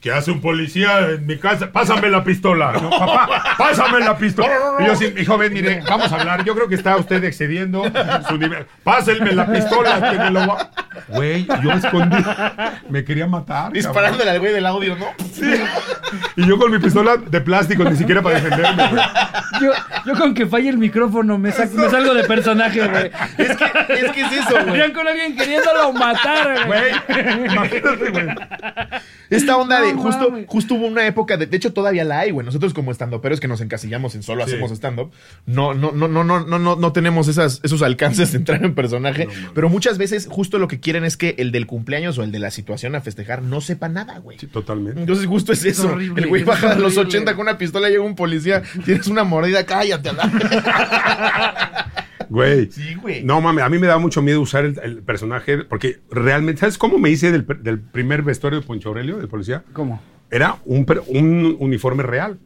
¿Qué 0.00 0.12
hace 0.12 0.30
un 0.30 0.40
policía 0.40 1.00
en 1.08 1.26
mi 1.26 1.38
casa? 1.38 1.72
Pásame 1.72 2.08
la 2.08 2.22
pistola. 2.22 2.70
No, 2.80 2.88
papá, 2.88 3.56
pásame 3.58 3.98
la 3.98 4.16
pistola. 4.16 4.48
Y 4.78 4.86
yo 4.86 4.94
sí, 4.94 5.12
mi 5.14 5.24
joven, 5.24 5.52
mire, 5.52 5.82
vamos 5.88 6.12
a 6.12 6.16
hablar. 6.20 6.44
Yo 6.44 6.54
creo 6.54 6.68
que 6.68 6.76
está 6.76 6.96
usted 6.96 7.24
excediendo 7.24 7.82
su 8.28 8.36
nivel. 8.38 8.64
Pásenme 8.84 9.32
la 9.32 9.46
pistola. 9.50 10.10
Que 10.10 10.16
me 10.18 10.30
lo 10.30 10.46
va- 10.46 10.70
Güey, 11.08 11.48
yo 11.62 11.72
escondí. 11.72 12.16
Me 12.88 13.04
quería 13.04 13.26
matar. 13.26 13.56
cabrón. 13.56 13.72
Disparándole 13.72 14.30
al 14.30 14.38
güey 14.38 14.52
del 14.52 14.66
audio, 14.66 14.94
¿no? 14.96 15.06
Y 16.36 16.46
yo 16.46 16.58
con 16.58 16.70
mi 16.70 16.78
pistola 16.78 17.16
de 17.16 17.40
plástico, 17.40 17.82
ni 17.84 17.96
siquiera 17.96 18.22
para 18.22 18.36
defenderme, 18.40 18.88
güey. 18.88 19.02
Yo, 19.60 19.72
yo 20.06 20.14
con 20.18 20.32
que 20.34 20.46
falle 20.46 20.68
el 20.68 20.78
micrófono 20.78 21.38
me, 21.38 21.50
saco- 21.50 21.74
me 21.74 21.90
salgo 21.90 22.14
de 22.14 22.22
personaje, 22.24 22.86
güey. 22.86 23.10
Es 23.38 23.56
que 23.56 23.64
es, 23.64 24.12
que 24.12 24.20
es 24.20 24.32
eso, 24.32 24.64
güey. 24.66 24.92
Con 24.92 25.08
alguien 25.08 25.36
queriéndolo 25.36 25.92
matar, 25.92 26.66
güey. 26.66 26.80
Güey, 27.08 27.46
imagínate, 27.52 28.10
güey. 28.10 28.26
Esta 29.30 29.56
onda 29.58 29.80
de 29.80 29.87
justo, 29.94 30.32
justo 30.46 30.74
hubo 30.74 30.86
una 30.86 31.06
época 31.06 31.36
de, 31.36 31.46
de 31.46 31.56
hecho 31.56 31.72
todavía 31.72 32.04
la 32.04 32.20
hay, 32.20 32.30
güey. 32.30 32.44
Nosotros 32.44 32.74
como 32.74 32.92
estando 32.92 33.20
pero 33.20 33.34
es 33.34 33.40
que 33.40 33.48
nos 33.48 33.60
encasillamos 33.60 34.14
en 34.14 34.22
solo 34.22 34.44
hacemos 34.44 34.70
stand-up, 34.72 35.10
no, 35.46 35.74
no, 35.74 35.92
no, 35.92 36.08
no, 36.08 36.24
no, 36.24 36.40
no, 36.40 36.76
no 36.76 36.92
tenemos 36.92 37.28
esas, 37.28 37.60
esos 37.62 37.82
alcances 37.82 38.32
de 38.32 38.38
entrar 38.38 38.64
en 38.64 38.74
personaje. 38.74 39.28
Pero 39.54 39.68
muchas 39.68 39.98
veces, 39.98 40.28
justo 40.30 40.58
lo 40.58 40.68
que 40.68 40.80
quieren 40.80 41.04
es 41.04 41.16
que 41.16 41.34
el 41.38 41.52
del 41.52 41.66
cumpleaños 41.66 42.18
o 42.18 42.22
el 42.22 42.32
de 42.32 42.38
la 42.38 42.50
situación 42.50 42.94
a 42.94 43.00
festejar 43.00 43.42
no 43.42 43.60
sepa 43.60 43.88
nada, 43.88 44.18
güey. 44.18 44.38
Sí, 44.38 44.46
totalmente. 44.46 45.00
Entonces, 45.00 45.26
justo 45.26 45.52
es, 45.52 45.64
eso. 45.64 45.98
El 45.98 46.26
güey 46.26 46.44
baja 46.44 46.74
de 46.74 46.80
los 46.80 46.96
80 46.96 47.34
con 47.34 47.42
una 47.42 47.58
pistola, 47.58 47.88
y 47.88 47.92
llega 47.92 48.04
un 48.04 48.16
policía, 48.16 48.62
tienes 48.84 49.06
una 49.08 49.24
mordida, 49.24 49.64
cállate, 49.64 50.10
a 50.10 50.12
la... 50.12 51.92
Güey. 52.28 52.70
Sí, 52.70 52.94
güey. 52.94 53.24
No 53.24 53.40
mames, 53.40 53.64
a 53.64 53.68
mí 53.68 53.78
me 53.78 53.86
da 53.86 53.98
mucho 53.98 54.22
miedo 54.22 54.40
usar 54.40 54.64
el, 54.64 54.78
el 54.82 55.02
personaje 55.02 55.58
porque 55.64 56.00
realmente, 56.10 56.60
¿sabes 56.60 56.78
cómo 56.78 56.98
me 56.98 57.10
hice 57.10 57.32
del, 57.32 57.44
primer 57.80 58.22
vestuario 58.22 58.60
de 58.60 58.66
Poncho 58.66 58.88
Aurelio, 58.90 59.18
del 59.18 59.28
policía? 59.28 59.64
¿Cómo? 59.72 60.02
Era 60.30 60.58
un, 60.64 61.56
uniforme 61.58 62.02
real. 62.02 62.38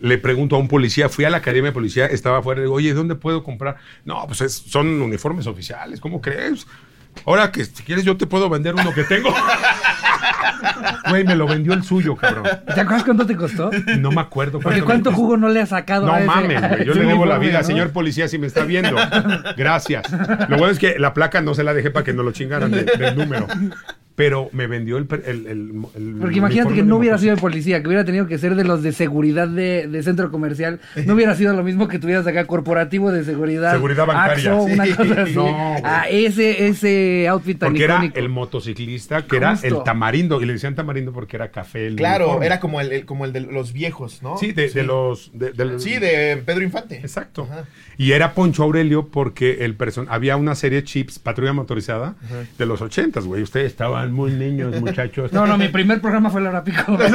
Le 0.00 0.18
pregunto 0.18 0.56
a 0.56 0.58
un 0.58 0.68
policía, 0.68 1.08
fui 1.08 1.24
a 1.24 1.30
la 1.30 1.38
academia 1.38 1.70
de 1.70 1.74
policía, 1.74 2.06
estaba 2.06 2.38
afuera, 2.38 2.58
le 2.58 2.64
digo, 2.66 2.74
oye, 2.74 2.92
¿dónde 2.92 3.14
puedo 3.14 3.42
comprar? 3.42 3.76
No, 4.04 4.22
pues 4.26 4.42
es- 4.42 4.52
son 4.52 5.00
uniformes 5.00 5.46
oficiales, 5.46 6.00
¿cómo 6.00 6.20
crees? 6.20 6.66
Ahora 7.26 7.50
que 7.52 7.64
si 7.64 7.82
quieres 7.82 8.04
yo 8.04 8.16
te 8.16 8.26
puedo 8.26 8.48
vender 8.50 8.74
uno 8.74 8.92
que 8.92 9.04
tengo. 9.04 9.32
Güey, 11.08 11.24
me 11.24 11.34
lo 11.36 11.46
vendió 11.46 11.72
el 11.74 11.82
suyo, 11.82 12.16
cabrón. 12.16 12.44
¿Te 12.74 12.80
acuerdas 12.80 13.04
cuánto 13.04 13.26
te 13.26 13.36
costó? 13.36 13.70
No 13.98 14.10
me 14.10 14.20
acuerdo. 14.20 14.60
Porque 14.60 14.82
cuánto 14.82 15.12
jugo 15.12 15.36
no 15.36 15.48
le 15.48 15.60
ha 15.60 15.66
sacado 15.66 16.06
No 16.06 16.12
a 16.12 16.18
ese- 16.18 16.26
mames, 16.26 16.68
güey. 16.68 16.84
Yo 16.86 16.94
le 16.94 17.04
debo 17.04 17.26
la 17.26 17.38
vida, 17.38 17.58
¿no? 17.60 17.64
señor 17.64 17.90
policía, 17.90 18.28
si 18.28 18.38
me 18.38 18.46
está 18.46 18.64
viendo. 18.64 18.96
Gracias. 19.56 20.04
Lo 20.48 20.56
bueno 20.56 20.68
es 20.68 20.78
que 20.78 20.98
la 20.98 21.14
placa 21.14 21.40
no 21.40 21.54
se 21.54 21.64
la 21.64 21.74
dejé 21.74 21.90
para 21.90 22.04
que 22.04 22.12
no 22.12 22.22
lo 22.22 22.32
chingaran 22.32 22.70
de- 22.70 22.84
del 22.84 23.16
número. 23.16 23.46
Pero 24.16 24.48
me 24.52 24.68
vendió 24.68 24.96
el. 24.96 25.06
per- 25.06 25.24
el, 25.26 25.46
el- 25.48 25.72
el 25.96 26.14
Porque 26.20 26.38
imagínate 26.38 26.70
que 26.72 26.82
de 26.82 26.86
no 26.88 26.98
hubiera 26.98 27.18
sido 27.18 27.34
de 27.34 27.40
policía, 27.40 27.82
que 27.82 27.88
hubiera 27.88 28.04
tenido 28.04 28.28
que 28.28 28.38
ser 28.38 28.54
de 28.54 28.62
los 28.62 28.80
de 28.84 28.92
seguridad 28.92 29.48
de, 29.48 29.88
de 29.88 30.02
centro 30.04 30.30
comercial. 30.30 30.78
No 31.04 31.14
hubiera 31.14 31.34
sido 31.34 31.52
lo 31.52 31.64
mismo 31.64 31.88
que 31.88 31.98
tuvieras 31.98 32.24
acá 32.24 32.46
corporativo 32.46 33.10
de 33.10 33.24
seguridad. 33.24 33.72
Seguridad 33.72 34.06
bancaria. 34.06 34.52
Axo, 34.52 34.62
una 34.62 34.84
cosa 34.96 35.22
así. 35.22 35.34
No, 35.34 35.46
ah, 35.82 36.04
ese, 36.08 36.68
ese 36.68 37.26
outfit 37.28 37.58
tan 37.58 37.70
Porque 37.70 37.82
era 37.84 37.94
icónico. 37.96 38.18
el 38.20 38.28
motociclista, 38.28 39.22
que 39.26 39.36
era 39.36 39.58
el 39.62 39.82
tamarindo. 39.82 40.40
Y 40.40 40.44
le 40.46 40.52
decían 40.52 40.76
tamarindo 40.76 41.12
porque 41.12 41.36
era 41.36 41.50
café. 41.50 41.88
el 41.88 41.96
Claro, 41.96 42.24
uniforme. 42.26 42.46
era 42.46 42.60
como 42.60 42.80
el, 42.80 42.92
el- 42.92 43.04
como 43.06 43.24
el 43.24 43.32
de 43.32 43.40
los 43.40 43.72
viejos, 43.72 44.22
¿no? 44.22 44.38
Sí, 44.38 44.52
de, 44.52 44.70
de 44.70 44.82
los. 44.84 45.30
de- 45.34 45.52
Sí, 45.80 45.98
de 45.98 46.40
Pedro 46.46 46.62
Infante. 46.62 46.98
Exacto. 46.98 47.48
Ajá. 47.50 47.64
Y 47.98 48.12
era 48.12 48.32
Poncho 48.34 48.62
Aurelio 48.62 49.08
porque 49.08 49.64
el 49.64 49.74
person 49.74 50.06
había 50.08 50.36
una 50.36 50.54
serie 50.54 50.84
Chips, 50.84 51.18
Patrulla 51.18 51.52
Motorizada, 51.52 52.14
de 52.58 52.66
los 52.66 52.80
ochentas, 52.80 53.24
güey. 53.24 53.42
Ustedes 53.42 53.66
estaban 53.66 54.03
muy 54.12 54.32
niños, 54.32 54.74
muchachos. 54.80 55.32
No, 55.32 55.46
no, 55.46 55.58
mi 55.58 55.68
primer 55.68 56.00
programa 56.00 56.30
fue 56.30 56.40
La 56.40 56.50
Hora 56.50 56.64
Pico. 56.64 56.96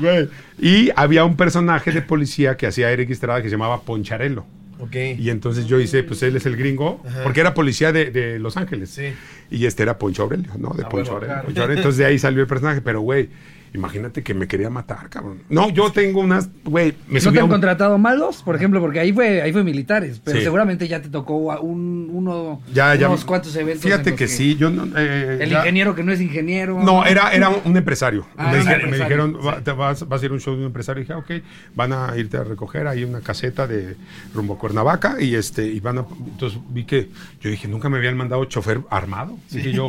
Güey. 0.00 0.28
Y 0.58 0.90
había 0.96 1.24
un 1.24 1.36
personaje 1.36 1.92
de 1.92 2.02
policía 2.02 2.56
que 2.56 2.66
hacía 2.66 2.90
Eric 2.90 3.10
Estrada 3.10 3.42
que 3.42 3.48
se 3.48 3.52
llamaba 3.56 3.82
Poncharelo. 3.82 4.46
Ok. 4.78 4.96
Y 5.18 5.28
entonces 5.28 5.66
yo 5.66 5.78
hice, 5.78 6.02
pues 6.02 6.22
él 6.22 6.36
es 6.36 6.46
el 6.46 6.56
gringo, 6.56 7.02
porque 7.22 7.40
era 7.40 7.52
policía 7.52 7.92
de, 7.92 8.10
de 8.10 8.38
Los 8.38 8.56
Ángeles. 8.56 8.90
Sí. 8.90 9.12
Y 9.50 9.66
este 9.66 9.82
era 9.82 9.98
Poncho 9.98 10.22
Aurelio, 10.22 10.52
¿no? 10.58 10.70
De 10.70 10.84
Ah, 10.84 10.88
Poncho 10.88 11.12
bueno, 11.12 11.14
Aurelio. 11.14 11.26
claro. 11.34 11.44
Poncho 11.46 11.60
Aurelio. 11.62 11.80
Entonces 11.80 11.98
de 11.98 12.04
ahí 12.06 12.18
salió 12.18 12.40
el 12.40 12.46
personaje, 12.46 12.80
pero 12.80 13.00
güey. 13.02 13.28
Imagínate 13.72 14.22
que 14.22 14.34
me 14.34 14.48
quería 14.48 14.68
matar, 14.68 15.08
cabrón. 15.08 15.42
No, 15.48 15.70
yo 15.70 15.92
tengo 15.92 16.20
unas, 16.20 16.48
güey, 16.64 16.94
me 17.08 17.20
¿No 17.20 17.32
te 17.32 17.38
han 17.38 17.44
un- 17.44 17.50
contratado 17.50 17.98
malos? 17.98 18.42
Por 18.42 18.56
ejemplo, 18.56 18.80
porque 18.80 18.98
ahí 19.00 19.12
fue, 19.12 19.42
ahí 19.42 19.52
fue 19.52 19.62
militares, 19.62 20.20
pero 20.24 20.38
Sí. 20.38 20.42
seguramente 20.44 20.88
ya 20.88 21.00
te 21.00 21.08
tocó 21.08 21.36
un, 21.60 22.10
uno, 22.12 22.60
ya, 22.72 22.94
ya. 22.96 23.08
unos 23.08 23.24
cuantos 23.24 23.54
eventos. 23.54 23.84
Fíjate 23.84 24.14
que, 24.16 24.26
sí, 24.26 24.56
yo 24.56 24.70
no. 24.70 24.86
eh, 24.98 25.38
El 25.40 25.50
ya- 25.50 25.58
ingeniero 25.60 25.94
que 25.94 26.02
no 26.02 26.10
es 26.12 26.20
ingeniero. 26.20 26.82
No, 26.82 27.04
era, 27.04 27.32
era 27.32 27.48
un 27.50 27.76
empresario. 27.76 28.26
Ah, 28.36 28.50
me, 28.52 28.58
dijeron, 28.58 29.36
sí. 29.40 29.46
"Va- 29.46 29.60
te 29.60 29.70
vas, 29.72 30.08
vas 30.08 30.20
a 30.20 30.24
ir 30.24 30.30
a 30.30 30.34
un 30.34 30.40
show 30.40 30.54
de 30.54 30.60
un 30.60 30.66
empresario. 30.66 31.00
Y 31.02 31.04
dije, 31.04 31.12
"Ah, 31.12 31.18
ok, 31.18 31.30
van 31.76 31.92
a 31.92 32.16
irte 32.16 32.36
a 32.38 32.44
recoger 32.44 32.86
ahí 32.88 33.04
una 33.04 33.20
caseta 33.20 33.66
de 33.66 33.94
rumbo 34.34 34.54
a 34.54 34.58
Cuernavaca. 34.58 35.20
Y 35.20 35.34
este, 35.36 35.64
y 35.66 35.78
van 35.80 35.98
a. 35.98 36.04
Entonces 36.32 36.58
vi 36.70 36.84
que. 36.84 37.08
Yo 37.40 37.50
dije, 37.50 37.68
nunca 37.68 37.88
me 37.88 37.98
habían 37.98 38.16
mandado 38.16 38.44
chofer 38.46 38.80
armado. 38.90 39.38
Dije 39.50 39.72
yo, 39.72 39.88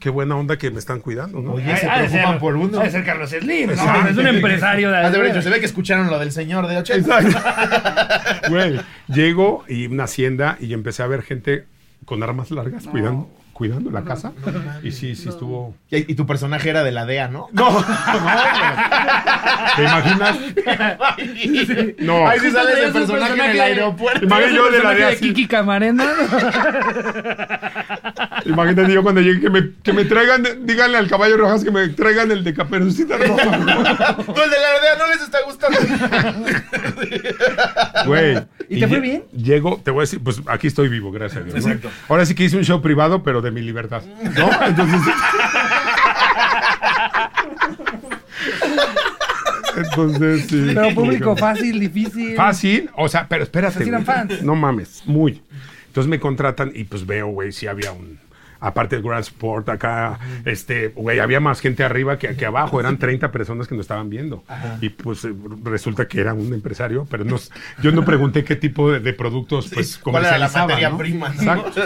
qué 0.00 0.10
buena 0.10 0.34
onda 0.36 0.56
que 0.56 0.70
me 0.70 0.78
están 0.78 1.00
cuidando, 1.00 1.40
¿no? 1.40 1.52
Oye, 1.52 1.76
se 1.76 1.86
preocupan 1.86 2.08
ser- 2.10 2.38
por 2.38 2.56
uno. 2.56 2.80
ha 2.80 2.84
de 2.84 2.90
ser 2.90 3.04
Carlos 3.04 3.30
Slim, 3.30 3.66
¿no? 3.68 3.72
Exacto. 3.74 4.08
Es 4.08 4.16
un 4.16 4.26
empresario 4.26 4.90
de 4.90 4.96
haber 4.96 5.26
dicho, 5.26 5.42
se 5.42 5.50
ve 5.50 5.60
que 5.60 5.66
escucharon 5.66 6.08
lo 6.08 6.18
del 6.18 6.32
señor 6.32 6.66
de 6.66 6.78
80. 6.78 7.20
Güey, 8.48 8.80
llego 9.08 9.64
y 9.68 9.86
una 9.86 10.04
hacienda 10.04 10.56
y 10.60 10.72
empecé 10.72 11.02
a 11.02 11.06
ver 11.06 11.22
gente 11.22 11.66
con 12.04 12.22
armas 12.22 12.50
largas 12.50 12.86
cuidando, 12.86 13.30
cuidando 13.60 13.90
la 13.90 14.04
casa. 14.04 14.32
y 14.82 14.90
sí, 14.90 15.14
sí 15.14 15.28
estuvo. 15.28 15.74
Y, 15.90 16.12
y 16.12 16.14
tu 16.14 16.26
personaje 16.26 16.70
era 16.70 16.82
de 16.82 16.92
la 16.92 17.04
DEA, 17.04 17.28
¿no? 17.28 17.48
No, 17.52 17.70
no, 17.80 17.84
¿Te 19.76 19.82
imaginas? 19.82 20.38
No. 21.98 22.26
Ahí 22.26 22.40
sí 22.40 22.50
sale 22.50 22.72
ese 22.72 22.80
Es 22.84 22.88
un 22.88 22.92
personaje 22.94 23.32
en 23.34 23.40
el 23.40 23.46
personaje- 23.46 23.60
aeropuerto. 23.60 24.24
Imagínate 24.24 24.54
yo 24.54 24.64
de 24.64 24.70
la 24.70 24.76
personaje 24.76 24.98
de 24.98 25.04
de 25.04 25.12
así. 25.12 25.20
Kiki 25.28 25.46
Camarena. 25.46 26.04
Imagínate 28.46 28.92
yo 28.94 29.02
cuando 29.02 29.20
llegue 29.20 29.40
que 29.42 29.50
me, 29.50 29.70
que 29.82 29.92
me 29.92 30.06
traigan, 30.06 30.42
díganle 30.62 30.96
al 30.96 31.06
caballo 31.08 31.36
Rojas 31.36 31.62
que 31.62 31.70
me 31.70 31.86
traigan 31.88 32.30
el 32.30 32.42
de 32.42 32.54
Caperucita 32.54 33.18
Roja. 33.18 33.42
El 33.44 34.50
de 34.50 34.56
la 34.56 34.80
DEA 34.80 34.96
no 34.98 35.06
les 35.08 35.20
está 35.20 35.38
gustando. 35.44 35.78
Güey. 38.06 38.42
¿Y 38.70 38.78
te 38.78 38.86
fue 38.86 39.00
bien? 39.00 39.24
Llego, 39.32 39.80
te 39.82 39.90
voy 39.90 40.00
a 40.00 40.02
decir, 40.02 40.20
pues 40.22 40.40
aquí 40.46 40.68
estoy 40.68 40.88
vivo, 40.88 41.10
gracias 41.10 41.42
a 41.42 41.44
Dios. 41.44 41.66
¿no? 41.66 41.90
Ahora 42.08 42.24
sí 42.24 42.36
que 42.36 42.44
hice 42.44 42.56
un 42.56 42.62
show 42.62 42.80
privado, 42.80 43.24
pero 43.24 43.42
de 43.42 43.50
mi 43.50 43.62
libertad. 43.62 44.00
¿No? 44.22 44.50
Entonces. 44.66 45.00
Entonces, 49.76 50.46
sí. 50.48 50.70
Pero 50.72 50.94
público 50.94 51.36
fácil, 51.36 51.80
difícil. 51.80 52.36
Fácil, 52.36 52.90
o 52.96 53.08
sea, 53.08 53.26
pero 53.28 53.42
espérate. 53.42 53.84
Güey. 53.84 54.04
fans. 54.04 54.40
No 54.42 54.54
mames, 54.54 55.02
muy. 55.04 55.42
Entonces 55.88 56.08
me 56.08 56.20
contratan 56.20 56.70
y 56.72 56.84
pues 56.84 57.04
veo, 57.04 57.26
güey, 57.26 57.50
si 57.50 57.66
había 57.66 57.90
un. 57.90 58.20
Aparte 58.60 58.96
del 58.96 59.02
Grand 59.04 59.22
Sport, 59.22 59.68
acá, 59.70 60.18
este, 60.44 60.88
güey, 60.88 61.18
había 61.18 61.40
más 61.40 61.60
gente 61.60 61.82
arriba 61.82 62.18
que, 62.18 62.36
que 62.36 62.44
abajo, 62.46 62.78
eran 62.78 62.98
30 62.98 63.32
personas 63.32 63.66
que 63.66 63.74
nos 63.74 63.84
estaban 63.84 64.10
viendo. 64.10 64.44
Y 64.80 64.90
pues 64.90 65.26
resulta 65.64 66.06
que 66.06 66.20
era 66.20 66.34
un 66.34 66.52
empresario, 66.52 67.06
pero 67.10 67.24
no, 67.24 67.36
s- 67.36 67.50
yo 67.82 67.90
no 67.92 68.04
pregunté 68.04 68.44
qué 68.44 68.56
tipo 68.56 68.90
de, 68.92 69.00
de 69.00 69.12
productos, 69.14 69.70
pues, 69.72 69.96
¿Cuál 69.98 70.24
era 70.26 70.38
la 70.38 70.48
materia 70.48 70.90
¿no? 70.90 70.98
prima? 70.98 71.28
no? 71.30 71.34
Exacto. 71.40 71.80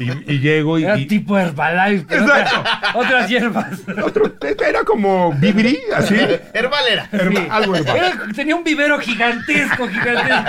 Y, 0.00 0.32
y 0.34 0.38
llego 0.40 0.78
y. 0.78 0.84
Era 0.84 0.98
y- 0.98 1.06
tipo 1.06 1.38
Herbalife, 1.38 2.04
pero 2.08 2.22
Exacto. 2.22 2.60
otra- 2.60 2.92
otras 2.94 3.28
hierbas. 3.30 3.80
otro- 4.04 4.34
era 4.66 4.84
como 4.84 5.32
Bibri, 5.32 5.78
así. 5.96 6.16
Herbalera. 6.52 7.08
Herba- 7.12 7.46
algo 7.50 7.76
herbal. 7.76 7.96
Era- 7.96 8.18
tenía 8.34 8.56
un 8.56 8.64
vivero 8.64 8.98
gigantesco, 8.98 9.88
gigantesco. 9.88 10.44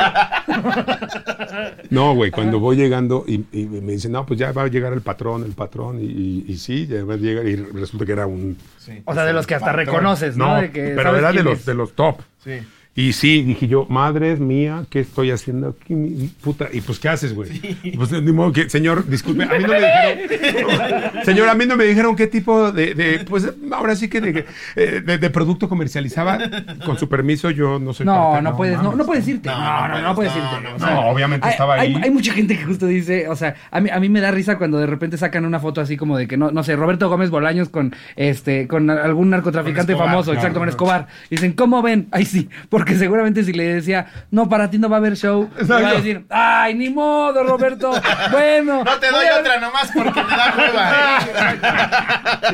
No, 1.90 2.14
güey, 2.16 2.32
cuando 2.32 2.60
voy 2.60 2.76
llegando 2.76 3.24
y, 3.28 3.46
y 3.52 3.66
me 3.66 3.94
dicen, 3.94 4.12
no, 4.12 4.26
pues 4.26 4.40
ya 4.40 4.52
va 4.52 4.64
a 4.64 4.68
llegar 4.68 4.92
el 4.94 5.02
patrón, 5.02 5.45
el 5.46 5.54
patrón, 5.54 6.00
y, 6.02 6.06
y- 6.06 6.46
y 6.48 6.58
sí, 6.58 6.88
ya 6.88 7.04
va 7.06 7.14
a 7.14 7.18
llegar, 7.18 7.46
y 7.48 7.56
resulta 7.56 8.06
que 8.06 8.12
era 8.12 8.26
un... 8.28 8.58
O 9.06 9.14
sea, 9.14 9.24
de 9.26 9.34
los 9.34 9.48
que 9.48 9.56
hasta 9.56 9.68
Patrón. 9.68 9.86
reconoces, 9.86 10.38
¿no? 10.38 10.56
No, 10.56 10.62
De 10.62 10.72
que 10.72 10.94
pero 10.96 11.16
era 11.18 11.32
de 11.32 11.44
los, 11.44 11.66
de 11.66 11.74
los 11.74 11.94
top. 11.94 12.20
Sí. 12.44 12.60
Y 12.98 13.12
sí, 13.12 13.42
dije 13.44 13.68
yo, 13.68 13.86
madre 13.90 14.38
mía, 14.38 14.86
¿qué 14.90 15.02
estoy 15.02 15.30
haciendo 15.30 15.76
aquí, 15.82 15.94
mi 15.96 16.28
puta? 16.28 16.70
Y 16.72 16.80
pues, 16.80 16.98
¿qué 16.98 17.10
haces, 17.10 17.36
güey? 17.36 17.50
Pues, 17.98 18.10
ni 18.14 18.32
modo 18.32 18.54
que, 18.54 18.70
señor, 18.70 19.06
disculpe, 19.10 19.44
a 19.44 19.48
mí 19.48 19.64
no 19.64 19.68
me 19.68 19.76
dijeron, 19.82 21.12
señor, 21.26 21.50
a 21.50 21.56
mí 21.56 21.66
no 21.66 21.76
me 21.76 21.84
dijeron 21.84 22.16
qué 22.16 22.28
tipo 22.28 22.72
de, 22.72 22.96
de, 22.96 23.20
pues, 23.26 23.52
ahora 23.74 23.98
sí 23.98 24.08
que 24.08 24.22
de, 24.22 24.46
eh, 24.78 25.02
de- 25.06 25.18
de 25.18 25.30
producto 25.30 25.68
comercializaba. 25.68 26.40
Con 26.86 26.98
su 26.98 27.10
permiso, 27.10 27.50
yo 27.50 27.80
no 27.80 27.92
soy 27.94 28.06
No, 28.06 28.30
parte, 28.32 28.44
no, 28.44 28.56
puedes, 28.56 28.78
no, 28.78 28.84
mames. 28.84 28.98
no 29.00 29.06
puedes 29.06 29.28
irte. 29.28 29.50
No, 29.50 29.60
No, 29.60 29.88
no, 29.90 30.02
no, 30.02 30.16
puedes, 30.16 30.32
puedes 30.32 30.52
no, 30.52 30.58
irte. 30.58 30.70
no, 30.70 30.76
o 30.76 30.80
sea, 30.80 30.90
no, 30.94 31.02
obviamente 31.10 31.48
hay- 31.48 31.52
estaba 31.52 31.74
ahí. 31.76 31.96
Hay 32.02 32.12
mucha 32.12 32.32
gente 32.34 32.58
que 32.58 32.64
justo 32.64 32.88
dice, 32.88 33.28
o 33.28 33.36
sea, 33.36 33.56
a 33.72 33.82
mí, 33.82 33.90
a 33.90 34.00
mí 34.00 34.08
me 34.08 34.22
da 34.22 34.32
risa 34.32 34.58
cuando 34.58 34.78
de 34.80 34.86
repente 34.88 35.18
sacan 35.18 35.44
una 35.44 35.60
foto 35.60 35.82
así 35.82 35.98
como 35.98 36.18
de 36.18 36.28
que, 36.30 36.38
no, 36.38 36.50
no 36.52 36.64
sé, 36.64 36.78
Roberto 36.78 37.10
Gómez 37.10 37.30
Bolaños 37.30 37.68
con 37.68 37.94
este, 38.16 38.70
con 38.70 38.90
algún 38.90 39.32
narcotraficante 39.32 39.92
Con 39.92 39.96
Escobar, 40.04 40.10
famoso, 40.12 40.32
claro, 40.32 40.40
exacto, 40.40 40.60
con. 40.60 40.70
Escobar. 40.70 41.08
Dicen, 41.30 41.52
¿cómo 41.54 41.82
ven? 41.82 42.08
Ay, 42.12 42.24
sí, 42.24 42.48
porque 42.70 42.85
seguramente 42.94 43.44
si 43.44 43.52
le 43.54 43.64
decía, 43.76 44.06
no, 44.30 44.48
para 44.48 44.70
ti 44.70 44.78
no 44.78 44.88
va 44.90 44.98
a 44.98 45.00
haber 45.00 45.18
show, 45.18 45.50
le 45.58 45.64
va 45.66 45.90
a 45.90 45.94
decir, 45.96 46.24
ay, 46.30 46.76
ni 46.76 46.92
modo, 46.92 47.44
Roberto, 47.44 47.92
bueno. 48.32 48.84
No 48.86 49.00
te 49.00 49.10
doy 49.10 49.26
otra 49.40 49.60
nomás 49.60 49.90
porque 49.92 50.22
me 50.22 50.30
da 50.30 50.54
hueva. 50.58 52.42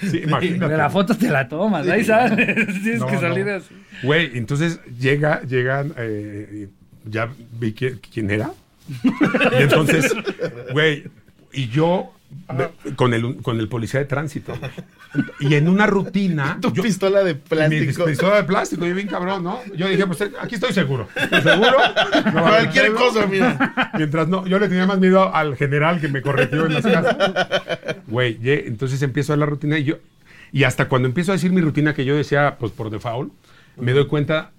Sí, 0.00 0.08
Sí, 0.10 0.18
imagínate. 0.24 0.66
pero 0.66 0.76
la 0.76 0.90
foto 0.90 1.14
te 1.16 1.28
la 1.28 1.46
tomas, 1.48 1.86
ahí 1.86 2.02
sabes, 2.04 2.34
tienes 2.82 2.98
No, 3.00 3.06
que 3.06 3.18
salir 3.18 3.46
no. 3.46 3.54
así. 3.54 3.74
Güey, 4.02 4.36
entonces 4.36 4.80
llega, 4.98 5.42
llegan, 5.42 5.92
eh, 5.96 6.68
ya 7.04 7.28
vi 7.52 7.72
qui- 7.72 8.00
quién 8.12 8.30
era. 8.30 8.50
Y 9.02 9.62
entonces, 9.62 10.12
güey, 10.72 11.04
y 11.52 11.68
yo 11.68 12.12
con 12.96 13.12
el, 13.14 13.36
con 13.42 13.58
el 13.60 13.68
policía 13.68 14.00
de 14.00 14.06
tránsito. 14.06 14.52
Y 15.40 15.54
en 15.54 15.68
una 15.68 15.86
rutina. 15.86 16.58
Tu 16.62 16.72
yo- 16.72 16.82
pistola 16.82 17.22
de 17.24 17.34
mi 17.34 17.40
plástico. 17.40 18.04
pistola 18.04 18.36
de 18.36 18.44
plástico, 18.44 18.86
yo 18.86 18.94
bien 18.94 19.08
cabrón, 19.08 19.44
¿no? 19.44 19.60
Yo 19.76 19.88
dije, 19.88 20.06
pues 20.06 20.22
aquí 20.40 20.54
estoy 20.56 20.72
seguro. 20.72 21.08
¿Estoy 21.14 21.42
seguro? 21.42 21.76
No 22.32 22.42
Cualquier 22.42 22.92
cosa, 22.92 23.26
mira. 23.26 23.90
Mientras 23.94 24.28
no, 24.28 24.46
yo 24.46 24.58
le 24.58 24.68
tenía 24.68 24.86
más 24.86 24.98
miedo 24.98 25.34
al 25.34 25.56
general 25.56 26.00
que 26.00 26.08
me 26.08 26.22
corrigió 26.22 26.66
en 26.66 26.74
las 26.74 26.82
casas. 26.84 27.16
Güey, 28.06 28.38
entonces 28.42 29.00
empiezo 29.02 29.32
a 29.32 29.36
la 29.36 29.46
rutina 29.46 29.78
y 29.78 29.84
yo, 29.84 29.96
y 30.52 30.64
hasta 30.64 30.88
cuando 30.88 31.08
empiezo 31.08 31.32
a 31.32 31.34
decir 31.34 31.52
mi 31.52 31.60
rutina 31.60 31.94
que 31.94 32.04
yo 32.04 32.16
decía, 32.16 32.56
pues 32.58 32.72
por 32.72 32.90
default, 32.90 33.32
me 33.76 33.92
doy 33.92 34.06
cuenta 34.06 34.50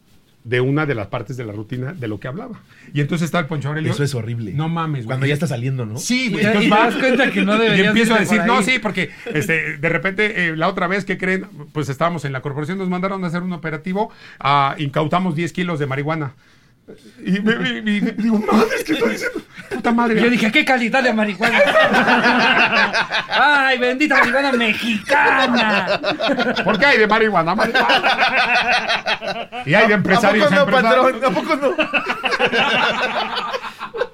de 0.48 0.62
una 0.62 0.86
de 0.86 0.96
las 0.96 1.08
partes 1.08 1.36
de 1.36 1.44
la 1.44 1.52
rutina 1.52 1.92
de 1.94 2.08
lo 2.08 2.20
que 2.20 2.28
hablaba. 2.28 2.62
Y 2.94 3.02
entonces 3.02 3.26
está 3.26 3.40
el 3.40 3.48
Poncho 3.48 3.68
Aurelio. 3.68 3.92
Eso 3.92 4.04
es 4.04 4.16
horrible. 4.16 4.54
No 4.54 4.70
mames, 4.70 5.04
güey. 5.04 5.08
Cuando 5.08 5.26
ya 5.26 5.34
está 5.34 5.46
saliendo, 5.48 5.86
¿no? 5.86 5.98
Sí, 5.98 6.28
Y 6.28 6.30
güey. 6.32 6.46
entonces 6.46 6.68
y 6.68 6.70
te 6.72 6.76
va- 6.78 6.86
das 6.86 6.96
cuenta 6.96 7.32
que 7.32 7.42
no 7.44 7.56
y 7.58 7.60
deberías 7.60 7.88
empiezo 7.90 8.14
a 8.16 8.20
decir, 8.20 8.42
no, 8.46 8.62
sí, 8.64 8.80
porque 8.80 9.10
este, 9.34 9.78
de 9.78 9.90
repente 9.90 10.48
eh, 10.48 10.56
la 10.56 10.70
otra 10.70 10.88
vez 10.88 11.04
que 11.04 11.18
creen, 11.18 11.48
pues 11.74 11.90
estábamos 11.90 12.24
en 12.24 12.32
la 12.32 12.42
corporación, 12.42 12.78
nos 12.78 12.88
mandaron 12.90 13.24
a 13.24 13.28
hacer 13.28 13.42
un 13.44 13.52
operativo, 13.54 14.10
ah, 14.40 14.76
incautamos 14.78 15.36
10 15.36 15.52
kilos 15.52 15.80
de 15.80 15.86
marihuana. 15.86 16.34
Y, 17.26 17.42
me, 17.42 17.56
me- 17.58 17.82
me- 17.82 18.00
digo, 18.14 18.40
madre, 18.40 18.70
¿qué 18.86 18.94
estoy 18.94 19.12
diciendo? 19.12 19.42
Puta 19.70 19.92
madre. 19.92 20.22
Yo 20.22 20.30
dije, 20.30 20.50
qué 20.52 20.64
calidad 20.64 21.04
de 21.04 21.12
marihuana. 21.14 21.60
Ay, 23.30 23.78
bendita 23.78 24.18
marihuana 24.20 24.52
mexicana. 24.54 26.00
¿por 26.64 26.80
qué 26.80 26.86
hay 26.86 26.98
de 27.00 27.08
marihuana? 27.08 27.56
marihuana? 27.56 27.98
y 29.66 29.74
hay 29.74 29.88
de 29.88 29.94
¿A 29.94 29.98
empresarios. 29.98 30.46
poco 30.46 30.56
no, 30.56 30.62
empresarios. 30.62 31.06
patrón? 31.12 31.26
¿A 31.26 31.36
poco 31.36 31.56
no? 31.58 31.76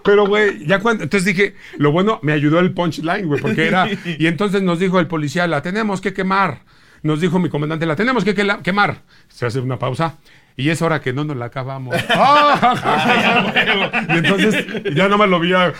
Pero, 0.03 0.27
güey, 0.27 0.65
ya 0.65 0.79
cuando. 0.79 1.03
Entonces 1.03 1.25
dije, 1.25 1.55
lo 1.77 1.91
bueno, 1.91 2.19
me 2.23 2.33
ayudó 2.33 2.59
el 2.59 2.73
punchline, 2.73 3.25
güey, 3.27 3.39
porque 3.41 3.67
era. 3.67 3.87
Y 4.05 4.27
entonces 4.27 4.61
nos 4.61 4.79
dijo 4.79 4.99
el 4.99 5.07
policía, 5.07 5.47
la 5.47 5.61
tenemos 5.61 6.01
que 6.01 6.13
quemar. 6.13 6.61
Nos 7.03 7.21
dijo 7.21 7.37
mi 7.37 7.49
comandante, 7.49 7.85
la 7.85 7.95
tenemos 7.95 8.23
que 8.23 8.33
quemar. 8.63 9.01
Se 9.29 9.45
hace 9.45 9.59
una 9.59 9.77
pausa. 9.77 10.15
Y 10.55 10.69
es 10.69 10.81
hora 10.83 11.01
que 11.01 11.13
no 11.13 11.23
nos 11.23 11.35
la 11.35 11.45
acabamos. 11.45 11.95
¡Ah! 12.09 13.51
y 14.09 14.17
entonces 14.17 14.65
ya 14.93 15.07
no 15.07 15.17
me 15.17 15.27
lo 15.27 15.39
vi. 15.39 15.53
ah, 15.53 15.73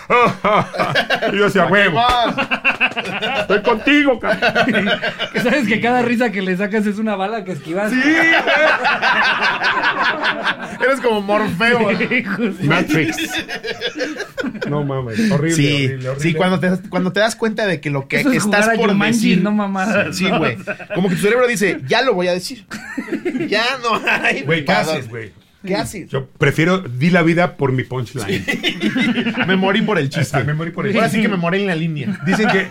y 1.31 1.37
yo 1.37 1.45
decía, 1.45 1.67
huevo, 1.67 1.99
estoy 3.41 3.61
contigo, 3.61 4.19
cabrón. 4.19 4.89
Sabes 5.41 5.67
que 5.67 5.79
cada 5.79 6.01
risa 6.01 6.31
que 6.31 6.41
le 6.41 6.57
sacas 6.57 6.85
es 6.85 6.97
una 6.97 7.15
bala 7.15 7.43
que 7.43 7.51
esquivas. 7.51 7.91
Eres 10.83 11.01
como 11.01 11.21
Morfeo. 11.21 11.91
Matrix. 12.63 13.17
No 14.69 14.83
mames, 14.83 15.31
horrible. 15.31 15.55
Sí, 15.55 15.85
horrible, 15.85 16.09
horrible. 16.09 16.29
sí, 16.29 16.33
cuando 16.35 16.59
te, 16.59 16.89
cuando 16.89 17.11
te 17.13 17.19
das 17.19 17.35
cuenta 17.35 17.65
de 17.67 17.79
que 17.81 17.89
lo 17.89 18.07
que 18.07 18.19
Eso 18.21 18.31
es 18.31 18.37
estás 18.43 18.61
jugar 18.65 18.75
a 18.75 18.79
por 18.79 18.89
Jumanji, 18.91 19.29
decir. 19.29 19.43
no 19.43 19.51
mamadas. 19.51 20.15
Sí, 20.17 20.29
güey. 20.29 20.57
Como 20.95 21.09
que 21.09 21.15
tu 21.15 21.21
cerebro 21.21 21.47
dice, 21.47 21.81
ya 21.87 22.01
lo 22.01 22.13
voy 22.13 22.27
a 22.27 22.33
decir. 22.33 22.65
Ya 23.47 23.63
no 23.81 24.01
hay. 24.07 24.41
Güey, 24.43 24.63
¿qué 24.65 24.71
haces, 24.71 25.09
güey? 25.09 25.31
¿Qué 25.65 25.75
haces? 25.75 26.09
Yo 26.09 26.27
prefiero, 26.27 26.79
di 26.79 27.09
la 27.09 27.21
vida 27.23 27.55
por 27.55 27.71
mi 27.71 27.83
punchline. 27.83 28.43
Me 29.47 29.55
morí 29.55 29.81
por 29.81 29.97
el 29.97 30.09
chiste. 30.09 30.43
Me 30.43 30.53
morí 30.53 30.71
por 30.71 30.85
el 30.87 30.93
Ahora 30.95 31.07
chiste. 31.07 31.17
sí 31.17 31.21
que 31.23 31.29
me 31.29 31.37
morí 31.37 31.61
en 31.61 31.67
la 31.67 31.75
línea. 31.75 32.19
Dicen 32.25 32.47
que 32.49 32.67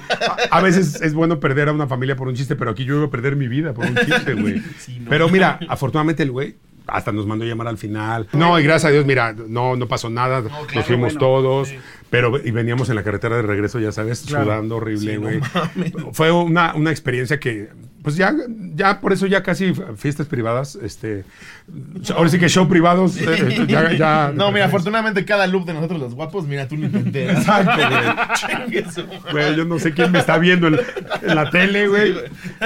a, 0.50 0.58
a 0.58 0.60
veces 0.60 1.00
es 1.00 1.14
bueno 1.14 1.40
perder 1.40 1.68
a 1.68 1.72
una 1.72 1.86
familia 1.86 2.16
por 2.16 2.28
un 2.28 2.34
chiste, 2.34 2.54
pero 2.56 2.70
aquí 2.70 2.84
yo 2.84 2.96
iba 2.96 3.06
a 3.06 3.10
perder 3.10 3.36
mi 3.36 3.48
vida 3.48 3.72
por 3.72 3.86
un 3.86 3.96
chiste, 3.96 4.34
güey. 4.34 4.56
no. 5.00 5.08
Pero 5.10 5.28
mira, 5.28 5.58
afortunadamente 5.68 6.22
el 6.22 6.30
güey 6.32 6.56
hasta 6.86 7.12
nos 7.12 7.26
mandó 7.26 7.44
llamar 7.44 7.68
al 7.68 7.78
final. 7.78 8.28
No, 8.32 8.58
y 8.58 8.62
gracias 8.62 8.90
a 8.90 8.92
Dios, 8.92 9.06
mira, 9.06 9.32
no, 9.32 9.76
no 9.76 9.88
pasó 9.88 10.10
nada, 10.10 10.42
nos 10.42 10.86
fuimos 10.86 11.14
bueno. 11.14 11.18
todos. 11.18 11.72
Pero 12.12 12.38
y 12.44 12.50
veníamos 12.52 12.88
en 12.90 12.94
la 12.94 13.02
carretera 13.02 13.36
de 13.36 13.42
regreso, 13.42 13.80
ya 13.80 13.90
sabes, 13.90 14.20
Claro. 14.28 14.44
sudando 14.44 14.76
horrible, 14.76 15.14
Sí, 15.14 15.18
no 15.18 15.22
güey. 15.22 16.12
Fue 16.12 16.30
una, 16.30 16.74
una 16.74 16.90
experiencia 16.90 17.40
que, 17.40 17.70
pues 18.02 18.16
ya, 18.16 18.34
ya 18.74 19.00
por 19.00 19.12
eso 19.14 19.26
ya 19.26 19.42
casi 19.42 19.72
fiestas 19.96 20.26
privadas, 20.26 20.76
este, 20.82 21.24
ahora 22.14 22.28
sí 22.28 22.38
que 22.38 22.48
show 22.50 22.68
privados, 22.68 23.16
eh, 23.16 23.64
ya, 23.66 23.92
ya- 23.92 24.32
No, 24.34 24.52
mira, 24.52 24.66
afortunadamente 24.66 25.24
cada 25.24 25.46
loop 25.46 25.64
de 25.64 25.72
nosotros 25.72 26.00
los 26.00 26.14
guapos, 26.14 26.46
mira, 26.46 26.68
tú 26.68 26.76
ni 26.76 26.88
te 26.90 26.98
enteras. 26.98 27.38
Exacto, 27.38 27.80
güey. 28.68 28.84
Güey, 29.32 29.56
yo 29.56 29.64
no 29.64 29.78
sé 29.78 29.92
quién 29.94 30.12
me 30.12 30.18
está 30.18 30.36
viendo 30.36 30.66
en, 30.68 30.74
en 31.22 31.34
la 31.34 31.48
tele, 31.50 31.88
güey. 31.88 32.14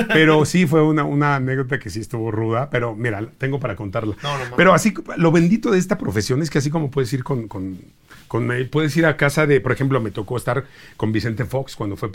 Pero 0.08 0.44
sí 0.44 0.66
fue 0.66 0.82
una, 0.82 1.04
una 1.04 1.36
anécdota 1.36 1.78
que 1.78 1.88
sí 1.90 2.00
estuvo 2.00 2.30
ruda. 2.32 2.68
Pero 2.70 2.94
mira, 2.96 3.22
tengo 3.38 3.60
para 3.60 3.76
contarla. 3.76 4.16
No, 4.22 4.38
no 4.38 4.56
pero 4.56 4.74
así, 4.74 4.92
lo 5.16 5.30
bendito 5.32 5.70
de 5.70 5.78
esta 5.78 5.98
profesión 5.98 6.42
es 6.42 6.50
que 6.50 6.58
así 6.58 6.70
como 6.70 6.90
puedes 6.90 7.12
ir 7.12 7.22
con, 7.22 7.46
con, 7.48 7.78
con- 8.28 8.50
puedes 8.70 8.96
ir 8.96 9.06
a 9.06 9.16
casa 9.16 9.46
de, 9.46 9.60
por 9.60 9.72
ejemplo, 9.72 10.00
me 10.00 10.10
tocó 10.10 10.36
estar 10.36 10.64
con 10.96 11.12
Vicente 11.12 11.44
Fox 11.44 11.76
cuando 11.76 11.96
fue 11.96 12.10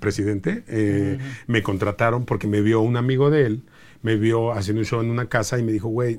presidente. 0.00 0.64
eh, 0.68 1.18
Me 1.46 1.62
contrataron 1.62 2.24
porque 2.24 2.46
me 2.46 2.60
vio 2.60 2.80
un 2.80 2.96
amigo 2.96 3.30
de 3.30 3.46
él, 3.46 3.62
me 4.02 4.16
vio 4.16 4.52
haciendo 4.52 4.80
un 4.80 4.86
show 4.86 5.00
en 5.00 5.10
una 5.10 5.26
casa 5.26 5.58
y 5.58 5.62
me 5.62 5.72
dijo, 5.72 5.88
güey, 5.88 6.18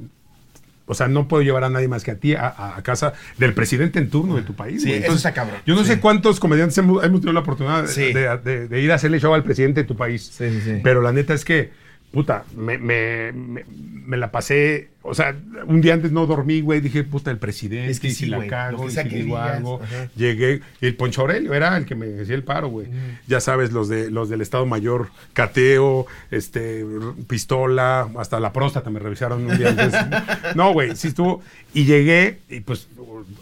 o 0.87 0.93
sea, 0.93 1.07
no 1.07 1.27
puedo 1.27 1.41
llevar 1.41 1.63
a 1.63 1.69
nadie 1.69 1.87
más 1.87 2.03
que 2.03 2.11
a 2.11 2.19
ti 2.19 2.35
a, 2.35 2.79
casa 2.83 3.13
del 3.39 3.53
presidente 3.55 3.97
en 3.97 4.09
turno 4.11 4.35
de 4.35 4.43
tu 4.43 4.53
país. 4.53 4.83
Sí, 4.83 4.89
güey. 4.89 5.03
eso 5.03 5.13
está 5.13 5.33
cabrón. 5.33 5.57
Yo 5.65 5.73
no 5.75 5.81
Sí. 5.81 5.87
sé 5.93 5.99
cuántos 5.99 6.39
comediantes 6.39 6.77
hemos, 6.77 7.03
hemos 7.03 7.21
tenido 7.21 7.33
la 7.33 7.39
oportunidad 7.39 7.81
de, 7.83 7.87
Sí. 7.87 8.13
de- 8.13 8.37
de- 8.37 8.67
de 8.67 8.81
ir 8.81 8.91
a 8.91 8.95
hacerle 8.95 9.19
show 9.19 9.33
al 9.33 9.43
presidente 9.43 9.81
de 9.81 9.87
tu 9.87 9.95
país. 9.95 10.23
Sí, 10.37 10.47
sí, 10.51 10.61
sí. 10.63 10.79
Pero 10.83 11.01
la 11.01 11.11
neta 11.11 11.33
es 11.33 11.43
que, 11.43 11.71
puta, 12.11 12.45
me, 12.55 12.77
me, 12.77 13.31
me- 13.31 13.65
me 13.67 14.17
la 14.17 14.31
pasé. 14.31 14.89
O 15.07 15.13
sea, 15.13 15.35
un 15.67 15.81
día 15.81 15.93
antes 15.93 16.11
no 16.11 16.25
dormí, 16.25 16.61
güey. 16.61 16.81
Dije, 16.81 17.03
puta, 17.03 17.29
el 17.31 17.37
presidente. 17.37 17.91
Es 17.91 17.99
que 17.99 18.07
y 18.07 18.11
sí, 18.11 18.25
si 18.25 18.25
la 18.25 18.39
lo 18.39 18.47
cago, 18.47 18.89
si 18.89 19.03
digo 19.03 19.37
algo. 19.37 19.79
ajá. 19.83 20.09
Llegué. 20.15 20.61
Y 20.81 20.87
el 20.87 20.95
Poncho 20.95 21.21
Aurelio 21.21 21.53
era 21.53 21.77
el 21.77 21.85
que 21.85 21.95
me 21.95 22.21
hacía 22.21 22.35
el 22.35 22.43
paro, 22.43 22.69
güey. 22.69 22.87
Ya 23.27 23.39
sabes, 23.39 23.71
los 23.71 23.87
de 23.87 24.09
los 24.09 24.29
del 24.29 24.41
Estado 24.41 24.65
Mayor, 24.65 25.09
cateo, 25.33 26.07
este, 26.31 26.85
pistola, 27.27 28.09
hasta 28.17 28.39
la 28.39 28.51
próstata 28.51 28.89
me 28.89 28.99
revisaron 28.99 29.45
un 29.45 29.57
día 29.57 29.69
antes. 29.69 29.93
No, 30.55 30.73
güey, 30.73 30.95
sí 30.95 31.09
estuvo. 31.09 31.41
Y 31.73 31.85
llegué, 31.85 32.39
y 32.49 32.61
pues, 32.61 32.87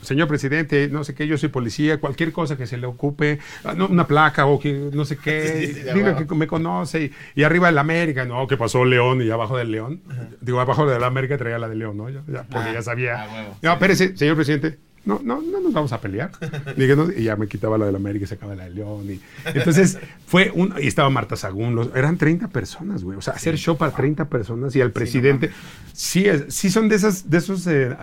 señor 0.01 0.28
presidente, 0.28 0.89
no 0.89 1.03
sé 1.03 1.14
qué, 1.14 1.28
yo 1.28 1.38
soy 1.38 1.49
policía, 1.49 1.99
cualquier 1.99 2.32
cosa 2.32 2.57
que 2.57 2.66
se 2.66 2.78
le 2.78 2.88
ocupe, 2.88 3.39
ah, 3.64 3.74
no, 3.76 3.88
una 3.88 4.07
placa 4.07 4.45
o 4.47 4.59
que 4.59 4.89
no 4.91 5.05
sé 5.05 5.18
qué, 5.18 5.74
Sí, 5.74 5.93
diga 5.93 6.26
que 6.26 6.36
me 6.36 6.47
conoce. 6.47 7.03
Y, 7.36 7.41
y 7.41 7.43
arriba 7.43 7.70
el 7.70 7.78
América, 7.78 8.26
no, 8.26 8.47
que 8.47 8.57
pasó 8.57 8.86
León 8.86 9.22
y 9.22 9.30
abajo 9.30 9.57
del 9.57 9.72
León. 9.72 10.01
Digo, 10.41 10.59
abajo 10.59 10.88
de 10.88 10.99
la 10.99 11.07
América 11.07 11.38
traía 11.38 11.53
la 11.60 11.68
de 11.70 11.76
León, 11.76 11.97
¿no? 11.97 12.10
Ya, 12.10 12.24
ya, 12.28 12.43
porque 12.43 12.70
Ah, 12.70 12.74
ya 12.74 12.82
sabía. 12.82 13.24
ah, 13.24 13.54
no, 13.62 13.74
espérese, 13.74 14.16
señor 14.18 14.36
presidente. 14.36 14.80
No, 15.06 15.20
no, 15.24 15.41
no 15.41 15.60
nos 15.60 15.74
vamos 15.74 15.91
a 15.91 15.99
pelear. 15.99 16.32
Dije, 16.78 16.95
no, 16.95 17.12
y 17.12 17.24
ya 17.24 17.36
me 17.36 17.47
quitaba 17.47 17.78
la 17.78 17.86
de 17.86 17.91
la 17.91 17.97
América 17.97 18.24
y 18.24 18.28
sacaba 18.28 18.56
la 18.56 18.64
de 18.64 18.70
León. 18.70 19.06
Y, 19.12 19.20
entonces 19.54 19.97
fue 20.26 20.51
un. 20.56 20.74
Y 20.82 20.88
estaba 20.88 21.10
Marta 21.10 21.36
Sagún. 21.36 21.76
los- 21.76 21.89
eran 21.95 22.18
30 22.18 22.47
personas, 22.47 23.04
güey. 23.04 23.18
O 23.18 23.22
sea, 23.22 23.34
hacer 23.34 23.58
show 23.58 23.76
para 23.78 23.91
30 23.91 24.30
personas 24.30 24.76
y 24.76 24.82
al 24.82 24.91
presidente. 24.91 25.51
Sí, 25.91 26.26
es- 26.26 26.45
sí 26.54 26.70
son 26.70 26.88
de 26.89 26.95
esas 26.95 27.30
de 27.30 27.38
esos 27.38 27.68
eh, 27.68 27.95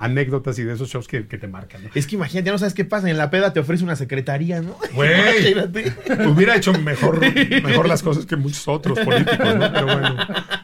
anécdotas 0.00 0.58
y 0.58 0.64
de 0.64 0.72
esos 0.74 0.88
shows 0.88 1.06
que, 1.08 1.26
que 1.26 1.36
te 1.38 1.46
marcan, 1.46 1.82
¿no? 1.84 1.90
Es 1.94 2.06
que 2.06 2.16
imagínate, 2.16 2.46
ya 2.46 2.52
no 2.52 2.58
sabes 2.58 2.74
qué 2.74 2.84
pasa. 2.84 3.10
En 3.10 3.18
la 3.18 3.30
peda 3.30 3.52
te 3.52 3.60
ofrece 3.60 3.84
una 3.84 3.96
secretaría, 3.96 4.62
¿no? 4.62 4.76
Güey. 4.94 5.54
Hubiera 6.26 6.56
hecho 6.56 6.72
mejor, 6.72 7.20
mejor 7.62 7.88
las 7.88 8.02
cosas 8.02 8.26
que 8.26 8.36
muchos 8.36 8.66
otros 8.66 8.98
políticos, 9.00 9.54
¿no? 9.56 9.72
Pero 9.72 9.84
bueno, 9.86 10.16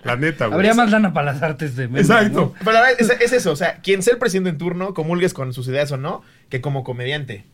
la 0.04 0.16
neta, 0.16 0.46
güey. 0.46 0.56
Habría 0.56 0.74
más 0.74 0.90
lana 0.90 1.12
para 1.12 1.32
las 1.32 1.42
artes 1.42 1.76
de 1.76 1.84
Memo, 1.86 1.98
Exacto. 1.98 2.54
Pero 2.58 2.72
la 2.72 2.80
verdad 2.80 2.96
es, 2.98 3.10
es 3.10 3.32
eso, 3.32 3.52
o 3.52 3.56
sea, 3.56 3.80
quien 3.82 4.02
sea 4.02 4.14
el 4.14 4.18
presidente 4.18 4.50
en 4.50 4.58
turno, 4.58 4.94
comulgues 4.94 5.34
con 5.34 5.52
sus 5.52 5.68
ideas 5.68 5.81
o 5.90 5.96
no, 5.96 6.22
que 6.48 6.60
como 6.60 6.84
comediante 6.84 7.44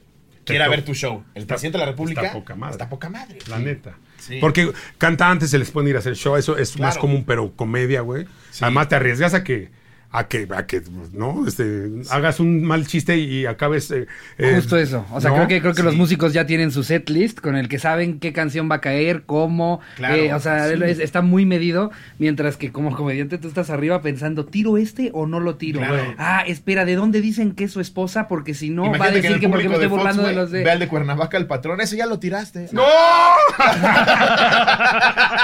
quiera 0.44 0.68
ver 0.68 0.84
tu 0.84 0.94
show. 0.94 1.24
El 1.34 1.42
está- 1.42 1.54
presidente 1.54 1.78
de 1.78 1.84
la 1.84 1.90
República 1.90 2.20
está 2.22 2.32
poca 2.32 2.54
madre. 2.54 2.72
Está 2.72 2.88
poca 2.88 3.08
madre. 3.08 3.38
La 3.48 3.58
neta. 3.58 3.96
Sí. 4.18 4.38
Porque 4.40 4.72
cantantes 4.98 5.50
se 5.50 5.58
les 5.58 5.70
pueden 5.70 5.88
ir 5.88 5.96
a 5.96 6.00
hacer 6.00 6.16
show, 6.16 6.36
eso 6.36 6.56
es 6.58 6.78
más 6.78 6.98
común, 6.98 7.24
pero 7.26 7.52
comedia, 7.54 8.00
güey. 8.00 8.26
Sí. 8.50 8.64
Además 8.64 8.88
te 8.88 8.96
arriesgas 8.96 9.34
a 9.34 9.44
que, 9.44 9.70
a 10.10 10.26
que, 10.26 10.48
a 10.56 10.66
que, 10.66 10.82
¿no? 11.12 11.46
Este, 11.46 11.90
hagas 12.10 12.40
un 12.40 12.64
mal 12.64 12.86
chiste 12.86 13.18
y, 13.18 13.40
y 13.40 13.46
acabes. 13.46 13.90
eh, 13.90 14.06
eh, 14.38 14.52
Justo 14.56 14.78
eso. 14.78 15.04
O 15.12 15.20
sea, 15.20 15.30
¿no? 15.30 15.36
creo 15.36 15.48
que 15.48 15.60
creo 15.60 15.74
que 15.74 15.82
los 15.82 15.96
músicos 15.96 16.32
ya 16.32 16.46
tienen 16.46 16.70
su 16.72 16.82
set 16.82 17.10
list 17.10 17.40
con 17.40 17.56
el 17.56 17.68
que 17.68 17.78
saben 17.78 18.18
qué 18.18 18.32
canción 18.32 18.70
va 18.70 18.76
a 18.76 18.80
caer, 18.80 19.24
cómo. 19.26 19.80
Claro, 19.96 20.14
eh, 20.16 20.32
o 20.32 20.40
sea, 20.40 20.66
sí. 20.68 20.74
es- 20.82 20.98
está 20.98 21.20
muy 21.20 21.44
medido. 21.44 21.90
Mientras 22.18 22.56
que 22.56 22.72
como 22.72 22.96
comediante 22.96 23.36
tú 23.36 23.48
estás 23.48 23.68
arriba 23.68 24.00
pensando, 24.00 24.46
¿tiro 24.46 24.78
este 24.78 25.10
o 25.12 25.26
no 25.26 25.40
lo 25.40 25.56
tiro? 25.56 25.80
Claro. 25.80 26.14
Ah, 26.16 26.42
espera, 26.46 26.86
¿de 26.86 26.94
dónde 26.94 27.20
dicen 27.20 27.52
que 27.52 27.64
es 27.64 27.72
su 27.72 27.80
esposa? 27.80 28.28
Porque 28.28 28.54
si 28.54 28.70
no, 28.70 28.84
va 28.84 28.88
a 28.88 28.96
Imagínate 28.96 29.20
decir 29.22 29.40
que, 29.40 29.48
porque 29.50 29.68
me 29.68 29.74
estoy 29.74 29.88
burlando 29.88 30.22
de 30.22 30.32
los 30.34 30.50
de. 30.50 30.64
Ve 30.64 30.70
al 30.70 30.78
de 30.78 30.88
Cuernavaca, 30.88 31.36
el 31.36 31.46
patrón, 31.46 31.82
eso 31.82 31.96
ya 31.96 32.06
lo 32.06 32.18
tiraste. 32.18 32.68
¡No! 32.72 32.82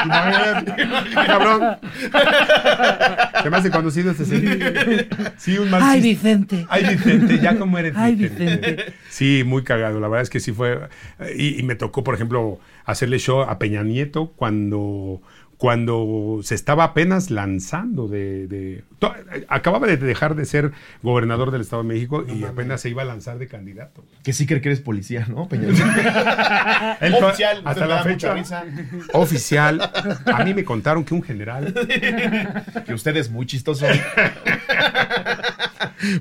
Imagínate, 0.04 0.88
Cabrón. 1.26 1.76
Se 3.42 3.50
me 3.50 3.56
hace 3.56 3.70
conocido 3.70 4.10
este 4.12 4.24
señor. 4.24 4.53
Sí, 5.36 5.58
un 5.58 5.70
mal 5.70 5.82
Ay. 5.82 6.00
Vicente. 6.00 6.66
Ay, 6.68 6.84
Vicente, 6.96 7.38
ya 7.40 7.56
como 7.58 7.78
eres 7.78 7.94
Ay, 7.96 8.14
Vicente. 8.14 8.56
Vicente. 8.56 8.84
Sí, 9.08 9.42
muy 9.44 9.62
cagado. 9.64 10.00
La 10.00 10.08
verdad 10.08 10.22
es 10.22 10.30
que 10.30 10.40
sí 10.40 10.52
fue. 10.52 10.78
Y, 11.36 11.60
y 11.60 11.62
me 11.62 11.74
tocó, 11.74 12.04
por 12.04 12.14
ejemplo, 12.14 12.58
hacerle 12.84 13.18
show 13.18 13.42
a 13.42 13.58
Peña 13.58 13.82
Nieto 13.82 14.32
cuando, 14.36 15.20
cuando 15.64 16.40
se 16.42 16.54
estaba 16.54 16.84
apenas 16.84 17.30
lanzando 17.30 18.06
de. 18.06 18.46
de- 18.48 18.84
to- 18.98 19.14
acababa 19.48 19.86
de 19.86 19.96
dejar 19.96 20.34
de 20.34 20.44
ser 20.44 20.72
gobernador 21.02 21.50
del 21.52 21.62
Estado 21.62 21.80
de 21.82 21.88
México 21.88 22.22
y 22.28 22.44
apenas 22.44 22.82
se 22.82 22.90
iba 22.90 23.00
a 23.00 23.06
lanzar 23.06 23.38
de 23.38 23.48
candidato. 23.48 24.04
Que 24.22 24.34
sí 24.34 24.44
cree 24.46 24.60
que 24.60 24.68
eres 24.68 24.80
policía, 24.80 25.24
¿no, 25.26 25.48
fue- 25.48 25.56
Oficial, 27.18 27.62
hasta 27.64 27.86
la 27.86 28.02
fecha. 28.02 28.34
Oficial. 29.14 29.80
A 30.26 30.44
mí 30.44 30.52
me 30.52 30.64
contaron 30.66 31.02
que 31.02 31.14
un 31.14 31.22
general. 31.22 31.72
que 32.84 32.92
usted 32.92 33.16
es 33.16 33.30
muy 33.30 33.46
chistoso. 33.46 33.86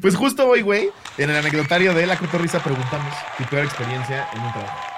pues 0.02 0.16
justo 0.16 0.48
hoy, 0.48 0.62
güey, 0.62 0.89
en 1.18 1.30
el 1.32 1.36
anecdotario 1.36 1.94
de 1.94 2.08
La 2.08 2.16
Cotorrisa 2.18 2.60
preguntamos 2.64 3.14
tu 3.38 3.44
peor 3.44 3.66
experiencia 3.66 4.26
en 4.34 4.41
un 4.41 4.52
trabajo. 4.54 4.93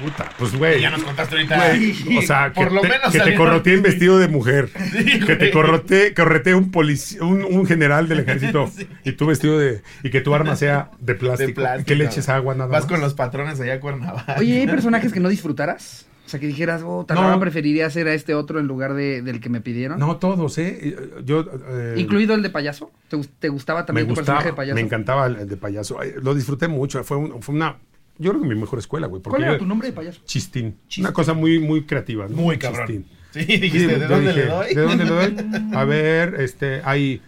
Puta, 0.00 0.30
pues 0.38 0.56
güey. 0.56 0.80
Ya 0.80 0.90
nos 0.90 1.02
contaste 1.02 1.34
ahorita. 1.36 1.56
Güey, 1.56 2.18
o 2.18 2.22
sea, 2.22 2.52
que 2.52 2.60
por 2.60 2.72
lo 2.72 2.80
te, 2.80 2.88
menos 2.88 3.06
que 3.06 3.12
te 3.12 3.18
saliendo- 3.18 3.44
corroteé 3.44 3.76
vestido 3.78 4.18
de 4.18 4.28
mujer. 4.28 4.70
que 5.26 5.36
te 5.36 5.50
corroteé, 5.50 6.14
correteé 6.14 6.54
un, 6.54 6.72
polici- 6.72 7.20
un, 7.20 7.44
un 7.44 7.66
general 7.66 8.08
del 8.08 8.20
ejército 8.20 8.70
y 9.04 9.12
tú 9.12 9.26
vestido 9.26 9.58
de. 9.58 9.82
y 10.02 10.10
que 10.10 10.20
tu 10.20 10.34
arma 10.34 10.56
sea 10.56 10.90
de 11.00 11.14
plástico. 11.14 11.48
De 11.48 11.54
plástico. 11.54 11.86
que 11.88 11.94
le 11.96 12.04
eches 12.06 12.28
agua 12.28 12.54
nada 12.54 12.70
Vas 12.70 12.84
más. 12.84 12.90
con 12.90 13.00
los 13.00 13.14
patrones 13.14 13.60
allá 13.60 13.74
a 13.74 13.80
Cuernavaca. 13.80 14.36
Oye, 14.38 14.60
¿hay 14.60 14.66
personajes 14.66 15.12
que 15.12 15.20
no 15.20 15.28
disfrutaras? 15.28 16.06
O 16.24 16.28
sea, 16.30 16.38
que 16.38 16.46
dijeras, 16.46 16.82
oh, 16.84 17.04
tal 17.04 17.16
No. 17.16 17.40
preferiría 17.40 17.86
hacer 17.86 18.06
a 18.06 18.14
este 18.14 18.34
otro 18.36 18.60
en 18.60 18.68
lugar 18.68 18.94
de, 18.94 19.20
del 19.20 19.40
que 19.40 19.48
me 19.48 19.60
pidieron. 19.60 19.98
No, 19.98 20.16
todos, 20.18 20.56
¿eh? 20.58 20.96
Yo. 21.24 21.44
eh, 21.70 21.94
Incluido 21.98 22.34
el 22.36 22.42
de 22.42 22.50
payaso. 22.50 22.92
¿Te, 23.08 23.16
gus- 23.16 23.28
te 23.40 23.48
gustaba 23.48 23.80
me 23.80 23.86
también 23.86 24.06
tu 24.06 24.14
gustaba, 24.14 24.38
personaje 24.38 24.50
de 24.52 24.56
payaso? 24.56 24.74
me 24.76 24.80
encantaba 24.82 25.26
el, 25.26 25.36
el 25.36 25.48
de 25.48 25.56
payaso. 25.56 25.98
Ay, 26.00 26.12
Lo 26.22 26.32
disfruté 26.34 26.68
mucho. 26.68 27.02
Fue, 27.02 27.16
un- 27.16 27.42
fue 27.42 27.56
una. 27.56 27.78
Yo 28.20 28.30
creo 28.30 28.42
que 28.42 28.48
mi 28.48 28.54
mejor 28.54 28.78
escuela, 28.78 29.06
güey. 29.08 29.22
¿Cuál 29.22 29.42
era 29.42 29.58
tu 29.58 29.66
nombre 29.66 29.88
de 29.88 29.94
payaso? 29.94 30.20
Chistín. 30.24 30.76
Chistín. 30.86 31.04
Una 31.06 31.12
cosa 31.12 31.32
muy, 31.34 31.58
muy 31.58 31.82
creativa. 31.84 32.28
¿no? 32.28 32.36
Muy 32.36 32.58
cabrón. 32.58 32.86
Chistín. 32.86 33.06
Sí, 33.32 33.40
dijiste, 33.44 33.78
Sí, 33.78 33.86
¿de 33.86 34.06
dónde 34.08 34.28
dije, 34.32 34.44
le 34.44 34.50
doy? 34.50 34.74
¿De 34.74 34.82
dónde 34.82 35.04
le 35.04 35.10
doy? 35.10 35.36
A 35.74 35.84
ver, 35.84 36.34
este, 36.40 36.80
hay 36.84 37.22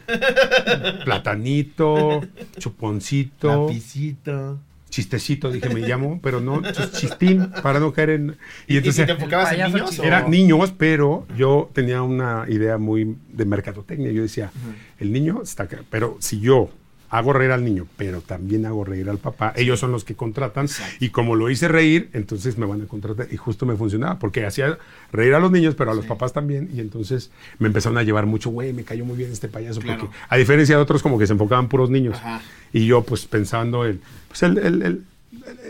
platanito, 1.04 2.20
chuponcito, 2.58 3.66
Lapicito. 3.68 4.58
chistecito, 4.90 5.50
dije, 5.50 5.68
me 5.70 5.80
llamo, 5.80 6.20
pero 6.22 6.40
no, 6.40 6.60
chis- 6.62 6.92
chistín, 6.92 7.48
para 7.62 7.80
no 7.80 7.92
caer 7.92 8.10
en... 8.10 8.36
¿Y, 8.66 8.74
Y 8.74 8.76
entonces 8.78 8.98
entonces 9.00 9.06
te 9.06 9.12
enfocabas 9.12 9.52
en 9.52 9.72
niños? 9.72 9.98
o- 9.98 10.02
eran 10.04 10.30
niños, 10.30 10.74
pero 10.76 11.26
yo 11.36 11.70
tenía 11.72 12.02
una 12.02 12.46
idea 12.48 12.78
muy 12.78 13.16
de 13.32 13.44
mercadotecnia. 13.44 14.10
Yo 14.12 14.22
decía, 14.22 14.50
el 14.98 15.12
niño 15.12 15.40
está 15.42 15.62
acá, 15.64 15.82
pero 15.90 16.16
si 16.20 16.40
yo 16.40 16.68
hago 17.12 17.32
reír 17.34 17.50
al 17.52 17.62
niño, 17.62 17.86
pero 17.98 18.22
también 18.22 18.64
hago 18.64 18.84
reír 18.84 19.08
al 19.10 19.18
papá, 19.18 19.52
ellos 19.54 19.78
son 19.78 19.92
los 19.92 20.02
que 20.02 20.14
contratan. 20.16 20.66
Y 20.98 21.10
como 21.10 21.36
lo 21.36 21.50
hice 21.50 21.68
reír, 21.68 22.08
entonces 22.14 22.56
me 22.56 22.64
van 22.66 22.80
a 22.82 22.86
contratar. 22.86 23.28
Y 23.30 23.36
justo 23.36 23.66
me 23.66 23.76
funcionaba, 23.76 24.18
porque 24.18 24.46
hacía 24.46 24.78
reír 25.12 25.34
a 25.34 25.38
los 25.38 25.50
niños, 25.52 25.74
pero 25.74 25.90
a 25.90 25.94
los 25.94 26.06
papás 26.06 26.32
también. 26.32 26.70
Y 26.72 26.80
entonces 26.80 27.30
me 27.58 27.66
empezaron 27.68 27.98
a 27.98 28.02
llevar 28.02 28.24
mucho, 28.24 28.48
güey, 28.50 28.72
me 28.72 28.82
cayó 28.82 29.04
muy 29.04 29.16
bien 29.18 29.30
este 29.30 29.46
payaso. 29.48 29.80
Claro. 29.80 30.00
Porque 30.00 30.16
a 30.28 30.36
diferencia 30.38 30.74
de 30.74 30.82
otros, 30.82 31.02
como 31.02 31.18
que 31.18 31.26
se 31.26 31.34
enfocaban 31.34 31.68
puros 31.68 31.90
niños. 31.90 32.16
Ajá. 32.16 32.40
Y 32.72 32.86
yo, 32.86 33.02
pues 33.02 33.26
pensando 33.26 33.84
en, 33.86 34.00
pues 34.28 34.42
el, 34.42 34.56
el- 34.58 34.82
el- 34.82 35.04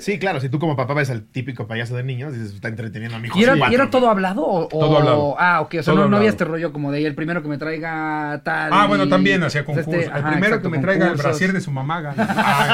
Sí, 0.00 0.18
claro, 0.18 0.40
si 0.40 0.48
tú 0.48 0.58
como 0.58 0.74
papá 0.74 0.92
ves 0.94 1.08
al 1.10 1.22
típico 1.22 1.68
payaso 1.68 1.94
de 1.96 2.02
niños, 2.02 2.32
dices, 2.32 2.52
está 2.54 2.66
entreteniendo 2.66 3.16
a 3.16 3.20
mi 3.20 3.28
hijo. 3.28 3.38
¿Y 3.38 3.44
era, 3.44 3.54
Sí. 3.54 3.60
y 3.70 3.74
era 3.74 3.90
todo 3.90 4.10
hablado 4.10 4.42
o, 4.42 4.64
o- 4.64 4.68
Todo 4.68 4.98
hablado. 4.98 5.36
Ah, 5.38 5.60
ok, 5.60 5.76
o 5.78 5.82
sea, 5.84 5.94
no, 5.94 6.16
había 6.16 6.30
este 6.30 6.44
rollo 6.44 6.72
como 6.72 6.90
de 6.90 6.98
"Ey, 6.98 7.04
el 7.06 7.14
primero 7.14 7.42
que 7.42 7.48
me 7.48 7.58
traiga 7.58 8.40
tal. 8.44 8.70
Ah, 8.72 8.86
bueno, 8.86 9.08
también 9.08 9.42
hacía 9.44 9.64
pues, 9.64 9.76
concursos. 9.84 10.02
este, 10.04 10.12
el 10.12 10.18
ajá, 10.20 10.30
primero 10.32 10.46
exacto, 10.56 10.70
que 10.70 10.76
me 10.76 10.82
traiga 10.82 11.06
el 11.08 11.16
brasier 11.16 11.52
de 11.52 11.60
su 11.60 11.70
mamá 11.70 12.00
gana. 12.00 12.26
Ay, 12.28 12.70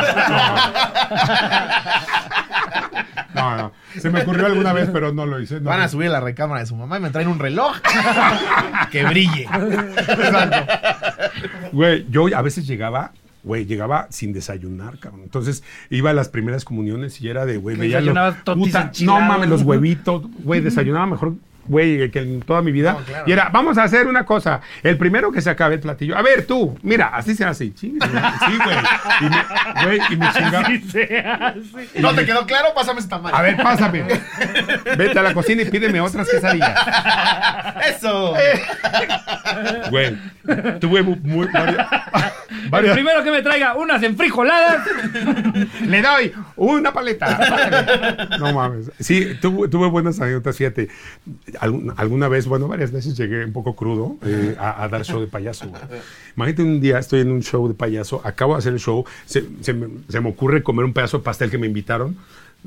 no. 3.34 3.40
no, 3.42 3.56
no. 3.56 3.72
Se 3.98 4.08
me 4.10 4.22
ocurrió 4.22 4.46
alguna 4.46 4.72
vez, 4.72 4.88
pero 4.92 5.12
no 5.12 5.26
lo 5.26 5.40
hice. 5.40 5.60
no. 5.60 5.68
Van 5.68 5.80
a 5.82 5.88
subir 5.88 6.08
a 6.08 6.12
la 6.12 6.20
recámara 6.20 6.60
de 6.60 6.66
su 6.66 6.74
mamá 6.76 6.96
y 6.96 7.00
me 7.00 7.10
traen 7.10 7.28
un 7.28 7.38
reloj 7.38 7.76
que 8.90 9.04
brille. 9.04 9.46
Güey, 11.72 12.06
yo 12.08 12.26
a 12.34 12.42
veces 12.42 12.66
llegaba, 12.66 13.12
güey, 13.48 13.64
llegaba 13.66 14.06
sin 14.10 14.32
desayunar, 14.32 14.98
cabrón. 15.00 15.22
Entonces 15.24 15.64
iba 15.90 16.10
a 16.10 16.12
las 16.12 16.28
primeras 16.28 16.64
comuniones 16.64 17.20
y 17.20 17.28
era 17.28 17.44
de, 17.46 17.56
güey, 17.56 17.76
veía 17.76 18.00
los- 18.00 18.14
puta, 18.44 18.92
No 19.02 19.20
mames, 19.20 19.48
los 19.48 19.62
huevitos, 19.64 20.22
güey, 20.44 20.60
desayunaba 20.60 21.06
mejor. 21.06 21.34
Güey, 21.68 22.10
que 22.10 22.20
en 22.20 22.40
toda 22.40 22.62
mi 22.62 22.72
vida. 22.72 22.92
No, 22.94 22.98
claro. 23.04 23.24
Y 23.26 23.32
era, 23.32 23.50
vamos 23.52 23.76
a 23.78 23.82
hacer 23.84 24.06
una 24.06 24.24
cosa. 24.24 24.60
El 24.82 24.96
primero 24.96 25.30
que 25.30 25.40
se 25.42 25.50
acabe 25.50 25.74
el 25.74 25.80
platillo. 25.80 26.16
A 26.16 26.22
ver, 26.22 26.46
tú, 26.46 26.78
mira, 26.82 27.08
así 27.08 27.34
se 27.34 27.44
hace. 27.44 27.72
Chingue, 27.74 28.06
Sí, 28.06 28.58
güey. 28.64 28.76
Y 29.20 29.24
me, 29.24 29.84
güey, 29.84 30.00
y 30.10 30.16
me 30.16 30.32
chingaba. 30.32 30.66
Sí, 30.66 30.78
se 30.90 31.18
hace. 31.18 32.00
¿No 32.00 32.14
te 32.14 32.24
quedó 32.24 32.46
claro? 32.46 32.68
Pásame 32.74 33.00
esta 33.00 33.18
mano. 33.18 33.36
A 33.36 33.42
ver, 33.42 33.56
pásame. 33.56 34.04
Vete 34.96 35.18
a 35.18 35.22
la 35.22 35.34
cocina 35.34 35.62
y 35.62 35.66
pídeme 35.66 36.00
otras 36.00 36.28
quesadillas. 36.28 36.74
¡Eso! 37.88 38.34
Güey, 39.90 40.16
tuve 40.80 41.02
mu- 41.02 41.16
muy, 41.22 41.46
varias, 41.52 41.86
El 42.64 42.70
varias- 42.70 42.94
primero 42.94 43.22
que 43.22 43.30
me 43.30 43.42
traiga 43.42 43.74
unas 43.74 44.02
enfrijoladas. 44.02 44.86
Le 45.86 46.02
doy 46.02 46.32
una 46.56 46.92
paleta. 46.92 48.28
No 48.38 48.52
mames. 48.52 48.90
Sí, 49.00 49.36
tuve, 49.40 49.68
tuve 49.68 49.88
buenas 49.88 50.20
anécdotas, 50.20 50.56
fíjate. 50.56 50.88
Alguna 51.60 52.28
vez, 52.28 52.46
bueno, 52.46 52.68
varias 52.68 52.92
veces 52.92 53.16
llegué 53.16 53.44
un 53.44 53.52
poco 53.52 53.74
crudo 53.76 54.16
eh, 54.24 54.54
a, 54.58 54.82
a 54.84 54.88
dar 54.88 55.04
show 55.04 55.20
de 55.20 55.26
payaso. 55.26 55.68
güey. 55.68 55.80
Imagínate 56.36 56.62
un 56.62 56.80
día, 56.80 56.98
estoy 56.98 57.20
en 57.20 57.30
un 57.32 57.42
show 57.42 57.66
de 57.68 57.74
payaso, 57.74 58.20
acabo 58.24 58.54
de 58.54 58.58
hacer 58.60 58.72
el 58.72 58.78
show, 58.80 59.04
se, 59.26 59.44
se 59.60 59.72
me, 59.74 59.88
se 60.08 60.20
me 60.20 60.28
ocurre 60.30 60.62
comer 60.62 60.84
un 60.84 60.92
pedazo 60.92 61.18
de 61.18 61.24
pastel 61.24 61.50
que 61.50 61.58
me 61.58 61.66
invitaron. 61.66 62.16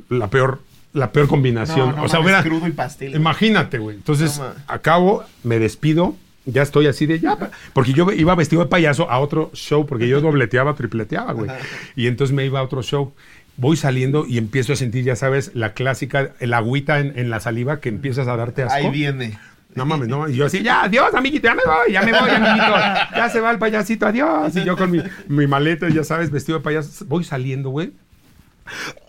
La 0.09 0.29
peor, 0.29 0.59
la 0.93 1.11
peor 1.11 1.27
combinación. 1.27 1.89
No, 1.91 1.95
no 1.97 2.03
o 2.03 2.09
sea, 2.09 2.19
hubiera- 2.21 2.43
crudo 2.43 2.67
y 2.67 2.71
pastel. 2.71 3.15
Imagínate, 3.15 3.77
güey. 3.77 3.97
Entonces, 3.97 4.39
No 4.39 4.45
acabo, 4.67 5.23
me 5.43 5.59
despido. 5.59 6.15
Ya 6.45 6.63
estoy 6.63 6.87
así 6.87 7.05
de 7.05 7.19
ya, 7.19 7.37
porque 7.71 7.93
yo 7.93 8.11
iba 8.11 8.33
vestido 8.33 8.63
de 8.63 8.67
payaso 8.67 9.07
a 9.11 9.19
otro 9.19 9.51
show, 9.53 9.85
porque 9.85 10.07
yo 10.07 10.21
dobleteaba, 10.21 10.73
tripleteaba, 10.73 11.33
güey. 11.33 11.51
Y 11.95 12.07
entonces 12.07 12.35
me 12.35 12.43
iba 12.45 12.59
a 12.59 12.63
otro 12.63 12.81
show. 12.81 13.13
Voy 13.57 13.77
saliendo 13.77 14.25
y 14.25 14.37
empiezo 14.37 14.73
a 14.73 14.75
sentir, 14.75 15.03
ya 15.03 15.15
sabes, 15.15 15.51
la 15.53 15.73
clásica, 15.73 16.31
el 16.39 16.53
agüita 16.53 16.99
en, 16.99 17.17
en 17.17 17.29
la 17.29 17.39
saliva 17.39 17.79
que 17.79 17.89
empiezas 17.89 18.27
a 18.27 18.35
darte 18.35 18.63
asco. 18.63 18.75
Ahí 18.75 18.89
viene. 18.89 19.37
No 19.75 19.85
mames, 19.85 20.07
no. 20.07 20.27
Y 20.27 20.35
yo 20.35 20.45
así, 20.45 20.61
ya, 20.63 20.83
adiós, 20.83 21.13
amiguito, 21.13 21.47
ya 21.47 21.55
me 21.55 21.61
voy, 21.65 21.93
ya 21.93 22.01
me 22.01 22.11
voy, 22.11 22.29
amiguito. 22.29 22.73
Ya 23.15 23.29
se 23.29 23.39
va 23.39 23.51
el 23.51 23.59
payasito, 23.59 24.05
adiós. 24.05 24.55
Y 24.55 24.63
yo 24.65 24.75
con 24.75 24.91
mi, 24.91 25.01
mi 25.27 25.47
maleta, 25.47 25.87
ya 25.89 26.03
sabes, 26.03 26.31
vestido 26.31 26.57
de 26.57 26.63
payaso. 26.63 27.05
Voy 27.05 27.23
saliendo, 27.23 27.69
güey. 27.69 27.93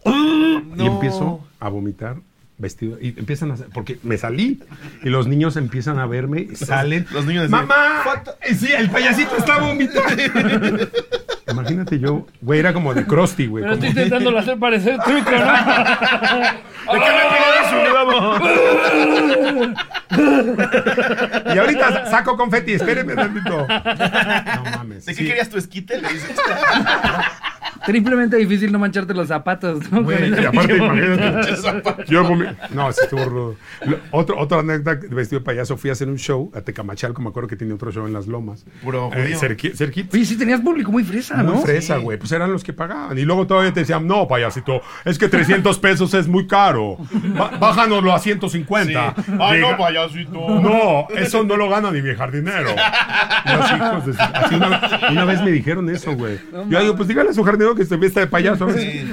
Y 0.05 0.87
empiezo 0.87 1.45
a 1.59 1.69
vomitar 1.69 2.17
vestido. 2.59 2.99
Y 3.01 3.09
empiezan 3.19 3.51
a 3.51 3.57
porque 3.75 3.99
me 4.03 4.17
salí. 4.19 4.63
Y 5.03 5.09
los 5.09 5.27
niños 5.27 5.57
empiezan 5.57 5.99
a 5.99 6.07
verme, 6.07 6.55
salen. 6.55 7.07
los 7.13 7.27
niños 7.27 7.45
decían, 7.45 7.67
¡Mamá! 7.67 8.05
Sí, 8.57 8.73
el 8.73 8.91
payasito 8.91 9.37
está 9.37 9.59
vomitando. 9.59 10.89
Imagínate 11.49 11.99
yo, 11.99 12.27
güey, 12.41 12.61
era 12.61 12.73
como 12.73 12.95
de 12.95 13.05
Krusty, 13.05 13.47
güey. 13.47 13.65
Pero 13.65 13.75
como- 13.77 13.85
estoy 13.87 14.03
intentándolo 14.03 14.39
hacer 14.39 14.59
parecer 14.59 14.99
truco, 15.05 15.31
¿no? 15.31 15.37
¿De 16.93 17.01
qué 17.01 17.11
me? 17.11 17.33
Y 21.55 21.59
ahorita 21.59 22.07
saco 22.11 22.37
confeti, 22.37 22.73
espérenme 22.75 23.15
tantito. 23.15 23.67
No 23.67 24.65
mames. 24.77 25.07
¿De 25.07 25.15
qué 25.15 25.23
sí. 25.23 25.27
querías 25.29 25.49
tu 25.49 25.59
esquite? 25.59 26.01
Le 26.01 26.09
dices. 26.13 26.31
Triplemente 27.87 28.37
difícil 28.37 28.71
no 28.73 28.79
mancharte 28.79 29.15
los 29.15 29.29
zapatos, 29.29 29.91
¿no? 29.91 30.03
Güey, 30.03 30.31
y 30.41 30.45
aparte, 30.45 30.77
imagínate. 30.77 31.55
Yo 32.09 32.23
No, 32.75 32.93
sí 32.93 33.01
estuvo 33.03 33.25
rudo. 33.25 33.57
Lo- 33.87 33.99
Otro, 34.11 34.39
otra 34.39 34.61
anécdota 34.61 34.95
de 34.97 35.09
vestido 35.09 35.41
de 35.41 35.45
payaso, 35.45 35.77
fui 35.77 35.91
a 35.91 35.95
hacer 35.95 36.09
un 36.09 36.17
show 36.19 36.51
a 36.55 36.61
Tecamachalco, 36.61 37.21
me 37.23 37.29
acuerdo 37.31 37.49
que 37.49 37.57
tenía 37.57 37.75
otro 37.75 37.91
show 37.91 38.07
en 38.07 38.13
Las 38.13 38.27
Lomas. 38.27 38.65
Puro 38.83 39.11
Eh, 39.15 39.35
cerqui-. 39.37 40.09
Oye, 40.13 40.25
sí 40.25 40.37
tenías 40.37 40.61
público 40.61 40.91
muy 40.93 41.05
fresa, 41.05 41.37
Muy 41.39 41.55
¿no? 41.55 41.61
fresa, 41.63 41.97
güey. 41.97 42.19
Pues 42.19 42.31
eran 42.33 42.53
los 42.53 42.63
que 42.65 42.73
pagaban. 42.73 43.19
Y 43.19 43.23
luego 43.23 43.47
todavía 43.47 43.73
te 43.73 43.81
decían, 43.81 44.07
no, 44.07 44.29
payasito, 44.29 44.81
es 45.05 45.19
que 45.19 45.29
300 45.29 45.79
pesos 45.79 46.15
es 46.15 46.29
muy 46.29 46.47
caro. 46.47 46.99
Bájanoslo 47.61 48.13
a 48.13 48.19
150. 48.19 49.15
Ay, 49.41 49.61
Diga- 49.61 49.71
no, 49.73 49.77
payasito. 49.79 50.61
No, 50.61 51.07
eso 51.17 51.45
no 51.45 51.57
lo 51.57 51.69
gana 51.69 51.91
ni 51.91 52.03
mi 52.03 52.15
jardinero. 52.15 52.71
Los 53.47 53.71
hijos 53.73 54.07
de 54.07 54.13
su- 54.15 54.21
así 54.23 54.55
una, 54.55 55.01
una 55.11 55.25
vez 55.25 55.43
me 55.43 55.51
dijeron 55.51 55.89
eso, 55.91 56.13
güey. 56.15 56.39
Yo 56.69 56.81
digo, 56.81 56.97
pues 56.97 57.09
dígale 57.09 57.31
a 57.31 57.33
su 57.33 57.43
jardinero 57.43 57.72
que 57.75 57.85
se 57.85 57.97
vista 57.97 58.21
de 58.21 58.27
payaso. 58.27 58.71
Sí. 58.73 59.05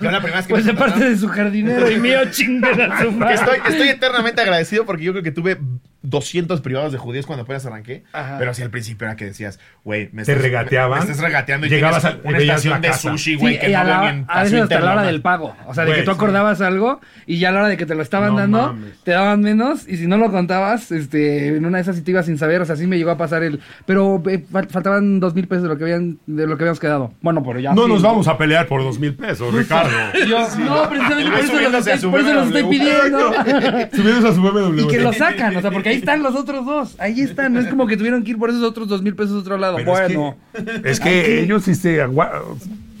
Yo 0.00 0.10
la 0.10 0.20
primera 0.20 0.36
vez 0.38 0.46
que 0.46 0.54
Pues 0.54 0.64
me 0.64 0.72
de 0.72 0.78
parte 0.78 1.04
de 1.08 1.16
su 1.16 1.28
jardinero 1.28 1.90
y 1.90 1.96
mío, 1.98 2.18
chinguen 2.30 2.80
a 2.80 3.00
su 3.02 3.10
Que 3.10 3.16
madre. 3.16 3.34
estoy, 3.34 3.58
estoy 3.68 3.88
eternamente 3.88 4.40
agradecido 4.40 4.84
porque 4.86 5.04
yo 5.04 5.12
creo 5.12 5.22
que 5.22 5.32
tuve 5.32 5.58
200 6.02 6.60
privados 6.60 6.92
de 6.92 6.98
judíos 6.98 7.26
cuando 7.26 7.44
apenas 7.44 7.64
arranqué. 7.66 8.04
Ajá. 8.12 8.36
Pero 8.38 8.54
sí 8.54 8.62
al 8.62 8.70
principio 8.70 9.06
era 9.06 9.16
que 9.16 9.24
decías, 9.26 9.58
güey, 9.84 10.08
me 10.12 10.24
Te 10.24 10.32
estás- 10.32 10.42
regateaban. 10.42 10.98
Me, 11.00 11.04
me 11.06 11.10
estás 11.12 11.24
regateando 11.24 11.66
y 11.66 11.70
Llegabas 11.70 12.04
a- 12.04 12.18
una 12.24 12.38
estación 12.38 12.80
la 12.82 12.88
de 12.88 12.94
sushi, 12.94 13.18
Sí, 13.32 13.34
güey, 13.36 13.58
que 13.60 13.70
y 13.70 13.72
no 13.72 13.84
la- 13.84 14.00
ni 14.02 14.08
en 14.08 14.24
a 14.28 14.42
veces 14.42 14.52
Paso 14.60 14.62
hasta 14.64 14.80
la 14.80 14.92
hora 14.92 15.02
del 15.02 15.22
pago. 15.22 15.54
O 15.66 15.74
sea, 15.74 15.84
de 15.84 15.94
que 15.94 16.02
tú 16.02 16.10
sí. 16.10 16.16
acordabas 16.16 16.60
algo 16.60 17.00
y 17.26 17.38
ya 17.38 17.48
a 17.48 17.52
la 17.52 17.60
hora 17.60 17.68
de 17.68 17.76
que 17.76 17.86
te 17.86 17.94
lo 17.94 18.02
estaban 18.02 18.30
No 18.34 18.38
dando, 18.38 18.58
mames. 18.74 19.02
te 19.04 19.10
daban 19.12 19.40
menos. 19.40 19.88
Y 19.88 19.96
si 19.96 20.06
no 20.06 20.16
lo 20.16 20.30
contabas, 20.30 20.90
este, 20.92 21.48
en 21.56 21.64
una 21.64 21.78
de 21.78 21.82
esas 21.82 21.96
sí 21.96 22.02
te 22.02 22.10
ibas 22.10 22.26
sin 22.26 22.38
saber. 22.38 22.60
O 22.60 22.64
sea, 22.64 22.76
sí 22.76 22.86
me 22.86 22.98
llegó 22.98 23.10
a 23.12 23.16
pasar 23.16 23.42
el. 23.42 23.60
Pero 23.86 24.22
eh, 24.28 24.44
fal- 24.52 24.68
faltaban 24.68 25.20
dos 25.20 25.34
mil 25.34 25.46
pesos 25.46 25.62
de 25.64 25.68
lo 25.68 25.76
que 25.78 25.84
habían, 25.84 26.18
de 26.26 26.46
lo 26.46 26.56
que 26.56 26.64
habíamos 26.64 26.80
quedado. 26.80 27.12
Bueno, 27.20 27.42
pero 27.44 27.60
ya. 27.60 27.72
No 27.74 27.84
sí. 27.84 27.92
nos 27.92 28.02
vamos 28.02 28.26
a 28.28 28.36
pelear 28.36 28.66
por 28.66 28.82
dos 28.82 28.98
mil 28.98 29.14
pesos, 29.14 29.52
Ricardo. 29.54 29.90
Yo, 30.28 30.38
no, 30.58 30.88
precisamente 30.88 31.30
por 31.30 31.40
eso 31.40 31.70
los 31.70 31.74
estoy, 31.86 31.98
su 31.98 32.10
por 32.10 32.20
eso 32.20 32.34
los 32.34 32.46
estoy 32.48 32.62
BMW. 32.62 32.70
pidiendo. 32.70 33.32
Subimos 33.92 34.24
a 34.24 34.34
su 34.34 34.42
BMW. 34.42 34.80
Y 34.80 34.88
que 34.88 35.00
lo 35.00 35.12
sacan, 35.12 35.56
o 35.56 35.60
sea, 35.60 35.70
porque 35.70 35.91
ahí 35.92 35.98
están 35.98 36.22
los 36.22 36.34
otros 36.34 36.66
dos. 36.66 36.96
Ahí 36.98 37.20
están. 37.20 37.52
No 37.52 37.60
es 37.60 37.68
como 37.68 37.86
que 37.86 37.96
tuvieron 37.96 38.24
que 38.24 38.32
ir 38.32 38.38
por 38.38 38.50
esos 38.50 38.62
otros 38.62 38.88
dos 38.88 39.02
mil 39.02 39.14
pesos 39.14 39.36
a 39.36 39.38
otro 39.38 39.58
lado. 39.58 39.76
Pero 39.76 39.90
bueno. 39.92 40.36
Es 40.52 40.64
que, 40.64 40.90
es 40.90 41.00
que 41.00 41.40
ellos 41.40 41.64
sí 41.64 41.74
se 41.74 42.02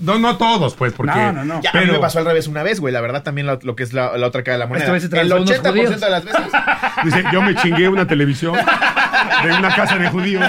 No, 0.02 0.18
no 0.18 0.36
todos, 0.36 0.74
pues, 0.74 0.92
porque. 0.92 1.14
No, 1.14 1.32
no, 1.32 1.44
no. 1.44 1.62
Ya, 1.62 1.70
a 1.70 1.74
mí 1.74 1.80
pero- 1.82 1.92
me 1.94 1.98
pasó 2.00 2.18
al 2.18 2.24
revés 2.26 2.48
una 2.48 2.62
vez, 2.62 2.80
güey. 2.80 2.92
La 2.92 3.00
verdad, 3.00 3.22
también 3.22 3.46
lo, 3.46 3.58
lo 3.62 3.76
que 3.76 3.82
es 3.84 3.92
la, 3.92 4.16
la 4.18 4.26
otra 4.26 4.42
cara 4.42 4.54
de 4.54 4.58
la 4.58 4.66
moneda. 4.66 4.84
Esta 4.84 4.92
vez 4.92 5.02
se 5.02 5.06
el 5.06 5.10
transó 5.10 5.36
unos 5.36 5.50
80% 5.62 5.70
judíos. 5.70 6.00
de 6.00 6.10
las 6.10 6.24
veces. 6.24 6.40
Dice, 7.04 7.24
yo 7.32 7.40
me 7.42 7.54
chingué 7.54 7.88
una 7.88 8.06
televisión 8.06 8.54
de 8.54 9.52
una 9.52 9.74
casa 9.74 9.96
de 9.98 10.08
judíos 10.08 10.44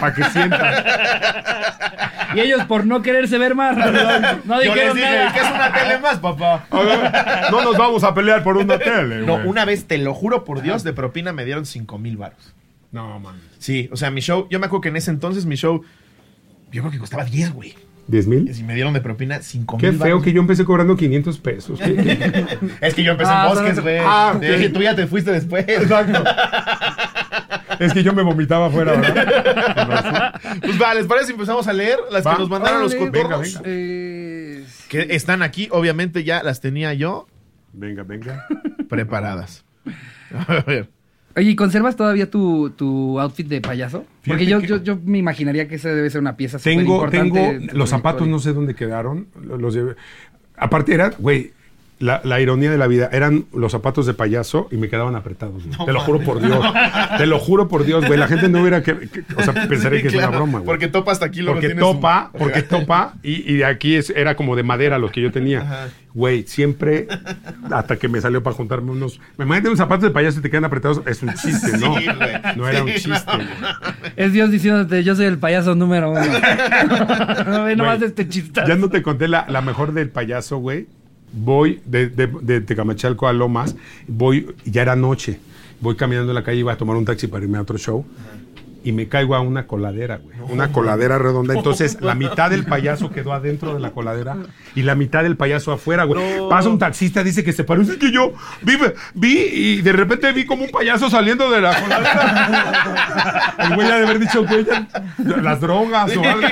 para 0.00 0.14
que 0.14 0.24
sientan. 0.24 0.84
Y 2.34 2.40
ellos 2.40 2.64
por 2.64 2.86
no 2.86 3.02
quererse 3.02 3.36
ver 3.38 3.54
más. 3.54 3.76
No 3.76 4.62
Yo 4.62 4.74
les 4.74 4.94
dijeron 4.94 4.96
dije, 4.96 5.10
nada. 5.10 5.32
¿qué 5.32 5.40
es 5.40 5.50
una 5.50 5.72
tele 5.72 5.98
más, 5.98 6.18
papá? 6.18 6.64
A 6.70 6.80
ver, 6.80 7.50
no 7.50 7.62
nos 7.62 7.76
vamos 7.76 8.04
a 8.04 8.14
pelear 8.14 8.42
por 8.42 8.56
una 8.56 8.78
tele, 8.78 9.18
No, 9.26 9.34
güey. 9.34 9.46
una 9.48 9.64
vez, 9.64 9.86
te 9.86 9.98
lo 9.98 10.14
juro 10.14 10.44
por 10.44 10.62
Dios, 10.62 10.82
de 10.84 10.92
propina 10.92 11.32
me 11.32 11.44
dieron 11.44 11.66
5 11.66 11.98
mil 11.98 12.16
baros. 12.16 12.54
No, 12.90 13.18
man. 13.20 13.34
Sí, 13.58 13.88
o 13.92 13.96
sea, 13.96 14.10
mi 14.10 14.20
show, 14.20 14.46
yo 14.50 14.58
me 14.60 14.66
acuerdo 14.66 14.82
que 14.82 14.88
en 14.88 14.96
ese 14.96 15.10
entonces 15.10 15.44
mi 15.46 15.56
show, 15.56 15.82
yo 16.70 16.82
creo 16.82 16.90
que 16.90 16.98
costaba 16.98 17.24
10, 17.24 17.52
güey. 17.52 17.74
¿10 18.08 18.26
mil? 18.26 18.50
Y 18.58 18.62
me 18.64 18.74
dieron 18.74 18.92
de 18.94 19.00
propina 19.00 19.40
5 19.40 19.78
Qué 19.78 19.90
mil 19.92 20.00
feo 20.00 20.20
que 20.22 20.32
yo 20.32 20.40
empecé 20.40 20.64
cobrando 20.64 20.96
500 20.96 21.38
pesos. 21.38 21.78
¿Qué- 21.80 21.94
qué? 21.96 22.58
Es 22.80 22.94
que 22.94 23.02
yo 23.04 23.12
empecé 23.12 23.30
Ah, 23.32 23.44
en 23.44 23.48
bosques, 23.54 23.70
solo- 23.76 23.82
güey. 23.82 23.98
Ah, 24.00 24.32
ok. 24.36 24.42
Yo 24.42 24.52
dije, 24.54 24.68
tú 24.70 24.82
ya 24.82 24.94
te 24.96 25.06
fuiste 25.06 25.30
después. 25.32 25.64
Exacto. 25.68 26.22
Es 27.78 27.92
que 27.92 28.02
yo 28.02 28.12
me 28.12 28.22
vomitaba 28.22 28.66
afuera, 28.66 28.92
¿verdad? 28.92 30.40
Pues 30.62 30.80
va, 30.80 30.94
¿les 30.94 31.06
parece 31.06 31.26
si 31.28 31.32
empezamos 31.32 31.66
a 31.66 31.72
leer 31.72 31.98
las 32.10 32.26
Va. 32.26 32.34
que 32.34 32.40
nos 32.40 32.50
mandaron 32.50 32.82
los 32.82 32.94
cotorros? 32.94 33.54
venga. 33.54 33.60
Eh, 33.64 34.64
Que 34.88 35.06
están 35.10 35.42
aquí, 35.42 35.68
obviamente 35.70 36.24
ya 36.24 36.42
las 36.42 36.60
tenía 36.60 36.92
yo 36.94 37.26
Venga, 37.72 38.02
venga. 38.02 38.46
preparadas. 38.88 39.64
A 40.48 40.62
ver. 40.66 40.90
Oye, 41.36 41.50
¿y 41.50 41.56
conservas 41.56 41.96
todavía 41.96 42.30
tu, 42.30 42.70
tu 42.70 43.18
outfit 43.20 43.46
de 43.46 43.60
payaso? 43.60 44.04
Porque 44.26 44.46
yo, 44.46 44.60
yo, 44.60 44.82
yo 44.82 44.98
me 45.04 45.18
imaginaría 45.18 45.66
que 45.68 45.76
esa 45.76 45.88
debe 45.90 46.10
ser 46.10 46.20
una 46.20 46.36
pieza 46.36 46.58
Tengo, 46.58 46.94
importante. 46.94 47.40
tengo 47.58 47.72
los 47.72 47.88
zapatos, 47.90 48.28
no 48.28 48.38
sé 48.38 48.52
dónde 48.52 48.74
quedaron. 48.74 49.26
Los 49.42 49.74
llevé. 49.74 49.96
Aparte 50.56 50.94
era, 50.94 51.10
güey, 51.18 51.52
la, 52.02 52.20
la 52.24 52.40
ironía 52.40 52.70
de 52.70 52.78
la 52.78 52.88
vida, 52.88 53.08
eran 53.12 53.44
los 53.54 53.70
zapatos 53.70 54.06
de 54.06 54.14
payaso 54.14 54.66
y 54.72 54.76
me 54.76 54.88
quedaban 54.88 55.14
apretados. 55.14 55.62
güey. 55.64 55.86
te 55.86 55.92
lo 55.92 56.00
juro 56.00 56.18
por 56.20 56.40
Dios. 56.40 56.58
Te 57.16 57.26
lo 57.26 57.38
juro 57.38 57.68
por 57.68 57.84
Dios, 57.84 58.04
güey. 58.06 58.18
La 58.18 58.26
gente 58.26 58.48
no 58.48 58.60
hubiera 58.60 58.82
que, 58.82 59.08
que- 59.08 59.22
o 59.36 59.42
sea, 59.42 59.54
pensaría 59.68 60.00
Sí, 60.00 60.02
que 60.02 60.08
es 60.08 60.14
una 60.14 60.28
broma, 60.28 60.58
güey. 60.58 60.64
Porque 60.66 60.88
topa 60.88 61.12
hasta 61.12 61.26
aquí 61.26 61.42
luego 61.42 61.60
Porque 61.60 61.74
topa, 61.76 62.30
porque 62.36 62.62
topa, 62.62 63.14
y, 63.22 63.50
y 63.52 63.56
de 63.58 63.64
aquí 63.66 63.94
es, 63.94 64.10
era 64.10 64.34
como 64.34 64.56
de 64.56 64.64
madera 64.64 64.98
los 64.98 65.12
que 65.12 65.22
yo 65.22 65.30
tenía. 65.30 65.60
Ajá. 65.60 65.88
Güey, 66.14 66.42
siempre, 66.46 67.06
hasta 67.70 67.96
que 67.96 68.06
me 68.08 68.20
salió 68.20 68.42
para 68.42 68.54
juntarme 68.54 68.90
unos. 68.90 69.18
Me 69.38 69.44
imagínate 69.46 69.68
unos 69.68 69.78
zapatos 69.78 70.02
de 70.02 70.10
payaso 70.10 70.40
y 70.40 70.42
te 70.42 70.50
quedan 70.50 70.64
apretados. 70.66 71.00
Es 71.06 71.22
un 71.22 71.32
chiste, 71.34 71.78
¿no? 71.78 71.96
Sí. 71.98 72.06
No 72.56 72.68
era 72.68 72.82
un 72.82 72.90
chiste. 72.90 73.10
no. 73.10 73.36
güey. 73.36 74.12
Es 74.16 74.32
Dios 74.32 74.50
diciéndote, 74.50 75.02
yo 75.04 75.14
soy 75.16 75.24
el 75.26 75.38
payaso 75.38 75.74
número 75.74 76.10
uno. 76.10 76.20
Nomás 77.76 77.98
Güey, 77.98 78.08
este 78.10 78.28
chistazo. 78.28 78.68
Ya 78.68 78.74
no 78.76 78.90
te 78.90 79.02
conté 79.02 79.28
la, 79.28 79.46
la 79.48 79.62
mejor 79.62 79.92
del 79.94 80.10
payaso, 80.10 80.58
güey. 80.58 80.86
Voy 81.32 81.80
de, 81.86 82.08
de, 82.08 82.26
de 82.26 82.60
Tecamachalco 82.60 83.26
a 83.26 83.32
Lomas, 83.32 83.74
voy, 84.06 84.54
ya 84.64 84.82
era 84.82 84.96
noche. 84.96 85.38
Voy 85.80 85.96
caminando 85.96 86.30
en 86.30 86.34
la 86.36 86.44
calle, 86.44 86.58
iba 86.58 86.72
a 86.72 86.76
tomar 86.76 86.96
un 86.96 87.04
taxi 87.04 87.26
para 87.26 87.44
irme 87.44 87.58
a 87.58 87.62
otro 87.62 87.76
show. 87.78 88.04
Y 88.84 88.92
me 88.92 89.08
caigo 89.08 89.34
a 89.34 89.40
una 89.40 89.66
coladera, 89.66 90.16
güey. 90.18 90.36
Una 90.50 90.72
coladera 90.72 91.18
redonda. 91.18 91.54
Entonces, 91.54 91.98
la 92.00 92.14
mitad 92.14 92.50
del 92.50 92.64
payaso 92.64 93.10
quedó 93.10 93.32
adentro 93.32 93.74
de 93.74 93.80
la 93.80 93.90
coladera 93.90 94.36
y 94.74 94.82
la 94.82 94.94
mitad 94.94 95.22
del 95.22 95.36
payaso 95.36 95.72
afuera, 95.72 96.04
güey. 96.04 96.20
Pasa 96.48 96.68
un 96.68 96.78
taxista, 96.78 97.22
dice 97.22 97.44
que 97.44 97.52
se 97.52 97.64
parece 97.64 97.98
que 97.98 98.10
yo 98.12 98.32
vi, 98.62 98.76
vi 99.14 99.38
y 99.52 99.82
de 99.82 99.92
repente 99.92 100.32
vi 100.32 100.44
como 100.46 100.64
un 100.64 100.70
payaso 100.70 101.08
saliendo 101.10 101.50
de 101.50 101.60
la 101.60 101.80
coladera. 101.80 103.54
el 103.58 103.74
güey 103.74 103.88
ha 103.90 103.96
de 103.98 104.04
haber 104.06 104.18
dicho, 104.18 104.44
güey, 104.46 104.66
las 105.42 105.60
drogas 105.60 106.16
o 106.16 106.22
algo. 106.24 106.46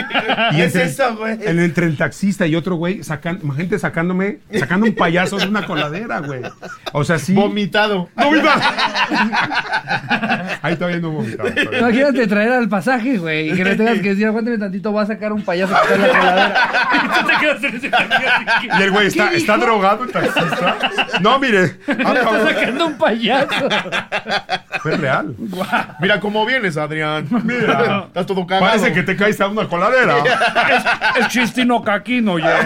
Y 0.53 0.57
¿Qué 0.57 0.65
es 0.65 0.75
entre, 0.77 0.85
eso, 0.85 1.17
güey? 1.17 1.39
el- 1.43 1.59
entre 1.61 1.87
el 1.87 1.97
taxista 1.97 2.47
y 2.47 2.55
otro 2.55 2.77
güey, 2.77 3.03
sacan, 3.03 3.41
gente 3.57 3.79
sacándome, 3.79 4.39
sacando 4.59 4.87
un 4.87 4.95
payaso 4.95 5.37
de 5.39 5.49
una 5.49 5.67
coladera, 5.67 6.21
güey. 6.21 6.43
O 6.93 7.05
sea, 7.05 7.19
sí. 7.19 7.35
Vomitado. 7.35 8.09
¡No, 8.17 8.31
mira! 8.31 8.55
Ahí 10.63 10.77
todavía 10.77 11.01
no 11.01 11.11
vomitaba. 11.11 11.51
todavía. 11.51 12.13
Imagínate 12.21 12.27
traer 12.29 12.53
al 12.53 12.69
pasaje, 12.69 13.19
güey, 13.19 13.51
y 13.51 13.57
que 13.57 13.65
le 13.65 13.77
tengas 13.77 13.99
que 14.01 14.11
decir, 14.11 14.27
aguántame 14.27 14.59
tantito, 14.59 14.93
voy 14.93 15.03
a 15.03 15.07
sacar 15.07 15.33
un 15.33 15.43
payaso 15.43 15.75
que 15.75 15.81
está 15.81 15.95
en 15.95 16.03
la 16.03 16.09
coladera. 16.19 16.71
Y 16.93 17.09
tú 17.21 17.27
te 17.27 17.37
quedas 17.41 17.65
en 17.65 17.77
ese 17.77 17.89
taxi 17.89 18.15
así 18.27 18.45
que- 18.69 18.79
Y 18.79 18.83
el 18.83 18.91
güey 18.91 19.07
está, 19.07 19.31
¿Qué 19.31 19.37
está 19.37 19.55
dijo? 19.55 19.67
drogado 19.67 20.05
el 20.05 20.11
taxista. 20.13 20.77
No, 21.21 21.39
mire. 21.39 21.77
Ah, 21.89 21.93
Está 22.13 22.15
cabrón. 22.25 22.49
sacando 22.49 22.87
un 22.87 22.99
payaso. 22.99 23.69
Fue 24.81 24.97
real. 24.97 25.35
Mira 26.01 26.21
cómo 26.21 26.45
vienes, 26.47 26.77
Adrián. 26.77 27.27
Mira. 27.45 28.05
Estás 28.09 28.27
todo 28.27 28.47
cagado. 28.47 28.67
Parece 28.67 28.93
que 28.93 29.03
te 29.03 29.17
caes 29.17 29.41
a 29.41 29.49
una 29.49 29.67
coladera. 29.69 30.17
Es 31.21 31.29
chistino 31.29 31.83
caquino, 31.83 32.39
ya. 32.39 32.61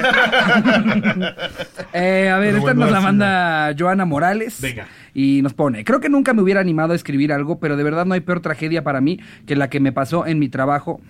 Eh, 1.93 2.31
a 2.31 2.39
ver, 2.39 2.55
Pero 2.55 2.59
esta 2.59 2.61
bueno, 2.61 2.81
nos 2.83 2.91
la 2.91 3.01
manda 3.01 3.75
Joana 3.79 4.05
Morales. 4.05 4.61
Venga. 4.61 4.87
Y 5.15 5.41
nos 5.43 5.55
pone, 5.55 5.85
creo 5.85 6.01
que 6.01 6.09
nunca 6.09 6.35
me 6.35 6.43
hubiera 6.43 6.61
animado 6.61 6.93
a 6.93 6.97
escribir 6.97 7.33
algo, 7.33 7.61
pero 7.61 7.77
de 7.77 7.85
verdad 7.85 8.05
no 8.05 8.15
hay 8.15 8.21
peor 8.21 8.41
tragedia 8.41 8.83
para 8.83 9.01
mí 9.01 9.21
que 9.47 9.55
la 9.55 9.71
que 9.71 9.81
me 9.81 9.93
pasó 9.93 10.27
en 10.27 10.39
mi 10.39 10.49
trabajo. 10.49 11.01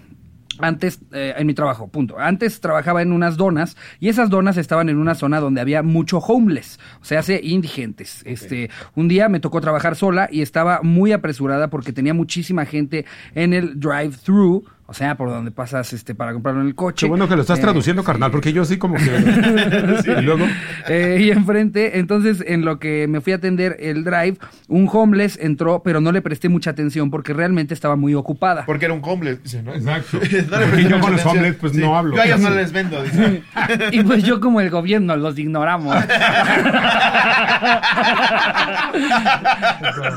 Antes, 0.61 1.01
eh, 1.13 1.35
en 1.37 1.49
mi 1.49 1.55
trabajo, 1.55 1.89
punto. 1.89 2.17
Antes 2.17 2.61
trabajaba 2.61 3.03
en 3.03 3.11
unas 3.11 3.37
donas 3.37 3.77
y 3.99 4.09
esas 4.09 4.31
donas 4.31 4.57
estaban 4.57 4.89
en 4.89 4.99
una 4.99 5.17
zona 5.17 5.41
donde 5.41 5.61
había 5.61 5.83
mucho 5.83 6.19
homeless, 6.19 6.79
o 7.01 7.05
sea, 7.05 7.21
hace 7.21 7.41
indigentes. 7.43 8.23
Este, 8.25 8.71
un 8.95 9.09
día 9.09 9.29
me 9.29 9.41
tocó 9.41 9.61
trabajar 9.61 9.97
sola 9.97 10.29
y 10.31 10.43
estaba 10.43 10.81
muy 10.83 11.11
apresurada 11.11 11.71
porque 11.71 11.93
tenía 11.93 12.15
muchísima 12.15 12.67
gente 12.67 13.05
en 13.35 13.53
el 13.53 13.81
drive-thru, 13.81 14.65
o 14.87 14.93
sea, 14.95 15.17
por 15.17 15.31
donde 15.31 15.51
pasas 15.51 15.93
este 15.93 16.15
para 16.15 16.33
comprarlo 16.33 16.61
en 16.61 16.67
el 16.69 16.75
coche. 16.75 17.07
Qué 17.07 17.09
bueno 17.09 17.27
que 17.29 17.37
lo 17.37 17.41
estás 17.43 17.59
Eh, 17.59 17.63
traduciendo, 17.63 18.05
carnal, 18.05 18.31
porque 18.31 18.53
yo 18.53 18.65
sí 18.65 18.77
como 18.77 18.97
que... 18.97 19.05
Y 20.19 20.23
luego... 20.23 20.45
eh, 20.89 21.19
y 21.21 21.31
enfrente, 21.31 21.99
entonces 21.99 22.45
en 22.47 22.65
lo 22.65 22.79
que 22.79 23.07
me 23.09 23.21
fui 23.21 23.33
a 23.33 23.37
atender 23.37 23.77
el 23.81 24.05
drive, 24.05 24.37
un 24.69 24.89
homeless 24.93 25.39
entró, 25.41 25.83
pero 25.83 26.01
no 26.01 26.13
le 26.13 26.21
presté 26.23 26.49
mucha 26.49 26.71
atención 26.71 27.11
porque 27.11 27.33
realmente 27.33 27.73
estaba 27.75 27.97
muy 27.97 28.15
ocupada. 28.15 28.65
Porque 28.67 28.85
era 28.85 28.95
un 28.95 29.01
homeless, 29.03 29.43
dice, 29.43 29.63
¿no? 29.63 29.75
Exacto. 29.75 30.19
No 30.51 30.79
yo 30.79 31.01
con 31.01 31.13
los 31.13 31.25
homeless 31.27 31.55
pues 31.57 31.73
Sí. 31.73 31.79
no 31.81 31.97
hablo. 31.97 32.15
Yo 32.17 32.23
a 32.23 32.27
ellos 32.27 32.41
no 32.41 32.51
les 32.51 32.71
vendo, 32.73 33.03
dice. 33.03 33.43
Y 33.93 34.03
pues 34.03 34.23
yo 34.23 34.41
como 34.41 34.61
el 34.61 34.71
gobierno 34.71 35.17
los 35.17 35.39
ignoramos. 35.39 35.97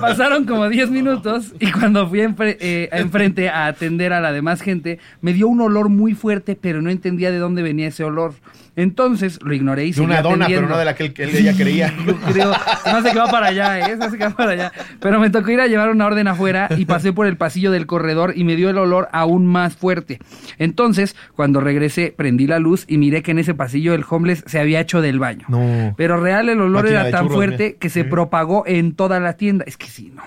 Pasaron 0.01 0.45
como 0.45 0.67
10 0.69 0.89
minutos 0.91 1.53
y 1.59 1.71
cuando 1.71 2.07
fui 2.07 2.19
enfre- 2.19 2.57
eh, 2.59 2.89
enfrente 2.91 3.49
a 3.49 3.67
atender 3.67 4.13
a 4.13 4.19
la 4.21 4.31
demás 4.31 4.56
gente, 4.61 4.99
me 5.21 5.33
dio 5.33 5.47
un 5.47 5.61
olor 5.61 5.89
muy 5.89 6.13
fuerte, 6.13 6.57
pero 6.59 6.81
no 6.81 6.89
entendía 6.89 7.31
de 7.31 7.37
dónde 7.37 7.61
venía 7.61 7.87
ese 7.87 8.03
olor. 8.03 8.33
Entonces 8.77 9.39
lo 9.43 9.53
ignoré 9.53 9.85
y 9.85 9.91
De 9.91 10.01
una 10.01 10.21
dona, 10.21 10.45
pero 10.47 10.67
no 10.69 10.77
de 10.77 10.85
la 10.85 10.95
que 10.95 11.05
él, 11.07 11.13
él- 11.17 11.35
ella 11.35 11.53
creía. 11.57 11.93
Yo 12.07 12.15
creo, 12.31 12.51
me 12.85 12.91
hace 12.91 13.11
que 13.11 13.17
va 13.19 13.27
para 13.27 13.47
allá, 13.47 13.79
¿eh? 13.79 13.97
Me 13.97 14.05
hace 14.05 14.17
que 14.17 14.23
va 14.23 14.29
para 14.29 14.51
allá. 14.51 14.71
Pero 15.01 15.19
me 15.19 15.29
tocó 15.31 15.49
ir 15.51 15.59
a 15.59 15.67
llevar 15.67 15.89
una 15.89 16.05
orden 16.05 16.27
afuera 16.27 16.69
y 16.77 16.85
pasé 16.85 17.11
por 17.11 17.25
el 17.27 17.37
pasillo 17.37 17.71
del 17.71 17.87
corredor 17.87 18.33
y 18.35 18.43
me 18.43 18.55
dio 18.55 18.69
el 18.69 18.77
olor 18.77 19.09
aún 19.11 19.45
más 19.47 19.75
fuerte. 19.75 20.19
Entonces, 20.59 21.15
cuando 21.35 21.59
regresé, 21.59 22.13
prendí 22.15 22.45
la 22.47 22.59
luz 22.59 22.85
y 22.87 22.97
miré 22.99 23.23
que 23.23 23.31
en 23.31 23.39
ese 23.39 23.53
pasillo 23.55 23.93
el 23.95 24.05
homeless 24.07 24.43
se 24.45 24.59
había 24.59 24.79
hecho 24.79 25.01
del 25.01 25.19
baño. 25.19 25.45
No. 25.49 25.93
Pero 25.97 26.17
real 26.21 26.47
el 26.47 26.61
olor 26.61 26.83
Máquina 26.83 27.01
era 27.01 27.11
tan 27.11 27.21
churros, 27.23 27.35
fuerte 27.35 27.63
mira. 27.65 27.79
que 27.79 27.89
se 27.89 28.03
propagó 28.03 28.63
en 28.67 28.93
toda 28.93 29.19
la 29.19 29.33
tienda. 29.33 29.65
Es 29.67 29.75
que 29.75 29.87
sí, 29.87 30.13
no. 30.15 30.21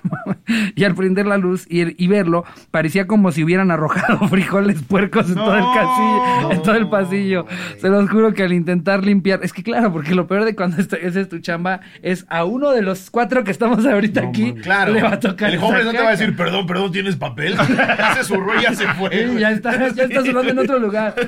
y 0.75 0.83
al 0.85 0.97
prender 0.97 1.27
la 1.27 1.37
luz 1.39 1.67
y, 1.69 1.81
el- 1.83 1.95
y 1.99 2.09
verlo, 2.09 2.45
parecía 2.73 3.07
como 3.07 3.31
si 3.31 3.45
hubieran 3.45 3.71
arrojado 3.71 4.19
frijoles 4.29 4.83
puercos 4.83 5.29
en 5.29 5.37
todo 5.37 5.55
el 5.57 5.65
casillo, 5.65 6.51
en 6.53 6.63
todo 6.63 6.75
el 6.75 6.89
pasillo. 6.89 7.47
Se 7.81 7.89
los 7.89 8.11
juro 8.11 8.33
que 8.35 8.40
al 8.43 8.53
intentar 8.53 9.05
limpiar, 9.05 9.41
es 9.43 9.53
que 9.53 9.63
claro, 9.63 9.93
porque 9.93 10.15
lo 10.15 10.27
peor 10.27 10.45
de 10.45 10.55
cuando 10.55 10.77
esta- 10.81 10.97
esa 10.97 11.21
es 11.21 11.29
tu 11.29 11.39
chamba 11.39 11.81
es 12.03 12.27
a 12.29 12.45
uno 12.45 12.71
de 12.71 12.83
los 12.83 13.11
cuatro 13.11 13.45
que 13.45 13.51
estamos 13.51 13.85
ahorita 13.87 14.21
aquí, 14.23 14.55
Claro. 14.55 14.93
le 14.93 15.03
va 15.03 15.13
a 15.15 15.21
tocar. 15.21 15.51
el 15.51 15.59
homeless 15.59 15.87
no 15.87 15.93
te 15.93 15.99
va 16.03 16.09
a 16.09 16.11
decir, 16.13 16.37
perdón, 16.37 16.67
perdón, 16.67 16.93
¿tienes 16.93 17.17
papel? 17.17 17.55
Hace 17.99 18.25
su 18.25 18.35
ruido 18.37 18.61
y 18.61 18.63
ya 18.65 18.75
se 18.75 18.87
fue. 18.95 19.37
Ya 19.39 19.51
está, 19.51 19.93
ya 19.93 20.05
está 20.05 20.25
sonando 20.25 20.51
en 20.53 20.59
otro 20.59 20.79
lugar. 20.79 21.15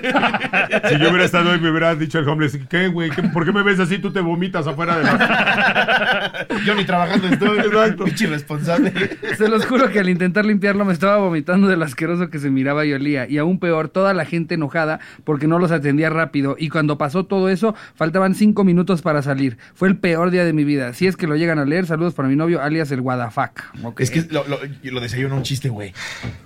Si 0.88 0.98
yo 0.98 1.08
hubiera 1.10 1.24
estado 1.24 1.50
ahí, 1.52 1.60
me 1.60 1.70
hubiera 1.70 1.94
dicho 1.94 2.18
el 2.18 2.28
homeless, 2.28 2.58
¿qué, 2.68 2.88
güey? 2.88 3.10
¿Qué- 3.10 3.22
¿Por 3.24 3.44
qué 3.44 3.52
me 3.52 3.62
ves 3.62 3.78
así? 3.80 3.98
Tú 3.98 4.12
te 4.12 4.20
vomitas 4.20 4.66
afuera 4.66 4.98
de 4.98 5.04
la... 5.04 6.46
Yo 6.66 6.74
ni 6.74 6.84
trabajando 6.84 7.28
estoy. 7.28 7.58
Exacto. 7.58 8.04
Pinche 8.04 8.24
irresponsable. 8.24 8.92
Se 9.36 9.48
los 9.48 9.64
juro 9.66 9.88
que 9.90 10.00
al 10.00 10.08
intentar 10.08 10.44
limpiarlo 10.44 10.84
me 10.84 10.92
estaba 10.92 11.16
vomitando 11.18 11.68
de 11.68 11.76
lo 11.76 11.84
asqueroso 11.84 12.30
que 12.30 12.38
se 12.38 12.50
miraba 12.50 12.84
y 12.84 12.92
olía. 12.92 13.28
Y 13.28 13.38
aún 13.38 13.58
peor, 13.58 13.88
toda 13.88 14.14
la 14.14 14.24
gente 14.24 14.54
enojada 14.54 15.00
porque 15.24 15.46
no 15.46 15.58
los 15.58 15.70
atendía 15.72 16.10
rápido. 16.10 16.56
Y 16.58 16.68
cuando 16.68 16.98
pasó 17.02 17.24
todo 17.26 17.48
eso, 17.48 17.74
faltaban 17.96 18.36
cinco 18.36 18.62
minutos 18.62 19.02
para 19.02 19.22
salir. 19.22 19.58
Fue 19.74 19.88
el 19.88 19.96
peor 19.96 20.30
día 20.30 20.44
de 20.44 20.52
mi 20.52 20.62
vida. 20.62 20.94
Si 20.94 21.08
es 21.08 21.16
que 21.16 21.26
lo 21.26 21.34
llegan 21.34 21.58
a 21.58 21.64
leer, 21.64 21.84
saludos 21.84 22.14
para 22.14 22.28
mi 22.28 22.36
novio, 22.36 22.62
alias 22.62 22.92
el 22.92 23.00
Guadafac. 23.00 23.64
Es 23.98 24.12
que 24.12 24.22
lo, 24.30 24.46
lo, 24.46 24.58
lo 24.84 25.00
decía 25.00 25.18
yo 25.18 25.26
en 25.26 25.32
un 25.32 25.42
chiste, 25.42 25.68
güey. 25.68 25.92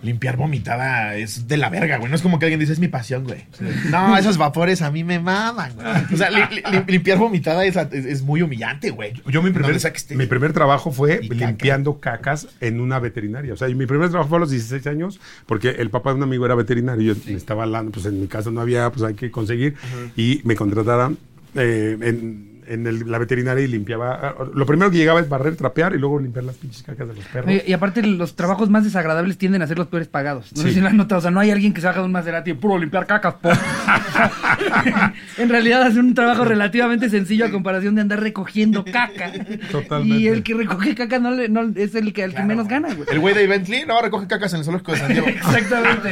Limpiar 0.02 0.38
vomitada 0.38 1.14
es 1.16 1.46
de 1.46 1.59
la 1.59 1.68
verga, 1.68 1.98
güey. 1.98 2.09
No 2.09 2.16
es 2.16 2.22
como 2.22 2.38
que 2.38 2.46
alguien 2.46 2.59
dice, 2.61 2.72
es 2.72 2.78
mi 2.78 2.88
pasión, 2.88 3.24
güey. 3.24 3.44
No, 3.90 4.16
esos 4.16 4.38
vapores 4.38 4.80
a 4.80 4.90
mí 4.90 5.04
me 5.04 5.18
maman, 5.18 5.72
güey. 5.74 5.86
O 6.14 6.16
sea, 6.16 6.30
li- 6.30 6.40
li- 6.72 6.82
limpiar 6.86 7.18
vomitada 7.18 7.66
es, 7.66 7.76
es- 7.76 8.07
es 8.07 8.22
muy 8.22 8.40
humillante, 8.40 8.88
güey. 8.90 9.12
Yo 9.26 9.42
mi 9.42 9.50
No 9.50 9.57
primer, 9.57 9.76
este- 9.76 10.16
mi 10.16 10.24
primer 10.26 10.54
trabajo 10.54 10.90
fue 10.90 11.20
Y 11.22 11.28
caca. 11.28 11.46
limpiando 11.46 12.00
cacas 12.00 12.48
en 12.62 12.80
una 12.80 12.98
veterinaria. 12.98 13.52
O 13.52 13.57
sea, 13.57 13.68
y 13.68 13.74
mi 13.74 13.84
primer 13.84 14.09
trabajo 14.09 14.30
fue 14.30 14.38
a 14.38 14.40
los 14.40 14.50
16 14.50 14.86
años 14.86 15.20
porque 15.44 15.68
el 15.70 15.90
papá 15.90 16.11
de 16.11 16.16
un 16.16 16.22
amigo 16.22 16.46
era 16.46 16.54
veterinario. 16.54 17.12
Yo 17.14 17.20
me 17.26 17.34
estaba 17.34 17.64
hablando, 17.64 17.92
pues 17.92 18.07
en 18.07 18.20
mi 18.20 18.26
casa 18.28 18.50
no 18.50 18.61
había, 18.61 18.90
pues 18.90 19.02
hay 19.04 19.14
que 19.14 19.30
conseguir. 19.30 19.74
Y 20.16 20.40
me 20.47 20.57
contrataron 20.57 21.18
eh, 21.55 21.97
en, 22.01 22.62
en 22.66 22.86
el- 22.86 23.11
la 23.11 23.18
veterinaria 23.18 23.62
y 23.64 23.68
limpiaba. 23.68 24.34
Lo 24.55 24.66
primero 24.66 24.90
que 24.90 24.97
llegaba 24.99 25.20
es 25.20 25.28
barrer, 25.28 25.55
trapear 25.57 25.94
y 25.94 25.99
luego 25.99 26.18
limpiar 26.18 26.44
las 26.44 26.57
pinches 26.57 26.82
cacas 26.82 27.07
de 27.09 27.14
los 27.14 27.24
perros. 27.26 27.49
Oye, 27.49 27.64
y 27.66 27.72
aparte 27.72 28.03
los 28.03 28.34
trabajos 28.36 28.68
más 28.70 28.82
desagradables 28.84 29.38
tienden 29.38 29.62
a 29.62 29.66
ser 29.66 29.78
los 29.78 29.86
peores 29.86 30.09
pagados. 30.09 30.53
No 30.55 30.62
sé 30.62 30.68
Sí. 30.68 30.74
si 30.74 30.80
lo 30.80 30.88
han 30.88 30.97
notado. 30.97 31.18
O 31.20 31.22
sea, 31.22 31.30
no 31.30 31.38
hay 31.40 31.51
alguien 31.51 31.72
que 31.72 31.80
se 31.80 31.86
haga 31.88 32.01
de 32.01 32.07
un 32.07 32.12
Maserati 32.12 32.51
de 32.53 32.57
puro 32.59 32.76
limpiar 32.78 33.07
cacas. 33.07 33.34
po. 33.34 33.51
en 35.38 35.49
realidad 35.49 35.82
hace 35.82 36.01
un 36.01 36.14
trabajo 36.14 36.44
relativamente 36.44 37.09
sencillo 37.09 37.47
a 37.47 37.51
comparación 37.51 37.94
de 37.94 38.01
andar 38.03 38.20
recogiendo 38.20 38.84
caca. 38.84 39.32
Totalmente. 39.70 40.16
Y 40.22 40.28
el 40.28 40.42
que 40.42 40.55
recoge 40.55 40.94
caca 40.94 41.18
no, 41.20 41.30
le- 41.30 41.49
no 41.49 41.70
es 41.76 41.94
el 41.94 42.12
que, 42.12 42.24
el 42.24 42.34
que 42.34 42.42
menos 42.42 42.66
gana, 42.68 42.92
güey. 42.92 43.09
El 43.11 43.20
güey 43.20 43.34
de 43.34 43.47
Bentley 43.47 43.84
no 43.86 44.01
recoge 44.03 44.26
cacas 44.26 44.53
en 44.55 44.59
el 44.61 44.64
zoológico 44.64 44.92
de 44.92 44.99
San 44.99 45.09
Diego. 45.12 45.26
Exactamente. 45.28 46.11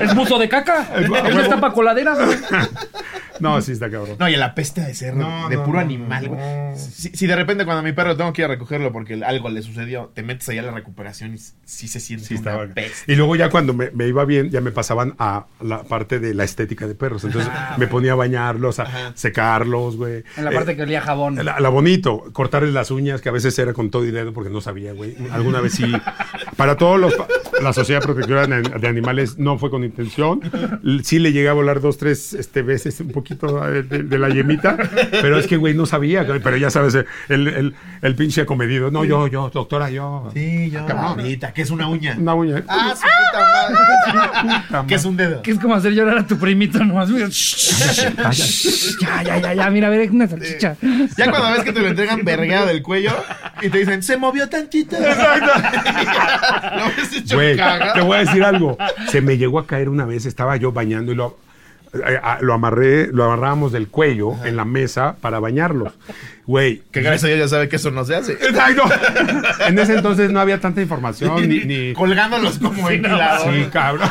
Es 0.00 0.14
buzo 0.14 0.38
de 0.38 0.48
caca. 0.48 0.88
Él 0.96 1.08
no 1.10 1.40
está 1.40 1.60
pa' 1.60 1.72
coladeras, 1.72 2.18
güey. 2.24 2.38
No, 3.50 3.60
sí 3.62 3.72
está 3.72 3.90
cabrón. 3.90 4.16
No, 4.18 4.28
y 4.28 4.34
el 4.34 4.42
apeste 4.42 4.80
de 4.80 4.94
ser 4.94 5.14
No, 5.14 5.48
de 5.48 5.56
no, 5.56 5.64
puro 5.64 5.76
no, 5.78 5.84
animal, 5.84 6.24
no. 6.24 6.30
güey. 6.34 6.76
Si, 6.76 7.08
si 7.10 7.26
de 7.26 7.36
repente 7.36 7.64
cuando 7.64 7.82
mi 7.82 7.92
perro 7.92 8.16
tengo 8.16 8.32
que 8.32 8.42
ir 8.42 8.46
a 8.46 8.48
recogerlo 8.48 8.92
porque 8.92 9.22
algo 9.24 9.48
le 9.48 9.62
sucedió, 9.62 10.10
te 10.14 10.22
metes 10.22 10.48
allá 10.48 10.60
a 10.62 10.64
la 10.66 10.72
recuperación 10.72 11.34
y 11.34 11.38
sí 11.38 11.88
se 11.88 12.00
siente 12.00 12.26
Sí, 12.26 12.34
una 12.34 12.50
estaba. 12.50 12.66
peste. 12.74 13.12
Y 13.12 13.16
luego 13.16 13.36
ya 13.36 13.50
cuando 13.50 13.74
me, 13.74 13.90
me 13.92 14.06
iba 14.06 14.24
bien, 14.24 14.50
ya 14.50 14.60
me 14.60 14.70
pasaban 14.70 15.14
a 15.18 15.46
la 15.60 15.82
parte 15.82 16.18
de 16.20 16.34
la 16.34 16.44
estética 16.44 16.86
de 16.86 16.94
perros. 16.94 17.24
Entonces 17.24 17.50
me 17.76 17.86
ponía 17.86 18.12
a 18.12 18.16
bañarlos, 18.16 18.78
a 18.78 18.84
Ajá. 18.84 19.12
secarlos, 19.14 19.96
güey. 19.96 20.24
En 20.36 20.44
la 20.44 20.50
Eh, 20.50 20.54
parte 20.54 20.76
que 20.76 20.82
olía 20.82 20.98
a 20.98 21.02
jabón. 21.02 21.36
La, 21.44 21.58
la 21.60 21.68
bonito, 21.68 22.24
cortarles 22.32 22.72
las 22.72 22.90
uñas, 22.90 23.20
que 23.20 23.28
a 23.28 23.32
veces 23.32 23.58
era 23.58 23.72
con 23.72 23.90
todo 23.90 24.02
dinero 24.02 24.32
porque 24.32 24.50
no 24.50 24.60
sabía, 24.60 24.92
güey. 24.92 25.16
Alguna 25.30 25.60
vez 25.60 25.72
sí. 25.74 25.90
Para 26.56 26.76
todos 26.76 26.98
los. 27.00 27.14
La 27.62 27.72
Sociedad 27.74 28.00
Protectora 28.00 28.46
de 28.46 28.88
Animales 28.88 29.38
no 29.38 29.58
fue 29.58 29.70
con 29.70 29.84
intención. 29.84 30.40
Sí 31.02 31.18
le 31.18 31.32
llegué 31.32 31.48
a 31.48 31.52
volar 31.52 31.80
dos, 31.80 31.98
tres 31.98 32.32
este, 32.32 32.62
veces 32.62 33.00
un 33.00 33.08
poquito 33.08 33.29
eh, 33.30 33.82
de, 33.82 34.02
de 34.02 34.18
la 34.18 34.28
yemita. 34.28 34.76
Pero 35.10 35.38
es 35.38 35.46
que, 35.46 35.56
güey, 35.56 35.74
no 35.74 35.86
sabía. 35.86 36.26
Pero 36.26 36.56
ya 36.56 36.70
sabes, 36.70 36.94
el, 36.94 37.06
el, 37.48 37.74
el 38.02 38.14
pinche 38.14 38.42
acomedido. 38.42 38.90
No, 38.90 39.04
yo, 39.04 39.26
yo, 39.26 39.50
doctora, 39.52 39.90
yo. 39.90 40.30
Sí, 40.34 40.70
yo. 40.70 40.80
Ahorita, 40.80 41.52
que 41.52 41.62
es 41.62 41.70
una 41.70 41.88
uña. 41.88 42.16
Una 42.18 42.34
uña. 42.34 42.62
Ah, 42.68 42.94
su 42.94 43.02
puta 43.02 43.40
madre. 43.52 43.76
Puta 44.68 44.86
que 44.86 44.94
es 44.94 45.04
un 45.04 45.16
dedo. 45.16 45.42
Que 45.42 45.50
es 45.52 45.58
como 45.58 45.74
hacer 45.74 45.92
llorar 45.92 46.18
a 46.18 46.26
tu 46.26 46.38
primito 46.38 46.78
nomás. 46.84 47.08
Mira, 47.10 47.28
Ya, 49.00 49.22
ya, 49.22 49.38
ya, 49.38 49.54
ya, 49.54 49.70
mira, 49.70 49.88
a 49.88 49.90
ver, 49.90 50.10
una 50.10 50.28
salchicha. 50.28 50.76
Ya 51.16 51.30
cuando 51.30 51.52
ves 51.52 51.64
que 51.64 51.72
te 51.72 51.80
lo 51.80 51.88
entregan 51.88 52.24
vergueado 52.24 52.66
del 52.66 52.82
cuello 52.82 53.12
y 53.62 53.68
te 53.70 53.78
dicen, 53.78 54.02
se 54.02 54.16
movió 54.16 54.48
tantito. 54.48 54.96
lo 55.00 55.06
ves 56.96 57.12
hecho 57.16 57.36
Güey, 57.36 57.56
te 57.94 58.00
voy 58.00 58.16
a 58.16 58.20
decir 58.20 58.44
algo. 58.44 58.76
Se 59.08 59.20
me 59.20 59.36
llegó 59.38 59.58
a 59.58 59.66
caer 59.66 59.88
una 59.88 60.04
vez, 60.04 60.26
estaba 60.26 60.56
yo 60.56 60.72
bañando 60.72 61.12
y 61.12 61.14
lo. 61.14 61.38
Eh, 61.92 62.20
lo 62.40 62.54
amarré, 62.54 63.08
lo 63.08 63.24
amarrábamos 63.24 63.72
del 63.72 63.88
cuello 63.88 64.32
en 64.44 64.56
la 64.56 64.64
mesa 64.64 65.16
para 65.20 65.40
bañarlos. 65.40 65.92
Güey. 66.50 66.82
Que 66.90 67.00
gracias 67.00 67.24
a 67.24 67.26
Dios 67.28 67.38
ya 67.38 67.46
sabe 67.48 67.68
que 67.68 67.76
eso 67.76 67.92
no 67.92 68.04
se 68.04 68.16
hace. 68.16 68.36
Ay, 68.60 68.74
no. 68.74 68.82
En 69.68 69.78
ese 69.78 69.94
entonces 69.94 70.32
no 70.32 70.40
había 70.40 70.58
tanta 70.58 70.80
información 70.82 71.48
ni. 71.48 71.60
ni- 71.60 71.92
Colgándolos 71.94 72.58
como 72.58 72.88
ventilador. 72.88 73.54
Sí, 73.54 73.66
cabrón. 73.72 74.08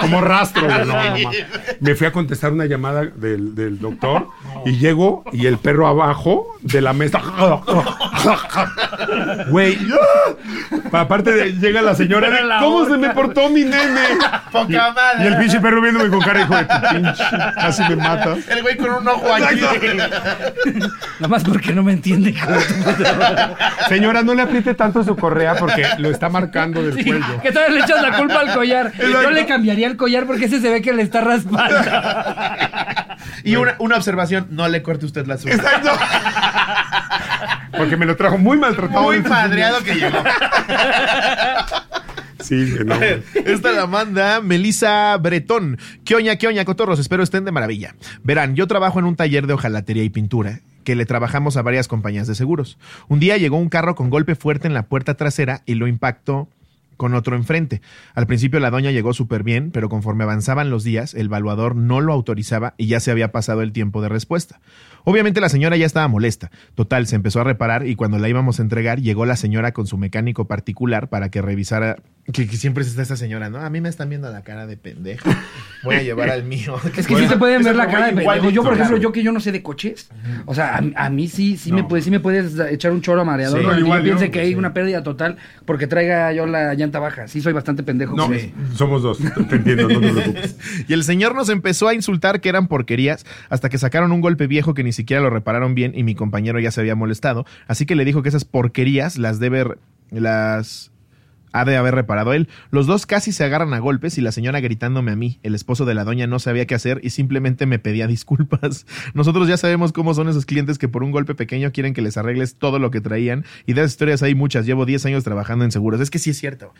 Como 0.00 0.20
rastro, 0.22 0.64
güey. 0.64 0.78
No, 0.84 0.84
no. 0.84 1.30
Me 1.78 1.94
fui 1.94 2.06
a 2.08 2.10
contestar 2.12 2.52
una 2.52 2.64
llamada 2.66 3.04
del, 3.04 3.54
del 3.54 3.78
doctor 3.78 4.26
y 4.64 4.76
llego 4.78 5.22
y 5.32 5.46
el 5.46 5.58
perro 5.58 5.86
abajo 5.86 6.56
de 6.62 6.80
la 6.80 6.92
mesa. 6.92 7.20
Güey. 9.48 9.78
Aparte 10.92 11.30
de, 11.32 11.52
llega 11.52 11.80
la 11.82 11.94
señora. 11.94 12.28
La 12.42 12.58
¿Cómo 12.58 12.86
se 12.88 12.96
me 12.96 13.10
portó 13.10 13.48
mi 13.50 13.62
nene? 13.64 14.00
Poca 14.50 14.66
Y 14.72 14.76
madre. 14.76 15.28
el 15.28 15.36
pinche 15.38 15.60
perro 15.60 15.80
viéndome 15.80 16.08
con 16.10 16.20
cara, 16.20 16.40
hijo 16.42 16.56
de 16.56 16.64
tu 16.64 16.74
pinche. 16.94 17.24
Casi 17.54 17.82
me 17.84 17.96
mata. 17.96 18.36
El 18.48 18.62
güey 18.62 18.76
con 18.76 18.90
un 18.90 19.06
ojo 19.08 19.32
aquí. 19.32 19.60
Más 21.36 21.44
porque 21.44 21.72
no 21.74 21.82
me 21.82 21.92
entiende. 21.92 22.34
Señora, 23.90 24.22
no 24.22 24.32
le 24.34 24.40
apriete 24.42 24.72
tanto 24.74 25.04
su 25.04 25.16
correa 25.16 25.54
porque 25.56 25.84
lo 25.98 26.08
está 26.10 26.30
marcando 26.30 26.82
del 26.82 26.94
Sí, 26.94 27.04
cuello. 27.04 27.42
que 27.42 27.52
todavía 27.52 27.74
le 27.76 27.80
echas 27.84 28.00
la 28.00 28.16
culpa 28.16 28.40
al 28.40 28.54
collar. 28.54 28.92
Yo 28.98 29.30
le 29.30 29.44
cambiaría 29.44 29.86
el 29.86 29.96
collar 29.98 30.24
porque 30.26 30.46
ese 30.46 30.60
se 30.62 30.70
ve 30.70 30.80
que 30.80 30.94
le 30.94 31.02
está 31.02 31.20
raspando. 31.20 31.76
Y 33.44 33.56
una, 33.56 33.74
una 33.80 33.96
observación, 33.96 34.46
no 34.50 34.66
le 34.68 34.82
corte 34.82 35.04
usted 35.04 35.26
la 35.26 35.36
suya. 35.36 35.56
Exacto. 35.56 35.90
Porque 37.76 37.96
me 37.98 38.06
lo 38.06 38.16
trajo 38.16 38.38
muy 38.38 38.56
maltratado. 38.56 39.02
Muy 39.02 39.16
Ese 39.16 39.28
madreado 39.28 39.82
que 39.84 39.94
llegó. 39.94 40.16
Sí, 42.40 42.74
que 42.78 42.84
no. 42.84 42.94
Esta 43.44 43.72
la 43.72 43.86
manda 43.86 44.40
Melissa 44.40 45.16
Bretón. 45.18 45.78
¿Qué 46.04 46.14
oña, 46.14 46.36
qué 46.36 46.46
oña, 46.46 46.64
cotorros? 46.64 46.98
Espero 46.98 47.22
estén 47.22 47.44
de 47.44 47.52
maravilla. 47.52 47.94
Verán, 48.22 48.54
yo 48.54 48.66
trabajo 48.66 48.98
en 49.00 49.04
un 49.04 49.16
taller 49.16 49.46
de 49.46 49.52
hojalatería 49.54 50.02
y 50.04 50.10
pintura 50.10 50.60
que 50.86 50.94
le 50.94 51.04
trabajamos 51.04 51.56
a 51.56 51.62
varias 51.62 51.88
compañías 51.88 52.28
de 52.28 52.36
seguros. 52.36 52.78
Un 53.08 53.18
día 53.18 53.36
llegó 53.36 53.58
un 53.58 53.68
carro 53.68 53.96
con 53.96 54.08
golpe 54.08 54.36
fuerte 54.36 54.68
en 54.68 54.72
la 54.72 54.84
puerta 54.84 55.14
trasera 55.14 55.62
y 55.66 55.74
lo 55.74 55.88
impactó 55.88 56.48
con 56.96 57.14
otro 57.14 57.36
enfrente. 57.36 57.80
Al 58.14 58.26
principio 58.26 58.60
la 58.60 58.70
doña 58.70 58.90
llegó 58.90 59.12
súper 59.12 59.42
bien, 59.42 59.70
pero 59.70 59.88
conforme 59.88 60.24
avanzaban 60.24 60.70
los 60.70 60.84
días, 60.84 61.14
el 61.14 61.28
valuador 61.28 61.76
no 61.76 62.00
lo 62.00 62.12
autorizaba 62.12 62.74
y 62.76 62.86
ya 62.86 63.00
se 63.00 63.10
había 63.10 63.32
pasado 63.32 63.62
el 63.62 63.72
tiempo 63.72 64.02
de 64.02 64.08
respuesta. 64.08 64.60
Obviamente 65.04 65.40
la 65.40 65.48
señora 65.48 65.76
ya 65.76 65.86
estaba 65.86 66.08
molesta. 66.08 66.50
Total, 66.74 67.06
se 67.06 67.14
empezó 67.14 67.40
a 67.40 67.44
reparar 67.44 67.86
y 67.86 67.94
cuando 67.94 68.18
la 68.18 68.28
íbamos 68.28 68.58
a 68.58 68.62
entregar, 68.62 69.00
llegó 69.00 69.24
la 69.24 69.36
señora 69.36 69.70
con 69.72 69.86
su 69.86 69.98
mecánico 69.98 70.46
particular 70.48 71.08
para 71.08 71.30
que 71.30 71.40
revisara. 71.42 71.96
Que, 72.32 72.48
que 72.48 72.56
siempre 72.56 72.82
está 72.82 73.02
esta 73.02 73.16
señora, 73.16 73.48
¿no? 73.48 73.58
A 73.58 73.70
mí 73.70 73.80
me 73.80 73.88
están 73.88 74.08
viendo 74.08 74.28
la 74.32 74.42
cara 74.42 74.66
de 74.66 74.76
pendejo. 74.76 75.30
Voy 75.84 75.94
a 75.94 76.02
llevar 76.02 76.30
al 76.30 76.42
mío. 76.42 76.74
Es 76.96 77.06
que 77.06 77.14
sí 77.16 77.28
se 77.28 77.36
pueden 77.36 77.62
ver 77.62 77.76
la 77.76 77.86
cara 77.86 78.06
de 78.06 78.14
pendejo. 78.14 78.50
Yo, 78.50 78.64
por 78.64 78.72
ejemplo, 78.72 78.96
claro. 78.96 79.02
yo 79.02 79.12
que 79.12 79.22
yo 79.22 79.30
no 79.30 79.38
sé 79.38 79.52
de 79.52 79.62
coches. 79.62 80.10
O 80.44 80.54
sea, 80.56 80.74
a, 80.74 81.04
a 81.06 81.08
mí 81.10 81.28
sí, 81.28 81.56
sí, 81.56 81.70
No. 81.70 81.76
me 81.76 81.84
puedes, 81.84 82.04
sí 82.04 82.10
me 82.10 82.18
puedes 82.18 82.58
echar 82.70 82.90
un 82.90 83.00
choro 83.00 83.24
mareador. 83.24 83.60
Sí, 83.60 83.80
igual 83.80 84.00
yo 84.00 84.04
piense 84.04 84.32
que 84.32 84.40
hay 84.40 84.48
sí. 84.48 84.54
una 84.56 84.74
pérdida 84.74 85.04
total 85.04 85.36
porque 85.64 85.86
traiga 85.86 86.32
yo 86.32 86.46
la 86.46 86.74
llanta 86.86 86.98
baja. 86.98 87.28
Sí, 87.28 87.40
soy 87.40 87.52
bastante 87.52 87.82
pendejo. 87.82 88.16
No, 88.16 88.32
eso. 88.32 88.48
somos 88.74 89.02
dos. 89.02 89.18
Te 89.18 89.56
entiendo, 89.56 89.88
no 89.88 90.00
te 90.00 90.12
preocupes. 90.12 90.56
Y 90.88 90.92
el 90.92 91.04
señor 91.04 91.34
nos 91.34 91.48
empezó 91.48 91.88
a 91.88 91.94
insultar 91.94 92.40
que 92.40 92.48
eran 92.48 92.68
porquerías 92.68 93.24
hasta 93.48 93.68
que 93.68 93.78
sacaron 93.78 94.12
un 94.12 94.20
golpe 94.20 94.46
viejo 94.46 94.74
que 94.74 94.84
ni 94.84 94.92
siquiera 94.92 95.22
lo 95.22 95.30
repararon 95.30 95.74
bien 95.74 95.92
y 95.94 96.02
mi 96.02 96.14
compañero 96.14 96.58
ya 96.60 96.70
se 96.70 96.80
había 96.80 96.94
molestado. 96.94 97.44
Así 97.66 97.86
que 97.86 97.96
le 97.96 98.04
dijo 98.04 98.22
que 98.22 98.28
esas 98.28 98.44
porquerías 98.44 99.18
las 99.18 99.38
debe 99.38 99.76
las 100.10 100.92
ha 101.60 101.64
de 101.64 101.76
haber 101.76 101.94
reparado 101.94 102.32
él. 102.32 102.48
Los 102.70 102.86
dos 102.86 103.06
casi 103.06 103.32
se 103.32 103.44
agarran 103.44 103.74
a 103.74 103.78
golpes 103.78 104.18
y 104.18 104.20
la 104.20 104.32
señora 104.32 104.60
gritándome 104.60 105.12
a 105.12 105.16
mí. 105.16 105.38
El 105.42 105.54
esposo 105.54 105.84
de 105.84 105.94
la 105.94 106.04
doña 106.04 106.26
no 106.26 106.38
sabía 106.38 106.66
qué 106.66 106.74
hacer 106.74 107.00
y 107.02 107.10
simplemente 107.10 107.66
me 107.66 107.78
pedía 107.78 108.06
disculpas. 108.06 108.86
Nosotros 109.14 109.48
ya 109.48 109.56
sabemos 109.56 109.92
cómo 109.92 110.14
son 110.14 110.28
esos 110.28 110.46
clientes 110.46 110.78
que 110.78 110.88
por 110.88 111.02
un 111.02 111.10
golpe 111.10 111.34
pequeño 111.34 111.72
quieren 111.72 111.94
que 111.94 112.02
les 112.02 112.16
arregles 112.16 112.56
todo 112.56 112.78
lo 112.78 112.90
que 112.90 113.00
traían. 113.00 113.44
Y 113.66 113.72
de 113.72 113.80
esas 113.80 113.92
historias 113.92 114.22
hay 114.22 114.34
muchas. 114.34 114.66
Llevo 114.66 114.86
10 114.86 115.06
años 115.06 115.24
trabajando 115.24 115.64
en 115.64 115.72
seguros. 115.72 116.00
Es 116.00 116.10
que 116.10 116.18
sí 116.18 116.30
es 116.30 116.38
cierto. 116.38 116.72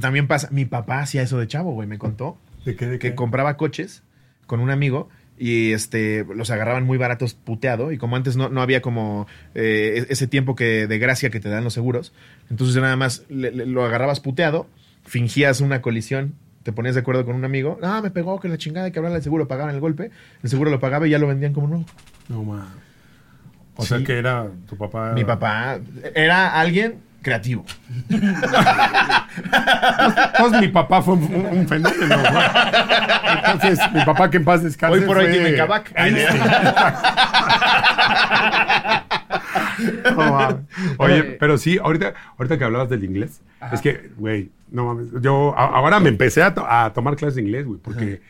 También 0.00 0.26
pasa. 0.26 0.48
Mi 0.50 0.64
papá 0.64 1.00
hacía 1.00 1.22
eso 1.22 1.38
de 1.38 1.46
chavo, 1.46 1.72
güey. 1.72 1.88
Me 1.88 1.98
contó 1.98 2.38
¿De 2.64 2.74
qué? 2.76 2.86
¿De 2.86 2.98
que 2.98 3.14
compraba 3.14 3.56
coches 3.56 4.02
con 4.46 4.60
un 4.60 4.70
amigo 4.70 5.08
y 5.38 5.72
este 5.72 6.24
los 6.34 6.50
agarraban 6.50 6.84
muy 6.84 6.98
baratos 6.98 7.34
puteado 7.34 7.92
y 7.92 7.98
como 7.98 8.16
antes 8.16 8.36
no, 8.36 8.48
no 8.48 8.62
había 8.62 8.80
como 8.80 9.26
eh, 9.54 10.06
ese 10.08 10.26
tiempo 10.26 10.54
que 10.54 10.86
de 10.86 10.98
gracia 10.98 11.28
que 11.30 11.40
te 11.40 11.48
dan 11.50 11.62
los 11.64 11.74
seguros 11.74 12.12
entonces 12.50 12.76
nada 12.80 12.96
más 12.96 13.24
le- 13.28 13.50
le- 13.52 13.66
lo 13.66 13.84
agarrabas 13.84 14.20
puteado 14.20 14.66
fingías 15.04 15.60
una 15.60 15.82
colisión 15.82 16.34
te 16.62 16.72
ponías 16.72 16.94
de 16.94 17.02
acuerdo 17.02 17.24
con 17.26 17.36
un 17.36 17.44
amigo 17.44 17.78
ah 17.82 18.00
me 18.02 18.10
pegó 18.10 18.40
que 18.40 18.48
la 18.48 18.56
chingada 18.56 18.90
que 18.90 18.98
hablan 18.98 19.12
el 19.14 19.22
seguro 19.22 19.46
pagaban 19.46 19.74
el 19.74 19.80
golpe 19.80 20.10
el 20.42 20.48
seguro 20.50 20.70
lo 20.70 20.80
pagaba 20.80 21.06
y 21.06 21.10
ya 21.10 21.18
lo 21.18 21.26
vendían 21.26 21.52
como 21.52 21.68
nuevo 21.68 21.84
No, 22.28 22.42
ma. 22.42 22.74
O 23.76 23.82
Sí. 23.82 23.88
sea 23.88 24.02
que 24.04 24.16
era 24.18 24.46
tu 24.66 24.76
papá. 24.78 25.12
mi 25.12 25.24
papá 25.24 25.78
era 26.14 26.58
alguien 26.58 26.94
creativo 27.22 27.64
Pues 30.38 30.52
mi 30.60 30.68
papá 30.68 31.02
fue 31.02 31.14
un, 31.14 31.66
fenómeno, 31.68 32.16
güey. 32.18 32.44
Entonces, 33.36 33.78
mi 33.92 34.04
papá 34.04 34.30
que 34.30 34.36
en 34.38 34.44
paz 34.44 34.62
descanse. 34.62 34.98
hoy 34.98 35.04
por 35.04 35.16
hoy 35.18 35.30
tiene. 35.32 35.56
No 40.14 40.30
mames. 40.32 40.56
Oye, 40.98 41.22
pero 41.38 41.58
sí, 41.58 41.78
ahorita, 41.82 42.14
ahorita 42.38 42.58
que 42.58 42.64
hablabas 42.64 42.88
del 42.88 43.04
inglés, 43.04 43.40
es 43.72 43.80
que, 43.80 44.10
güey, 44.16 44.50
no 44.70 44.86
mames, 44.86 45.08
yo 45.20 45.54
a- 45.56 45.66
ahora 45.76 46.00
me 46.00 46.08
empecé 46.08 46.42
a, 46.42 46.54
to- 46.54 46.66
a 46.68 46.92
tomar 46.92 47.16
clases 47.16 47.36
de 47.36 47.42
inglés, 47.42 47.66
güey, 47.66 47.78
porque, 47.80 48.20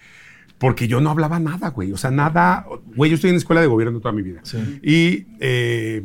porque 0.58 0.88
yo 0.88 1.00
no 1.00 1.10
hablaba 1.10 1.38
nada, 1.38 1.68
güey, 1.70 1.92
o 1.92 1.96
sea, 1.96 2.10
nada, 2.10 2.66
güey, 2.96 3.10
yo 3.10 3.14
estoy 3.14 3.30
en 3.30 3.36
escuela 3.36 3.60
de 3.60 3.66
gobierno 3.68 4.00
toda 4.00 4.12
mi 4.12 4.22
vida. 4.22 4.40
Y, 4.82 5.26
eh, 5.40 6.02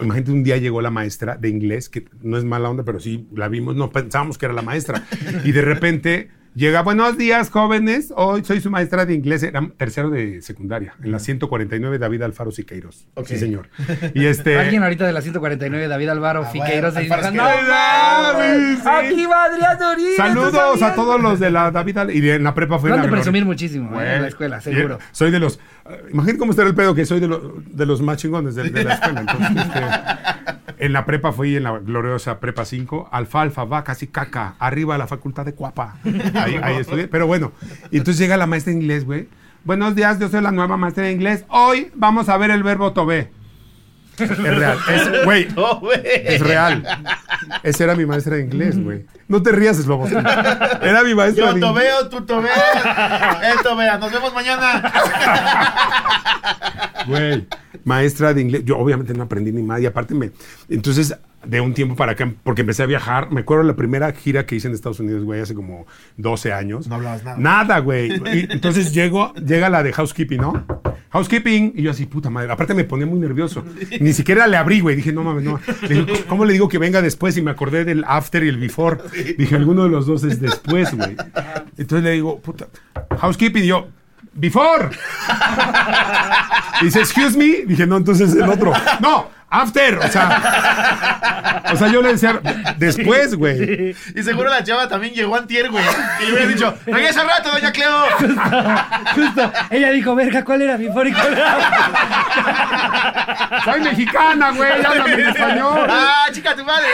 imagínate, 0.00 0.32
un 0.32 0.42
día 0.42 0.56
llegó 0.56 0.80
la 0.80 0.90
maestra 0.90 1.36
de 1.36 1.48
inglés, 1.48 1.88
que 1.88 2.06
no 2.22 2.36
es 2.36 2.44
mala 2.44 2.70
onda, 2.70 2.84
pero 2.84 3.00
sí 3.00 3.26
la 3.34 3.48
vimos, 3.48 3.76
no 3.76 3.90
pensábamos 3.90 4.38
que 4.38 4.46
era 4.46 4.54
la 4.54 4.62
maestra, 4.62 5.06
y 5.44 5.52
de 5.52 5.62
repente... 5.62 6.30
Llega, 6.56 6.80
buenos 6.80 7.18
días, 7.18 7.50
jóvenes. 7.50 8.14
Hoy 8.16 8.42
soy 8.42 8.62
su 8.62 8.70
maestra 8.70 9.04
de 9.04 9.12
inglés. 9.12 9.42
Era 9.42 9.68
tercero 9.76 10.08
de 10.08 10.40
secundaria, 10.40 10.94
en 11.04 11.12
la 11.12 11.18
149 11.18 11.98
David 11.98 12.22
Alfaro 12.22 12.50
Siqueiros. 12.50 13.06
Sí, 13.26 13.36
señor. 13.36 13.68
Y 14.14 14.24
este. 14.24 14.58
Alguien 14.58 14.82
ahorita 14.82 15.04
de 15.06 15.12
la 15.12 15.20
149, 15.20 15.86
David 15.86 16.08
bueno, 16.18 16.40
dice, 16.50 17.12
Alfaro 17.12 17.30
no 17.30 17.46
Siqueiros. 17.46 17.68
mames, 17.68 18.86
aquí 18.86 19.26
va 19.26 19.44
Adrián 19.44 19.78
Uribe. 19.92 20.16
Saludos 20.16 20.78
¿tú 20.78 20.84
a 20.86 20.94
todos 20.94 21.20
los 21.20 21.38
de 21.40 21.50
la 21.50 21.70
David 21.70 21.98
Al- 21.98 22.10
y 22.10 22.20
de, 22.22 22.36
en 22.36 22.44
la 22.44 22.54
prepa 22.54 22.78
fue 22.78 22.88
de 22.90 22.96
gloria. 22.96 23.10
presumir 23.12 23.44
muchísimo, 23.44 23.90
eh, 23.90 23.94
Güey. 23.94 24.14
en 24.14 24.22
la 24.22 24.28
escuela, 24.28 24.60
seguro. 24.62 24.98
Soy 25.12 25.30
de 25.30 25.38
los. 25.38 25.56
eh, 25.90 26.04
imagínate 26.10 26.38
cómo 26.38 26.52
estará 26.52 26.68
el 26.70 26.74
pedo 26.74 26.94
que 26.94 27.04
soy 27.04 27.20
de, 27.20 27.28
lo- 27.28 27.62
de 27.66 27.84
los 27.84 28.00
más 28.00 28.16
chingones 28.16 28.54
de, 28.54 28.70
de 28.70 28.82
la 28.82 28.94
escuela. 28.94 29.20
Entonces, 29.20 29.50
este, 29.66 30.55
en 30.78 30.92
la 30.92 31.04
prepa 31.04 31.32
fui 31.32 31.56
en 31.56 31.62
la 31.64 31.78
gloriosa 31.78 32.38
prepa 32.40 32.64
5. 32.64 33.08
Alfalfa, 33.12 33.64
vacas 33.64 34.02
y 34.02 34.06
caca. 34.08 34.54
Arriba 34.58 34.98
la 34.98 35.06
facultad 35.06 35.44
de 35.44 35.54
Cuapa. 35.54 35.96
Ahí, 36.34 36.58
ahí 36.62 36.76
estudié. 36.80 37.08
Pero 37.08 37.26
bueno, 37.26 37.52
y 37.90 37.98
entonces 37.98 38.18
llega 38.18 38.36
la 38.36 38.46
maestra 38.46 38.72
de 38.72 38.78
inglés, 38.80 39.04
güey. 39.04 39.28
Buenos 39.64 39.94
días, 39.96 40.18
yo 40.18 40.28
soy 40.28 40.42
la 40.42 40.52
nueva 40.52 40.76
maestra 40.76 41.04
de 41.04 41.12
inglés. 41.12 41.44
Hoy 41.48 41.90
vamos 41.94 42.28
a 42.28 42.36
ver 42.36 42.50
el 42.50 42.62
verbo 42.62 42.92
tobé. 42.92 43.30
Es 44.18 44.38
real. 44.38 44.78
Es, 44.88 45.24
güey, 45.24 45.48
es 46.04 46.40
real. 46.40 46.82
Esa 47.62 47.84
era 47.84 47.94
mi 47.94 48.06
maestra 48.06 48.36
de 48.36 48.42
inglés, 48.42 48.82
güey. 48.82 49.04
No 49.28 49.42
te 49.42 49.52
rías, 49.52 49.76
Slobo. 49.76 50.06
Era 50.08 51.02
mi 51.04 51.14
maestra 51.14 51.46
Yo 51.46 51.52
de 51.54 51.60
inglés. 51.66 51.74
veo, 51.84 52.08
tú 52.08 52.24
to 52.24 52.40
veas. 52.40 52.58
Él 53.42 53.58
to 53.62 53.76
vea. 53.76 53.98
Nos 53.98 54.10
vemos 54.12 54.32
mañana. 54.32 54.92
Güey, 57.06 57.46
maestra 57.86 58.34
de 58.34 58.42
inglés. 58.42 58.62
Yo 58.64 58.76
obviamente 58.76 59.14
no 59.14 59.22
aprendí 59.22 59.52
ni 59.52 59.62
más. 59.62 59.80
Y 59.80 59.86
aparte 59.86 60.14
me... 60.14 60.32
Entonces, 60.68 61.16
de 61.46 61.60
un 61.60 61.72
tiempo 61.72 61.94
para 61.94 62.12
acá, 62.12 62.32
porque 62.42 62.62
empecé 62.62 62.82
a 62.82 62.86
viajar, 62.86 63.30
me 63.30 63.40
acuerdo 63.40 63.62
la 63.62 63.76
primera 63.76 64.12
gira 64.12 64.44
que 64.44 64.56
hice 64.56 64.68
en 64.68 64.74
Estados 64.74 64.98
Unidos, 65.00 65.24
güey, 65.24 65.40
hace 65.40 65.54
como 65.54 65.86
12 66.16 66.52
años. 66.52 66.88
No 66.88 66.96
hablabas 66.96 67.24
nada. 67.24 67.36
Nada, 67.38 67.78
güey. 67.78 68.10
Y 68.36 68.52
entonces 68.52 68.92
llego, 68.92 69.32
llega 69.34 69.70
la 69.70 69.82
de 69.82 69.92
housekeeping, 69.92 70.40
¿no? 70.40 70.66
Housekeeping. 71.10 71.74
Y 71.76 71.82
yo 71.82 71.92
así, 71.92 72.06
puta 72.06 72.28
madre. 72.28 72.52
Aparte 72.52 72.74
me 72.74 72.84
ponía 72.84 73.06
muy 73.06 73.20
nervioso. 73.20 73.64
Ni 74.00 74.12
siquiera 74.12 74.46
le 74.46 74.56
abrí, 74.56 74.80
güey. 74.80 74.96
Dije, 74.96 75.12
no 75.12 75.22
mames, 75.22 75.44
no. 75.44 75.60
Le 75.88 76.24
¿Cómo 76.24 76.44
le 76.44 76.52
digo 76.52 76.68
que 76.68 76.78
venga 76.78 77.00
después? 77.00 77.36
Y 77.36 77.42
me 77.42 77.52
acordé 77.52 77.84
del 77.84 78.04
after 78.06 78.42
y 78.42 78.48
el 78.48 78.58
before. 78.58 78.98
Dije, 79.38 79.54
alguno 79.54 79.84
de 79.84 79.90
los 79.90 80.06
dos 80.06 80.24
es 80.24 80.40
después, 80.40 80.94
güey. 80.94 81.16
Entonces 81.78 82.02
le 82.02 82.10
digo, 82.10 82.40
puta, 82.40 82.66
housekeeping. 83.18 83.62
Y 83.62 83.68
yo, 83.68 83.88
before. 84.36 84.90
Dice, 86.82 87.00
excuse 87.00 87.36
me. 87.36 87.64
Dije, 87.66 87.86
no, 87.86 87.96
entonces 87.96 88.34
el 88.34 88.48
otro. 88.48 88.72
No, 89.00 89.30
after. 89.50 89.98
O 89.98 90.08
sea, 90.08 91.62
o 91.72 91.76
sea, 91.76 91.88
yo 91.88 92.02
le 92.02 92.12
decía, 92.12 92.40
después, 92.78 93.34
güey. 93.34 93.94
Y 94.14 94.22
seguro 94.22 94.50
la 94.50 94.62
chava 94.64 94.88
también 94.88 95.14
llegó 95.14 95.36
antier, 95.36 95.70
güey. 95.70 95.84
Y 96.20 96.26
le 96.26 96.32
hubiera 96.32 96.48
dicho, 96.48 96.74
regresa 96.86 97.20
al 97.22 97.28
rato, 97.28 97.50
doña 97.52 97.72
Cleo. 97.72 98.04
Justo, 99.14 99.52
ella 99.70 99.90
dijo, 99.90 100.14
verga, 100.14 100.44
¿cuál 100.44 100.62
era 100.62 100.76
mi 100.78 100.86
era? 100.86 101.14
Soy 103.64 103.80
mexicana, 103.80 104.52
güey, 104.52 104.70
háblame 104.84 105.12
en 105.14 105.20
español. 105.28 105.86
¡Ah, 105.88 106.26
chica, 106.32 106.54
tu 106.54 106.64
madre! 106.64 106.86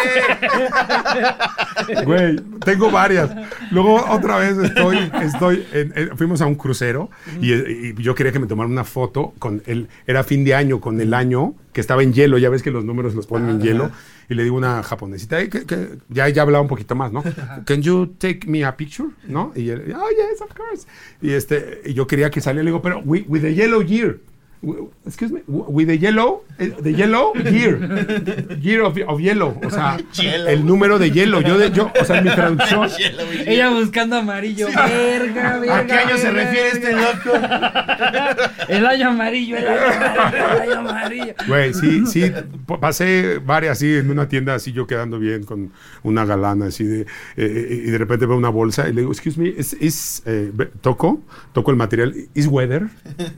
Güey, 2.04 2.36
tengo 2.64 2.90
varias. 2.90 3.30
Luego 3.70 4.04
otra 4.08 4.36
vez 4.38 4.56
estoy, 4.58 5.10
estoy, 5.22 5.66
en- 5.72 5.92
en- 5.96 6.16
fuimos 6.16 6.40
a 6.40 6.46
un 6.46 6.54
crucero 6.54 7.10
y, 7.40 7.52
y 7.52 7.94
yo 7.98 8.14
quería 8.14 8.32
que 8.32 8.38
me 8.38 8.46
tomaran 8.46 8.72
una 8.72 8.84
foto 8.84 9.32
con 9.38 9.62
el, 9.66 9.88
era 10.06 10.22
fin 10.24 10.44
de 10.44 10.54
año, 10.54 10.80
con 10.80 11.00
el 11.00 11.12
año 11.14 11.54
que 11.72 11.80
estaba 11.80 12.02
en 12.02 12.12
hielo, 12.12 12.36
ya 12.38 12.50
ves 12.50 12.62
que 12.62 12.70
los 12.70 12.84
números 12.84 13.14
los 13.14 13.26
ponen 13.26 13.50
en 13.50 13.60
hielo. 13.62 13.90
Y 14.28 14.34
le 14.34 14.42
digo 14.44 14.56
a 14.56 14.58
una 14.58 14.82
japonesita, 14.82 15.40
"Hey, 15.40 15.48
que- 15.48 15.64
que-" 15.64 15.88
ya, 16.08 16.28
ya 16.28 16.42
hablaba 16.42 16.60
un 16.62 16.68
poquito 16.68 16.94
más, 16.94 17.12
¿no? 17.12 17.22
Can 17.66 17.82
you 17.82 18.06
take 18.18 18.40
me 18.46 18.64
a 18.64 18.76
picture? 18.76 19.08
¿No? 19.26 19.52
Y 19.56 19.68
él, 19.70 19.94
oh, 19.96 20.08
yes, 20.10 20.40
of 20.42 20.54
course. 20.54 20.86
Y, 21.20 21.30
este, 21.32 21.80
y 21.86 21.94
yo 21.94 22.06
quería 22.06 22.30
que 22.30 22.40
saliera, 22.40 22.62
le 22.64 22.70
digo, 22.70 22.82
pero 22.82 23.00
with, 23.04 23.24
with 23.28 23.40
the 23.42 23.54
yellow 23.54 23.82
year. 23.82 24.18
Excuse 25.04 25.32
me, 25.32 25.40
with 25.48 25.88
the 25.88 25.98
yellow, 25.98 26.44
eh, 26.60 26.70
the 26.78 26.92
yellow 26.92 27.34
year, 27.34 27.78
year 28.60 28.82
of, 28.82 28.96
of 29.08 29.20
yellow, 29.20 29.58
o 29.64 29.70
sea, 29.70 29.98
Yellow. 30.12 30.48
el 30.48 30.64
número 30.64 31.00
de 31.00 31.10
hielo. 31.10 31.40
Yo, 31.40 31.58
de, 31.58 31.72
yo, 31.72 31.90
o 32.00 32.04
sea, 32.04 32.22
mi 32.22 32.30
traducción, 32.30 32.88
Ella 33.46 33.70
buscando 33.70 34.16
amarillo. 34.16 34.68
Verga, 34.68 35.58
verga. 35.58 35.78
¿A 35.78 35.86
qué 35.86 35.92
año 35.92 36.16
se 36.16 36.30
verga, 36.30 36.44
refiere 36.44 36.68
este 36.68 36.92
loco? 36.92 37.32
El 38.68 38.86
año 38.86 39.08
amarillo, 39.08 39.56
el 39.56 39.66
año 39.66 39.80
amarillo, 39.80 40.46
el 40.46 40.60
año 40.60 40.78
amarillo. 40.78 41.34
Güey, 41.48 41.74
sí, 41.74 42.06
sí, 42.06 42.32
pasé 42.80 43.40
varias 43.44 43.72
así 43.72 43.96
en 43.96 44.10
una 44.10 44.28
tienda 44.28 44.54
así 44.54 44.72
yo 44.72 44.86
quedando 44.86 45.18
bien 45.18 45.44
con 45.44 45.72
una 46.02 46.24
galana 46.24 46.66
así 46.66 46.84
de 46.84 47.06
eh, 47.36 47.82
y 47.86 47.90
de 47.90 47.98
repente 47.98 48.26
veo 48.26 48.36
una 48.36 48.50
bolsa 48.50 48.88
y 48.88 48.92
le 48.92 49.00
digo, 49.00 49.12
excuse 49.12 49.40
me, 49.40 49.48
is, 49.48 49.76
is 49.80 50.22
eh, 50.26 50.52
toco, 50.80 51.20
toco 51.52 51.70
el 51.70 51.76
material, 51.76 52.14
is 52.34 52.46
weather, 52.46 52.88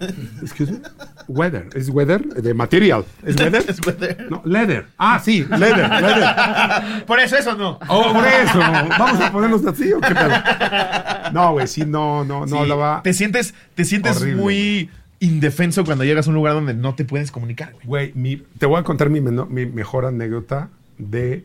excuse 0.42 0.72
me, 0.72 0.80
weather, 1.28 1.68
is 1.74 1.88
weather, 1.90 2.22
de 2.26 2.54
material, 2.54 3.04
is 3.26 3.36
weather, 3.40 3.64
Es 3.68 3.80
weather. 3.86 4.26
no, 4.30 4.42
leather, 4.44 4.86
ah 4.98 5.20
sí, 5.22 5.44
leather, 5.50 5.88
leather, 5.88 7.04
Por 7.06 7.20
eso, 7.20 7.36
eso 7.36 7.54
no. 7.56 7.78
oh, 7.88 8.12
por 8.12 8.24
eso, 8.26 8.58
vamos 8.58 9.20
a 9.20 9.32
ponernos 9.32 9.64
así 9.66 9.92
o 9.92 10.00
qué 10.00 10.14
pedo, 10.14 11.32
no, 11.32 11.52
güey, 11.52 11.66
sí, 11.66 11.84
no, 11.86 12.24
no, 12.24 12.40
no 12.40 12.46
Sí, 12.46 12.56
hablaba, 12.58 13.00
Te 13.02 13.12
sientes, 13.12 13.54
te 13.74 13.84
sientes 13.84 14.18
Horrible, 14.18 14.40
muy 14.42 14.90
indefenso 15.20 15.84
cuando 15.84 16.04
llegas 16.04 16.26
a 16.26 16.30
un 16.30 16.34
lugar 16.36 16.54
donde 16.54 16.74
no 16.74 16.94
te 16.94 17.04
puedes 17.04 17.30
comunicar, 17.30 17.72
güey. 17.84 18.12
Te 18.58 18.66
voy 18.66 18.78
a 18.78 18.82
contar 18.82 19.08
mi, 19.10 19.20
meno- 19.20 19.46
mi 19.46 19.64
mejor 19.64 20.04
anécdota 20.04 20.68
de 20.98 21.44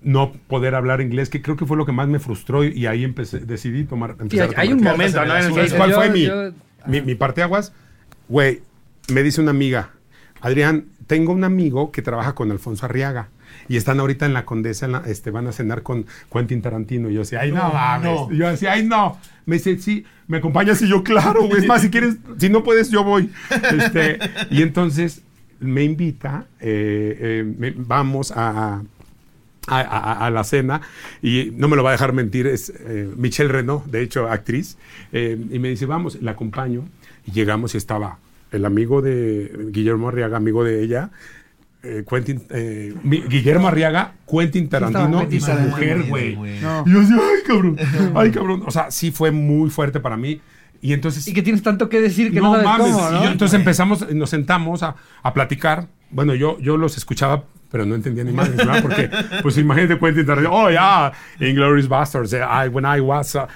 no 0.00 0.32
poder 0.32 0.74
hablar 0.74 1.00
inglés, 1.00 1.28
que 1.30 1.40
creo 1.42 1.56
que 1.56 1.64
fue 1.66 1.76
lo 1.76 1.86
que 1.86 1.92
más 1.92 2.08
me 2.08 2.18
frustró 2.18 2.62
y, 2.62 2.86
ahí 2.86 3.02
empecé, 3.04 3.40
decidí 3.40 3.84
tomar. 3.84 4.16
Sí, 4.30 4.38
hay, 4.38 4.50
a 4.54 4.60
hay 4.60 4.68
tomar 4.68 4.72
un 4.78 4.82
momento, 4.84 5.24
¿no? 5.24 5.36
En 5.36 5.44
el 5.46 5.54
¿Sabes 5.54 5.72
que 5.72 5.78
cuál 5.78 5.90
yo- 5.90 5.96
fue 5.96 6.10
mi, 6.10 6.22
yo- 6.26 6.52
mi, 6.86 7.00
mi 7.00 7.14
parteaguas? 7.14 7.72
Güey, 8.28 8.60
me 9.12 9.22
dice 9.22 9.40
una 9.40 9.50
amiga, 9.50 9.90
Adrián, 10.40 10.86
tengo 11.06 11.32
un 11.32 11.44
amigo 11.44 11.90
que 11.92 12.02
trabaja 12.02 12.34
con 12.34 12.50
Alfonso 12.50 12.86
Arriaga 12.86 13.28
y 13.68 13.76
están 13.76 14.00
ahorita 14.00 14.26
en 14.26 14.32
la 14.34 14.44
Condesa, 14.44 14.86
en 14.86 14.92
la- 14.92 15.02
este, 15.06 15.30
van 15.30 15.46
a 15.46 15.52
cenar 15.52 15.82
con 15.82 16.06
Quentin 16.32 16.60
Tarantino. 16.62 17.10
Y 17.10 17.14
yo 17.14 17.20
decía, 17.20 17.40
ay, 17.40 17.52
no, 17.52 17.68
No, 17.68 17.72
mames. 17.74 18.04
no. 18.10 18.32
Yo 18.32 18.48
decía, 18.50 18.72
ay, 18.72 18.84
no. 18.84 19.18
Me 19.46 19.56
dice, 19.56 19.78
sí, 19.78 20.04
¿me 20.26 20.38
acompañas? 20.38 20.80
Y 20.82 20.88
yo, 20.88 21.02
claro, 21.02 21.44
güey. 21.44 21.60
Es 21.62 21.66
más, 21.66 21.82
si 21.82 21.90
quieres, 21.90 22.16
si 22.38 22.48
no 22.48 22.64
puedes, 22.64 22.90
yo 22.90 23.04
voy. 23.04 23.30
Este, 23.78 24.18
y 24.50 24.62
entonces 24.62 25.22
me 25.60 25.84
invita, 25.84 26.46
eh, 26.60 27.16
eh, 27.20 27.54
me- 27.58 27.74
vamos 27.76 28.32
a, 28.32 28.82
a, 29.66 29.80
a- 29.80 30.26
a 30.26 30.30
la 30.30 30.44
cena 30.44 30.80
y 31.22 31.52
no 31.56 31.68
me 31.68 31.76
lo 31.76 31.82
va 31.84 31.90
a 31.90 31.92
dejar 31.92 32.12
mentir, 32.12 32.46
es 32.46 32.70
eh, 32.80 33.08
Michelle 33.16 33.50
Renault, 33.50 33.84
de 33.86 34.02
hecho, 34.02 34.28
actriz, 34.30 34.76
y 35.12 35.58
me 35.58 35.68
dice, 35.68 35.86
vamos, 35.86 36.20
la 36.20 36.32
acompaño, 36.32 36.84
y 37.26 37.30
llegamos 37.32 37.74
y 37.74 37.78
estaba 37.78 38.18
el 38.54 38.64
amigo 38.64 39.02
de 39.02 39.68
Guillermo 39.70 40.08
Arriaga, 40.08 40.36
amigo 40.36 40.64
de 40.64 40.82
ella, 40.82 41.10
eh, 41.82 42.04
Quentin, 42.08 42.42
eh, 42.50 42.94
Guillermo 43.04 43.68
Arriaga, 43.68 44.14
Quentin 44.30 44.68
Tarantino 44.68 45.18
Quentin 45.20 45.36
y 45.36 45.40
su 45.40 45.46
Tarantino, 45.46 45.70
mujer, 45.76 46.02
güey. 46.08 46.36
No. 46.62 46.84
Y 46.86 46.92
yo 46.92 47.00
decía, 47.00 47.16
ay, 47.20 47.42
cabrón, 47.46 47.76
ay, 48.14 48.30
cabrón. 48.30 48.62
O 48.66 48.70
sea, 48.70 48.90
sí 48.90 49.10
fue 49.10 49.30
muy 49.30 49.68
fuerte 49.70 50.00
para 50.00 50.16
mí. 50.16 50.40
Y 50.80 50.92
entonces... 50.92 51.26
Y 51.28 51.32
que 51.32 51.42
tienes 51.42 51.62
tanto 51.62 51.88
que 51.88 52.00
decir 52.00 52.32
que 52.32 52.40
no, 52.40 52.54
No, 52.56 52.62
sabes 52.62 52.64
mames. 52.66 52.92
cómo, 52.94 53.08
Y 53.10 53.12
¿no? 53.14 53.24
yo- 53.24 53.30
entonces 53.32 53.58
empezamos, 53.58 54.12
nos 54.14 54.30
sentamos 54.30 54.82
a, 54.82 54.96
a 55.22 55.32
platicar. 55.34 55.88
Bueno, 56.10 56.34
yo, 56.34 56.58
yo 56.60 56.76
los 56.76 56.96
escuchaba, 56.96 57.44
pero 57.74 57.84
no 57.84 57.96
entendía 57.96 58.22
ni 58.22 58.30
más, 58.30 58.54
¿verdad? 58.54 58.80
Porque, 58.82 59.10
pues 59.42 59.58
imagínate, 59.58 59.98
Quentin 59.98 60.24
Tarantino, 60.24 60.54
oh, 60.54 60.70
ya, 60.70 61.10
Inglourious 61.40 61.88
Basterds, 61.88 62.32
eh, 62.32 62.38
I- 62.40 62.68
when 62.68 62.84
I 62.86 63.00
was... 63.00 63.34
uh", 63.34 63.48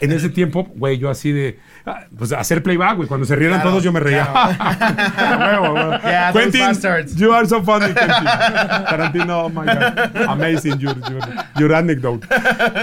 en 0.00 0.10
ese 0.10 0.30
tiempo, 0.30 0.64
güey, 0.74 0.98
yo 0.98 1.08
así 1.08 1.30
de... 1.30 1.60
ah, 1.86 2.00
Pues 2.18 2.32
hacer 2.32 2.60
playback, 2.64 2.96
güey. 2.96 3.06
Cuando 3.06 3.24
se 3.24 3.36
rieran 3.36 3.60
Claro, 3.60 3.70
todos, 3.70 3.84
yo 3.84 3.92
me 3.92 4.00
reía. 4.00 4.26
Yeah, 6.02 6.32
those 6.32 6.42
Quentin, 6.42 6.60
bastards. 6.66 7.14
you 7.14 7.32
are 7.32 7.46
so 7.46 7.62
funny, 7.62 7.86
Quentin. 7.94 8.24
Tarantino, 8.24 9.44
oh 9.44 9.48
my 9.48 9.64
God. 9.64 10.16
Amazing, 10.28 10.78
your, 10.80 10.96
your, 11.08 11.20
your 11.56 11.72
anecdote. 11.74 12.26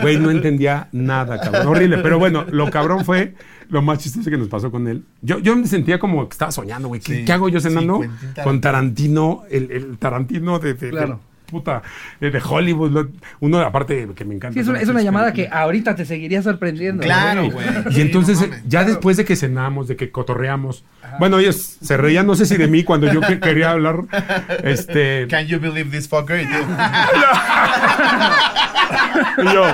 Güey, 0.01 0.17
no 0.17 0.29
entendía 0.31 0.87
nada, 0.93 1.39
cabrón. 1.41 1.67
Horrible. 1.67 1.97
Pero 1.97 2.19
bueno, 2.19 2.45
lo 2.49 2.69
cabrón 2.71 3.03
fue 3.03 3.33
lo 3.69 3.81
más 3.81 3.99
chistoso 3.99 4.29
que 4.29 4.37
nos 4.37 4.47
pasó 4.47 4.71
con 4.71 4.87
él. 4.87 5.03
Yo, 5.21 5.39
yo 5.39 5.55
me 5.55 5.65
sentía 5.67 5.99
como 5.99 6.27
que 6.27 6.33
estaba 6.33 6.51
soñando, 6.51 6.87
güey. 6.87 6.99
¿Qué, 7.01 7.17
Sí. 7.19 7.25
qué 7.25 7.31
hago 7.31 7.49
yo 7.49 7.59
cenando? 7.59 7.95
Sí, 8.01 8.01
Quentin 8.09 8.19
Tarantino. 8.33 8.43
con 8.43 8.61
Tarantino, 8.61 9.43
el, 9.49 9.71
el 9.71 9.97
Tarantino 9.97 10.59
de- 10.59 10.75
Claro. 10.75 11.19
Puta, 11.49 11.81
de, 12.19 12.31
de 12.31 12.41
Hollywood. 12.47 12.91
lo- 12.91 13.09
uno, 13.39 13.59
aparte, 13.59 14.07
que 14.15 14.25
me 14.25 14.35
encanta. 14.35 14.53
Sí, 14.53 14.59
es 14.59 14.67
una, 14.67 14.79
es 14.79 14.87
una 14.89 15.01
llamada 15.01 15.33
que 15.33 15.47
ahorita 15.51 15.95
te 15.95 16.05
seguiría 16.05 16.41
sorprendiendo. 16.41 17.03
Claro, 17.03 17.49
güey. 17.49 17.65
Y 17.89 17.93
Sí, 17.93 18.01
entonces, 18.01 18.39
no 18.39 18.45
eh, 18.45 18.49
mames, 18.49 18.63
ya 18.65 18.69
claro. 18.79 18.87
después 18.87 19.17
de 19.17 19.25
que 19.25 19.35
cenamos, 19.35 19.87
de 19.87 19.95
que 19.95 20.11
cotorreamos, 20.11 20.83
bueno, 21.19 21.39
ellos 21.39 21.77
se 21.81 21.97
reían, 21.97 22.27
no 22.27 22.35
sé 22.35 22.45
si 22.45 22.55
de 22.57 22.67
mí 22.67 22.83
cuando 22.83 23.11
yo 23.11 23.21
que- 23.21 23.39
quería 23.39 23.71
hablar, 23.71 24.01
este, 24.63 25.27
Can 25.29 25.45
you 25.47 25.59
believe 25.59 25.89
this 25.89 26.07
fucker? 26.07 26.39
Yo, 29.53 29.65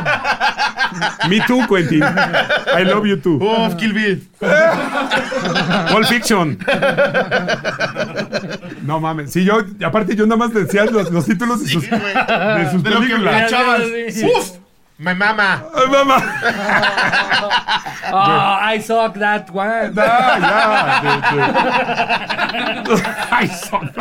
me 1.30 1.40
too, 1.48 1.66
Quentin, 1.68 2.04
I 2.04 2.84
love 2.84 3.06
you 3.06 3.18
too, 3.18 3.38
Uf, 3.42 3.76
Kill 3.76 3.94
Bill. 3.94 4.28
Pulp 5.92 6.06
Fiction. 6.08 6.58
No 8.86 9.00
mames, 9.00 9.32
sí, 9.34 9.44
yo, 9.44 9.60
y 9.80 9.84
aparte 9.84 10.16
yo 10.16 10.26
nada 10.26 10.38
más 10.38 10.54
decía 10.54 10.86
los, 10.86 11.10
los 11.12 11.26
títulos 11.26 11.62
de 11.64 11.70
sus, 11.70 11.84
Sí, 11.84 11.90
güey. 11.90 12.02
de 12.14 12.72
sus 12.72 12.84
De 12.84 12.90
lo 12.92 13.00
que 13.02 13.08
películas. 13.08 13.52
Uf, 14.38 14.52
my 14.98 15.14
mama. 15.16 15.64
Oh, 18.12 18.58
I 18.62 18.80
saw 18.82 19.10
that 19.14 19.50
one. 19.52 19.94
Ya, 19.96 20.40
ya. 20.40 21.02
de- 21.02 22.96
de- 22.96 23.04
Ay, 23.32 23.48
son. 23.50 23.92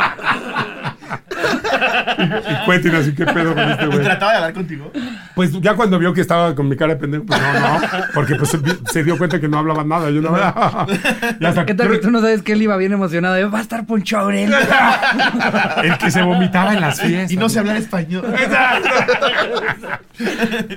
Y 2.17 2.65
Quentin 2.65 2.95
así, 2.95 3.13
¿qué 3.13 3.25
pedo 3.25 3.53
con 3.53 3.63
este 3.69 3.83
¿Y 3.83 3.87
güey? 3.87 4.01
trataba 4.03 4.31
de 4.31 4.37
hablar 4.37 4.53
contigo? 4.53 4.91
Pues 5.35 5.51
ya 5.61 5.75
cuando 5.75 5.99
vio 5.99 6.13
que 6.13 6.21
estaba 6.21 6.55
con 6.55 6.67
mi 6.69 6.75
cara 6.75 6.93
de 6.93 6.99
pendejo, 6.99 7.25
pues 7.25 7.41
no, 7.41 7.53
no, 7.59 7.81
porque 8.13 8.35
pues 8.35 8.49
se, 8.51 8.59
se 8.91 9.03
dio 9.03 9.17
cuenta 9.17 9.39
que 9.39 9.47
no 9.47 9.57
hablaba 9.57 9.83
nada. 9.83 10.09
Yo 10.09 10.21
no 10.21 10.33
hasta 10.35 11.65
¿Qué 11.65 11.73
tal 11.73 11.89
que 11.91 11.97
tú 11.97 12.11
no 12.11 12.21
sabes 12.21 12.41
que 12.41 12.53
él 12.53 12.61
iba 12.61 12.77
bien 12.77 12.93
emocionado? 12.93 13.49
Va 13.51 13.59
a 13.59 13.61
estar 13.61 13.85
Poncho 13.85 14.17
Aurelio. 14.17 14.55
el 15.83 15.97
que 15.97 16.11
se 16.11 16.21
vomitaba 16.21 16.73
en 16.73 16.81
las 16.81 17.01
fiestas. 17.01 17.31
Y 17.31 17.37
no 17.37 17.49
sé 17.49 17.59
hablar 17.59 17.77
español. 17.77 18.25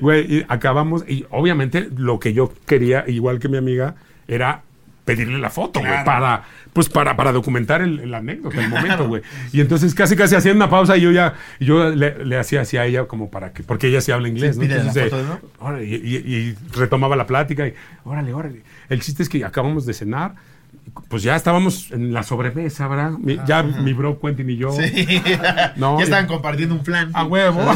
Güey, 0.01 0.39
y 0.39 0.45
acabamos, 0.49 1.05
y 1.09 1.25
obviamente 1.31 1.89
lo 1.97 2.19
que 2.19 2.33
yo 2.33 2.53
quería, 2.67 3.05
igual 3.07 3.39
que 3.39 3.49
mi 3.49 3.57
amiga, 3.57 3.95
era 4.27 4.63
pedirle 5.05 5.39
la 5.39 5.51
foto, 5.51 5.81
güey, 5.81 5.91
Claro. 5.91 6.05
para, 6.05 6.43
pues 6.73 6.89
para, 6.89 7.17
para 7.17 7.33
documentar 7.33 7.83
el, 7.83 7.99
el 8.01 8.15
anécdota, 8.15 8.61
el 8.63 8.69
momento, 8.69 9.09
güey. 9.09 9.23
Y 9.53 9.61
entonces 9.61 9.95
casi 9.95 10.15
casi 10.17 10.35
hacían 10.35 10.57
una 10.57 10.71
pausa 10.71 10.97
y 10.97 11.01
yo 11.01 11.11
ya, 11.11 11.35
yo 11.61 11.91
le, 11.91 12.25
le 12.25 12.39
hacía 12.39 12.61
así 12.61 12.77
a 12.77 12.85
ella 12.87 13.07
como 13.07 13.31
para 13.31 13.53
que, 13.53 13.63
porque 13.63 13.89
ella 13.89 14.01
sí 14.01 14.13
habla 14.13 14.29
inglés, 14.29 14.57
Sí, 14.57 14.67
¿no? 14.67 14.75
Entonces, 14.75 15.11
foto, 15.11 15.23
¿no? 15.25 15.41
órale, 15.59 15.85
y, 15.87 15.95
y- 15.95 16.17
y 16.37 16.57
retomaba 16.77 17.17
la 17.17 17.27
plática 17.27 17.67
y, 17.67 17.75
órale, 18.05 18.33
órale. 18.33 18.63
El 18.89 19.01
chiste 19.01 19.23
es 19.23 19.29
que 19.29 19.45
acabamos 19.45 19.87
de 19.87 19.95
cenar, 19.95 20.35
pues 21.09 21.23
ya 21.23 21.37
estábamos 21.37 21.91
en 21.93 22.13
la 22.13 22.23
sobremesa, 22.23 22.87
¿verdad? 22.89 23.11
Mi- 23.13 23.39
ya 23.47 23.63
mi 23.63 23.93
bro 23.93 24.19
Quentin 24.21 24.49
y 24.51 24.57
yo. 24.57 24.71
Sí. 24.73 24.83
No, 25.77 25.99
ya 25.99 26.05
estaban 26.05 26.27
compartiendo 26.27 26.75
un 26.75 26.85
flan. 26.85 27.11
A 27.15 27.25
huevo. 27.25 27.61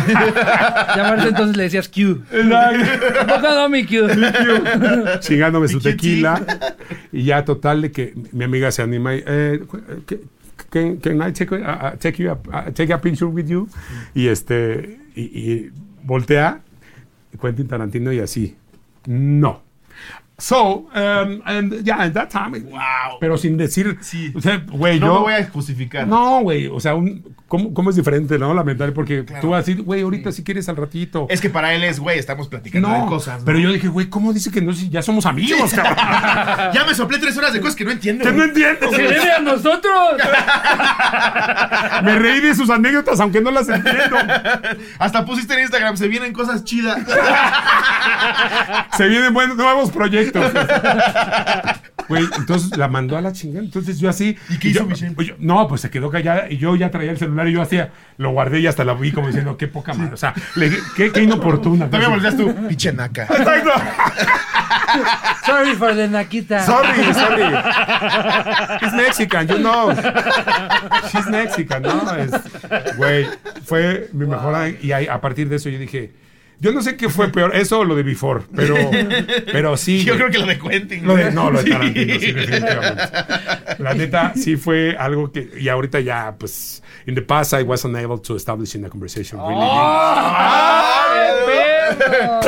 Ya 0.97 1.03
Marce 1.09 1.29
entonces 1.29 1.57
le 1.57 1.63
decías 1.65 1.89
Q. 1.89 2.23
Exacto. 2.33 3.27
¿Por 3.29 3.41
qué 3.43 3.49
no 3.49 3.69
mi 3.69 3.85
Q? 3.87 3.95
chingándome 5.21 5.69
su 5.69 5.81
tequila. 5.81 6.41
Y 7.13 7.25
ya 7.25 7.45
total 7.45 7.83
de 7.83 7.93
que 7.93 8.15
mi 8.33 8.45
amiga 8.45 8.71
se 8.71 8.83
anima 8.83 9.15
y, 9.15 9.23
eh, 9.27 9.63
que- 10.07 10.21
can, 10.71 10.97
can 10.97 11.17
I 11.29 11.33
take, 11.33 11.57
a- 11.65 11.89
a- 11.89 11.97
take, 11.97 12.23
you 12.23 12.31
a, 12.31 12.39
a- 12.53 12.71
take 12.73 12.93
a 12.93 13.01
picture 13.01 13.27
with 13.31 13.47
you? 13.47 13.69
Y 14.15 14.29
este, 14.29 14.99
y, 15.15 15.23
y 15.23 15.71
voltea 16.03 16.61
Quentin 17.41 17.69
Tarantino 17.69 18.13
y 18.13 18.21
así, 18.21 18.57
no. 19.07 19.62
So, 20.43 20.89
um, 20.93 21.41
and 21.47 21.85
yeah, 21.85 22.03
at 22.03 22.13
that 22.15 22.29
time, 22.29 22.59
Wow. 22.65 23.19
pero 23.21 23.39
sin 23.39 23.57
decir, 23.57 23.97
Sí. 24.01 24.33
o 24.35 24.41
sea, 24.41 24.61
güey, 24.73 24.99
no 24.99 25.07
yo, 25.07 25.15
me 25.15 25.21
voy 25.21 25.33
a 25.35 25.49
justificar. 25.49 26.05
no, 26.05 26.41
güey, 26.41 26.67
o 26.67 26.81
sea, 26.81 26.97
un 26.97 27.23
¿cómo, 27.47 27.73
cómo 27.73 27.91
es 27.91 27.97
diferente, 27.97 28.37
no? 28.41 28.53
Lamentable, 28.53 28.93
porque 28.93 29.23
tú 29.41 29.55
así, 29.55 29.75
güey, 29.75 30.03
ahorita 30.03 30.33
si 30.33 30.43
quieres 30.43 30.69
al 30.69 30.77
ratito. 30.77 31.29
Es 31.31 31.41
que 31.41 31.49
para 31.49 31.73
él 31.75 31.85
es, 31.85 32.01
güey, 32.01 32.19
estamos 32.19 32.49
platicando 32.49 32.89
de 32.89 32.99
no, 32.99 33.07
cosas. 33.07 33.39
¿no? 33.39 33.45
pero 33.45 33.61
yo 33.61 33.71
dije, 33.71 33.87
güey, 33.87 34.09
¿cómo 34.09 34.33
dice 34.33 34.51
que 34.51 34.61
no? 34.61 34.73
Si 34.73 34.89
ya 34.89 35.01
somos 35.01 35.27
amigos, 35.27 35.73
cabrón. 35.73 35.95
ya 36.75 36.85
me 36.89 36.95
soplé 36.95 37.19
tres 37.19 37.39
horas 37.39 37.53
de 37.53 37.61
cosas 37.61 37.77
que 37.77 37.85
no 37.85 37.93
entiendo. 37.93 38.25
que 38.25 38.33
no 38.33 38.43
entiendo, 38.43 38.91
¡Se 38.91 39.01
debe 39.01 39.31
a 39.31 39.39
nosotros! 39.39 39.93
Me 42.03 42.19
reí 42.19 42.41
de 42.41 42.55
sus 42.55 42.71
anécdotas, 42.71 43.21
aunque 43.21 43.41
no 43.41 43.51
las 43.51 43.69
entiendo. 43.69 44.17
Hasta 44.99 45.25
pusiste 45.25 45.55
en 45.55 45.61
Instagram, 45.61 45.97
se 45.97 46.09
vienen 46.09 46.33
cosas 46.33 46.65
chidas. 46.65 46.99
Se 48.97 49.09
vienen 49.09 49.33
buenos 49.33 49.57
nuevos 49.57 49.91
proyectos. 49.91 50.32
Güey, 52.09 52.25
entonces 52.37 52.77
la 52.77 52.89
mandó 52.89 53.17
a 53.17 53.21
la 53.21 53.33
chingada. 53.33 53.65
Entonces 53.65 53.99
yo 53.99 54.09
así. 54.11 54.37
¿Y 54.51 54.59
qué 54.59 54.69
hizo 54.69 54.81
yo- 54.81 54.87
Michelle? 54.87 55.15
yo- 55.25 55.35
no, 55.39 55.67
pues 55.69 55.81
se 55.81 55.89
quedó 55.91 56.11
callada 56.11 56.51
y 56.51 56.59
yo 56.59 56.75
ya 56.77 56.91
traía 56.91 57.13
el 57.13 57.19
celular 57.19 57.47
y 57.49 57.53
yo 57.53 57.63
hacía, 57.63 57.91
lo 58.19 58.31
guardé 58.33 58.61
y 58.61 58.67
hasta 58.67 58.85
la 58.85 58.95
vi 58.95 59.13
como 59.13 59.29
diciendo, 59.29 59.57
qué 59.57 59.69
poca 59.69 59.95
madre. 59.95 60.15
O 60.15 60.17
sea, 60.17 60.35
le 60.57 60.69
dije, 60.71 60.83
qué, 60.97 61.13
qué 61.13 61.23
inoportuna. 61.23 61.87
Todavía 61.87 62.09
volteas 62.09 62.37
tú, 62.37 62.55
pinche 62.69 62.93
naca. 62.93 63.23
Exacto. 63.25 63.71
Sorry 65.47 65.75
for 65.75 65.95
the 65.95 66.09
Nakita. 66.09 66.65
Sorry, 66.67 67.15
sorry. 67.15 67.45
He's 68.83 68.93
Mexican, 68.95 69.47
you 69.49 69.59
know. 69.59 69.93
She's 71.11 71.27
Mexican, 71.29 71.83
¿no? 71.83 72.15
Es, 72.17 72.31
güey, 72.97 73.27
fue 73.65 74.09
mi 74.13 74.27
mejor 74.27 74.55
año. 74.55 74.77
Y 74.83 74.93
a 74.93 75.21
partir 75.21 75.49
de 75.49 75.57
eso 75.57 75.69
yo 75.69 75.79
dije, 75.79 76.13
yo 76.63 76.71
no 76.71 76.81
sé 76.81 76.97
qué 76.97 77.09
fue 77.09 77.27
peor, 77.33 77.57
eso 77.57 77.81
o 77.81 77.85
lo 77.85 77.97
de 77.97 78.05
Before, 78.05 78.43
pero, 78.55 78.77
pero 79.53 79.77
sí. 79.77 80.05
Yo 80.05 80.15
creo 80.15 80.31
que 80.31 80.39
lo 80.39 80.47
de 80.47 80.61
Quentin. 80.61 81.05
Lo 81.05 81.17
de, 81.17 81.33
no, 81.33 81.51
lo 81.51 81.61
de. 81.61 81.69
Tarantino, 81.69 82.21
sí, 82.21 82.31
definitivamente. 82.31 83.03
La 83.81 83.95
neta, 83.95 84.33
sí 84.37 84.57
fue 84.57 84.97
algo 84.97 85.33
que. 85.33 85.51
Y 85.59 85.69
ahorita 85.69 85.99
ya, 85.99 86.37
pues. 86.39 86.81
In 87.07 87.17
the 87.17 87.23
past, 87.23 87.53
I 87.53 87.65
was 87.65 87.85
unable 87.85 88.17
to 88.21 88.37
establish 88.37 88.77
a 88.77 88.89
conversation. 88.89 89.41
Really. 89.41 89.61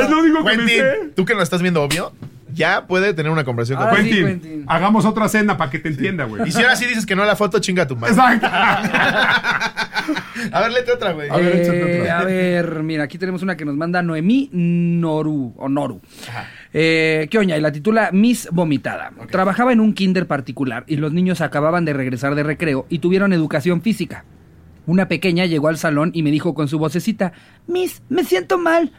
es 0.01 0.09
lo 0.09 0.19
único 0.19 0.45
que 0.45 0.57
me 0.59 0.65
sé. 0.65 0.77
Quentin, 0.77 1.11
tú 1.13 1.25
que 1.25 1.33
nos 1.33 1.43
estás 1.43 1.61
viendo 1.61 1.83
obvio, 1.83 2.13
ya 2.53 2.87
puede 2.87 3.13
tener 3.13 3.33
una 3.33 3.43
conversación 3.43 3.79
con 3.79 3.89
Ah, 3.89 4.01
sí, 4.01 4.09
Quentin, 4.11 4.25
Quentin. 4.27 4.65
hagamos 4.69 5.03
otra 5.03 5.27
cena 5.27 5.57
para 5.57 5.69
que 5.69 5.79
te 5.79 5.89
entienda, 5.89 6.23
güey. 6.23 6.47
Y 6.47 6.53
si 6.53 6.61
ahora 6.61 6.77
sí 6.77 6.85
dices 6.85 7.05
que 7.05 7.17
no 7.17 7.23
a 7.23 7.25
la 7.25 7.35
foto, 7.35 7.59
chinga 7.59 7.85
tu 7.85 7.97
madre. 7.97 8.13
Exacto. 8.13 8.47
A 10.51 10.61
ver, 10.61 10.71
léete 10.71 10.91
otra, 10.93 11.13
güey. 11.13 11.29
A 11.29 11.37
ver, 11.37 11.55
Eh, 11.55 12.01
otra. 12.01 12.19
a 12.19 12.23
ver, 12.25 12.83
mira, 12.83 13.03
aquí 13.03 13.17
tenemos 13.17 13.41
una 13.43 13.55
que 13.57 13.65
nos 13.65 13.75
manda 13.75 14.01
Noemí 14.01 14.49
Noru, 14.53 15.53
o 15.57 15.69
Noru. 15.69 16.01
Eh, 16.73 17.27
¿Qué 17.29 17.37
oña? 17.37 17.57
Y 17.57 17.61
la 17.61 17.71
titula 17.71 18.09
Miss 18.11 18.49
Vomitada. 18.51 19.11
Trabajaba 19.31 19.71
en 19.73 19.79
un 19.79 19.93
kinder 19.93 20.27
particular 20.27 20.83
y 20.87 20.97
los 20.97 21.13
niños 21.13 21.41
acababan 21.41 21.85
de 21.85 21.93
regresar 21.93 22.35
de 22.35 22.43
recreo 22.43 22.85
y 22.89 22.99
tuvieron 22.99 23.33
educación 23.33 23.81
física. 23.81 24.25
Una 24.87 25.07
pequeña 25.07 25.45
llegó 25.45 25.67
al 25.69 25.77
salón 25.77 26.11
y 26.13 26.21
me 26.21 26.31
dijo 26.31 26.53
con 26.53 26.67
su 26.67 26.77
vocecita, 26.77 27.31
Miss, 27.67 28.01
me 28.09 28.23
siento 28.23 28.57
mal. 28.57 28.91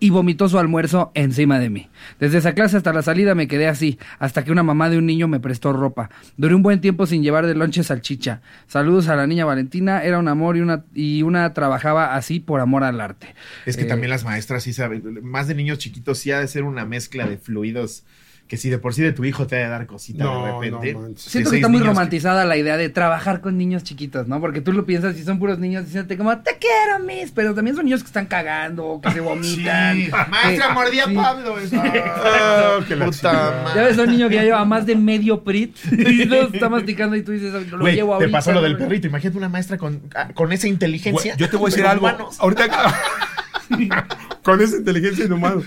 Y 0.00 0.10
vomitó 0.10 0.48
su 0.48 0.58
almuerzo 0.58 1.12
encima 1.14 1.58
de 1.58 1.70
mí. 1.70 1.88
Desde 2.20 2.38
esa 2.38 2.52
clase 2.52 2.76
hasta 2.76 2.92
la 2.92 3.02
salida 3.02 3.34
me 3.34 3.48
quedé 3.48 3.68
así, 3.68 3.98
hasta 4.18 4.44
que 4.44 4.52
una 4.52 4.62
mamá 4.62 4.90
de 4.90 4.98
un 4.98 5.06
niño 5.06 5.28
me 5.28 5.40
prestó 5.40 5.72
ropa. 5.72 6.10
Duré 6.36 6.54
un 6.54 6.62
buen 6.62 6.80
tiempo 6.80 7.06
sin 7.06 7.22
llevar 7.22 7.46
de 7.46 7.54
lonche 7.54 7.82
salchicha. 7.84 8.42
Saludos 8.66 9.08
a 9.08 9.16
la 9.16 9.26
niña 9.26 9.44
Valentina, 9.44 10.02
era 10.02 10.18
un 10.18 10.28
amor 10.28 10.56
y 10.56 10.60
una, 10.60 10.84
y 10.94 11.22
una 11.22 11.54
trabajaba 11.54 12.14
así 12.16 12.40
por 12.40 12.60
amor 12.60 12.84
al 12.84 13.00
arte. 13.00 13.34
Es 13.64 13.76
que 13.76 13.84
Eh, 13.84 13.86
también 13.86 14.10
las 14.10 14.24
maestras 14.24 14.64
sí 14.64 14.72
saben, 14.72 15.20
más 15.22 15.48
de 15.48 15.54
niños 15.54 15.78
chiquitos 15.78 16.18
sí 16.18 16.32
ha 16.32 16.40
de 16.40 16.48
ser 16.48 16.64
una 16.64 16.84
mezcla 16.84 17.26
de 17.26 17.38
fluidos 17.38 18.04
que 18.46 18.58
si 18.58 18.68
de 18.68 18.78
por 18.78 18.92
sí 18.92 19.00
de 19.02 19.12
tu 19.12 19.24
hijo 19.24 19.46
te 19.46 19.56
ha 19.56 19.58
de 19.60 19.68
dar 19.68 19.86
cosita 19.86 20.22
No, 20.24 20.44
de 20.44 20.52
repente. 20.70 20.92
no. 20.92 21.08
Siento 21.16 21.50
que 21.50 21.56
está 21.56 21.68
muy 21.68 21.80
romantizada 21.80 22.44
la 22.44 22.56
idea 22.58 22.76
de 22.76 22.90
trabajar 22.90 23.40
con 23.40 23.56
niños 23.56 23.84
chiquitos, 23.84 24.28
¿no? 24.28 24.38
Porque 24.40 24.60
tú 24.60 24.72
lo 24.72 24.84
piensas 24.84 25.16
y 25.18 25.24
son 25.24 25.38
puros 25.38 25.58
niños 25.58 25.86
diciéndote 25.86 26.18
como, 26.18 26.36
te 26.40 26.58
quiero, 26.58 27.02
miss, 27.04 27.32
pero 27.34 27.54
también 27.54 27.74
son 27.74 27.86
niños 27.86 28.02
que 28.02 28.08
están 28.08 28.26
cagando, 28.26 29.00
que 29.02 29.10
se 29.12 29.20
vomitan. 29.20 29.96
Sí. 29.96 30.10
Maestra, 30.30 30.68
que- 30.68 30.74
mordí 30.74 31.00
a 31.00 31.06
sí. 31.06 31.14
Pablo. 31.14 31.58
Es- 31.58 31.72
Ah, 31.74 32.78
que 32.86 32.96
la 32.96 33.06
puta. 33.06 33.72
Ya 33.74 33.82
ves 33.82 33.98
a 33.98 34.02
un 34.02 34.10
niño 34.10 34.28
que 34.28 34.34
ya 34.36 34.42
lleva 34.44 34.64
más 34.66 34.84
de 34.86 34.94
medio 34.96 35.42
prit 35.42 35.76
y 35.92 36.24
lo 36.24 36.42
está 36.48 36.68
masticando 36.68 37.16
y 37.16 37.22
tú 37.22 37.32
dices, 37.32 37.52
lo 37.70 37.78
Güey, 37.78 37.94
llevo 37.94 38.18
te 38.18 38.28
pasó 38.28 38.52
lo 38.52 38.60
del 38.60 38.76
perrito. 38.76 39.06
Imagínate 39.06 39.38
una 39.38 39.48
maestra 39.48 39.78
con, 39.78 40.02
ah, 40.14 40.28
con 40.34 40.52
esa 40.52 40.68
inteligencia. 40.68 41.34
Yo 41.36 41.48
te 41.48 41.56
voy 41.56 41.68
a 41.68 41.70
decir 41.70 41.86
algo. 41.86 42.06
humanos. 42.06 42.36
Ahorita. 42.38 42.68
Con 44.42 44.60
esa 44.60 44.76
inteligencia 44.76 45.24
inhumana. 45.24 45.62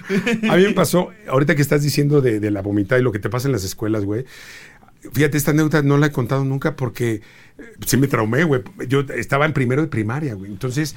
A 0.49 0.57
mí 0.57 0.63
me 0.63 0.73
pasó, 0.73 1.09
ahorita 1.27 1.55
que 1.55 1.61
estás 1.61 1.81
diciendo 1.81 2.21
de, 2.21 2.51
la 2.51 2.61
vomitada 2.61 2.99
y 2.99 3.03
lo 3.03 3.11
que 3.11 3.19
te 3.19 3.29
pasa 3.29 3.47
en 3.47 3.51
las 3.53 3.63
escuelas, 3.63 4.05
güey. 4.05 4.25
Fíjate, 5.13 5.37
esta 5.37 5.51
anécdota 5.51 5.81
no 5.83 5.97
la 5.97 6.07
he 6.07 6.11
contado 6.11 6.43
nunca 6.43 6.75
porque 6.75 7.21
sí 7.85 7.97
me 7.97 8.07
traumé, 8.07 8.43
güey. 8.43 8.61
Yo 8.87 9.01
estaba 9.15 9.45
en 9.45 9.53
primero 9.53 9.81
de 9.81 9.87
primaria, 9.87 10.33
güey. 10.35 10.51
Entonces, 10.51 10.95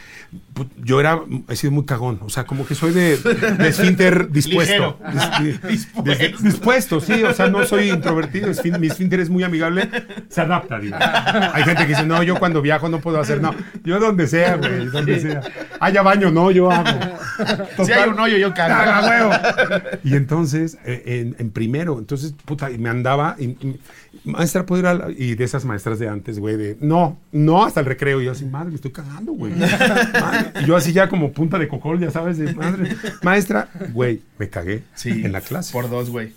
pu- 0.54 0.68
yo 0.82 1.00
era, 1.00 1.20
he 1.48 1.56
sido 1.56 1.72
muy 1.72 1.84
cagón. 1.84 2.20
O 2.22 2.30
sea, 2.30 2.44
como 2.44 2.66
que 2.66 2.74
soy 2.74 2.92
de, 2.92 3.16
de 3.16 3.68
esfínter 3.68 4.28
dispuesto. 4.32 4.98
Dis- 5.02 5.60
Dispuesto. 5.62 6.02
dis- 6.04 6.38
dispuesto, 6.40 7.00
sí. 7.00 7.22
O 7.24 7.32
sea, 7.34 7.48
no 7.48 7.64
soy 7.64 7.90
introvertido. 7.90 8.48
esfín- 8.50 8.78
Mi 8.78 8.88
esfínter 8.88 9.20
es 9.20 9.30
muy 9.30 9.42
amigable. 9.42 9.88
Se 10.28 10.40
adapta, 10.40 10.78
digo. 10.78 10.96
Hay 11.00 11.62
gente 11.64 11.82
que 11.82 11.88
dice, 11.90 12.06
no, 12.06 12.22
yo 12.22 12.38
cuando 12.38 12.60
viajo 12.62 12.88
no 12.88 13.00
puedo 13.00 13.18
hacer, 13.20 13.40
no. 13.40 13.54
Yo 13.84 13.98
donde 14.00 14.26
sea, 14.26 14.56
güey, 14.56 14.86
donde 14.86 15.20
sea. 15.20 15.40
Haya 15.80 16.02
baño, 16.02 16.30
no, 16.30 16.50
yo 16.50 16.70
hago. 16.70 16.88
Si 17.84 17.92
hay 17.92 18.08
un 18.10 18.18
hoyo, 18.20 18.36
yo 18.36 18.52
cago. 18.54 19.30
Y 20.04 20.14
entonces, 20.14 20.78
eh, 20.84 21.02
en, 21.06 21.36
en 21.38 21.50
primero, 21.50 21.98
entonces, 21.98 22.34
puta, 22.44 22.70
y 22.70 22.78
me 22.78 22.88
andaba, 22.90 23.36
y- 23.38 23.44
y- 23.44 23.80
maestra, 24.24 24.66
¿puedo 24.66 24.80
ir 24.80 24.86
a 24.86 24.94
la-?" 24.94 25.10
Y 25.10 25.34
de 25.34 25.44
esas 25.44 25.64
maestras 25.64 25.98
de 25.98 26.08
antes, 26.08 26.38
güey, 26.38 26.49
de, 26.56 26.76
no, 26.80 27.18
no, 27.32 27.64
hasta 27.64 27.80
el 27.80 27.86
recreo. 27.86 28.20
Y 28.20 28.26
yo 28.26 28.32
así, 28.32 28.44
madre, 28.44 28.70
me 28.70 28.74
estoy 28.76 28.92
cagando, 28.92 29.32
güey. 29.32 29.52
Y 30.62 30.66
yo 30.66 30.76
así 30.76 30.92
ya 30.92 31.08
como 31.08 31.32
punta 31.32 31.58
de 31.58 31.68
cocol, 31.68 32.00
ya 32.00 32.10
sabes, 32.10 32.38
de, 32.38 32.52
madre. 32.54 32.96
Maestra, 33.22 33.68
güey, 33.92 34.22
me 34.38 34.48
cagué 34.48 34.82
Sí. 34.94 35.10
en 35.24 35.32
la 35.32 35.40
clase. 35.40 35.72
Por 35.72 35.88
dos, 35.90 36.10
güey. 36.10 36.32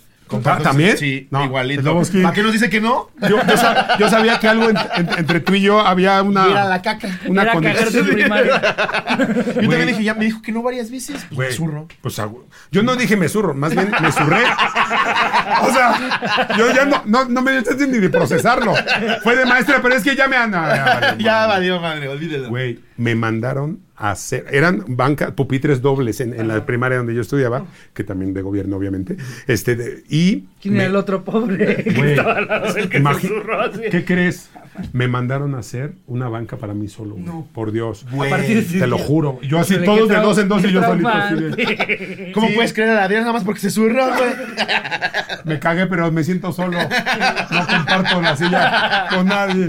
Ah, 0.45 0.59
¿también? 0.61 0.97
Sí, 0.97 1.27
No, 1.31 1.43
igualito. 1.45 1.81
Sloboski. 1.81 2.21
¿Para 2.21 2.33
qué 2.33 2.43
nos 2.43 2.53
dice 2.53 2.69
que 2.69 2.79
no? 2.81 3.09
Yo, 3.21 3.37
yo 3.47 3.57
sa- 3.57 3.97
yo 3.97 4.09
sabía 4.09 4.39
que 4.39 4.47
algo 4.47 4.69
en- 4.69 4.77
en- 4.77 5.09
entre 5.19 5.39
tú 5.39 5.53
y 5.55 5.61
yo 5.61 5.79
había 5.79 6.21
una, 6.21 6.45
Mira 6.45 6.65
la 6.65 6.81
caca. 6.81 7.09
una 7.27 7.51
conexión. 7.51 8.05
primaria. 8.07 8.61
Yo 9.55 9.69
también 9.69 9.87
dije, 9.87 10.03
ya 10.03 10.13
me 10.13 10.25
dijo 10.25 10.41
que 10.41 10.51
no 10.51 10.61
varias 10.63 10.89
veces. 10.91 11.25
Pues, 11.33 11.49
me 11.49 11.55
zurro. 11.55 11.87
Pues 12.01 12.17
ah, 12.19 12.29
yo 12.71 12.83
no 12.83 12.95
dije 12.95 13.15
me 13.15 13.29
zurro, 13.29 13.53
más 13.53 13.73
bien 13.75 13.91
me 14.01 14.11
zurré. 14.11 14.43
O 15.61 15.71
sea, 15.73 16.47
yo 16.57 16.73
ya 16.73 16.85
no, 16.85 17.01
no, 17.05 17.25
no 17.25 17.41
me 17.41 17.51
dio 17.51 17.61
chance 17.61 17.85
ni 17.87 17.99
de 17.99 18.09
procesarlo. 18.09 18.73
Fue 19.23 19.35
de 19.35 19.45
maestra, 19.45 19.79
pero 19.81 19.95
es 19.95 20.03
que 20.03 20.15
ya 20.15 20.27
me 20.27 20.35
anda. 20.37 20.63
Ya, 20.73 20.85
valió, 20.99 21.17
Ya 21.25 21.33
madre. 21.33 21.47
valió 21.47 21.79
madre, 21.81 22.07
olvídelo. 22.09 22.49
Güey, 22.49 22.79
me 22.97 23.15
mandaron 23.15 23.79
a 23.95 24.11
hacer. 24.11 24.45
Eran 24.51 24.83
bancas, 24.87 25.31
pupitres 25.31 25.81
dobles 25.81 26.19
en, 26.19 26.33
en 26.39 26.47
la 26.47 26.65
primaria 26.65 26.97
donde 26.97 27.13
yo 27.13 27.21
estudiaba, 27.21 27.65
que 27.93 28.03
también 28.03 28.33
de 28.33 28.41
gobierno, 28.41 28.75
obviamente. 28.77 29.17
Este, 29.47 29.75
de- 29.75 30.03
y. 30.09 30.45
¿Quién 30.61 30.73
me- 30.75 30.79
era 30.81 30.89
el 30.89 30.95
otro 30.95 31.23
pobre? 31.23 31.83
que 31.83 31.91
Güey, 31.93 32.11
estaba 32.11 32.33
al 32.37 32.47
lado 32.47 32.73
del 32.73 32.89
que 32.89 32.97
se 32.97 33.03
imagi- 33.03 33.27
zurró 33.27 33.61
así? 33.61 33.81
¿Qué 33.91 34.03
crees? 34.05 34.49
Me 34.91 35.07
mandaron 35.07 35.53
a 35.53 35.59
hacer 35.59 35.93
una 36.07 36.27
banca 36.29 36.57
para 36.57 36.73
mí 36.73 36.87
solo. 36.87 37.15
güey. 37.15 37.43
Por 37.53 37.71
Dios. 37.71 38.05
De 38.11 38.59
ese 38.59 38.79
Te 38.79 38.87
lo 38.87 38.95
día. 38.97 39.05
juro. 39.05 39.39
Yo 39.43 39.59
así, 39.59 39.77
todos 39.83 40.09
de 40.09 40.15
dos 40.15 40.37
en 40.39 40.47
dos 40.49 40.63
y 40.65 40.71
yo 40.71 40.81
solito. 40.83 41.07
así 41.09 41.35
de-. 41.35 42.31
¿Cómo 42.33 42.47
Sí. 42.47 42.53
puedes 42.55 42.73
creer 42.73 42.89
a 42.97 43.03
Adrián 43.03 43.21
nada 43.21 43.33
más 43.33 43.43
porque 43.43 43.59
se 43.61 43.69
zurró, 43.69 44.07
güey? 44.07 44.31
Me 45.45 45.59
cagué, 45.59 45.85
pero 45.87 46.11
me 46.11 46.23
siento 46.23 46.51
solo. 46.53 46.77
No 46.79 47.67
comparto 47.67 48.21
la 48.21 48.35
silla 48.35 49.05
con 49.09 49.25
nadie. 49.27 49.67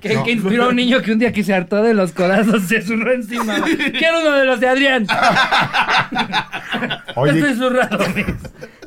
Que, 0.00 0.14
No. 0.14 0.24
que 0.24 0.32
inspiró 0.32 0.64
a 0.64 0.68
un 0.68 0.76
niño 0.76 1.00
que 1.02 1.12
un 1.12 1.18
día 1.18 1.32
que 1.32 1.42
se 1.42 1.54
hartó 1.54 1.82
de 1.82 1.94
los 1.94 2.12
codazos 2.12 2.62
se 2.64 2.82
zurró 2.82 3.12
encima. 3.12 3.56
Quiero 3.98 4.20
uno 4.20 4.32
de 4.32 4.44
los 4.44 4.60
de 4.60 4.68
Adrián. 4.68 5.06
Oye, 7.16 7.32
Estoy 7.38 7.54
zurrado. 7.54 7.98
miss. 8.14 8.26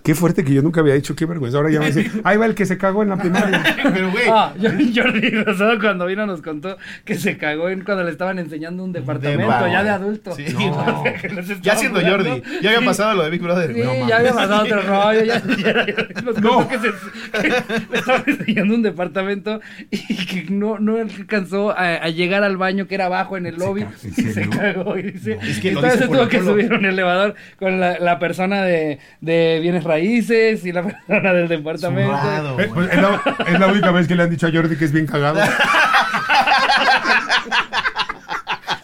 Qué 0.03 0.15
fuerte 0.15 0.43
que 0.43 0.53
yo 0.53 0.61
nunca 0.61 0.81
había 0.81 0.93
dicho, 0.95 1.15
qué 1.15 1.25
vergüenza. 1.25 1.57
Ahora 1.57 1.69
ya 1.71 1.79
me 1.79 1.91
dice, 1.91 2.09
ahí 2.23 2.37
va 2.37 2.45
el 2.45 2.55
que 2.55 2.65
se 2.65 2.77
cagó 2.77 3.03
en 3.03 3.09
la 3.09 3.17
primaria. 3.17 3.63
Pero, 3.93 4.11
güey. 4.11 4.23
Ah, 4.29 4.53
Jordi 4.61 5.29
Rosado 5.29 5.79
cuando 5.79 6.05
vino 6.05 6.25
nos 6.25 6.41
contó 6.41 6.77
que 7.05 7.15
se 7.15 7.37
cagó 7.37 7.69
en 7.69 7.81
cuando 7.83 8.03
le 8.03 8.11
estaban 8.11 8.39
enseñando 8.39 8.83
un 8.83 8.91
departamento 8.93 9.47
va- 9.47 9.69
ya 9.71 9.83
de 9.83 9.89
adulto. 9.89 10.31
Sí, 10.35 10.45
No. 10.59 11.03
Nos 11.35 11.49
estaba 11.49 11.59
Ya 11.61 11.75
siendo 11.75 11.99
jugando. 11.99 12.29
Jordi. 12.29 12.43
Ya 12.61 12.69
había 12.69 12.79
Sí. 12.79 12.85
pasado 12.85 13.15
lo 13.15 13.23
de 13.23 13.29
Big 13.29 13.41
Brother. 13.41 13.73
Sí, 13.73 13.81
No, 13.83 14.07
ya 14.07 14.17
había 14.17 14.33
pasado 14.33 14.63
otro 14.63 14.81
rollo. 14.81 15.23
Ya, 15.23 15.41
ya- 15.45 15.85
ya 15.85 16.21
nos 16.23 16.33
contó 16.35 16.41
No. 16.41 16.67
que, 16.67 16.79
se, 16.79 16.87
que 17.41 17.47
le 17.91 17.97
estaban 17.99 18.23
enseñando 18.25 18.75
un 18.75 18.81
departamento 18.81 19.61
y 19.91 20.25
que 20.25 20.45
no, 20.49 20.79
no 20.79 20.97
alcanzó 20.97 21.71
a, 21.71 21.95
a 21.95 22.09
llegar 22.09 22.43
al 22.43 22.57
baño 22.57 22.87
que 22.87 22.95
era 22.95 23.05
abajo 23.05 23.37
en 23.37 23.45
el 23.45 23.55
lobby 23.55 23.81
¿en 23.81 23.89
y 24.17 24.21
se 24.31 24.49
cagó. 24.49 24.97
Y 24.97 25.03
dice, 25.11 25.37
es 25.41 25.59
que 25.59 25.69
entonces 25.69 25.99
se 25.99 26.07
tuvo 26.07 26.27
que 26.27 26.39
subir 26.39 26.71
a 26.73 26.77
un 26.77 26.85
elevador 26.85 27.35
con 27.59 27.79
la, 27.79 27.99
la 27.99 28.19
persona 28.19 28.63
de, 28.63 28.99
de 29.21 29.59
bienes 29.61 29.83
raíces 29.83 29.90
y 29.99 30.71
la 30.71 30.83
persona 31.07 31.33
del 31.33 31.47
departamento. 31.47 32.17
Zurrado, 32.17 32.59
Eh, 32.59 32.69
pues, 32.73 32.89
es, 32.91 33.01
la, 33.01 33.21
es 33.47 33.59
la 33.59 33.67
única 33.67 33.91
vez 33.91 34.07
que 34.07 34.15
le 34.15 34.23
han 34.23 34.29
dicho 34.29 34.47
a 34.47 34.51
Jordi 34.51 34.75
que 34.77 34.85
es 34.85 34.91
bien 34.91 35.05
cagado. 35.07 35.39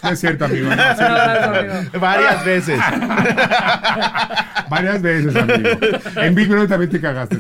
No 0.03 0.09
es 0.11 0.19
cierto, 0.19 0.45
amigo. 0.45 0.69
no, 0.69 0.75
sí, 0.75 0.79
Un 0.99 1.05
abrazo, 1.05 1.53
amigo. 1.59 1.99
Varias 1.99 2.45
veces. 2.45 2.79
Varias 4.69 5.01
veces, 5.01 5.35
amigo. 5.35 5.69
En 6.17 6.35
Big 6.35 6.47
Brother 6.47 6.67
también 6.69 6.91
te 6.91 6.99
cagaste. 7.01 7.37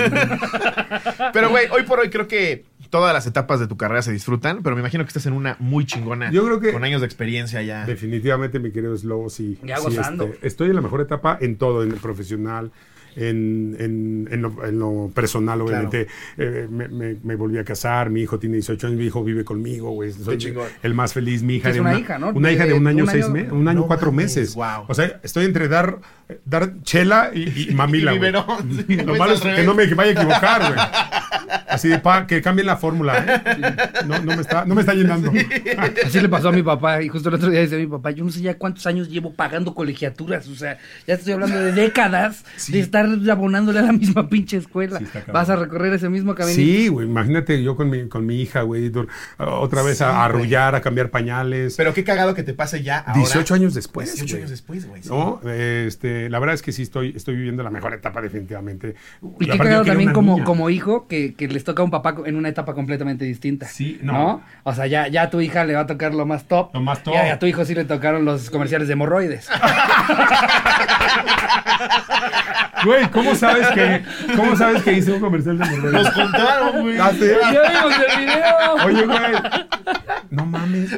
Pero, 1.33 1.49
güey, 1.49 1.67
hoy 1.71 1.83
por 1.83 1.99
hoy 1.99 2.09
creo 2.09 2.27
que 2.27 2.65
todas 2.89 3.13
las 3.13 3.27
etapas 3.27 3.59
de 3.59 3.67
tu 3.67 3.75
carrera 3.77 4.01
se 4.01 4.11
disfrutan, 4.13 4.63
pero 4.63 4.75
me 4.75 4.79
imagino 4.81 5.03
que 5.03 5.09
estás 5.09 5.25
en 5.25 5.33
una 5.33 5.57
muy 5.59 5.85
chingona. 5.85 6.31
Yo 6.31 6.45
creo 6.45 6.59
que- 6.59 6.71
Con 6.71 6.83
años 6.85 7.01
de 7.01 7.05
experiencia 7.07 7.61
ya. 7.61 7.85
Definitivamente, 7.85 8.59
mi 8.59 8.71
querido 8.71 8.97
Slobo, 8.97 9.29
sí. 9.29 9.59
Ya 9.63 9.77
sí, 9.77 9.83
gozando. 9.83 10.25
este, 10.25 10.47
estoy 10.47 10.69
en 10.69 10.75
la 10.75 10.81
mejor 10.81 11.01
etapa 11.01 11.37
en 11.41 11.57
todo, 11.57 11.83
en 11.83 11.91
el 11.91 11.97
profesional, 11.97 12.71
en, 13.17 13.75
en- 13.79 14.29
en 14.31 14.41
lo, 14.41 14.65
en 14.65 14.79
lo 14.79 15.11
personal, 15.13 15.59
obviamente. 15.61 16.07
Eh, 16.37 16.67
me, 16.69 16.87
me- 16.87 17.17
me 17.23 17.35
volví 17.35 17.57
a 17.57 17.63
casar, 17.63 18.09
mi 18.09 18.21
hijo 18.21 18.37
tiene 18.39 18.55
18 18.55 18.87
años, 18.87 18.99
mi 18.99 19.05
hijo 19.05 19.23
vive 19.23 19.43
conmigo, 19.43 19.91
güey. 19.91 20.11
Soy 20.13 20.37
chingón. 20.37 20.67
el 20.83 20.93
más 20.93 21.13
feliz, 21.13 21.43
mi 21.43 21.55
hija 21.55 21.69
Es 21.69 21.75
de 21.75 21.81
una 21.81 21.99
hija, 21.99 22.17
¿no? 22.19 22.29
Una 22.29 22.51
hija 22.51 22.63
de 22.63 22.69
De- 22.73 22.75
un 22.79 22.87
año, 22.87 23.03
un 23.05 23.09
seis 23.09 23.27
meses, 23.29 23.51
un 23.51 23.67
año, 23.67 23.79
No 23.81 23.87
cuatro 23.87 24.11
meses. 24.11 24.55
wow. 24.55 24.85
O 24.87 24.93
sea, 24.93 25.19
estoy 25.23 25.45
entre 25.45 25.67
dar, 25.67 25.97
dar 26.45 26.73
chela 26.83 27.31
y, 27.33 27.69
y 27.71 27.73
mamila, 27.75 28.13
Y 28.13 28.17
güey. 28.17 28.31
biberón, 28.31 28.85
sí, 28.87 28.95
Lo 28.97 29.05
pues, 29.05 29.19
malo 29.19 29.31
al 29.33 29.37
es 29.37 29.55
que 29.55 29.63
no 29.63 29.73
me 29.73 29.85
vaya 29.87 30.11
a 30.11 30.13
equivocar, 30.13 30.61
güey. 30.73 30.79
Así 31.69 31.87
de 31.89 31.99
pa, 31.99 32.27
que 32.27 32.41
cambien 32.41 32.65
la 32.65 32.77
fórmula, 32.77 33.17
¿eh? 33.17 34.05
No, 34.05 34.19
no 34.19 34.35
me 34.35 34.41
está, 34.41 34.65
no 34.65 34.75
me 34.75 34.81
está 34.81 34.93
llenando. 34.93 35.31
Así 36.05 36.19
le 36.19 36.29
pasó 36.29 36.49
a 36.49 36.51
mi 36.51 36.63
papá 36.63 37.01
y 37.01 37.07
justo 37.09 37.29
el 37.29 37.35
otro 37.35 37.49
día 37.49 37.61
dice 37.61 37.77
mi 37.77 37.87
papá, 37.87 38.11
yo 38.11 38.23
no 38.23 38.31
sé 38.31 38.41
ya 38.41 38.57
cuántos 38.57 38.85
años 38.87 39.09
llevo 39.09 39.33
pagando 39.33 39.73
colegiaturas, 39.73 40.47
o 40.47 40.55
sea, 40.55 40.77
ya 41.07 41.13
estoy 41.15 41.33
hablando 41.33 41.57
de 41.59 41.71
décadas 41.71 42.43
de 42.69 42.79
estar 42.79 43.06
abonándole 43.31 43.79
a 43.79 43.83
la 43.83 43.91
misma 43.91 44.17
pinche 44.29 44.57
escuela. 44.57 44.99
Sí. 44.99 45.05
Vas 45.31 45.49
a 45.49 45.55
recorrer 45.55 45.93
ese 45.93 46.09
mismo 46.09 46.35
camino. 46.35 46.55
Sí, 46.55 46.87
güey, 46.87 47.07
imagínate 47.07 47.61
yo 47.63 47.75
con 47.75 47.89
mi, 47.89 48.07
con 48.07 48.25
mi 48.25 48.41
hija, 48.41 48.61
güey, 48.61 48.91
otra 49.37 49.83
vez 49.83 50.01
a, 50.01 50.21
a 50.21 50.25
arrullar, 50.25 50.75
a 50.75 50.81
cambiar 50.81 51.09
pañales. 51.09 51.75
Pero 51.77 51.93
qué 51.93 52.03
cagado 52.03 52.33
que 52.33 52.43
te 52.43 52.53
pase 52.53 52.83
ya 52.83 52.99
ahora. 52.99 53.19
18 53.19 53.53
años 53.53 53.73
después. 53.73 54.13
18 54.13 54.31
güey. 54.31 54.41
años 54.41 54.51
después, 54.51 54.87
güey. 54.87 55.03
sí. 55.03 55.09
No, 55.09 55.41
este, 55.49 56.29
la 56.29 56.39
verdad 56.39 56.55
es 56.55 56.61
que 56.61 56.71
sí 56.71 56.83
estoy, 56.83 57.13
estoy 57.15 57.35
viviendo 57.35 57.63
la 57.63 57.69
mejor 57.69 57.93
etapa 57.93 58.21
definitivamente. 58.21 58.95
Y 59.39 59.47
qué 59.47 59.57
cagado 59.57 59.85
también 59.85 60.13
como, 60.13 60.33
niña. 60.33 60.45
como 60.45 60.69
hijo 60.69 61.07
que, 61.07 61.33
que 61.33 61.47
les 61.47 61.63
toca 61.63 61.81
a 61.81 61.85
un 61.85 61.91
papá 61.91 62.15
en 62.25 62.35
una 62.35 62.49
etapa 62.49 62.73
completamente 62.73 63.25
distinta. 63.25 63.67
Sí, 63.67 63.99
no. 64.01 64.13
no. 64.13 64.41
O 64.63 64.73
sea, 64.73 64.87
ya, 64.87 65.07
ya 65.07 65.23
a 65.23 65.29
tu 65.29 65.41
hija 65.41 65.65
le 65.65 65.75
va 65.75 65.81
a 65.81 65.87
tocar 65.87 66.13
lo 66.13 66.25
más 66.25 66.47
top. 66.47 66.73
Lo 66.73 66.81
más 66.81 67.03
top. 67.03 67.13
Y 67.13 67.17
a 67.17 67.39
tu 67.39 67.45
hijo 67.45 67.65
sí 67.65 67.75
le 67.75 67.85
tocaron 67.85 68.25
los 68.25 68.49
comerciales 68.49 68.87
de 68.87 68.93
hemorroides. 68.93 69.47
Güey, 72.83 72.96
¿cómo 73.11 73.35
sabes 73.35 73.67
que, 73.69 74.03
cómo 74.35 74.55
sabes 74.55 74.83
que 74.83 74.93
hice 74.93 75.11
un 75.11 75.19
comercial 75.19 75.57
de 75.57 75.65
Nos 75.65 75.73
hemorroides? 75.73 76.11
contaron, 76.13 76.81
güey. 76.81 76.97
Ah. 76.99 77.11
¡Ya 77.11 77.61
vimos 77.69 77.93
el 78.09 78.25
video! 78.25 78.85
Oye, 78.85 79.05
güey. 79.05 79.19
No 80.29 80.45
mames. 80.45 80.97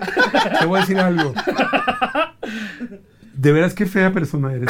Te 0.59 0.65
voy 0.65 0.77
a 0.77 0.81
decir 0.81 0.99
algo. 0.99 1.33
De 3.33 3.51
veras, 3.51 3.73
qué 3.73 3.85
fea 3.85 4.11
persona 4.11 4.51
eres. 4.53 4.69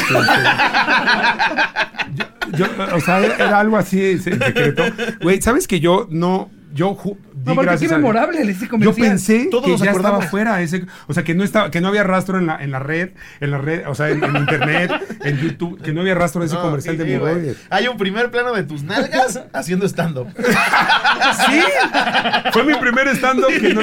Yo, 2.13 2.25
yo, 2.53 2.65
o 2.95 2.99
sea, 2.99 3.19
era 3.19 3.59
algo 3.59 3.77
así 3.77 4.11
en 4.11 4.21
secreto. 4.21 4.83
Güey, 5.21 5.41
¿sabes 5.41 5.67
que 5.67 5.79
yo 5.79 6.07
no... 6.09 6.51
Yo 6.71 6.95
No, 7.45 7.55
porque 7.55 7.77
qué 7.77 7.87
memorable 7.89 8.41
ese 8.41 8.67
Yo 8.79 8.93
pensé 8.93 9.47
Todos 9.49 9.65
que 9.65 9.77
ya 9.85 9.91
acordamos. 9.91 10.19
estaba 10.25 10.29
fuera 10.31 10.61
ese, 10.61 10.85
o 11.07 11.13
sea, 11.13 11.23
que 11.23 11.33
no 11.35 11.43
estaba, 11.43 11.71
que 11.71 11.81
no 11.81 11.87
había 11.87 12.03
rastro 12.03 12.37
en 12.37 12.47
la, 12.47 12.61
en 12.61 12.71
la 12.71 12.79
red, 12.79 13.09
en 13.39 13.51
la 13.51 13.57
red, 13.57 13.87
o 13.87 13.95
sea, 13.95 14.09
en, 14.09 14.23
en 14.23 14.35
internet, 14.35 14.91
en 15.23 15.37
YouTube, 15.39 15.81
que 15.81 15.91
no 15.93 16.01
había 16.01 16.15
rastro 16.15 16.41
de 16.41 16.47
ese 16.47 16.55
No, 16.55 16.61
comercial 16.61 16.97
sí, 16.97 17.03
de 17.03 17.13
hemorroides. 17.15 17.57
Hay 17.69 17.87
un 17.87 17.97
primer 17.97 18.29
plano 18.31 18.53
de 18.53 18.63
tus 18.63 18.83
nalgas 18.83 19.41
haciendo 19.53 19.85
stand-up. 19.87 20.27
Sí, 21.49 21.59
fue 22.53 22.63
mi 22.63 22.75
primer 22.75 23.07
stand-up 23.09 23.47
que 23.49 23.73
no, 23.73 23.81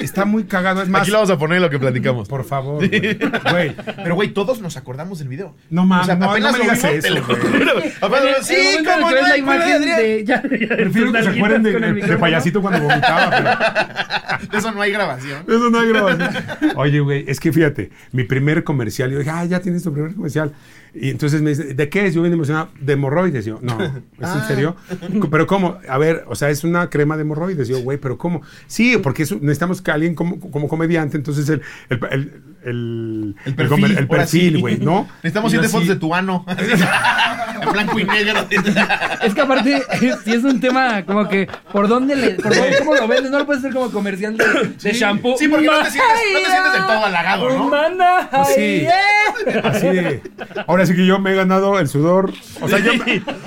está 0.00 0.24
muy 0.24 0.44
cagado, 0.44 0.82
es 0.82 0.88
más, 0.88 1.02
Aquí 1.02 1.10
lo 1.10 1.18
vamos 1.18 1.30
a 1.30 1.38
poner 1.38 1.60
lo 1.60 1.68
que 1.70 1.78
platicamos. 1.78 2.28
por 2.28 2.44
favor, 2.44 2.76
güey. 2.88 3.18
Pero, 3.96 4.14
güey, 4.14 4.28
todos 4.32 4.60
nos 4.60 4.76
acordamos 4.76 5.18
del 5.18 5.28
video. 5.28 5.54
No 5.68 5.84
mames, 5.84 6.04
O 6.04 6.06
sea, 6.06 6.16
no, 6.16 6.30
apenas 6.30 6.52
no 6.52 6.58
me 6.58 6.64
digas 6.64 6.80
te 6.80 6.96
eso, 6.98 7.14
lo 7.14 7.22
juro. 7.22 7.38
Sí, 8.42 8.56
como 8.84 9.10
no 9.10 9.20
la 9.22 9.36
imagen 9.36 9.72
Adrián. 9.74 9.98
de... 9.98 10.24
ya- 10.24 10.42
ya- 10.42 10.76
prefiero 10.76 11.12
que 11.12 11.22
se 11.22 11.28
acuerden 11.28 11.62
de, 11.62 11.72
de 12.06 12.16
payasito 12.16 12.60
cuando 12.62 12.79
vomitaba, 12.80 13.30
pero 13.30 14.48
De 14.50 14.58
eso 14.58 14.72
no 14.72 14.82
hay 14.82 14.92
grabación. 14.92 15.42
eso 15.46 15.70
no 15.70 15.78
hay 15.80 15.88
grabación. 15.88 16.30
Oye, 16.76 17.00
güey, 17.00 17.24
es 17.28 17.40
que 17.40 17.52
fíjate, 17.52 17.90
mi 18.12 18.24
primer 18.24 18.64
comercial, 18.64 19.10
yo 19.10 19.18
dije, 19.18 19.30
ah, 19.30 19.44
ya 19.44 19.60
tienes 19.60 19.82
tu 19.82 19.92
primer 19.92 20.14
comercial. 20.14 20.52
Y 20.94 21.10
entonces 21.10 21.40
me 21.42 21.50
dice, 21.50 21.74
¿de 21.74 21.88
qué 21.88 22.06
es? 22.06 22.14
Yo 22.14 22.22
bien 22.22 22.32
emocionado, 22.34 22.68
de 22.80 22.92
hemorroides. 22.94 23.44
Yo, 23.44 23.58
no, 23.62 23.80
¿es 23.82 23.90
Ah. 24.20 24.38
en 24.42 24.48
serio? 24.48 24.76
¿Pero 25.30 25.46
cómo? 25.46 25.78
A 25.88 25.98
ver, 25.98 26.24
o 26.28 26.34
sea, 26.34 26.50
es 26.50 26.64
una 26.64 26.90
crema 26.90 27.16
de 27.16 27.22
hemorroides. 27.22 27.68
Yo, 27.68 27.80
güey, 27.80 27.98
¿pero 27.98 28.18
cómo? 28.18 28.42
Sí, 28.66 28.96
porque 28.98 29.22
eso- 29.22 29.36
necesitamos 29.40 29.82
que 29.82 29.90
alguien 29.90 30.14
como, 30.14 30.40
como 30.40 30.68
comediante, 30.68 31.16
entonces 31.16 31.48
el, 31.48 31.62
el, 31.90 31.98
el, 32.64 33.36
el, 33.44 33.54
perfil. 33.54 33.98
el 33.98 34.08
perfil, 34.08 34.54
sí. 34.56 34.60
güey, 34.60 34.78
¿no? 34.78 35.08
Necesitamos 35.22 35.52
siete 35.52 35.68
fotos 35.68 35.88
de 35.88 35.96
tu 35.96 36.14
ano. 36.14 36.44
en 37.62 37.72
blanco 37.72 37.98
y 37.98 38.04
negro. 38.04 38.46
Es 39.22 39.34
que 39.34 39.40
aparte, 39.40 39.82
si 40.24 40.32
es 40.32 40.44
un 40.44 40.60
tema 40.60 41.04
como 41.04 41.28
que, 41.28 41.48
¿por 41.72 41.88
dónde 41.88 42.16
le, 42.16 42.30
por 42.32 42.54
dónde, 42.54 42.78
cómo 42.78 42.94
lo 42.94 43.06
vendes? 43.08 43.30
No 43.30 43.38
lo 43.38 43.46
puedes 43.46 43.62
hacer 43.62 43.72
como 43.74 43.90
comercial 43.90 44.36
de, 44.36 44.44
de 44.82 44.92
shampoo. 44.92 45.36
Sí, 45.38 45.48
porque 45.48 45.66
no 45.66 45.82
te 45.82 45.90
sientes- 45.90 46.00
no 46.32 46.38
te 46.40 46.46
sientes 46.50 46.72
del 46.72 46.82
todo 46.82 47.04
halagado, 47.06 47.48
¿no? 47.50 47.66
Humana, 47.66 48.28
Pues 48.30 48.48
sí. 48.54 48.86
ay, 49.46 49.60
Así 49.64 49.86
de. 49.86 50.22
Ahora 50.66 50.79
sí 50.86 50.94
que 50.94 51.06
yo 51.06 51.18
me 51.18 51.32
he 51.32 51.34
ganado 51.34 51.78
el 51.78 51.88
sudor. 51.88 52.32
O 52.60 52.68
sea, 52.68 52.78
yo, 52.78 52.92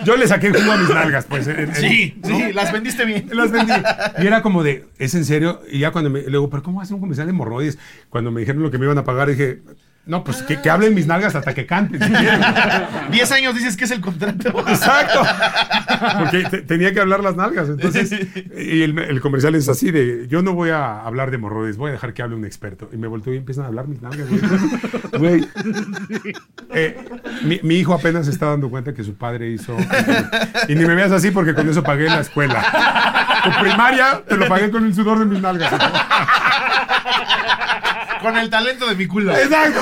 yo 0.06 0.16
le 0.18 0.28
saqué 0.28 0.52
jugo 0.52 0.72
a 0.72 0.78
mis 0.78 0.90
nalgas, 0.90 1.26
pues. 1.26 1.48
en- 1.48 1.60
en- 1.60 1.76
Sí, 1.76 2.16
¿no? 2.24 2.38
sí, 2.38 2.54
las 2.54 2.72
vendiste 2.72 3.06
bien. 3.06 3.30
Las 3.32 3.52
vendí. 3.52 3.74
Y 4.20 4.28
era 4.28 4.42
como 4.42 4.64
de, 4.64 4.86
¿es 5.00 5.16
en 5.16 5.26
serio? 5.26 5.62
Y 5.72 5.80
ya 5.80 5.92
cuando 5.92 6.10
me. 6.10 6.22
Le 6.22 6.30
digo, 6.30 6.50
¿pero 6.50 6.64
cómo 6.64 6.82
hace 6.82 6.94
un 6.94 7.00
comercial 7.00 7.28
de 7.28 7.32
hemorroides? 7.32 7.78
Cuando 8.10 8.32
me 8.32 8.40
dijeron 8.42 8.62
lo 8.64 8.72
que 8.72 8.78
me 8.78 8.86
iban 8.86 8.98
a 8.98 9.04
pagar, 9.04 9.30
dije, 9.30 9.62
no, 10.06 10.24
pues 10.24 10.42
que, 10.44 10.62
que 10.62 10.70
hablen 10.70 10.94
mis 10.94 11.08
nalgas 11.08 11.34
hasta 11.36 11.54
que 11.54 11.66
canten. 11.66 12.02
si 12.04 12.10
quieren". 12.14 12.42
Diez 13.12 13.32
años 13.32 13.56
dices 13.56 13.78
que 13.78 13.86
es 13.86 13.92
el 13.92 14.02
contrato. 14.02 14.50
Exacto. 14.68 15.22
Porque 16.20 16.44
te- 16.50 16.62
tenía 16.64 16.94
que 16.94 17.00
hablar 17.00 17.22
las 17.22 17.36
nalgas. 17.36 17.70
Entonces, 17.70 18.12
y 18.58 18.82
el, 18.84 18.98
el 19.00 19.22
comercial 19.22 19.56
es 19.56 19.70
así 19.70 19.92
de, 19.92 20.28
yo 20.28 20.42
no 20.42 20.54
voy 20.54 20.72
a 20.72 21.00
hablar 21.02 21.30
de 21.32 21.36
hemorroides, 21.38 21.78
voy 21.78 21.90
a 21.90 21.94
dejar 21.94 22.14
que 22.14 22.22
hable 22.22 22.36
un 22.36 22.46
experto. 22.46 22.90
Y 22.92 22.98
me 22.98 23.08
volteo 23.08 23.34
y 23.34 23.38
empiezan 23.38 23.64
a 23.64 23.68
hablar 23.68 23.88
mis 23.88 24.02
nalgas. 24.02 24.28
Güey. 25.18 25.48
Eh, 26.76 26.98
mi, 27.44 27.60
mi 27.62 27.76
hijo 27.76 27.94
apenas 27.94 28.26
se 28.26 28.32
está 28.32 28.48
dando 28.48 28.68
cuenta 28.70 28.94
que 28.96 29.04
su 29.04 29.14
padre 29.16 29.50
hizo... 29.52 29.78
Y 30.68 30.74
ni 30.74 30.86
me 30.86 30.96
veas 30.96 31.12
así 31.12 31.30
porque 31.30 31.54
con 31.54 31.70
eso 31.70 31.84
pagué 31.84 32.06
la 32.06 32.22
escuela. 32.22 32.64
Tu 33.44 33.52
primaria 33.62 34.24
te 34.28 34.36
lo 34.38 34.48
pagué 34.48 34.72
con 34.72 34.84
el 34.86 34.96
sudor 34.96 35.20
de 35.20 35.26
mis 35.26 35.40
nalgas. 35.40 35.72
Con 38.22 38.38
el 38.38 38.50
talento 38.50 38.88
de 38.88 38.96
mi 38.96 39.06
culo. 39.06 39.36
Exacto. 39.36 39.82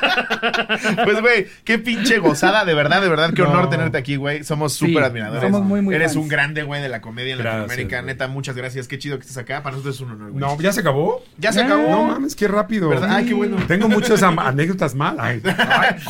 Pues, 1.03 1.21
güey, 1.21 1.47
qué 1.63 1.77
pinche 1.79 2.19
gozada, 2.19 2.65
de 2.65 2.73
verdad, 2.73 3.01
de 3.01 3.09
verdad, 3.09 3.33
qué 3.33 3.41
No. 3.41 3.49
honor 3.49 3.69
tenerte 3.69 3.97
aquí, 3.97 4.15
güey. 4.15 4.43
Somos 4.43 4.73
Sí, 4.73 4.87
súper 4.87 5.03
admiradores. 5.03 5.43
somos 5.43 5.61
muy, 5.67 5.81
muy 5.81 5.95
Eres 5.95 6.13
fans. 6.13 6.17
un 6.23 6.27
grande, 6.27 6.63
güey, 6.63 6.81
de 6.81 6.89
la 6.89 7.01
comedia 7.01 7.33
en 7.33 7.39
Gracias, 7.39 7.61
Latinoamérica. 7.61 8.01
Neta, 8.01 8.27
muchas 8.27 8.55
gracias. 8.55 8.87
Qué 8.87 8.97
chido 8.99 9.17
que 9.17 9.21
estés 9.21 9.37
acá. 9.37 9.63
Para 9.63 9.75
nosotros 9.75 9.95
es 9.95 10.01
un 10.01 10.11
honor, 10.11 10.31
güey. 10.31 10.39
No, 10.41 10.59
¿ya 10.59 10.71
se 10.71 10.79
acabó? 10.81 11.23
Ya 11.37 11.51
se 11.51 11.61
acabó. 11.61 11.89
No 11.89 12.03
mames, 12.05 12.35
qué 12.35 12.47
rápido. 12.47 12.89
¿Verdad? 12.89 13.09
Ay, 13.11 13.25
qué 13.25 13.33
bueno. 13.33 13.57
Tengo 13.67 13.87
muchas 13.89 14.21
anécdotas 14.23 14.95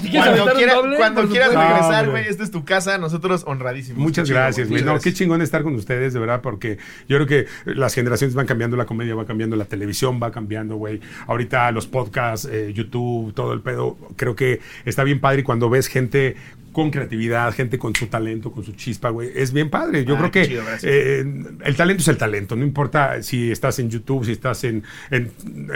quieres 0.00 0.12
cuando, 0.12 0.30
aventar 0.42 0.52
un 0.52 0.58
quiera- 0.58 0.74
doble, 0.74 0.96
cuando 0.96 1.28
quieras 1.28 1.48
regresar, 1.54 2.04
No, 2.06 2.10
güey, 2.12 2.26
esta 2.28 2.42
es 2.44 2.50
tu 2.50 2.64
casa. 2.64 2.98
Nosotros 2.98 3.44
honradísimos. 3.46 3.98
Muchas 4.02 4.28
gracias, 4.28 4.68
güey. 4.68 4.82
No, 4.82 4.98
qué 4.98 5.12
chingón 5.12 5.42
estar 5.42 5.62
con 5.62 5.74
ustedes, 5.74 6.12
de 6.12 6.20
verdad, 6.20 6.40
porque 6.42 6.78
yo 7.08 7.16
creo 7.18 7.26
que 7.26 7.46
las 7.64 7.94
generaciones 7.94 8.34
van 8.34 8.46
cambiando, 8.46 8.76
la 8.76 8.86
comedia 8.86 9.14
va 9.14 9.24
cambiando, 9.24 9.56
la 9.56 9.64
televisión 9.64 10.20
va 10.22 10.30
cambiando, 10.30 10.76
güey. 10.76 11.00
Ahorita 11.26 11.70
los 11.72 11.86
podcasts, 11.86 12.48
eh, 12.50 12.72
YouTube, 12.74 13.32
todo 13.34 13.52
el 13.52 13.60
pedo, 13.62 13.96
creo 14.16 14.36
que 14.36 14.60
está 14.84 15.04
bien 15.04 15.20
padre 15.20 15.44
cuando 15.44 15.70
ves 15.70 15.88
gente 15.88 16.36
con 16.72 16.90
creatividad, 16.90 17.52
gente 17.54 17.78
con 17.78 17.94
su 17.94 18.06
talento, 18.06 18.50
con 18.50 18.64
su 18.64 18.72
chispa, 18.72 19.10
güey, 19.10 19.30
es 19.34 19.52
bien 19.52 19.70
padre. 19.70 20.04
Yo 20.04 20.14
Ah, 20.14 20.18
creo 20.18 20.30
que 20.30 20.46
chido, 20.48 20.62
eh, 20.82 21.24
el 21.64 21.76
talento 21.76 22.00
es 22.00 22.08
el 22.08 22.16
talento, 22.16 22.56
no 22.56 22.64
importa 22.64 23.22
si 23.22 23.50
estás 23.52 23.78
en 23.78 23.90
YouTube, 23.90 24.24
si 24.24 24.32
estás 24.32 24.64
en, 24.64 24.82
en 25.10 25.30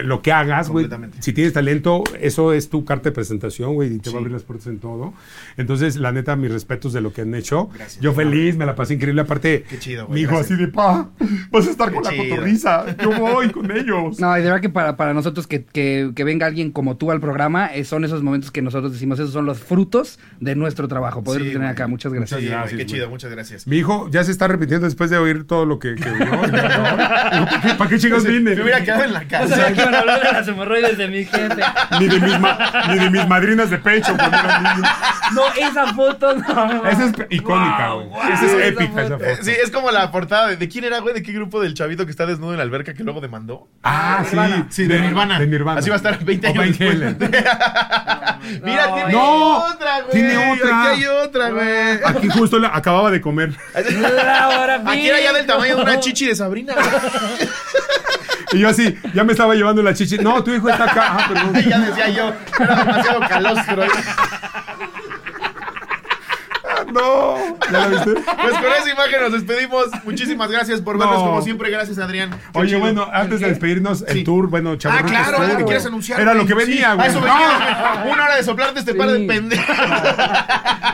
lo 0.05 0.23
que 0.23 0.33
hagas, 0.33 0.69
güey. 0.71 0.89
Si 1.21 1.33
tienes 1.33 1.53
talento, 1.53 2.03
eso 2.21 2.53
es 2.53 2.69
tu 2.71 2.85
carta 2.85 3.11
de 3.11 3.13
presentación, 3.13 3.75
güey, 3.75 3.95
y 3.95 3.99
te 3.99 4.11
va 4.11 4.17
a 4.17 4.19
abrir 4.21 4.33
las 4.33 4.43
puertas 4.43 4.67
en 4.69 4.79
todo. 4.79 5.13
Entonces, 5.57 5.97
la 5.97 6.13
neta, 6.13 6.35
mis 6.37 6.51
respetos 6.51 6.93
de 6.93 7.01
lo 7.01 7.13
que 7.13 7.23
han 7.23 7.35
hecho. 7.35 7.69
Gracias. 7.75 8.03
Yo 8.03 8.13
feliz, 8.13 8.57
me 8.57 8.67
la 8.67 8.75
pasé 8.75 8.95
increíble. 8.95 9.23
Aparte, 9.23 9.65
Qué 9.69 9.79
chido, 9.79 10.07
güey, 10.07 10.15
mi 10.15 10.21
hijo 10.23 10.33
gracias. 10.37 10.53
así 10.53 10.65
de 10.67 10.69
pa, 10.73 11.11
vas 11.51 11.67
a 11.67 11.71
estar 11.71 11.89
Qué 11.89 11.95
con 11.95 12.05
la 12.05 12.17
cotorriza. 12.17 12.97
Yo 13.03 13.11
voy 13.19 13.51
con 13.51 13.71
ellos. 13.71 14.19
No, 14.21 14.35
y 14.37 14.41
de 14.41 14.47
verdad 14.47 14.61
que 14.61 14.69
para, 14.71 14.97
para 14.97 15.13
nosotros 15.15 15.47
que, 15.47 15.65
que, 15.65 16.13
que 16.15 16.25
venga 16.25 16.47
alguien 16.47 16.71
como 16.71 16.97
tú 16.97 17.11
al 17.11 17.21
programa, 17.21 17.67
eh, 17.75 17.85
son 17.85 18.05
esos 18.05 18.23
momentos 18.23 18.51
que 18.51 18.63
nosotros 18.63 18.93
decimos, 18.93 19.19
esos 19.19 19.33
son 19.33 19.47
los 19.47 19.59
frutos 19.61 20.19
de 20.41 20.55
nuestro 20.55 20.86
trabajo. 20.89 21.23
Poder 21.25 21.41
Sí, 21.43 21.47
tener 21.49 21.61
güey. 21.63 21.71
acá. 21.71 21.87
Muchas 21.87 22.13
gracias. 22.13 22.41
Qué 22.41 22.75
güey. 22.75 22.87
chido, 22.87 23.09
muchas 23.11 23.31
gracias. 23.31 23.67
Mi 23.67 23.77
hijo 23.79 24.09
ya 24.11 24.23
se 24.25 24.31
está 24.33 24.49
repitiendo 24.49 24.87
después 24.87 25.11
de 25.11 25.19
oír 25.19 25.47
todo 25.47 25.65
lo 25.67 25.79
que, 25.79 25.95
que 25.95 26.09
oyó. 26.11 26.25
¿Para 27.79 27.91
qué, 27.91 27.99
chicos 27.99 28.25
vine? 28.25 28.55
Me 28.55 28.63
hubiera 28.63 28.83
quedado 28.83 29.05
en 29.05 29.13
la 29.13 29.25
casa. 29.27 29.49
sabía 29.57 29.73
que 29.75 29.81
iban 29.83 29.95
a 29.95 29.99
hablar 30.01 30.23
de 30.23 30.33
las 30.33 30.49
hemorroides 30.49 30.99
de 30.99 31.09
mi 31.09 31.25
jefe. 31.25 31.63
Ni 32.01 32.09
de, 32.09 32.21
mis 32.21 32.41
ma- 32.41 32.59
ni 32.91 32.99
de 32.99 33.11
mis 33.11 33.27
madrinas 33.29 33.71
de 33.71 33.79
pecho 33.79 34.15
cuando. 34.17 34.37
No, 35.35 35.43
esa 35.57 35.93
foto 35.95 36.35
no. 36.35 36.87
Esa 36.87 37.07
es 37.07 37.13
icónica, 37.31 37.91
güey. 37.93 38.07
wow, 38.09 38.23
esa 38.33 38.47
es 38.47 38.53
esa 38.53 38.65
épica, 38.67 39.03
esa 39.03 39.19
foto. 39.19 39.43
Sí, 39.43 39.51
es 39.63 39.71
como 39.71 39.91
la 39.91 40.11
portada 40.11 40.49
de, 40.49 40.57
¿de 40.57 40.69
quién 40.69 40.85
era, 40.85 40.99
güey? 41.01 41.15
¿De 41.15 41.23
qué 41.23 41.33
grupo 41.33 41.61
del 41.61 41.75
chavito 41.75 42.05
que 42.05 42.11
está 42.11 42.27
desnudo 42.27 42.53
en 42.53 42.59
la 42.59 42.63
alberca 42.63 42.95
que 42.95 43.03
luego 43.03 43.21
demandó? 43.21 43.69
Ah, 43.83 44.23
sí. 44.25 44.31
Nirvana. 44.37 44.67
Sí, 44.71 44.87
de, 44.87 45.01
Nirvana. 45.01 45.39
De 45.39 45.47
Nirvana. 45.47 45.81
Así 45.81 45.91
va 45.91 45.97
a 45.97 45.99
estar 45.99 46.25
20 46.25 46.47
O 46.47 46.51
años 46.51 46.79
después. 46.79 46.91
Halen. 46.91 47.19
Mira, 48.63 48.87
No, 48.89 48.95
tiene 48.95 49.13
no, 49.13 49.59
otra, 49.59 50.01
güey. 50.03 50.13
tiene 50.13 50.53
otra. 50.53 50.83
Aquí 50.93 51.03
hay 51.03 51.07
otra, 51.07 51.51
güey. 51.51 52.05
Aquí 52.05 52.29
justo 52.29 52.59
la, 52.59 52.69
acababa 52.69 53.11
de 53.11 53.21
comer. 53.21 53.55
Laura 53.75 54.83
Aquí 54.87 55.09
era 55.09 55.21
ya 55.21 55.33
del 55.33 55.47
tamaño 55.47 55.77
de 55.77 55.83
una 55.83 56.01
chichi 56.01 56.27
de 56.27 56.35
Sabrina. 56.37 56.75
güey. 56.75 56.87
Y 58.53 58.61
yo 58.61 58.69
así, 58.69 58.97
ya 59.13 59.25
me 59.25 59.33
estaba 59.33 59.57
llevando 59.57 59.83
la 59.83 59.93
chichi. 59.93 60.19
No, 60.19 60.43
tu 60.45 60.55
hijo 60.55 60.69
está 60.71 60.85
acá. 60.85 61.17
Ah, 61.19 61.29
perdón. 61.29 61.69
ya 61.69 61.79
decía 61.81 62.09
yo, 62.11 62.33
era 62.61 62.77
demasiado 62.77 63.21
calostro. 63.29 63.83
No. 66.93 67.37
¿Ya 67.71 67.79
la 67.81 67.89
viste? 67.89 68.13
Pues 68.15 68.55
con 68.55 68.73
esa 68.73 68.91
imagen 68.93 69.21
nos 69.23 69.33
despedimos. 69.33 69.87
Muchísimas 70.05 70.51
gracias 70.51 70.81
por 70.81 70.99
vernos 70.99 71.19
No. 71.19 71.25
como 71.27 71.43
siempre. 71.43 71.71
Gracias, 71.71 71.99
Adrián. 71.99 72.31
Qué 72.31 72.59
Oye, 72.59 72.69
chido. 72.69 72.81
bueno, 72.81 73.07
antes 73.13 73.41
de 73.41 73.49
despedirnos, 73.49 74.03
el 74.07 74.19
Sí. 74.19 74.25
tour, 74.25 74.49
bueno, 74.49 74.73
Ah, 74.73 74.79
Chavorrucos 74.79 75.11
claro, 75.11 75.39
algo 75.39 75.57
que 75.59 75.65
quieres 75.65 75.87
anunciar. 75.87 76.21
Era 76.21 76.35
lo 76.35 76.43
que 76.47 76.53
Sí, 76.53 76.59
venía, 76.59 76.95
güey. 76.95 77.09
eso 77.09 77.21
No. 77.21 77.27
venía. 77.27 78.05
Una 78.13 78.25
hora 78.25 78.37
de 78.37 78.43
soplarte 78.43 78.81
este 78.81 78.95
par 78.95 79.09
de 79.11 79.19
Sí. 79.19 79.27
pendejos. 79.27 79.77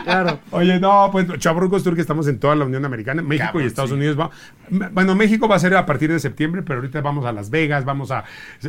Claro. 0.03 0.39
Oye, 0.51 0.79
no, 0.79 1.09
pues 1.11 1.27
Chavorrucos 1.39 1.83
Tour 1.83 1.95
que 1.95 2.01
estamos 2.01 2.27
en 2.27 2.39
toda 2.39 2.55
la 2.55 2.65
Unión 2.65 2.83
Americana, 2.85 3.21
México 3.21 3.47
Cabrón, 3.47 3.63
y 3.63 3.67
Estados 3.67 3.89
sí. 3.91 3.95
Unidos 3.95 4.19
va. 4.19 4.29
Bueno, 4.69 5.15
México 5.15 5.47
va 5.47 5.55
a 5.55 5.59
ser 5.59 5.75
a 5.75 5.85
partir 5.85 6.11
de 6.11 6.19
septiembre, 6.19 6.61
pero 6.63 6.79
ahorita 6.79 7.01
vamos 7.01 7.25
a 7.25 7.31
Las 7.31 7.49
Vegas, 7.49 7.85
vamos 7.85 8.11
a 8.11 8.23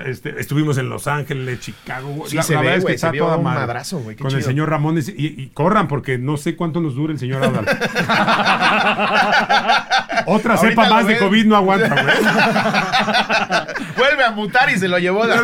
este, 0.04 0.38
estuvimos 0.40 0.78
en 0.78 0.88
Los 0.88 1.06
Ángeles, 1.06 1.60
Chicago. 1.60 2.24
Sí, 2.26 2.40
se 2.42 2.56
ve, 2.56 2.62
verdad 2.62 2.82
güey, 2.82 2.98
se 2.98 3.10
vio 3.10 3.24
toda 3.24 3.36
un 3.38 3.44
madre. 3.44 3.60
madrazo, 3.60 3.98
güey, 3.98 4.16
qué 4.16 4.22
Con 4.22 4.32
el 4.34 4.42
señor 4.42 4.68
Ramón 4.70 4.98
y, 4.98 5.10
y 5.16 5.48
corran 5.54 5.88
porque 5.88 6.18
no 6.18 6.36
sé 6.36 6.56
cuánto 6.56 6.80
nos 6.80 6.94
dure 6.94 7.13
el 7.14 7.18
señor 7.20 7.42
Adal. 7.44 7.64
Otra 10.26 10.54
Ahorita 10.54 10.70
cepa 10.84 10.88
más 10.88 11.06
de. 11.06 11.18
COVID 11.18 11.44
no 11.46 11.56
aguanta, 11.56 11.88
güey. 12.02 12.16
Vuelve 13.96 14.24
a 14.24 14.30
mutar 14.30 14.70
y 14.70 14.78
se 14.78 14.88
lo 14.88 14.98
llevó. 14.98 15.24
la- 15.26 15.36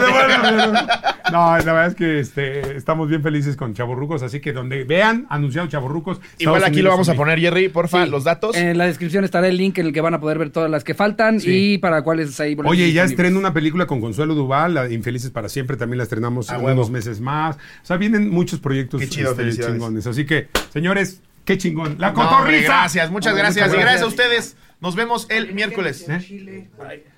No, 1.31 1.57
la 1.59 1.63
verdad 1.65 1.87
es 1.87 1.95
que 1.95 2.19
este, 2.21 2.77
estamos 2.77 3.09
bien 3.09 3.23
felices 3.23 3.57
con 3.57 3.75
Chavorrucos, 3.75 4.23
así 4.23 4.41
que 4.41 4.53
donde 4.53 4.85
vean 4.85 5.27
anunciado 5.29 5.69
Chavorrucos. 5.69 6.21
Igual 6.39 6.65
aquí 6.65 6.83
lo 6.83 6.91
vamos 6.91 7.09
a 7.09 7.15
poner, 7.15 7.39
Jerry, 7.39 7.69
porfa, 7.69 8.05
Sí. 8.05 8.11
los 8.11 8.25
datos. 8.25 8.57
En 8.57 8.79
la 8.79 8.87
descripción 8.87 9.25
estará 9.25 9.49
el 9.49 9.57
link 9.57 9.79
en 9.79 9.87
el 9.87 9.93
que 9.93 10.01
van 10.01 10.15
a 10.15 10.21
poder 10.21 10.39
ver 10.39 10.51
todas 10.51 10.71
las 10.71 10.83
que 10.85 10.95
faltan 10.95 11.41
Sí. 11.41 11.75
y 11.75 11.79
para 11.79 12.03
cuáles 12.03 12.39
hay 12.41 12.55
boletos 12.55 12.73
Oye, 12.73 12.93
ya 12.93 13.05
estrena 13.05 13.39
una 13.39 13.53
película 13.53 13.87
con 13.87 14.01
Consuelo 14.01 14.35
Duval, 14.35 14.75
la 14.75 14.89
Infelices 14.91 15.31
para 15.31 15.49
siempre, 15.49 15.77
también 15.77 15.99
la 15.99 16.05
estrenamos 16.05 16.51
A 16.51 16.57
en 16.57 16.65
unos 16.65 16.91
meses 16.91 17.21
más. 17.21 17.57
O 17.57 17.59
sea, 17.87 17.97
vienen 17.97 18.31
muchos 18.31 18.61
proyectos 18.61 19.01
Qué 19.01 19.09
chido, 19.09 19.33
este, 19.39 19.67
chingones. 19.67 20.07
Así 20.07 20.25
que, 20.27 20.49
señores, 20.73 21.21
qué 21.45 21.59
chingón. 21.59 21.97
La 21.99 22.13
cotorriza. 22.13 22.67
gracias, 22.67 23.11
muchas 23.11 23.33
Hombre, 23.33 23.43
gracias. 23.45 23.73
Y 23.73 23.77
gracias 23.77 24.03
a 24.03 24.07
ustedes. 24.07 24.57
Nos 24.83 24.97
vemos 24.97 25.27
el 25.29 25.53
miércoles. 25.53 26.07
¿Eh? 26.09 26.67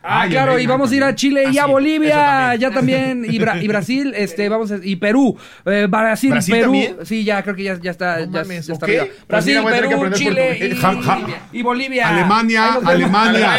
Ah, 0.02 0.22
Ay, 0.22 0.30
claro, 0.30 0.58
y 0.58 0.66
vamos 0.66 0.90
a 0.90 0.96
ir 0.96 1.04
a 1.04 1.14
Chile 1.14 1.44
y 1.52 1.58
Ah, 1.58 1.62
a 1.62 1.66
sí, 1.66 1.70
Bolivia, 1.70 2.54
ya 2.56 2.72
también, 2.72 3.24
y, 3.24 3.38
Bra- 3.38 3.62
y 3.62 3.68
Brasil, 3.68 4.12
este, 4.16 4.48
vamos 4.48 4.72
a, 4.72 4.78
y 4.82 4.96
Perú, 4.96 5.38
eh, 5.66 5.86
Brasil, 5.88 6.30
¿Brasil 6.32 6.54
Perú, 6.56 6.72
también? 6.72 6.96
sí, 7.04 7.22
ya 7.22 7.40
creo 7.44 7.54
que 7.54 7.62
ya, 7.62 7.78
ya 7.80 7.92
está, 7.92 8.16
No 8.26 8.32
ya, 8.32 8.42
mames, 8.42 8.66
ya 8.66 8.72
está 8.72 8.84
ok. 8.84 8.90
arriba. 8.90 9.04
Pues 9.04 9.28
Brasil, 9.28 9.58
Perú, 9.64 10.10
Chile 10.12 10.58
y. 10.72 10.76
Ja- 10.76 11.02
ja- 11.02 11.20
y 11.52 11.62
Bolivia. 11.62 12.08
Alemania, 12.08 12.78
Alemania. 12.84 13.50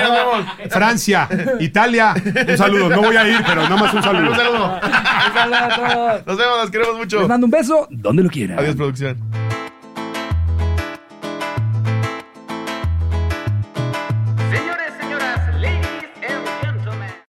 Francia, 0.69 1.29
Italia. 1.61 2.13
Un 2.49 2.57
saludo. 2.57 2.89
No 2.89 3.03
voy 3.03 3.15
a 3.15 3.25
ir, 3.25 3.37
pero 3.47 3.63
nada 3.63 3.77
más 3.77 3.93
un 3.93 4.03
saludo. 4.03 4.31
Un 4.31 4.35
saludo. 4.35 4.79
Un 4.83 5.33
saludo 5.33 5.55
a 5.55 5.69
todos. 5.69 6.25
Nos 6.27 6.37
vemos, 6.37 6.57
nos 6.57 6.71
queremos 6.71 6.97
mucho. 6.97 7.19
Les 7.21 7.29
mando 7.29 7.45
un 7.45 7.51
beso 7.51 7.87
donde 7.89 8.21
lo 8.21 8.29
quieran. 8.29 8.59
Adiós, 8.59 8.75
producción. 8.75 9.17